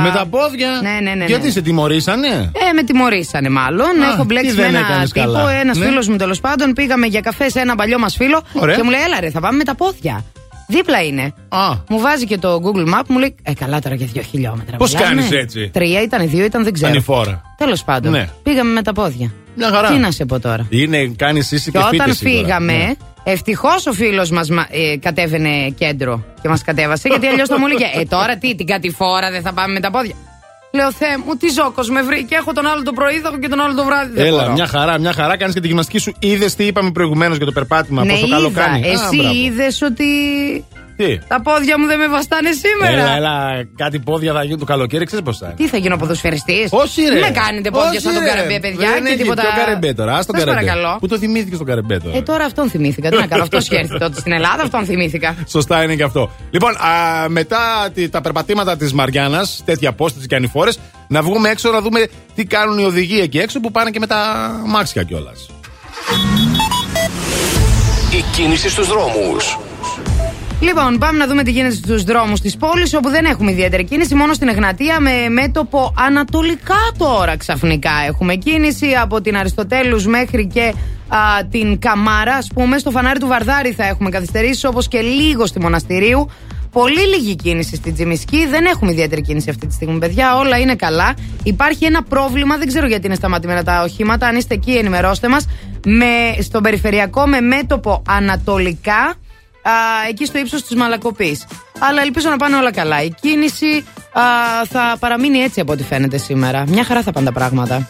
Με 0.02 0.10
τα 0.10 0.26
πόδια; 0.30 0.68
Ναι, 0.82 0.90
ναι, 0.90 1.00
ναι. 1.00 1.14
ναι. 1.14 1.24
Γιατί 1.24 1.50
σε 1.52 1.60
τιμωρήσανε; 1.60 2.28
Ε, 2.68 2.72
με 2.74 2.82
τιμωρήσανε 2.82 3.48
μάλλον. 3.48 3.86
Α, 4.02 4.08
Έχω 4.12 4.24
μπλέξει 4.24 4.50
τι 4.50 4.56
με 4.56 4.62
δεν 4.62 4.74
ένα 4.74 4.86
έκανες 4.86 5.12
τύπο. 5.12 5.32
καλά. 5.32 5.52
Ένας 5.52 5.76
Ναι. 5.78 5.84
φίλος 5.84 6.08
μου 6.08 6.16
τέλος 6.16 6.40
πάντων. 6.40 6.72
Πήγαμε 6.72 7.06
για 7.06 7.20
καφέ 7.20 7.48
σε 7.50 7.60
ένα 7.60 7.74
παλιό 7.74 7.98
μας 7.98 8.16
φίλο. 8.16 8.42
Ωραία. 8.52 8.76
Και 8.76 8.82
μου 8.82 8.90
λέει, 8.90 9.00
Έλα 9.00 9.20
ρε, 9.20 9.30
θα 9.30 9.40
πάμε 9.40 9.56
με 9.56 9.64
τα 9.64 9.74
πόδια. 9.74 10.24
Δίπλα 10.68 11.02
είναι. 11.02 11.32
Μου 11.88 12.00
βάζει 12.00 12.24
και 12.26 12.38
το 12.38 12.60
Google 12.64 12.88
Map, 12.94 13.02
μου 13.08 13.18
λέει, 13.18 13.34
Ε, 13.42 13.52
καλά 13.54 13.80
τώρα 13.80 13.94
για 13.94 14.06
δύο 14.12 14.22
χιλιόμετρα. 14.22 14.76
Πώς 14.76 14.92
μιλάμε. 14.94 15.14
κάνεις 15.14 15.30
έτσι; 15.32 15.70
Τρία 15.72 16.02
ήταν, 16.02 16.28
δύο 16.28 16.44
ήταν, 16.44 16.64
δεν 16.64 16.72
ξέρω. 16.72 16.90
Ανηφόρα. 16.90 17.42
Τέλος 17.56 17.84
πάντων. 17.84 18.12
Ναι. 18.12 18.28
Πήγαμε 18.42 18.72
με 18.72 18.82
τα 18.82 18.92
πόδια. 18.92 19.32
Μια 19.54 19.68
χαρά. 19.70 19.88
Τι 19.88 19.98
να 19.98 20.10
σε 20.10 20.24
πω 20.24 20.40
τώρα. 20.40 20.66
Είναι, 20.68 21.12
κάνεις 21.16 21.50
ίση 21.52 21.70
Και 21.70 21.78
και 21.78 21.84
όταν 21.84 21.90
φύτηση 21.90 22.24
τώρα. 22.24 22.36
φύγαμε, 22.36 22.72
Ναι. 22.72 22.92
ευτυχώς 23.24 23.86
ο 23.86 23.92
φίλος 23.92 24.30
μας 24.30 24.48
ε, 24.50 24.96
κατέβαινε 25.00 25.68
κέντρο 25.78 26.24
και 26.42 26.48
μας 26.48 26.62
κατέβασε. 26.62 27.08
γιατί 27.08 27.26
αλλιώς 27.26 27.48
θα 27.48 27.58
μου 27.58 27.66
έλεγε 27.66 27.84
Ε, 28.00 28.04
τώρα 28.04 28.36
τι, 28.36 28.54
την 28.54 28.66
κατηφόρα 28.66 29.30
δεν 29.30 29.42
θα 29.42 29.52
πάμε 29.52 29.72
με 29.72 29.80
τα 29.80 29.90
πόδια. 29.90 30.14
Λέω 30.74 30.92
Θεέ 30.92 31.16
μου, 31.26 31.36
τι 31.36 31.48
ζώκος 31.48 31.88
με 31.90 32.02
βρήκε. 32.02 32.34
Έχω 32.34 32.52
τον 32.52 32.66
άλλο 32.66 32.82
το 32.82 32.92
πρωί, 32.92 33.18
θα 33.18 33.28
έχω 33.28 33.38
και 33.38 33.48
τον 33.48 33.60
άλλο 33.60 33.74
το 33.74 33.84
βράδυ. 33.84 34.12
Δεν 34.14 34.26
Έλα, 34.26 34.40
μπορώ. 34.42 34.52
μια 34.52 34.66
χαρά, 34.66 34.98
μια 34.98 35.12
χαρά. 35.12 35.36
Κάνεις 35.36 35.54
και 35.54 35.60
τη 35.60 35.66
γυμναστική 35.66 35.98
σου. 35.98 36.12
Είδες 36.18 36.54
τι 36.54 36.64
είπαμε 36.64 36.90
προηγουμένως 36.90 37.36
για 37.36 37.46
το 37.46 37.52
περπάτημα. 37.52 38.04
Ναι, 38.04 38.12
πόσο 38.12 38.28
καλό 38.28 38.48
είδα. 38.48 38.60
κάνει. 38.64 38.86
Α, 38.88 38.90
Εσύ 38.90 39.16
μπράβο. 39.16 39.34
είδες 39.34 39.82
ότι 39.82 40.04
Τι; 41.04 41.18
τα 41.28 41.40
πόδια 41.42 41.78
μου 41.78 41.86
δεν 41.86 41.98
με 41.98 42.08
βαστάνε 42.08 42.50
σήμερα. 42.64 43.02
Έλα, 43.02 43.16
έλα, 43.16 43.34
κάτι 43.76 43.98
πόδια 43.98 44.32
θα 44.32 44.42
γίνουν 44.42 44.58
το 44.58 44.64
καλοκαίρι, 44.64 45.04
ξέρεις 45.04 45.24
πώς 45.24 45.38
θα 45.38 45.46
είναι. 45.46 45.54
Τι 45.54 45.68
θα 45.68 45.76
γίνω 45.76 45.96
ποδοσφαιριστής; 45.96 46.68
Όχι, 46.70 47.02
ρε. 47.12 47.20
Με 47.20 47.30
κάνετε 47.30 47.70
πόδια 47.70 47.88
Όχι, 47.88 48.00
σαν 48.00 48.14
τον 48.14 48.22
ρε. 48.22 48.28
καρεμπέ, 48.28 48.58
παιδιά. 48.60 48.88
Δεν 48.92 49.02
και 49.04 49.08
έχει 49.08 49.18
τίποτα. 49.22 49.42
ποιο 49.42 49.50
καρεμπέ 49.64 49.92
τώρα. 49.92 50.12
Α 50.12 50.24
τον 50.24 50.34
Σας 50.36 50.44
καρεμπέ. 50.44 50.64
παρακαλώ. 50.66 50.96
Πού 51.00 51.08
το 51.08 51.18
θυμήθηκες 51.18 51.58
τον 51.58 51.66
καρεμπέ 51.66 51.98
τώρα; 51.98 52.16
Ε, 52.16 52.22
τώρα 52.22 52.44
αυτόν 52.44 52.68
θυμήθηκα. 52.70 53.08
Τι 53.10 53.16
να 53.16 53.26
κάνω, 53.26 53.42
αυτός 53.42 53.64
είχε 53.68 53.86
τότε 53.98 54.20
στην 54.20 54.32
Ελλάδα, 54.32 54.62
αυτόν 54.62 54.84
θυμήθηκα. 54.84 55.36
Σωστά 55.48 55.82
είναι 55.82 55.94
και 55.94 56.02
αυτό. 56.02 56.30
Λοιπόν, 56.50 56.70
α, 56.76 57.28
μετά 57.28 57.90
τη- 57.94 58.08
τα 58.08 58.20
περπατήματα 58.20 58.76
της 58.76 58.92
Μαριάννα, 58.92 59.46
τέτοια 59.64 59.88
απόσταση 59.88 60.26
και 60.26 60.34
ανηφόρες, 60.34 60.78
να 61.08 61.22
βγούμε 61.22 61.48
έξω 61.48 61.70
να 61.70 61.80
δούμε 61.80 62.06
τι 62.34 62.44
κάνουν 62.44 62.78
οι 62.78 62.84
οδηγοί 62.84 63.20
εκεί 63.20 63.38
έξω 63.38 63.60
που 63.60 63.70
πάνε 63.70 63.90
και 63.90 63.98
με 63.98 64.06
τα 64.06 64.50
μάξια 64.66 65.02
κιόλας. 65.02 65.46
Η 68.18 68.24
κίνηση 68.32 68.68
στους 68.70 68.86
δρόμους. 68.88 69.58
Λοιπόν, 70.62 70.98
πάμε 70.98 71.18
να 71.18 71.26
δούμε 71.26 71.42
τι 71.42 71.50
γίνεται 71.50 71.74
στους 71.74 72.02
δρόμους 72.04 72.40
της 72.40 72.56
πόλης, 72.56 72.94
όπου 72.94 73.08
δεν 73.08 73.24
έχουμε 73.24 73.50
ιδιαίτερη 73.50 73.84
κίνηση. 73.84 74.14
Μόνο 74.14 74.32
στην 74.32 74.48
Εγνατία 74.48 75.00
με 75.00 75.28
μέτωπο 75.28 75.94
ανατολικά 75.98 76.74
τώρα 76.98 77.36
ξαφνικά 77.36 77.90
έχουμε 78.06 78.34
κίνηση. 78.34 78.86
Από 79.02 79.20
την 79.20 79.36
Αριστοτέλους 79.36 80.06
μέχρι 80.06 80.46
και 80.46 80.74
α, 81.08 81.18
την 81.50 81.78
Καμάρα, 81.78 82.34
ας 82.34 82.50
πούμε. 82.54 82.78
Στο 82.78 82.90
φανάρι 82.90 83.18
του 83.18 83.26
Βαρδάρη 83.26 83.72
θα 83.72 83.84
έχουμε 83.84 84.10
καθυστερήσεις, 84.10 84.64
όπως 84.64 84.88
και 84.88 85.00
λίγο 85.00 85.46
στη 85.46 85.60
Μοναστηρίου. 85.60 86.30
Πολύ 86.72 87.00
λίγη 87.00 87.36
κίνηση 87.36 87.76
στην 87.76 87.94
Τζιμισκή. 87.94 88.46
Δεν 88.46 88.64
έχουμε 88.64 88.92
ιδιαίτερη 88.92 89.20
κίνηση 89.20 89.50
αυτή 89.50 89.66
τη 89.66 89.74
στιγμή, 89.74 89.98
παιδιά. 89.98 90.36
Όλα 90.36 90.58
είναι 90.58 90.74
καλά. 90.74 91.14
Υπάρχει 91.42 91.84
ένα 91.84 92.02
πρόβλημα, 92.02 92.56
δεν 92.56 92.66
ξέρω 92.66 92.86
γιατί 92.86 93.06
είναι 93.06 93.14
σταματημένα 93.14 93.64
τα 93.64 93.82
οχήματα. 93.82 94.26
Αν 94.26 94.36
είστε 94.36 94.54
εκεί, 94.54 94.72
ενημερώστε 94.72 95.28
μας. 95.28 95.46
Στον 96.40 96.62
περιφερειακό 96.62 97.26
με 97.26 97.40
μέτωπο 97.40 98.02
ανατολικά 98.08 99.14
α, 99.62 99.72
εκεί 100.08 100.26
στο 100.26 100.38
ύψος 100.38 100.62
της 100.62 100.76
Μαλακοπή. 100.76 101.40
Αλλά 101.78 102.02
ελπίζω 102.02 102.28
να 102.28 102.36
πάνε 102.36 102.56
όλα 102.56 102.72
καλά. 102.72 103.02
Η 103.02 103.14
κίνηση 103.20 103.84
α, 104.12 104.22
θα 104.68 104.96
παραμείνει 105.00 105.38
έτσι 105.38 105.60
από 105.60 105.72
ό,τι 105.72 105.82
φαίνεται 105.82 106.18
σήμερα. 106.18 106.64
Μια 106.68 106.84
χαρά 106.84 107.02
θα 107.02 107.12
πάνε 107.12 107.26
τα 107.26 107.32
πράγματα. 107.32 107.86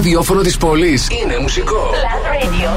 Ραδιόφωνο 0.00 0.40
της 0.40 0.56
πόλης 0.56 1.06
είναι 1.22 1.38
μουσικό. 1.38 1.90
Plus 1.90 2.24
Radio 2.32 2.70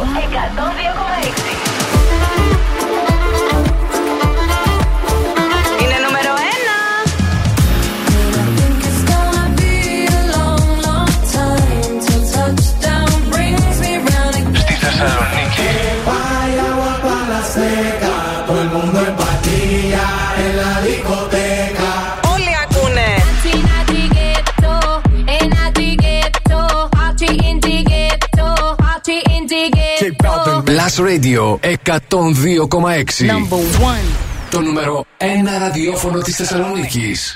Plus 30.94 31.08
Radio 31.12 31.60
102,6. 31.62 33.26
Number 33.26 33.58
one. 33.82 34.06
Το 34.50 34.62
νούμερο 34.62 35.06
1 35.18 35.24
ραδιόφωνο 35.60 36.20
της 36.22 36.36
Θεσσαλονίκης. 36.36 37.36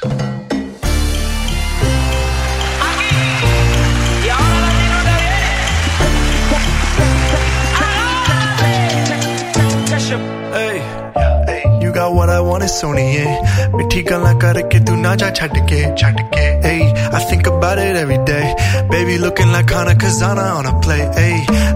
Hey, 10.53 11.63
you 11.81 11.91
got 11.91 12.13
what 12.13 12.29
I 12.29 12.39
want, 12.39 12.63
it's 12.63 12.79
Sony, 12.81 13.05
yeah. 13.17 13.46
ਮਿੱਠੀ 13.77 14.01
ਗੱਲਾਂ 14.09 14.33
ਕਰਕੇ 14.39 14.79
ਤੂੰ 14.87 14.99
ਨਾ 15.01 15.15
ਜਾ 15.21 15.29
ਛੱਡ 15.39 15.57
ਕੇ 15.69 15.83
ਛੱਡ 16.01 16.21
ਕੇ 16.35 16.45
ਏ 16.69 16.75
I 17.17 17.19
think 17.29 17.47
about 17.49 17.79
it 17.81 17.97
every 17.99 18.17
day. 18.29 18.45
Baby 18.89 19.13
looking 19.21 19.51
like 19.51 19.71
Hana 19.75 19.93
Kazana 20.01 20.45
on 20.57 20.67
a 20.71 20.73
play 20.85 20.99
A 21.21 21.29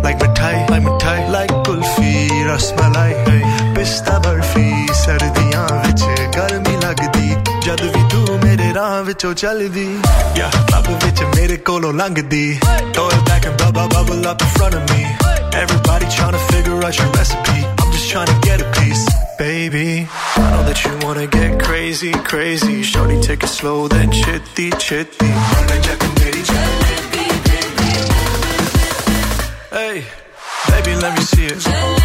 like 0.05 0.19
mithai 0.23 0.51
like 0.71 0.83
mithai 0.87 1.15
like 1.35 1.53
kulfi 1.67 2.11
rasmalai 2.49 3.07
ਏ 3.33 3.39
ਪਿਸਤਾ 3.75 4.17
ਬਰਫੀ 4.25 4.65
ਸਰਦੀਆਂ 5.03 5.65
ਵਿੱਚ 5.85 6.03
ਗਰਮੀ 6.37 6.75
ਲੱਗਦੀ 6.83 7.29
ਜਦ 7.65 7.81
ਵੀ 7.95 8.03
ਤੂੰ 8.11 8.39
ਮੇਰੇ 8.43 8.73
ਰਾਹ 8.75 9.01
ਵਿੱਚੋਂ 9.09 9.33
ਚੱਲਦੀ 9.43 9.87
ਯਾ 10.37 10.51
ਲੱਭ 10.73 10.89
ਵਿੱਚ 11.05 11.23
ਮੇਰੇ 11.35 11.57
ਕੋਲੋਂ 11.71 11.93
ਲੰਘਦੀ 12.03 12.45
throw 12.95 13.09
it 13.15 13.25
back 13.31 13.49
and 13.51 13.59
bubble 13.63 13.89
bubble 13.95 14.29
up 14.33 14.47
in 14.47 14.53
front 14.59 14.79
of 14.79 14.93
me. 14.93 15.01
Everybody 15.63 16.13
trying 16.17 16.37
to 16.39 16.43
figure 16.51 16.77
out 16.87 17.01
your 17.01 17.09
recipe. 17.17 17.59
I'm 17.79 17.91
just 17.97 18.09
trying 18.13 18.31
to 18.33 18.39
get 18.47 18.65
a 18.67 18.71
piece 18.79 19.05
baby. 19.41 20.07
I 20.35 20.51
know 20.51 20.63
that 20.69 20.85
you 20.85 20.91
wanna 21.03 21.25
get 21.25 21.59
crazy 21.59 22.11
crazy. 22.11 22.83
Shorty 22.83 23.19
take 23.21 23.41
it 23.41 23.47
slow 23.47 23.87
then 23.87 24.11
chitty 24.11 24.69
chitty. 24.77 25.25
Hey, 29.77 30.05
baby, 30.69 30.95
let 31.01 31.17
me 31.17 31.23
see 31.23 31.45
it. 31.45 32.00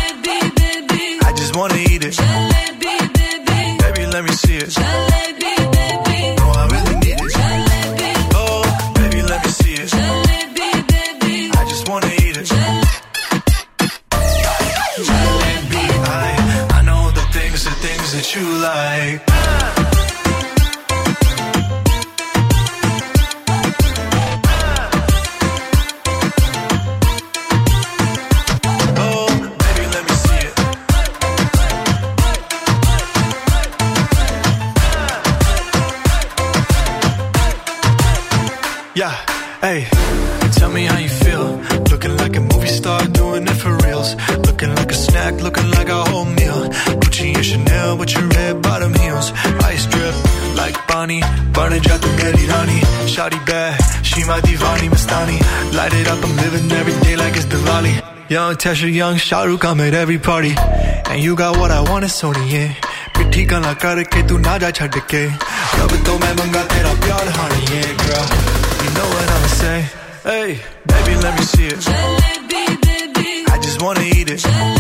Tasha 58.67 58.93
Young, 58.93 59.17
Shah 59.17 59.45
Rukh, 59.45 59.65
I'm 59.65 59.79
at 59.79 59.95
every 59.95 60.19
party. 60.19 60.53
And 61.09 61.23
you 61.23 61.37
got 61.37 61.57
what 61.57 61.71
I 61.71 61.89
want, 61.89 62.05
it's 62.05 62.21
Sony, 62.21 62.51
yeah. 62.51 62.75
Pithi 63.15 63.49
ka 63.49 63.61
na 63.61 63.75
karke, 63.75 64.27
tu 64.27 64.41
na 64.41 64.59
jai 64.59 64.73
chhad 64.73 64.91
ke. 64.91 65.31
Kab 65.39 65.91
to 66.07 66.19
main 66.19 66.35
manga 66.35 66.67
tera 66.67 66.93
pyaar, 66.99 67.29
honey, 67.39 67.63
yeah, 67.71 67.95
girl. 68.03 68.27
You 68.83 68.91
know 68.97 69.09
what 69.15 69.31
I'ma 69.35 69.47
say. 69.47 69.81
Hey, 70.25 70.61
baby, 70.85 71.15
let 71.23 71.39
me 71.39 71.45
see 71.45 71.67
it. 71.67 71.79
Jalebi, 71.79 72.83
baby. 72.83 73.45
I 73.53 73.61
just 73.63 73.81
wanna 73.81 74.03
eat 74.03 74.31
it. 74.31 74.76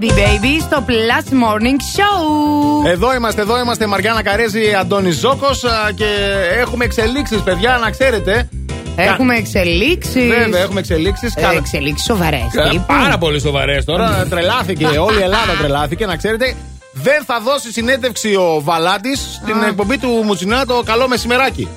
Τζαλέμπι, 0.00 0.40
baby, 0.40 0.60
στο 0.60 0.84
Plus 0.88 1.32
Morning 1.32 1.98
Show. 1.98 2.86
Εδώ 2.90 3.14
είμαστε, 3.14 3.40
εδώ 3.40 3.58
είμαστε. 3.60 3.86
Μαριάννα 3.86 4.22
Καρέζη, 4.22 4.74
Αντώνη 4.80 5.10
Ζώκος 5.10 5.64
και 5.94 6.04
έχουμε 6.60 6.84
εξελίξεις, 6.84 7.40
παιδιά, 7.40 7.78
να 7.82 7.90
ξέρετε. 7.90 8.48
Έχουμε 8.96 9.36
εξελίξεις. 9.36 10.28
Βέβαια, 10.28 10.60
έχουμε 10.62 10.80
εξελίξεις. 10.80 11.34
Ε, 11.36 11.56
εξελίξεις 11.56 12.06
σοβαρές. 12.06 12.46
Πάρα 12.86 13.18
πολύ 13.18 13.40
σοβαρές 13.40 13.84
τώρα. 13.84 14.26
τρελάθηκε, 14.30 14.86
όλη 15.06 15.18
η 15.18 15.22
Ελλάδα 15.22 15.52
τρελάθηκε, 15.58 16.06
να 16.06 16.16
ξέρετε. 16.16 16.54
Δεν 16.92 17.24
θα 17.26 17.40
δώσει 17.40 17.72
συνέντευξη 17.72 18.34
ο 18.34 18.60
Βαλάντης 18.64 19.20
στην 19.42 19.62
εκπομπή 19.68 19.98
του 19.98 20.08
Μουτσινά 20.24 20.66
το 20.66 20.82
καλό 20.84 21.08
μεσημεράκι. 21.08 21.68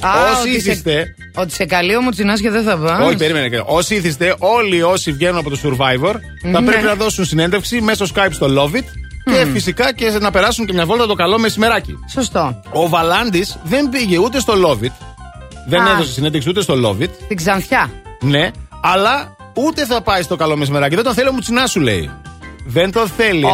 Α, 0.00 0.10
όσοι 0.32 0.40
ότι 0.48 0.60
σε- 0.60 0.70
ήθιστε. 0.70 1.14
Ότι 1.40 1.52
σε 1.52 1.64
καλεί 1.64 1.96
ο 1.96 2.00
Μουτσινάς 2.00 2.40
και 2.40 2.50
δεν 2.50 2.62
θα 2.62 2.76
πας. 2.76 3.06
Όχι, 3.06 3.16
περίμενε. 3.16 3.62
Όσοι 3.66 3.94
ήθιστε, 3.94 4.34
όλοι 4.38 4.82
όσοι 4.82 5.12
βγαίνουν 5.12 5.36
από 5.38 5.50
το 5.50 5.58
Survivor 5.64 6.14
θα 6.52 6.60
Ναι. 6.60 6.66
πρέπει 6.70 6.84
να 6.84 6.94
δώσουν 6.94 7.24
συνέντευξη 7.24 7.80
μέσω 7.80 8.06
Skype 8.14 8.28
στο 8.30 8.46
Love 8.58 8.76
It 8.76 8.84
και 9.24 9.46
φυσικά 9.52 9.92
και 9.94 10.10
να 10.20 10.30
περάσουν 10.30 10.66
και 10.66 10.72
μια 10.72 10.86
βόλτα 10.86 11.06
το 11.06 11.14
καλό 11.14 11.38
μεσημεράκι. 11.38 11.94
Σωστό. 12.12 12.60
Ο 12.72 12.88
Βαλάντης 12.88 13.58
δεν 13.62 13.88
πήγε 13.88 14.18
ούτε 14.18 14.40
στο 14.40 14.54
Love 14.66 14.84
It. 14.84 14.92
Δεν 15.66 15.80
Α. 15.80 15.90
έδωσε 15.90 16.12
συνέντευξη 16.12 16.48
ούτε 16.48 16.60
στο 16.62 16.74
Love 16.84 17.02
It. 17.04 17.08
Την 17.28 17.36
Ξανθιά. 17.36 17.90
Ναι, 18.20 18.50
αλλά 18.82 19.36
ούτε 19.54 19.84
θα 19.86 20.00
πάει 20.00 20.22
στο 20.22 20.36
καλό 20.36 20.56
μεσημεράκι. 20.56 20.94
Δεν 20.94 21.04
τον 21.04 21.14
θέλει 21.14 21.28
ο 21.28 21.32
Μουτσινάς 21.32 21.70
σου 21.70 21.80
λέει. 21.80 22.10
Δεν 22.66 22.92
τον 22.92 23.08
θέλει. 23.16 23.44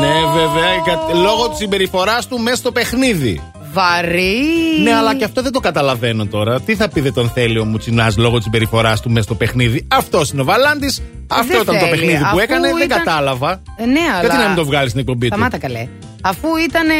Ναι, 0.00 0.14
βέβαια. 0.40 0.64
κα- 0.86 1.14
Λόγω 1.14 1.48
της 1.48 1.58
συμπεριφοράς 1.58 2.26
του 2.28 2.38
μέσα 2.38 2.56
στο 2.56 2.72
παιχνίδι. 2.72 3.42
Βαρύ. 3.76 4.42
Ναι, 4.82 4.94
αλλά 4.94 5.14
και 5.14 5.24
αυτό 5.24 5.42
δεν 5.42 5.52
το 5.52 5.60
καταλαβαίνω 5.60 6.26
τώρα. 6.26 6.60
Τι 6.60 6.74
θα 6.74 6.88
πει 6.88 7.00
δεν 7.00 7.12
τον 7.12 7.30
θέλει 7.30 7.58
ο 7.58 7.64
Μουτσινάς 7.64 8.16
λόγω 8.16 8.34
της 8.34 8.44
συμπεριφοράς 8.44 9.00
του 9.00 9.10
μέσα 9.10 9.22
στο 9.22 9.34
παιχνίδι; 9.34 9.86
Αυτός 9.88 10.30
είναι 10.30 10.40
ο 10.40 10.44
Βαλάντης. 10.44 11.02
Αυτό 11.28 11.46
Δεν 11.52 11.60
ήταν 11.62 11.74
το 11.74 11.80
θέλει, 11.80 11.90
παιχνίδι 11.90 12.18
που 12.18 12.24
αφού 12.26 12.38
έκανε. 12.38 12.68
Δεν 12.68 12.76
ήταν- 12.82 12.98
κατάλαβα. 12.98 13.62
Ε, 13.76 13.84
ναι, 13.86 14.00
αλλά. 14.12 14.20
Γιατί 14.20 14.36
να 14.36 14.46
μην 14.46 14.56
το 14.56 14.64
βγάλεις 14.64 14.88
στην 14.90 15.00
εκπομπή 15.00 15.28
του. 15.28 15.34
Σταμάτα 15.34 15.58
καλέ. 15.58 15.88
Αφού 16.22 16.48
ήταν 16.68 16.88
ε, 16.88 16.94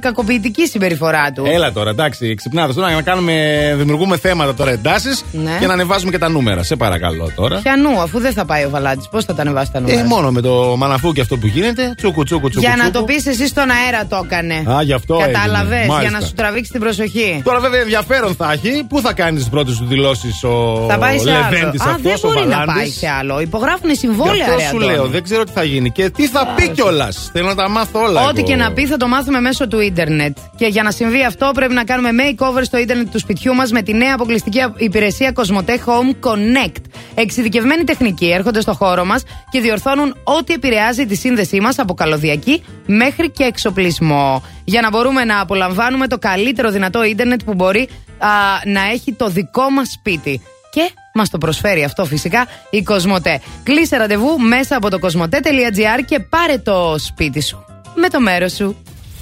κακοποιητική 0.00 0.62
η 0.62 0.66
συμπεριφορά 0.66 1.32
του. 1.32 1.44
Έλα 1.46 1.72
τώρα, 1.72 1.90
εντάξει, 1.90 2.34
ξυπνάτε 2.34 2.72
τώρα 2.72 2.90
να 2.94 3.02
κάνουμε, 3.02 3.34
δημιουργούμε 3.78 4.16
θέματα 4.16 4.54
τώρα 4.54 4.70
εντάσεις 4.70 5.24
Ναι. 5.32 5.56
και 5.60 5.66
να 5.66 5.72
ανεβάζουμε 5.72 6.10
και 6.10 6.18
τα 6.18 6.28
νούμερα. 6.28 6.62
Σε 6.62 6.76
παρακαλώ 6.76 7.30
τώρα. 7.36 7.58
Πιανού, 7.62 8.00
αφού 8.00 8.18
δεν 8.20 8.32
θα 8.32 8.44
πάει 8.44 8.64
ο 8.64 8.70
Βαλάντης, 8.70 9.08
πώς 9.08 9.24
θα 9.24 9.34
τα 9.34 9.42
ανεβάσει 9.42 9.72
τα 9.72 9.80
νούμερα; 9.80 10.00
Ε, 10.00 10.04
μόνο 10.04 10.30
με 10.30 10.40
το 10.40 10.74
μαναφού 10.76 11.12
και 11.12 11.20
αυτό 11.20 11.36
που 11.36 11.46
γίνεται. 11.46 11.94
Τσούκου, 11.96 12.24
τσούκου, 12.24 12.48
τσούκου. 12.48 12.66
Για 12.66 12.76
να 12.76 12.82
τσούκου. 12.90 12.98
το 12.98 13.04
πεις 13.12 13.26
εσύ 13.26 13.46
στον 13.46 13.68
αέρα 13.70 14.06
το 14.06 14.20
έκανε. 14.24 14.54
Α, 14.76 14.82
γι' 14.82 14.92
αυτό 14.92 15.16
Κατάλαβες, 15.16 15.70
έγινε. 15.72 15.84
για 15.86 15.94
Μάλιστα. 15.94 16.18
να 16.18 16.26
σου 16.26 16.32
τραβήξει 16.32 16.70
την 16.70 16.80
προσοχή. 16.80 17.40
Τώρα 17.44 17.60
βέβαια 17.60 17.80
ενδιαφέρον 17.80 18.34
θα 18.34 18.52
έχει. 18.52 18.84
Πού 18.88 19.00
θα 19.00 19.12
κάνεις 19.12 19.40
τις 19.40 19.50
πρώτες 19.50 19.74
σου 19.74 19.84
δηλώσεις 19.84 20.42
ο 20.44 20.86
θα 20.88 20.98
πάει 20.98 21.18
σε 21.18 21.30
άλλο. 21.30 21.40
Λεβέντης 21.50 21.80
Α, 21.80 21.84
δεν 21.84 21.94
αυτός, 21.94 22.24
ο 22.24 22.32
μπορεί 22.32 22.46
να 22.48 22.56
Βαλάντης; 22.56 22.74
πάει 22.74 22.88
σε 22.90 23.08
άλλο. 23.08 23.40
Υπογράφουν 23.64 23.96
συμβόλαια, 23.96 24.34
Γι' 24.34 24.40
αυτό 24.42 24.56
ρε 24.56 24.62
σου 24.62 24.76
Αντώνη. 24.76 24.92
λέω, 24.92 25.06
δεν 25.06 25.22
ξέρω 25.22 25.44
τι 25.44 25.52
θα 25.52 25.64
γίνει 25.64 25.90
και 25.90 26.10
τι 26.10 26.26
θα 26.26 26.46
πει 26.56 26.68
κιόλας. 26.68 27.30
Θέλω 27.32 27.46
να 27.46 27.54
τα 27.54 27.68
μάθω 27.68 28.00
όλα. 28.00 28.20
Ό,τι 28.28 28.38
εγώ. 28.38 28.48
και 28.48 28.56
να 28.56 28.72
πει 28.72 28.86
θα 28.86 28.96
το 28.96 29.08
μάθουμε 29.08 29.40
μέσω 29.40 29.68
του 29.68 29.80
ίντερνετ. 29.80 30.36
Και 30.56 30.66
για 30.66 30.82
να 30.82 30.90
συμβεί 30.90 31.24
αυτό 31.24 31.50
πρέπει 31.54 31.74
να 31.74 31.84
κάνουμε 31.84 32.08
makeover 32.12 32.60
στο 32.62 32.78
ίντερνετ 32.78 33.10
του 33.10 33.18
σπιτιού 33.18 33.54
μας 33.54 33.70
με 33.70 33.82
τη 33.82 33.94
νέα 33.94 34.14
αποκλειστική 34.14 34.58
υπηρεσία 34.76 35.32
Cosmote 35.34 35.70
Home 35.70 36.28
Connect. 36.30 36.82
Εξειδικευμένοι 37.14 37.84
τεχνικοί 37.84 38.30
έρχονται 38.30 38.60
στο 38.60 38.72
χώρο 38.74 39.04
μας 39.04 39.22
και 39.50 39.60
διορθώνουν 39.60 40.16
ό,τι 40.24 40.52
επηρεάζει 40.52 41.06
τη 41.06 41.14
σύνδεσή 41.14 41.60
μας 41.60 41.78
από 41.78 41.94
καλωδιακή 41.94 42.62
μέχρι 42.86 43.30
και 43.30 43.44
εξοπλισμό. 43.44 44.42
Για 44.64 44.80
να 44.80 44.90
μπορούμε 44.90 45.24
να 45.24 45.40
απολαμβάνουμε 45.40 46.06
το 46.06 46.18
καλύτερο 46.18 46.70
δυνατό 46.70 47.04
ίντερνετ 47.04 47.40
που 47.44 47.54
μπορεί 47.54 47.88
α, 48.18 48.28
να 48.64 48.80
έχει 48.92 49.12
το 49.12 49.28
δικό 49.28 49.70
μας 49.70 49.90
σπίτι. 49.90 50.40
Και 50.70 50.90
μας 51.14 51.30
το 51.30 51.38
προσφέρει 51.38 51.84
αυτό 51.84 52.04
φυσικά 52.04 52.46
η 52.70 52.82
Κοσμοτέ. 52.82 53.40
Κλείσε 53.62 53.96
ραντεβού 53.96 54.38
μέσα 54.38 54.76
από 54.76 54.90
το 54.90 54.98
κοσμοτέ.gr 54.98 56.04
και 56.06 56.20
πάρε 56.20 56.58
το 56.58 56.94
σπίτι 56.98 57.42
σου 57.42 57.64
με 57.94 58.08
το 58.08 58.20
μέρος 58.20 58.52
σου. 58.52 58.76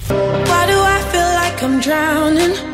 Why 0.07 0.63
do 0.71 0.77
I 0.95 0.99
feel 1.11 1.29
like 1.41 1.59
I'm 1.65 1.75
drowning? 1.87 2.73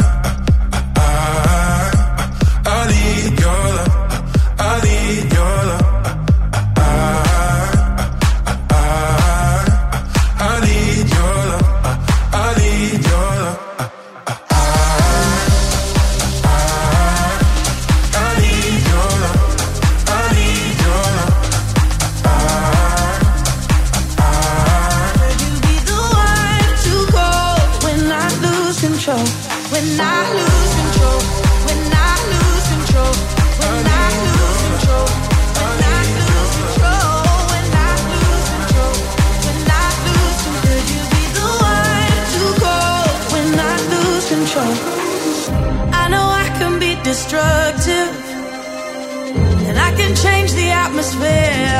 can 50.01 50.15
change 50.15 50.51
the 50.53 50.69
atmosphere. 50.85 51.77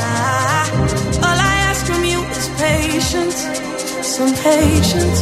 Ah, 0.00 0.64
all 1.26 1.38
I 1.50 1.54
ask 1.68 1.84
from 1.86 2.02
you 2.12 2.20
is 2.38 2.46
patience. 2.64 3.38
Some 4.16 4.32
patience. 4.48 5.20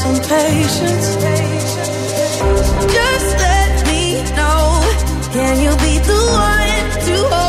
Some 0.00 0.18
patience. 0.32 1.08
Just 2.96 3.30
let 3.46 3.74
me 3.90 4.02
know. 4.38 4.64
Can 5.36 5.54
you 5.64 5.72
be 5.86 5.94
the 6.10 6.20
one 6.50 6.86
to 7.06 7.16
hold 7.30 7.45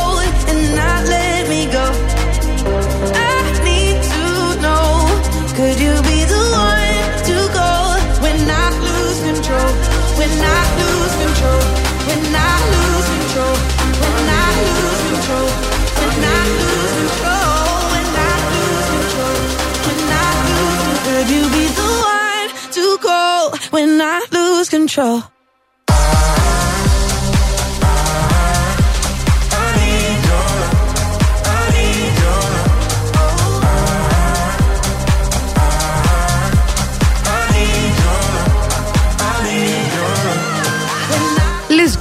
control? 24.70 25.37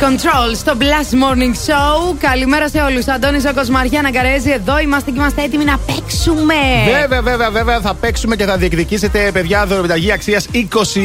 Control 0.01 0.55
στο 0.55 0.73
Blast 0.79 1.15
Morning 1.15 1.55
Show. 1.67 2.17
Καλημέρα 2.19 2.69
σε 2.69 2.81
όλους. 2.81 3.07
Αντώνης 3.07 3.43
Ζώκο 3.43 3.63
Μαριάννα 3.71 4.13
Καρέζη. 4.13 4.51
Εδώ 4.51 4.79
είμαστε 4.79 5.11
και 5.11 5.19
είμαστε 5.19 5.43
έτοιμοι 5.43 5.65
να 5.65 5.79
παίξουμε. 5.79 6.55
Βέβαια, 7.01 7.23
βέβαια, 7.23 7.51
βέβαια 7.51 7.81
θα 7.81 7.95
παίξουμε 7.95 8.37
και 8.37 8.45
θα 8.45 8.57
διεκδικήσετε 8.57 9.31
παιδιά 9.33 9.67
δωρεπιταγή 9.67 10.13
αξίας 10.13 10.47
20 10.53 10.59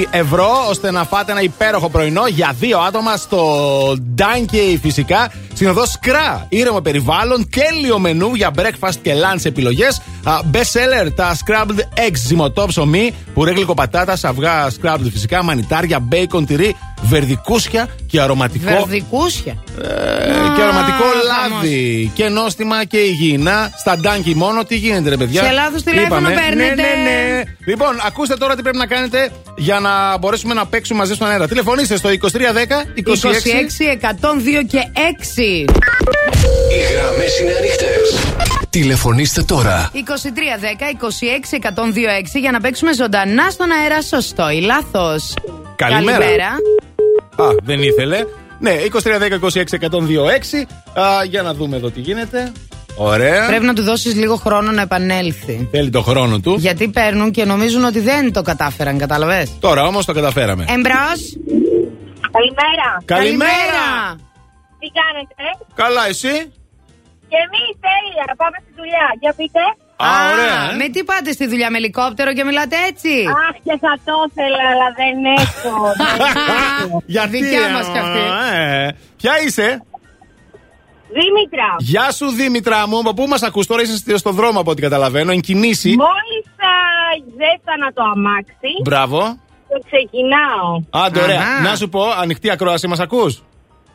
ευρώ 0.09 0.49
ώστε 0.69 0.91
να 0.91 1.03
φάτε 1.03 1.31
ένα 1.31 1.41
υπέροχο 1.41 1.89
πρωινό 1.89 2.27
για 2.27 2.55
δύο 2.59 2.79
άτομα 2.79 3.17
στο 3.17 3.41
Donkey 3.91 4.77
φυσικά. 4.81 5.31
Συνοδός 5.61 5.89
Σκρά, 5.89 6.45
ήρεμο 6.49 6.81
περιβάλλον, 6.81 7.49
τέλειο 7.49 7.99
μενού 7.99 8.35
για 8.35 8.51
breakfast 8.57 8.95
και 9.01 9.13
lunch 9.13 9.45
επιλογές. 9.45 10.01
Best 10.25 10.57
seller 10.57 11.13
τα 11.15 11.35
scrambled 11.35 11.99
eggs 11.99 12.17
ζυμωτό 12.25 12.65
ψωμί 12.67 13.13
που 13.25 13.31
Πουρέ 13.33 13.51
γλυκοπατάτα, 13.51 14.17
αυγά 14.23 14.69
σκράμπλ 14.69 15.07
φυσικά, 15.07 15.43
μανιτάρια, 15.43 15.99
μπέικον, 15.99 16.45
τυρί, 16.45 16.75
βερδικούσια 17.01 17.87
και 18.07 18.21
αρωματικό. 18.21 18.65
Βερδικούσια. 18.65 19.63
Ε, 19.81 20.55
και 20.55 20.61
αρωματικό 20.61 21.03
λάδι. 21.25 22.11
Και 22.13 22.29
νόστιμα 22.29 22.85
και 22.85 22.97
υγιεινά. 22.97 23.71
Στα 23.77 23.97
ντάνκι 23.97 24.35
μόνο. 24.35 24.63
Τι 24.63 24.75
γίνεται, 24.75 25.09
ρε 25.09 25.17
παιδιά; 25.17 25.43
Σε 25.43 25.51
λάθος 25.51 25.83
τηλέφωνο 25.83 26.19
Είπαμε. 26.19 26.41
παίρνετε. 26.41 26.75
Ναι, 26.75 27.09
ναι, 27.11 27.35
ναι. 27.35 27.43
Λοιπόν, 27.65 27.99
ακούστε 28.05 28.35
τώρα 28.35 28.55
τι 28.55 28.61
πρέπει 28.61 28.77
να 28.77 28.85
κάνετε 28.85 29.31
για 29.57 29.79
να 29.79 30.17
μπορέσουμε 30.17 30.53
να 30.53 30.65
παίξουμε 30.65 30.99
μαζί 30.99 31.13
στον 31.13 31.27
αέρα. 31.27 31.47
Τηλεφωνήστε 31.47 31.97
στο 31.97 32.09
2310 32.09 32.13
26. 32.95 33.03
26, 33.03 33.95
102 34.01 34.65
και 34.67 34.79
6. 34.93 35.50
Οι 35.53 36.79
γραμμές 36.93 37.39
είναι 37.39 37.51
ανοιχτές. 37.57 38.35
Τηλεφωνήστε 38.69 39.41
τώρα. 39.41 39.91
2310 39.93 39.97
26 39.97 41.57
126 42.35 42.39
για 42.39 42.51
να 42.51 42.59
παίξουμε 42.59 42.93
ζωντανά 42.93 43.49
στον 43.49 43.71
αέρα. 43.71 44.01
Σωστό 44.01 44.49
ή 44.49 44.61
λάθος; 44.61 45.33
Καλημέρα. 45.75 46.47
Α, 47.35 47.45
δεν 47.63 47.81
ήθελε. 47.81 48.25
Ναι, 48.59 48.71
2310 48.71 49.39
26 49.39 49.77
126. 49.79 50.67
Α, 50.99 51.23
για 51.23 51.41
να 51.41 51.53
δούμε 51.53 51.77
εδώ 51.77 51.89
τι 51.89 51.99
γίνεται. 51.99 52.51
Ωραία. 52.95 53.47
Πρέπει 53.47 53.65
να 53.65 53.73
του 53.73 53.81
δώσεις 53.81 54.15
λίγο 54.15 54.35
χρόνο 54.35 54.71
να 54.71 54.81
επανέλθει. 54.81 55.67
Θέλει 55.71 55.89
το 55.89 56.01
χρόνο 56.01 56.39
του. 56.39 56.55
Γιατί 56.59 56.87
παίρνουν 56.87 57.31
και 57.31 57.45
νομίζουν 57.45 57.83
ότι 57.83 57.99
δεν 57.99 58.33
το 58.33 58.41
κατάφεραν, 58.41 58.97
κατάλαβες; 58.97 59.49
Τώρα 59.59 59.83
όμως 59.83 60.05
το 60.05 60.13
καταφέραμε. 60.13 60.65
Εμπρός. 60.69 61.37
Καλημέρα. 62.31 63.03
Καλημέρα. 63.05 64.15
Τι 64.81 64.87
κάνετε; 64.99 65.43
Καλά, 65.81 66.03
εσύ; 66.13 66.33
Και 67.31 67.37
εμείς 67.45 67.69
τέλεια. 67.87 68.25
Πάμε 68.41 68.57
στη 68.63 68.71
δουλειά. 68.79 69.07
Για 69.23 69.33
πείτε. 69.39 69.63
Α, 70.07 70.09
ωραία. 70.33 70.59
ε. 70.71 70.75
Με 70.81 70.85
τι 70.93 71.01
πάτε 71.09 71.31
στη 71.37 71.45
δουλειά 71.51 71.69
με 71.71 71.77
ελικόπτερο 71.77 72.31
και 72.37 72.43
μιλάτε 72.49 72.75
έτσι; 72.89 73.13
Αχ, 73.47 73.55
και 73.65 73.75
θα 73.83 73.93
το 74.05 74.13
ήθελα, 74.27 74.63
αλλά 74.73 74.87
δεν 75.01 75.15
έχω. 75.43 75.75
δεν 76.21 76.35
έχω. 76.81 77.03
Γιατί, 77.15 77.37
Δικιά 77.43 77.69
μας 77.75 77.87
κι 77.93 77.97
αυτή. 78.05 78.19
α, 78.19 78.55
ε. 78.55 78.97
Ποια 79.17 79.33
είσαι; 79.45 79.67
Δήμητρα, 81.17 81.69
Γεια 81.79 82.11
σου 82.11 82.27
Δήμητρα 82.31 82.87
μου, 82.87 82.97
από 82.99 83.13
πού 83.13 83.25
μας 83.27 83.43
ακούς 83.43 83.65
τώρα 83.67 83.81
είσαι 83.81 84.17
στο 84.17 84.31
δρόμο 84.31 84.59
από 84.59 84.71
ό,τι 84.71 84.81
καταλαβαίνω, 84.81 85.31
εν 85.31 85.39
κινήσει. 85.41 85.89
μόλις 85.89 86.43
ζέστανα 87.39 87.93
το 87.93 88.03
αμάξι, 88.15 88.71
Μπράβο. 88.83 89.19
το 89.69 89.77
ξεκινάω. 89.85 91.03
Άντε, 91.05 91.21
ωραία. 91.21 91.39
Αχα. 91.41 91.61
Να 91.61 91.75
σου 91.75 91.89
πω, 91.89 92.01
ανοιχτή 92.21 92.49
ακρόαση 92.51 92.87
μας 92.87 92.99
ακούς; 92.99 93.43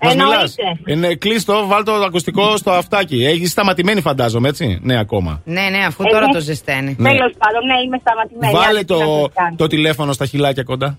Μας 0.02 0.12
Εννοείται. 0.12 0.34
μιλάς. 0.36 0.55
Είναι 0.86 1.15
κλείστο, 1.15 1.66
βάλ 1.66 1.83
το 1.83 1.92
ακουστικό 1.92 2.57
στο 2.57 2.70
αυτάκι. 2.70 3.25
Έχεις 3.25 3.50
σταματημένη, 3.50 4.00
φαντάζομαι, 4.00 4.49
έτσι; 4.49 4.78
Ναι, 4.83 4.99
ακόμα. 4.99 5.41
Ναι, 5.44 5.60
ναι, 5.70 5.84
αφού 5.86 6.02
Ε, 6.07 6.10
τώρα 6.10 6.26
ναι. 6.26 6.33
το 6.33 6.41
ζεσταίνει. 6.41 6.97
Ναι. 6.99 7.08
Τέλος 7.08 7.33
πάντων, 7.39 7.66
ναι, 7.66 7.75
είμαι 7.86 7.99
σταματημένη. 8.00 8.52
Βάλε 8.52 8.78
Άντε, 8.78 8.84
τι 8.84 8.92
να 8.92 8.99
το, 8.99 9.20
σας 9.20 9.31
κάνω. 9.34 9.57
το 9.57 9.66
τηλέφωνο 9.66 10.12
στα 10.12 10.26
χιλάκια 10.26 10.62
κοντά. 10.62 10.99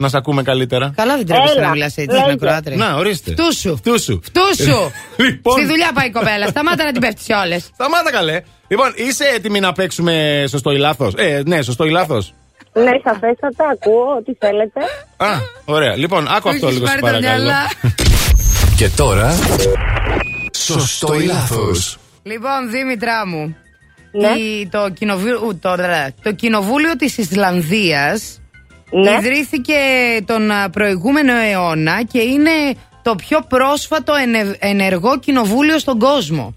Να 0.00 0.08
σε 0.08 0.16
ακούμε 0.16 0.42
καλύτερα. 0.42 0.92
Καλά 0.96 1.16
δεν 1.16 1.26
τρέπεσαι 1.26 1.52
Έλα, 1.56 1.66
να 1.66 1.70
μιλάς 1.72 1.96
έτσι 1.96 2.10
λέγε. 2.16 2.20
στην 2.22 2.32
ακροάτρια. 2.32 2.76
Να, 2.76 2.94
ορίστε. 2.94 3.30
Φτούσου. 3.30 3.76
Φτούσου. 3.76 4.20
Φτούσου. 4.22 4.90
Λοιπόν. 5.24 5.52
Στη 5.58 5.66
δουλειά 5.66 5.90
πάει 5.94 6.06
η 6.06 6.10
κοπέλα. 6.10 6.46
Σταμάτα 6.46 6.84
να 6.84 6.92
την 6.92 7.00
πέφτεις 7.00 7.26
όλες. 7.44 7.70
Σταμάτα 7.74 8.10
καλέ. 8.10 8.40
Λοιπόν, 8.68 8.92
είσαι 8.96 9.24
έτοιμη 9.36 9.60
να 9.60 9.72
παίξουμε 9.72 10.44
σωστό 10.48 10.70
ή 10.72 10.78
λάθος; 10.78 11.14
Ε, 11.16 11.42
ναι, 11.46 11.62
σωστό 11.62 11.84
ή 11.84 11.90
λάθος; 11.90 12.32
Ναι, 12.72 12.90
σαφέστατα, 13.04 13.64
ακούω, 13.72 14.22
τι 14.24 14.32
θέλετε. 14.38 14.80
Α, 15.16 15.26
ωραία. 15.64 15.96
Λοιπόν, 15.96 16.26
άκου 16.36 16.48
αυτό 16.48 16.68
λίγο, 16.68 16.86
σε 16.86 16.98
πάρει 17.00 17.00
τα 17.00 17.06
παρακαλώ. 17.06 17.50
μυαλά. 18.78 18.90
Και 18.90 18.96
τώρα. 18.96 19.32
Σωστό 20.56 21.14
ή 21.14 21.24
λάθος. 21.24 21.98
Λοιπόν, 22.22 22.70
Δήμητρά 22.70 23.26
μου. 23.26 23.56
Ναι. 24.12 24.28
η- 24.28 24.68
το, 24.70 24.90
κοινοβου- 24.90 25.60
το, 25.60 25.74
το 26.22 26.32
κοινοβούλιο 26.32 26.96
της 26.96 27.18
Ισλανδίας 27.18 28.40
Ναι. 28.90 29.10
ιδρύθηκε 29.10 29.74
τον 30.26 30.50
α, 30.50 30.70
προηγούμενο 30.70 31.32
αιώνα 31.36 32.02
και 32.02 32.20
είναι 32.20 32.50
το 33.02 33.14
πιο 33.14 33.40
πρόσφατο 33.48 34.14
ενε- 34.14 34.56
ενεργό 34.58 35.18
κοινοβούλιο 35.18 35.78
στον 35.78 35.98
κόσμο. 35.98 36.54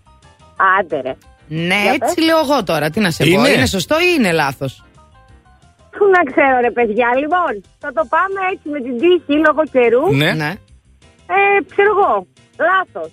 Άντε 0.80 1.02
ρε. 1.02 1.16
Ναι, 1.48 1.82
Για 1.82 1.92
έτσι 2.02 2.14
πες. 2.16 2.26
λέω 2.26 2.40
εγώ 2.40 2.64
τώρα. 2.64 2.90
Τι 2.90 3.00
να 3.00 3.12
σε 3.12 3.24
πω, 3.24 3.30
Είναι. 3.30 3.50
είναι 3.50 3.66
σωστό 3.66 4.00
ή 4.00 4.16
είναι 4.18 4.32
λάθος; 4.32 4.84
Πού 5.92 6.06
να 6.16 6.32
ξέρω 6.32 6.60
ρε 6.62 6.72
παιδιά, 6.72 7.08
λοιπόν, 7.20 7.64
θα 7.80 7.92
το 7.94 8.08
πάμε 8.10 8.40
έτσι 8.54 8.70
με 8.70 8.80
την 8.82 8.98
τύχη 9.00 9.34
λόγω 9.46 9.64
καιρού. 9.72 10.16
Ναι. 10.16 10.32
Ναι. 10.34 10.54
Ε, 11.38 11.64
ξέρω 11.72 11.90
εγώ, 11.98 12.28
λάθος. 12.70 13.12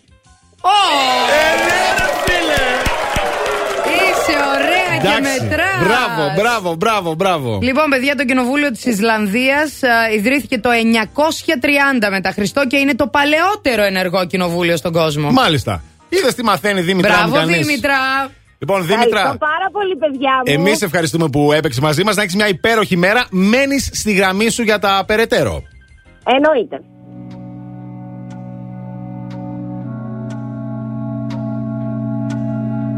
Είσαι 3.98 4.34
ωραία 4.55 4.92
και 5.02 5.06
Εντάξει. 5.18 5.40
μετράς. 5.42 5.78
Μπράβο, 5.86 6.32
μπράβο, 6.36 6.74
μπράβο, 6.74 7.14
μπράβο. 7.14 7.58
Λοιπόν, 7.62 7.84
παιδιά, 7.90 8.14
το 8.14 8.24
κοινοβούλιο 8.24 8.70
της 8.70 8.84
Ισλανδίας 8.84 9.82
α, 9.82 10.10
ιδρύθηκε 10.14 10.58
το 10.58 10.70
930 10.72 12.08
μετά 12.10 12.30
Χριστό 12.32 12.66
και 12.66 12.76
είναι 12.76 12.94
το 12.94 13.06
παλαιότερο 13.06 13.82
ενεργό 13.82 14.26
κοινοβούλιο 14.26 14.76
στον 14.76 14.92
κόσμο. 14.92 15.30
Μάλιστα. 15.30 15.82
Είδες 16.08 16.34
τι 16.34 16.44
μαθαίνει 16.44 16.80
Δήμητρα 16.80 17.12
μου 17.22 17.30
Μπράβο, 17.30 17.47
κανείς. 17.47 17.66
Δήμητρα. 17.66 17.97
Λοιπόν, 18.58 18.80
Ευχαριστώ 18.80 19.05
Δήμητρα, 19.10 19.36
πάρα 19.38 19.68
πολύ 19.72 19.97
παιδιά 19.97 20.30
μου. 20.47 20.52
εμείς 20.60 20.82
ευχαριστούμε 20.82 21.28
που 21.28 21.52
έπαιξε 21.52 21.80
μαζί 21.80 22.05
μας. 22.05 22.16
Να 22.16 22.22
έχεις 22.22 22.34
μια 22.34 22.48
υπέροχη 22.48 22.97
μέρα. 22.97 23.26
Μένεις 23.30 23.90
στη 23.92 24.12
γραμμή 24.12 24.50
σου 24.50 24.62
για 24.62 24.78
τα 24.78 25.05
περαιτέρω. 25.06 25.62
Εννοείται. 26.36 26.80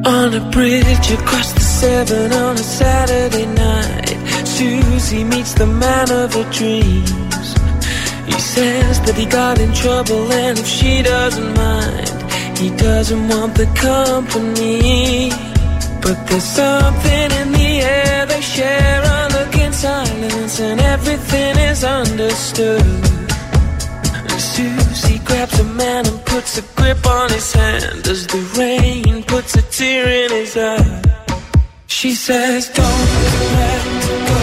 On 0.06 0.32
a 0.32 0.50
bridge 0.50 1.10
across 1.10 1.52
the 1.52 1.60
Severn 1.60 2.32
on 2.32 2.54
a 2.56 2.62
Saturday 2.62 3.44
night, 3.44 4.46
Susie 4.46 5.24
meets 5.24 5.52
the 5.52 5.66
man 5.66 6.10
of 6.10 6.32
her 6.32 6.50
dreams. 6.50 7.54
He 8.24 8.40
says 8.40 8.98
that 9.02 9.14
he 9.14 9.26
got 9.26 9.60
in 9.60 9.74
trouble, 9.74 10.32
and 10.32 10.58
if 10.58 10.66
she 10.66 11.02
doesn't 11.02 11.52
mind, 11.54 12.58
he 12.58 12.70
doesn't 12.70 13.28
want 13.28 13.54
the 13.56 13.66
company. 13.76 15.28
But 16.00 16.26
there's 16.28 16.44
something 16.44 17.30
in 17.40 17.52
the 17.52 17.80
air 17.82 18.24
they 18.24 18.40
share, 18.40 19.02
a 19.04 19.28
look 19.36 19.54
in 19.54 19.72
silence, 19.72 20.60
and 20.60 20.80
everything 20.80 21.58
is 21.58 21.84
understood. 21.84 23.19
Susie 25.00 25.18
grabs 25.24 25.58
a 25.58 25.64
man 25.64 26.06
and 26.06 26.24
puts 26.26 26.58
a 26.58 26.62
grip 26.76 27.06
on 27.06 27.30
his 27.30 27.52
hand 27.52 28.06
as 28.06 28.26
the 28.26 28.40
rain 28.58 29.22
puts 29.22 29.54
a 29.54 29.62
tear 29.62 30.06
in 30.24 30.30
his 30.30 30.56
eye. 30.56 31.02
She 31.86 32.12
says, 32.14 32.68
Don't 32.68 33.06
let 33.56 33.84
go. 34.30 34.42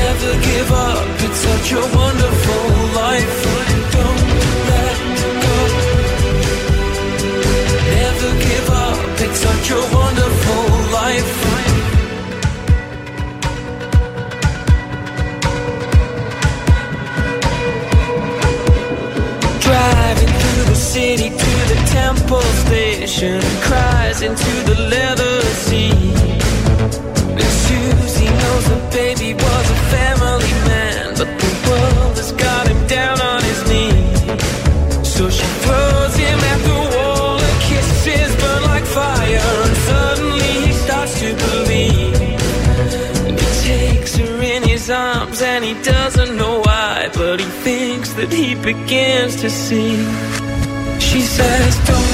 Never 0.00 0.32
give 0.48 0.70
up. 0.72 1.04
It's 1.26 1.40
such 1.48 1.72
a 1.72 1.82
wonderful 2.00 2.64
life. 3.02 3.36
Don't 3.96 4.22
let 4.70 4.96
go. 5.44 5.56
Never 8.00 8.30
give 8.48 8.68
up. 8.86 8.98
It's 9.24 9.40
such 9.48 9.70
a 9.70 9.80
wonderful 9.94 10.25
city 20.96 21.28
to 21.28 21.52
the 21.72 21.78
temple 22.00 22.48
station, 22.64 23.38
cries 23.68 24.22
into 24.22 24.52
the 24.68 24.76
leather 24.94 25.36
seat. 25.64 26.16
And 27.40 27.50
Susie 27.64 28.32
knows 28.40 28.64
the 28.74 28.80
baby 29.00 29.30
was 29.34 29.66
a 29.76 29.80
family 29.96 30.54
man, 30.70 31.06
but 31.18 31.30
the 31.42 31.52
world 31.68 32.16
has 32.20 32.32
got 32.32 32.64
him 32.72 32.80
down 32.86 33.20
on 33.20 33.40
his 33.50 33.60
knees. 33.68 34.20
So 35.14 35.28
she 35.28 35.46
throws 35.64 36.14
him 36.24 36.38
at 36.52 36.60
the 36.70 36.80
wall, 36.94 37.38
her 37.44 37.56
kisses 37.68 38.32
burn 38.40 38.62
like 38.72 38.86
fire, 38.98 39.50
and 39.66 39.76
suddenly 39.90 40.52
he 40.66 40.72
starts 40.84 41.14
to 41.20 41.28
believe. 41.46 42.16
And 43.26 43.36
he 43.42 43.48
takes 43.68 44.16
her 44.16 44.34
in 44.54 44.62
his 44.62 44.88
arms, 44.88 45.42
and 45.42 45.62
he 45.62 45.74
doesn't 45.82 46.32
know 46.40 46.60
why, 46.60 47.10
but 47.12 47.38
he 47.40 47.50
thinks 47.66 48.14
that 48.14 48.32
he 48.32 48.54
begins 48.54 49.36
to 49.42 49.50
see. 49.50 50.35
She 51.16 51.22
says, 51.22 51.74
Don't 51.88 52.12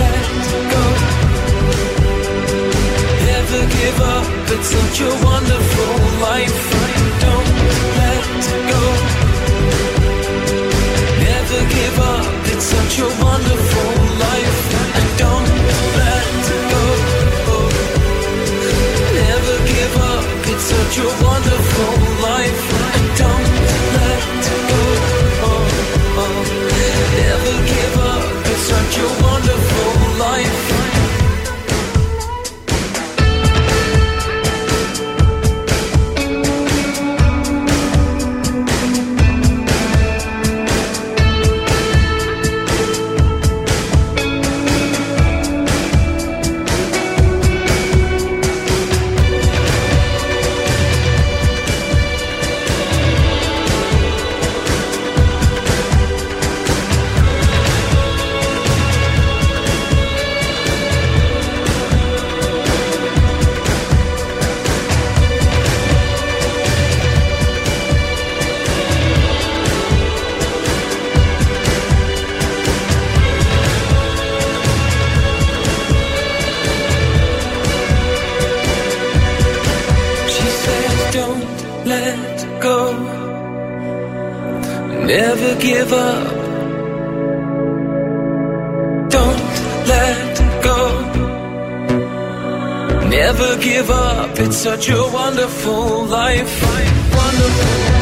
let 0.00 0.26
go. 0.74 0.84
Never 3.30 3.60
give 3.78 3.98
up. 4.00 4.26
It's 4.54 4.68
such 4.76 4.98
a 5.02 5.12
wonderful 5.24 5.94
life. 6.28 6.60
Don't 7.26 7.50
let 8.00 8.24
go. 8.72 8.82
Never 11.28 11.60
give 11.76 11.96
up. 12.12 12.26
It's 12.50 12.66
such 12.74 12.94
a 12.98 13.08
wonderful 13.22 13.92
life. 14.26 14.60
And 14.98 15.08
don't 15.24 15.50
let 16.00 16.26
go. 16.72 17.58
Never 19.22 19.54
give 19.72 19.94
up. 20.10 20.24
It's 20.50 20.64
such 20.74 20.98
a 20.98 21.08
wonderful 21.24 21.69
give 85.90 85.98
up. 85.98 86.30
Don't 89.10 89.40
let 89.88 90.62
go. 90.62 90.80
Never 93.08 93.56
give 93.58 93.90
up. 93.90 94.38
It's 94.38 94.56
such 94.56 94.88
a 94.88 95.02
wonderful 95.12 96.04
life. 96.06 96.62
Wonderful. 97.16 97.99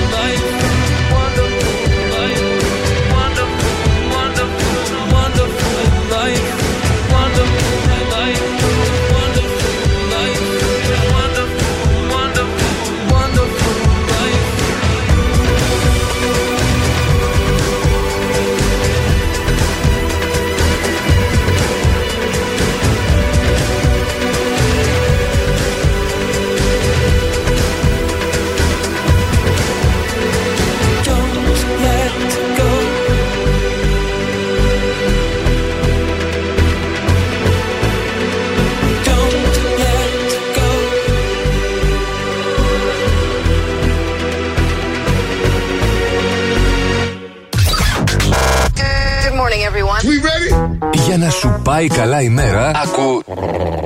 Για 51.19 51.27
να 51.27 51.33
σου 51.33 51.61
πάει 51.63 51.87
καλά 51.87 52.23
η 52.23 52.29
μέρα, 52.29 52.71
ακού 52.85 53.23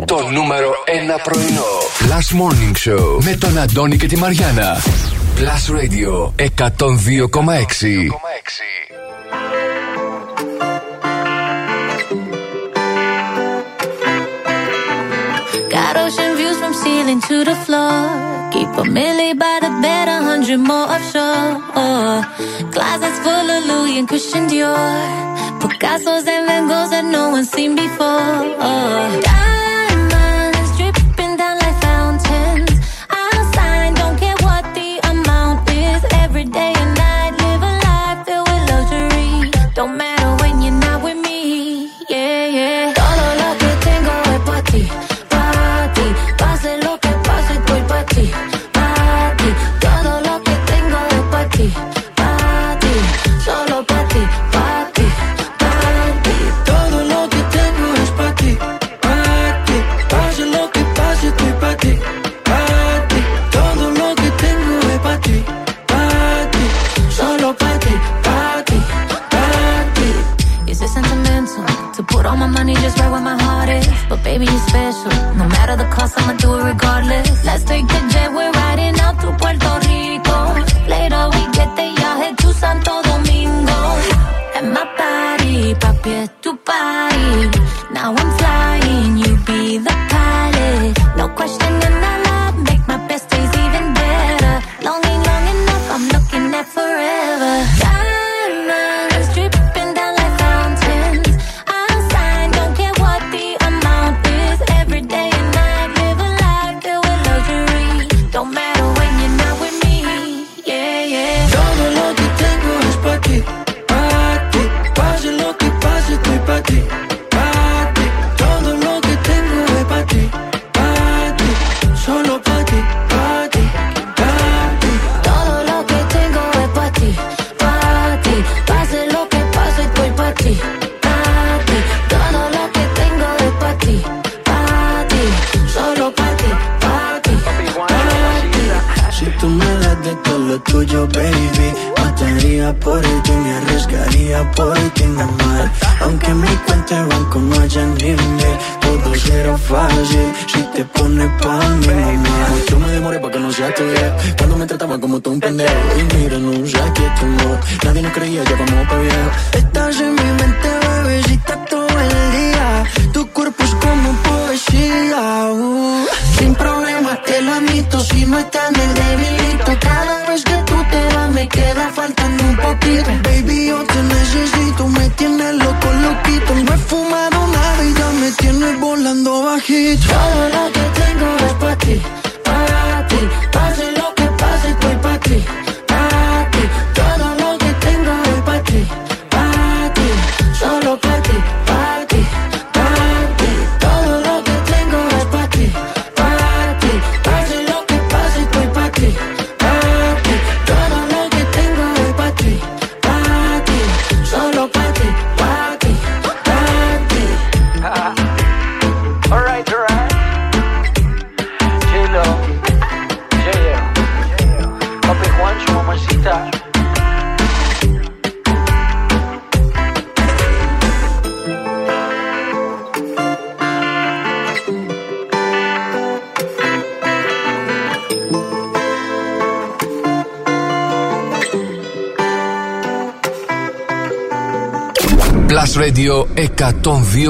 το 0.05 0.29
νούμερο 0.33 0.71
1 1.17 1.21
πρωινό. 1.23 1.65
Plus 1.99 2.29
Morning 2.41 2.75
Show 2.85 3.23
με 3.23 3.37
τον 3.37 3.59
Αντώνη 3.59 3.97
και 3.97 4.07
τη 4.07 4.17
Μαριάνα. 4.17 4.77
Plus 5.37 5.75
Radio 5.77 6.33
102,6. 6.37 6.83
Got 15.75 15.95
ocean 16.05 16.33
views 16.39 16.59
from 16.63 16.75
ceiling 16.83 17.21
to 17.29 17.37
the 17.51 17.57
floor. 17.65 17.97
Keep 18.55 18.73
a 18.85 18.85
million 18.99 19.35
by 19.45 19.57
the 19.65 19.73
bed, 19.85 20.07
a 20.17 20.19
hundred 20.31 20.61
more 20.71 20.87
offshore. 20.95 21.51
Closets 22.75 23.19
full 23.25 23.49
of 23.57 23.61
Louis 23.71 23.95
and 23.99 24.07
Christian 24.11 24.45
Dior. 24.51 25.32
Picasso's 25.69 26.27
and 26.27 26.47
Van 26.47 26.67
Gogh's 26.67 26.91
that 26.91 27.05
no 27.05 27.31
one's 27.31 27.51
seen 27.51 27.77
before. 27.77 27.97
Oh. 28.01 29.72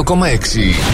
102,6. 0.04 0.91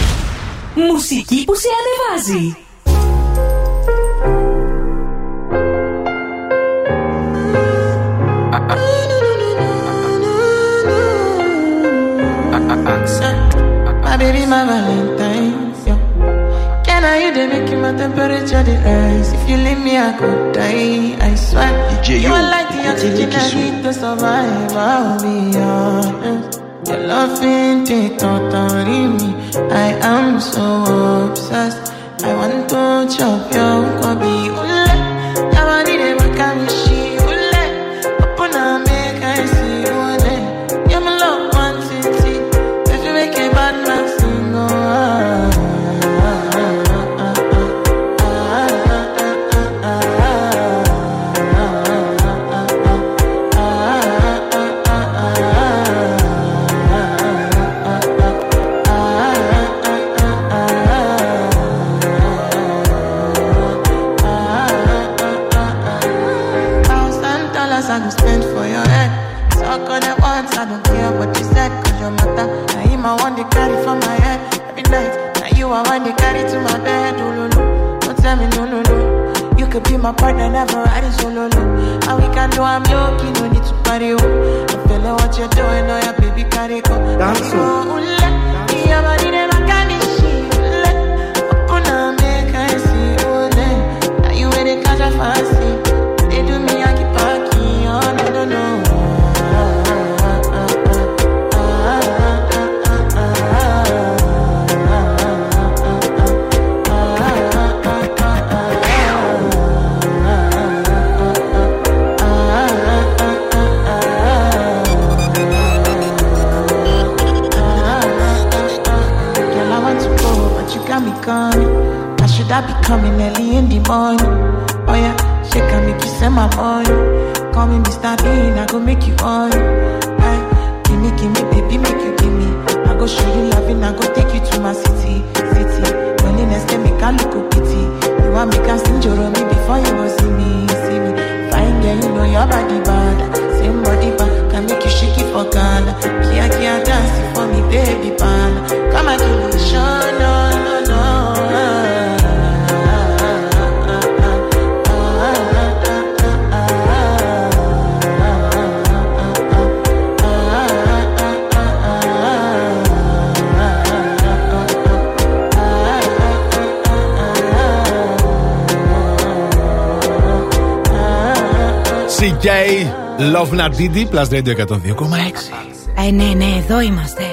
Love 173.59 173.71
Nadidi 173.71 174.05
Plus 174.11 174.29
Radio 174.31 174.53
102,6. 174.55 176.07
Ε, 176.07 176.11
ναι, 176.11 176.23
ναι, 176.23 176.45
εδώ 176.57 176.81
είμαστε. 176.81 177.23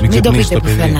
Μην 0.00 0.10
Μην 0.10 0.22
το 0.22 0.30
ξυπνήσει 0.30 0.48
πείτε 0.48 0.54
το 0.54 0.60
παιδί. 0.60 0.76
πουθενά. 0.76 0.98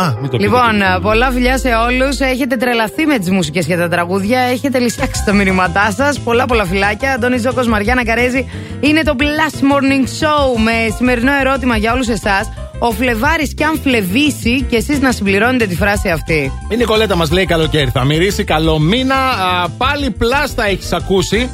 Α, 0.00 0.14
μην 0.20 0.30
το 0.30 0.36
πείτε. 0.36 0.42
Λοιπόν, 0.42 1.00
πολλά 1.02 1.30
φιλιά 1.30 1.58
σε 1.58 1.68
όλους. 1.68 2.18
Έχετε 2.20 2.56
τρελαθεί 2.56 3.06
με 3.06 3.18
τις 3.18 3.30
μουσικές 3.30 3.66
και 3.66 3.76
τα 3.76 3.88
τραγούδια. 3.88 4.40
Έχετε 4.40 4.78
λησάξει 4.78 5.22
τα 5.24 5.32
μηνύματά 5.32 5.92
σας. 5.96 6.18
Πολλά, 6.20 6.46
πολλά 6.46 6.64
φιλάκια. 6.64 7.12
Αντώνη 7.12 7.38
Ζώκος 7.38 7.66
Μαριάννα 7.66 8.04
Καρέζη. 8.04 8.48
Είναι 8.80 9.02
το 9.02 9.14
Blast 9.18 9.56
Morning 9.60 10.04
Show 10.24 10.60
με 10.62 10.94
σημερινό 10.96 11.32
ερώτημα 11.40 11.76
για 11.76 11.92
όλους 11.92 12.08
εσάς. 12.08 12.48
Ο 12.78 12.90
Φλεβάρης 12.90 13.54
κι 13.54 13.64
αν 13.64 13.80
φλεβήσει 13.82 14.62
και 14.68 14.76
εσείς 14.76 15.00
να 15.00 15.12
συμπληρώνετε 15.12 15.66
τη 15.66 15.74
φράση 15.76 16.08
αυτή. 16.08 16.52
Η 16.68 16.76
Νικολέτα 16.76 17.16
μας 17.16 17.30
λέει 17.30 17.44
καλοκαίρι. 17.46 17.90
Θα 17.92 18.04
μυρίσει 18.04 18.44
καλό 18.44 18.78
μήνα. 18.78 19.14
Α, 19.14 19.68
πάλι 19.68 20.10
πλάστα 20.10 20.66
έχεις 20.66 20.92
ακούσει. 20.92 21.50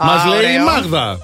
Μας 0.00 0.22
Α, 0.24 0.28
λέει 0.28 0.38
η 0.40 0.44
ωραίο. 0.44 0.64
Μάγδα. 0.64 1.18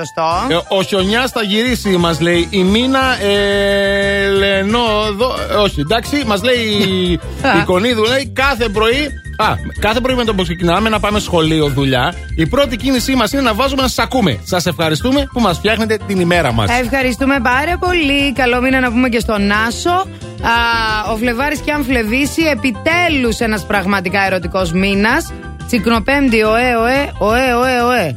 Σωστό. 0.00 0.54
Ε, 0.54 0.74
ο 0.76 0.82
χιονιά 0.82 1.28
θα 1.32 1.42
γυρίσει, 1.42 1.88
μας 1.88 2.20
λέει 2.20 2.46
η 2.50 2.62
Μίνα 2.62 3.22
ε, 3.22 4.28
Λενόδο. 4.28 5.34
ε, 5.50 5.54
όχι, 5.54 5.80
εντάξει, 5.80 6.22
μας 6.26 6.42
λέει 6.42 6.56
η, 6.56 7.12
η 7.12 7.64
Κονίδου, 7.64 8.02
λέει 8.04 8.32
κάθε 8.34 8.68
πρωί. 8.68 9.08
Α, 9.36 9.54
κάθε 9.78 10.00
πρωί 10.00 10.14
με 10.14 10.24
το 10.24 10.34
που 10.34 10.42
ξεκινάμε 10.42 10.88
να 10.88 11.00
πάμε 11.00 11.18
σχολείο, 11.18 11.66
δουλειά, 11.68 12.14
η 12.36 12.46
πρώτη 12.46 12.76
κίνησή 12.76 13.14
μας 13.14 13.32
είναι 13.32 13.42
να 13.42 13.54
βάζουμε 13.54 13.82
να 13.82 13.88
σα 13.88 14.02
ακούμε. 14.02 14.40
Σας 14.44 14.66
ευχαριστούμε 14.66 15.26
που 15.32 15.40
μας 15.40 15.56
φτιάχνετε 15.56 15.98
την 16.06 16.20
ημέρα 16.20 16.52
μας. 16.52 16.70
Ευχαριστούμε 16.80 17.40
πάρα 17.42 17.78
πολύ. 17.78 18.32
Καλό 18.32 18.60
μήνα 18.60 18.80
να 18.80 18.90
πούμε 18.90 19.08
και 19.08 19.18
στον 19.18 19.50
Άσο. 19.66 19.90
Α, 19.90 21.12
ο 21.12 21.16
Φλεβάρης 21.16 21.58
κι 21.58 21.70
αν 21.70 21.84
φλεβήσει, 21.84 22.42
επιτέλους 22.42 23.38
ένας 23.38 23.66
πραγματικά 23.66 24.26
ερωτικός 24.26 24.72
μήνας. 24.72 25.32
Τσικνοπέμπτη, 25.66 26.42
ωε, 26.42 26.76
ωε, 26.80 27.12
ωε, 27.18 27.54
ωε, 27.54 27.80
ωε. 27.82 28.14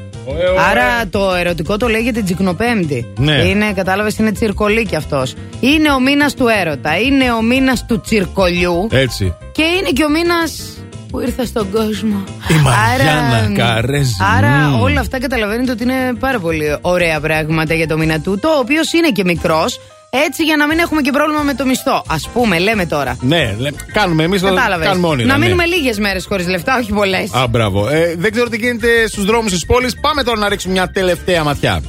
Άρα 0.70 1.08
το 1.10 1.34
ερωτικό 1.34 1.78
το 1.78 1.88
λέγεται 1.88 2.22
Τσικνοπέμπτη. 2.22 3.14
Ναι. 3.18 3.34
Είναι, 3.34 3.74
κατάλαβες, 3.74 4.18
είναι 4.18 4.32
τσιρκολί 4.32 4.86
κι 4.86 4.96
αυτός. 4.96 5.34
Είναι 5.60 5.92
ο 5.92 6.00
μήνας 6.00 6.34
του 6.34 6.48
έρωτα. 6.62 7.00
Είναι 7.00 7.32
ο 7.32 7.42
μήνας 7.42 7.86
του 7.86 8.02
τσιρκολιού. 8.02 8.88
Έτσι. 8.92 9.34
Και 9.52 9.64
είναι 9.64 9.90
και 9.90 10.04
ο 10.04 10.10
μήνας 10.10 10.78
που 11.10 11.20
ήρθα 11.20 11.46
στον 11.46 11.72
κόσμο. 11.72 12.24
Η 12.50 12.54
Μαριάννα 12.54 13.52
Καρέζη. 13.58 14.14
Άρα 14.38 14.70
Μμμ. 14.70 14.82
όλα 14.82 15.00
αυτά 15.00 15.20
καταλαβαίνετε 15.20 15.72
ότι 15.72 15.84
είναι 15.84 16.14
πάρα 16.20 16.40
πολύ 16.40 16.78
ωραία 16.82 17.20
πράγματα 17.20 17.74
για 17.74 17.88
το 17.88 17.98
μήνα 17.98 18.20
του, 18.20 18.40
το 18.40 18.50
οποίος 18.60 18.94
είναι 18.94 19.10
και 19.10 19.24
μικρός. 19.24 19.80
Έτσι 20.16 20.44
για 20.44 20.56
να 20.58 20.68
μην 20.68 20.80
έχουμε 20.80 21.02
και 21.02 21.12
πρόβλημα 21.12 21.42
με 21.42 21.54
το 21.54 21.66
μισθό. 21.66 21.92
Α 22.08 22.30
πούμε, 22.34 22.60
λέμε 22.60 22.86
τώρα. 22.86 23.18
Ναι, 23.22 23.56
λέ- 23.60 23.74
κάνουμε 23.94 24.24
εμείς 24.24 24.42
Κατάλαβες. 24.42 24.88
κάνουμε 24.88 25.08
όνειρα. 25.08 25.28
Να 25.28 25.38
ναι. 25.38 25.46
μείνουμε 25.46 25.66
λίγες 25.66 26.00
μέρες 26.00 26.26
χωρίς 26.26 26.48
λεφτά, 26.48 26.78
όχι 26.80 26.92
πολλές. 26.92 27.34
Α, 27.34 27.48
μπράβο. 27.48 27.88
Ε, 27.90 28.16
δεν 28.18 28.32
ξέρω 28.32 28.50
τι 28.50 28.58
γίνεται 28.58 29.08
στους 29.08 29.26
δρόμους 29.26 29.52
της 29.52 29.66
πόλης. 29.66 30.00
Πάμε 30.00 30.24
τώρα 30.24 30.40
να 30.40 30.50
ρίξουμε 30.50 30.74
μια 30.74 30.90
τελευταία 30.92 31.44
ματιά. 31.44 31.82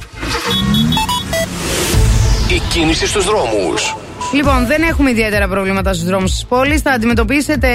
Η 2.49 2.61
κίνηση 2.73 3.07
στους 3.07 3.25
δρόμους. 3.25 3.95
Λοιπόν, 4.33 4.65
δεν 4.67 4.81
έχουμε 4.81 5.09
ιδιαίτερα 5.09 5.47
προβλήματα 5.47 5.93
στους 5.93 6.05
δρόμους 6.05 6.31
της 6.31 6.45
πόλης. 6.45 6.81
Θα 6.81 6.91
αντιμετωπίσετε 6.91 7.69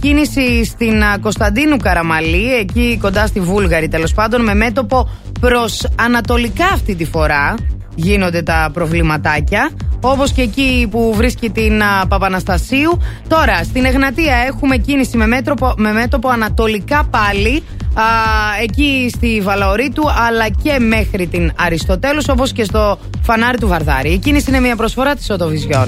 κίνηση 0.00 0.64
στην 0.64 1.02
α, 1.02 1.18
Κωνσταντίνου 1.20 1.76
Καραμαλή, 1.76 2.54
εκεί 2.54 2.98
κοντά 3.00 3.26
στη 3.26 3.40
Βούλγαρη 3.40 3.88
τέλος 3.88 4.14
πάντων, 4.14 4.42
με 4.42 4.54
μέτωπο 4.54 5.08
προς 5.40 5.86
ανατολικά 6.00 6.66
αυτή 6.66 6.94
τη 6.94 7.04
φορά 7.04 7.54
γίνονται 7.94 8.42
τα 8.42 8.70
προβληματάκια. 8.72 9.70
Όπως 10.00 10.32
και 10.32 10.42
εκεί 10.42 10.88
που 10.90 11.14
βρίσκει 11.16 11.50
την 11.50 11.82
Παπαναστασίου. 12.08 12.98
Τώρα, 13.28 13.64
στην 13.64 13.84
Εγνατία 13.84 14.36
έχουμε 14.36 14.76
κίνηση 14.76 15.16
με 15.16 15.26
μέτωπο, 15.26 15.74
με 15.76 16.08
ανατολικά 16.32 17.04
πάλι. 17.10 17.62
Εκεί 18.62 19.10
στη 19.14 19.40
Βαλαωρίτου 19.40 20.02
αλλά 20.28 20.48
και 20.48 20.78
μέχρι 20.78 21.26
την 21.26 21.52
Αριστοτέλους 21.58 22.28
όπως 22.28 22.52
και 22.52 22.64
στο 22.64 22.98
φανάρι 23.22 23.58
του 23.58 23.68
Βαρδάρη. 23.68 24.10
Η 24.10 24.18
κίνηση 24.18 24.44
είναι 24.48 24.60
μια 24.60 24.76
προσφορά 24.76 25.14
της 25.14 25.30
Οτοβιζιών. 25.30 25.86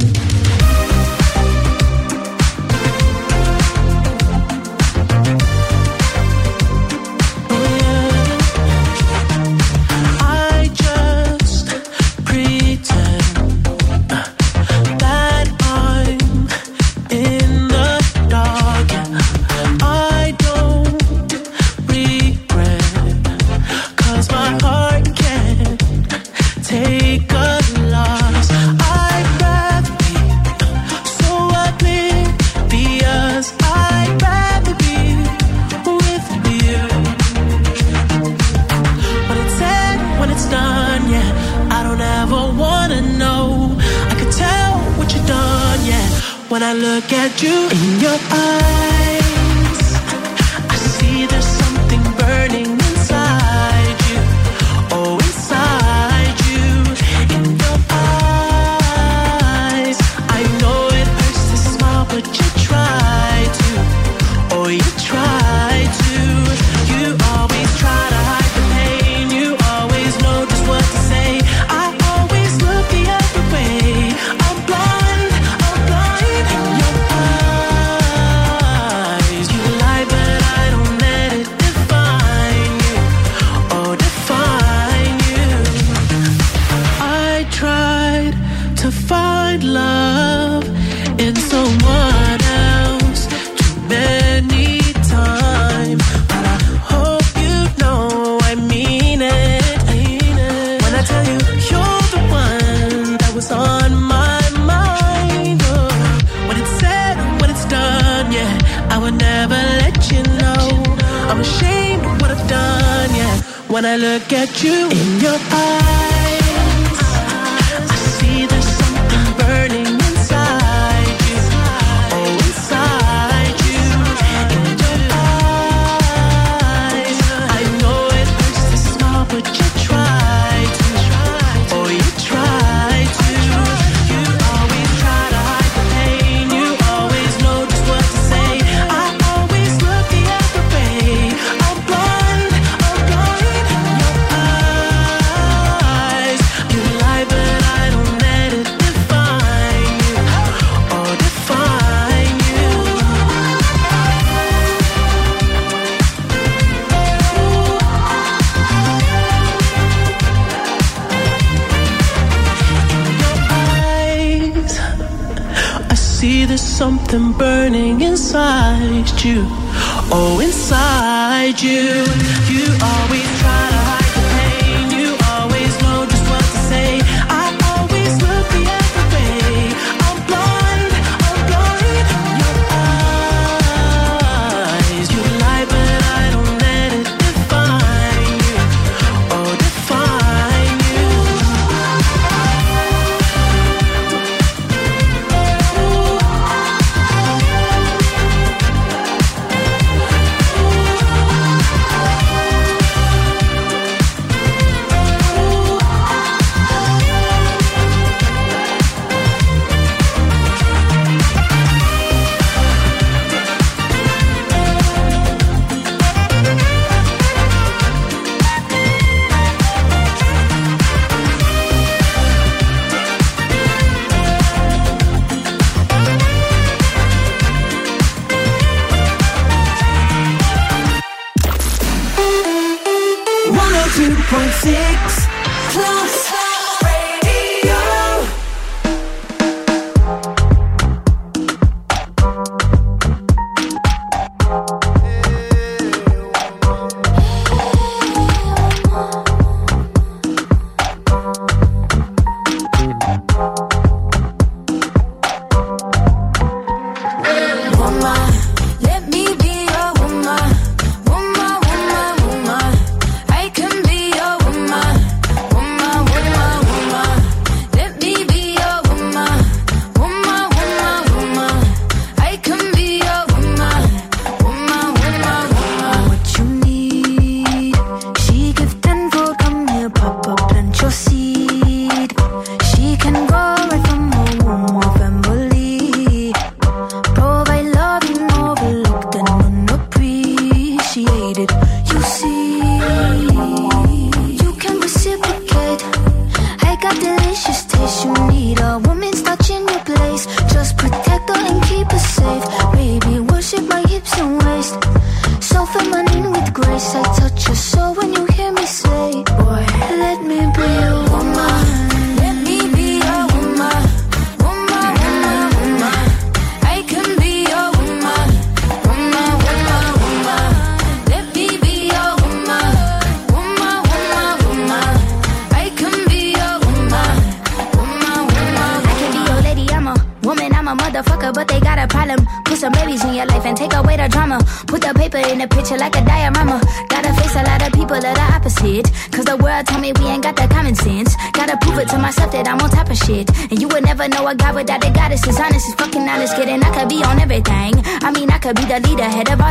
you 47.42 47.68
in 47.68 48.00
your 48.00 48.18
eyes. 48.30 48.65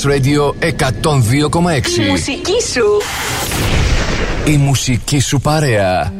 Plus 0.00 0.12
Radio 0.12 0.54
102,6. 0.60 1.98
Η 1.98 2.08
μουσική 2.08 2.62
σου. 2.72 3.00
Η 4.44 4.56
μουσική 4.56 5.20
σου 5.20 5.40
παρέα. 5.40 6.19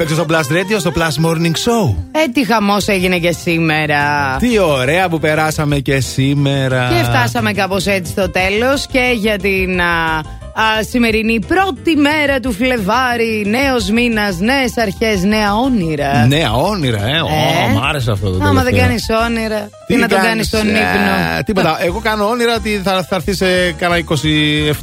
Έπαιξε 0.00 0.14
στο 0.14 0.26
Blast 0.28 0.52
Radio, 0.52 0.76
στο 0.78 0.92
Plus 0.94 1.26
Morning 1.26 1.52
Show. 1.52 1.94
Ε, 2.12 2.28
τι 2.32 2.44
χαμός 2.44 2.88
έγινε 2.88 3.18
και 3.18 3.32
σήμερα. 3.32 4.36
Τι 4.38 4.58
ωραία 4.58 5.08
που 5.08 5.18
περάσαμε 5.18 5.78
και 5.78 6.00
σήμερα. 6.00 6.88
Και 6.88 7.04
φτάσαμε 7.04 7.52
κάπως 7.52 7.86
έτσι 7.86 8.12
στο 8.12 8.30
τέλος 8.30 8.86
και 8.86 9.12
για 9.16 9.38
την 9.38 9.80
α, 9.80 10.22
α, 10.60 10.82
σημερινή 10.90 11.38
πρώτη 11.48 11.96
μέρα 11.96 12.40
του 12.40 12.52
Φλεβάρι, 12.52 13.44
νέος 13.46 13.90
μήνας, 13.90 14.38
νέες 14.38 14.72
αρχές, 14.76 15.22
νέα 15.22 15.54
όνειρα. 15.56 16.26
Νέα 16.26 16.52
όνειρα, 16.52 17.02
ε. 17.08 17.20
Ω, 17.20 17.78
μ' 17.78 17.82
άρεσε 17.88 18.10
αυτό 18.10 18.30
το 18.30 18.44
Άμα 18.44 18.62
δεν 18.62 18.74
τελευταίο. 18.74 18.86
κάνεις 18.86 19.06
όνειρα, 19.26 19.68
τι, 19.86 19.96
να 19.96 20.08
το 20.08 20.16
κάνεις 20.16 20.46
στον 20.46 20.60
ε, 20.68 20.70
ύπνο; 20.70 21.42
Τίποτα. 21.44 21.78
Εγώ 21.84 22.00
κάνω 22.00 22.28
όνειρα 22.28 22.54
ότι 22.54 22.80
θα, 22.84 23.02
θα 23.08 23.14
έρθει 23.16 23.34
σε 23.34 23.72
κάνα 23.72 23.96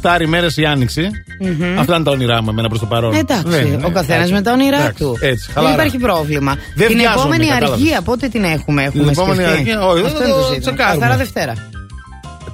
27 0.00 0.20
ημέρε 0.22 0.46
η 0.56 0.64
άνοιξη. 0.64 1.10
Μμμ. 1.40 1.78
Αυτά 1.78 1.94
είναι 1.94 2.04
τα 2.04 2.10
όνειρά 2.10 2.42
μου 2.42 2.48
εμένα 2.50 2.68
προς 2.68 2.80
το 2.80 2.86
παρόν. 2.86 3.14
Εντάξει, 3.14 3.42
Ναι, 3.46 3.56
ναι, 3.56 3.86
ο 3.86 3.90
καθένας 3.90 4.06
εντάξει. 4.16 4.32
με 4.32 4.42
τα 4.42 4.52
όνειρά 4.52 4.76
Εντάξει, 4.80 5.02
του. 5.02 5.18
Έτσι, 5.20 5.44
δεν 5.46 5.54
χαλαρά. 5.54 5.74
υπάρχει 5.74 5.98
πρόβλημα. 5.98 6.56
Δεν 6.74 6.86
την 6.88 6.96
βιάζομαι, 6.98 7.20
επόμενη 7.20 7.46
κατάλαβες. 7.46 7.70
αργία, 7.78 8.00
πότε 8.00 8.28
την 8.28 8.44
έχουμε, 8.44 8.82
έχουμε 8.82 9.02
Την 9.02 9.12
επόμενη 9.12 9.42
σκεφτεί; 9.42 9.58
αργία, 9.58 9.86
όχι, 9.86 10.04
Αυτό 10.04 10.18
δεν 10.18 10.26
είναι 10.28 10.36
το 10.36 10.40
το 10.42 10.52
ζήτημα. 10.52 10.72
τσεκάρουμε. 10.72 10.98
Καθαρά 11.00 11.16
Δευτέρα. 11.18 11.52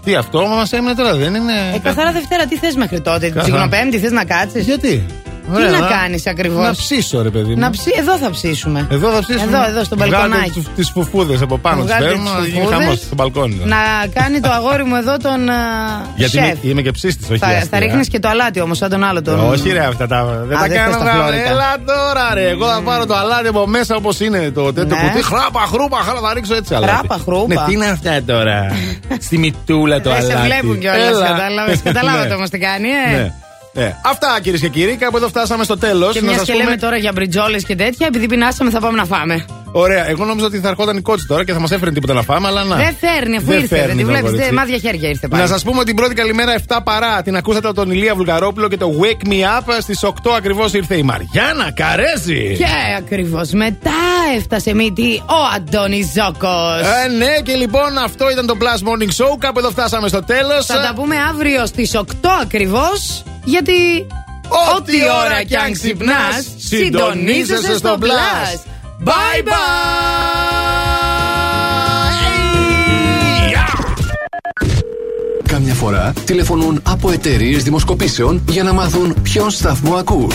Τι 0.05 0.15
αυτό 0.15 0.47
μας 0.47 0.73
έμεινε 0.73 0.95
τώρα, 0.95 1.15
δεν 1.15 1.35
είναι. 1.35 1.53
Ε, 1.75 1.79
καθαρά 1.79 2.13
Δευτέρα, 2.13 2.47
τι 2.47 2.57
θες 2.57 2.75
μέχρι 2.75 3.01
τότε. 3.01 3.27
Την 3.27 3.35
Καθαρά. 3.35 3.43
Τσιγνοπέμπτη 3.43 3.99
θες 3.99 4.11
να 4.11 4.25
κάτσεις; 4.25 4.65
Γιατί; 4.65 5.07
Ωραία, 5.53 5.67
Τι 5.73 5.81
να 5.81 5.87
κάνεις 5.87 6.27
ακριβώς; 6.27 6.65
Να 6.67 6.73
ψήσω, 6.73 7.23
ρε 7.23 7.31
παιδί 7.31 7.51
μου. 7.55 7.59
Να 7.59 7.71
ψη... 7.71 7.91
Εδώ 7.99 8.17
θα 8.19 8.31
ψήσουμε. 8.31 8.87
Εδώ 8.91 9.09
θα 9.11 9.19
ψήσουμε. 9.21 9.43
Εδώ, 9.45 9.69
εδώ, 9.69 9.85
στο 9.85 9.97
μπαλκονάκι. 9.97 10.67
Τι 10.77 10.83
φουφούδες 10.83 11.41
από 11.43 11.59
πάνω. 11.59 11.81
Τι 11.81 11.87
Βγάλτε 11.87 12.05
φέρνουμε 12.07 12.31
τις 12.31 12.39
να 12.39 12.47
γίνει 12.47 12.59
φουφούδες. 12.61 12.79
χαμός 12.79 12.99
στο 12.99 13.15
μπαλκόνι. 13.15 13.61
Να 13.65 13.77
κάνει 14.15 14.41
το 14.41 14.51
αγόρι 14.51 14.85
μου 14.85 14.97
εδώ 14.97 15.17
τον 15.17 15.49
α, 15.49 15.55
Γιατί 16.17 16.33
σεφ. 16.33 16.43
είμαι, 16.45 16.59
είμαι 16.63 16.83
και 16.83 16.91
ψήστη, 16.91 17.25
όχι 17.31 17.39
Θα, 17.39 17.47
αστεία. 17.47 17.67
θα 17.71 17.79
ρίχνεις 17.79 18.09
και 18.09 18.19
το 18.19 18.29
αλάτι 18.29 18.61
όμως, 18.61 18.79
σαν 18.79 18.91
τον 18.91 19.05
άλλο 19.05 19.23
τον. 19.23 19.41
Όχι, 19.51 19.71
ρε, 19.73 19.85
αυτά 19.85 20.07
τα. 20.07 20.25
Δεν 20.49 20.57
Α, 20.57 20.61
τα 20.61 20.67
δεν 20.69 20.77
κάνω. 20.77 20.93
θες 20.93 21.03
τα 21.03 21.05
γράμμα. 21.05 21.23
φλόρικα. 21.23 21.49
Έλα 21.51 21.75
τώρα, 21.87 22.35
ρε. 22.35 22.49
Εγώ 22.49 22.67
θα 22.67 22.81
πάρω 22.85 23.07
το 23.07 23.15
αλάτι 23.17 23.49
από 23.49 23.67
μέσα 23.67 23.97
όπως 23.97 24.21
είναι 24.21 24.51
το 24.51 24.73
τέτοιο 24.73 24.97
Ναι. 24.97 25.09
κουτί. 25.11 25.23
Χράπα, 25.25 25.61
χρούπα, 25.73 25.97
χάλα, 25.97 26.21
θα 26.21 26.35
ρίξω 26.35 26.55
έτσι 26.55 26.75
αλάτι. 26.75 26.93
Χράπα, 26.93 27.19
χρούπα. 27.25 27.55
Ναι, 27.55 27.61
τι 27.67 27.73
είναι 27.73 27.87
αυτά 27.87 28.21
τώρα; 28.27 28.67
Στη 29.27 29.39
μητούλα 29.39 30.01
το 30.01 30.11
Δεν 30.11 30.19
αλάτι. 30.19 30.33
σε 30.33 30.39
βλέπουν 30.47 30.79
κιόλας. 30.79 31.09
Έλα. 31.09 31.27
Κατάλαβες. 31.27 31.81
Καταλάβατε 31.83 32.29
Ναι. 32.33 32.35
όμως 32.35 32.51
τι 32.51 32.59
κάνει, 32.59 32.89
ε. 32.89 33.33
Ναι. 33.73 33.83
Ναι. 33.83 33.97
Αυτά 34.05 34.39
κυρίες 34.43 34.61
και 34.61 34.69
κύριοι, 34.69 34.97
κάπου 34.97 35.17
εδώ 35.17 35.29
φτάσαμε 35.29 35.65
στο 35.65 35.79
τέλος. 35.79 36.13
Και 36.13 36.23
μιας 36.23 36.43
και 36.43 36.55
λέμε 36.55 36.77
τώρα 36.77 36.97
για 36.97 37.13
μπριτζόλε 37.13 37.61
και 37.61 37.77
τέτοια, 37.77 38.07
επειδή 38.07 38.27
πεινάσαμε 38.27 38.71
θα 38.71 38.81
πάμε 38.81 38.97
να 38.97 39.05
φάμε. 39.05 39.62
Ωραία, 39.75 40.09
εγώ 40.09 40.25
νόμιζα 40.25 40.47
ότι 40.47 40.59
θα 40.59 40.69
ερχόταν 40.69 40.97
η 40.97 41.01
κότσι 41.01 41.27
τώρα 41.27 41.45
και 41.45 41.53
θα 41.53 41.61
μας 41.61 41.71
έφερε 41.71 41.91
τίποτα 41.91 42.13
να 42.15 42.23
φάμε, 42.23 42.47
αλλά 42.47 42.65
να. 42.65 42.77
Δεν 42.77 42.97
φέρνει, 43.01 43.37
αφού 43.37 43.47
Δεν 43.47 43.61
ήρθε. 43.61 43.77
φέρνει 43.77 43.87
Δεν 43.87 43.97
τη 43.97 44.03
το 44.03 44.09
βλέπεις. 44.09 44.31
κορίτσι. 44.31 44.53
Μάδια 44.53 44.79
χέρια 44.79 45.09
ήρθε 45.09 45.29
πάλι. 45.29 45.43
Να 45.43 45.49
σας 45.49 45.63
πούμε 45.63 45.77
ότι 45.77 45.87
την 45.87 45.97
πρώτη 45.97 46.15
καλημέρα 46.15 46.55
7 46.69 46.79
παρά 46.85 47.23
την 47.23 47.37
ακούσατε 47.37 47.67
από 47.67 47.77
τον 47.77 47.91
Ηλία 47.91 48.15
Βουλγαρόπουλο 48.15 48.69
και 48.69 48.77
το 48.77 48.91
Wake 49.01 49.29
Me 49.29 49.33
Up 49.33 49.77
στις 49.81 50.03
8 50.05 50.11
ακριβώς 50.37 50.73
ήρθε 50.73 50.97
η 50.97 51.03
Μαριάννα 51.03 51.73
Καρέζη. 51.75 52.55
Και 52.59 52.65
ακριβώς 52.99 53.51
μετά 53.51 53.91
έφτασε 54.37 54.75
μύτη 54.75 55.23
ο 55.27 55.55
Αντώνη 55.57 56.03
Ζόκο. 56.15 56.57
Ε, 57.05 57.09
ναι, 57.09 57.41
και 57.43 57.55
λοιπόν 57.55 57.99
αυτό 58.05 58.31
ήταν 58.31 58.47
το 58.47 58.57
Plus 58.61 58.89
Morning 58.89 59.25
Show. 59.25 59.37
Κάπου 59.39 59.59
εδώ 59.59 59.71
φτάσαμε 59.71 60.09
στο 60.09 60.23
τέλος. 60.25 60.67
Θα 60.67 60.81
τα 60.81 60.93
πούμε 60.95 61.17
αύριο 61.31 61.67
στις 61.67 61.95
8 61.95 62.05
ακριβώς, 62.43 63.23
γιατί. 63.45 64.07
Ό,τι 64.77 64.93
ώρα 65.27 65.43
κι 65.43 65.57
αν 65.57 65.73
ξυπνάς, 65.73 66.47
συντονίζεσαι 66.59 67.77
στο 67.77 67.97
Plus. 68.01 68.61
Bye 69.05 69.43
Κάμια 75.47 75.75
φορά 75.75 76.13
τηλεφωνούν 76.25 76.83
από 76.89 77.11
εταιρείες 77.11 77.63
δημοσκοπήσεων 77.63 78.43
για 78.49 78.63
να 78.63 78.73
μάθουν 78.73 79.17
ποιον 79.23 79.51
σταθμό 79.51 79.95
ακούς. 79.95 80.35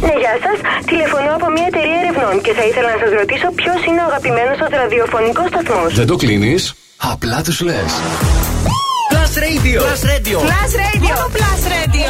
Ναι, 0.00 0.06
γεια 0.06 0.34
σας. 0.44 0.84
Τηλεφωνώ 0.86 1.34
από 1.34 1.50
μια 1.50 1.64
εταιρεία 1.66 1.98
ερευνών 2.04 2.40
και 2.42 2.52
θα 2.52 2.64
ήθελα 2.64 2.88
να 2.94 2.98
σας 3.04 3.12
ρωτήσω 3.20 3.46
ποιος 3.54 3.84
είναι 3.86 4.00
ο 4.00 4.04
αγαπημένος 4.04 4.56
σα 4.56 4.76
ραδιοφωνικός 4.76 5.46
σταθμός. 5.48 5.94
Δεν 5.94 6.06
το 6.06 6.16
κλείνεις, 6.16 6.74
απλά 6.96 7.42
τους 7.42 7.60
λες. 7.60 7.92
Plus 9.12 9.34
Radio. 9.46 9.78
Plus 9.86 10.02
Radio. 10.12 10.36
Plus 10.48 10.72
Radio. 10.84 11.12
Μόνο 11.14 11.26
Plus 11.36 11.62
Radio. 11.74 12.08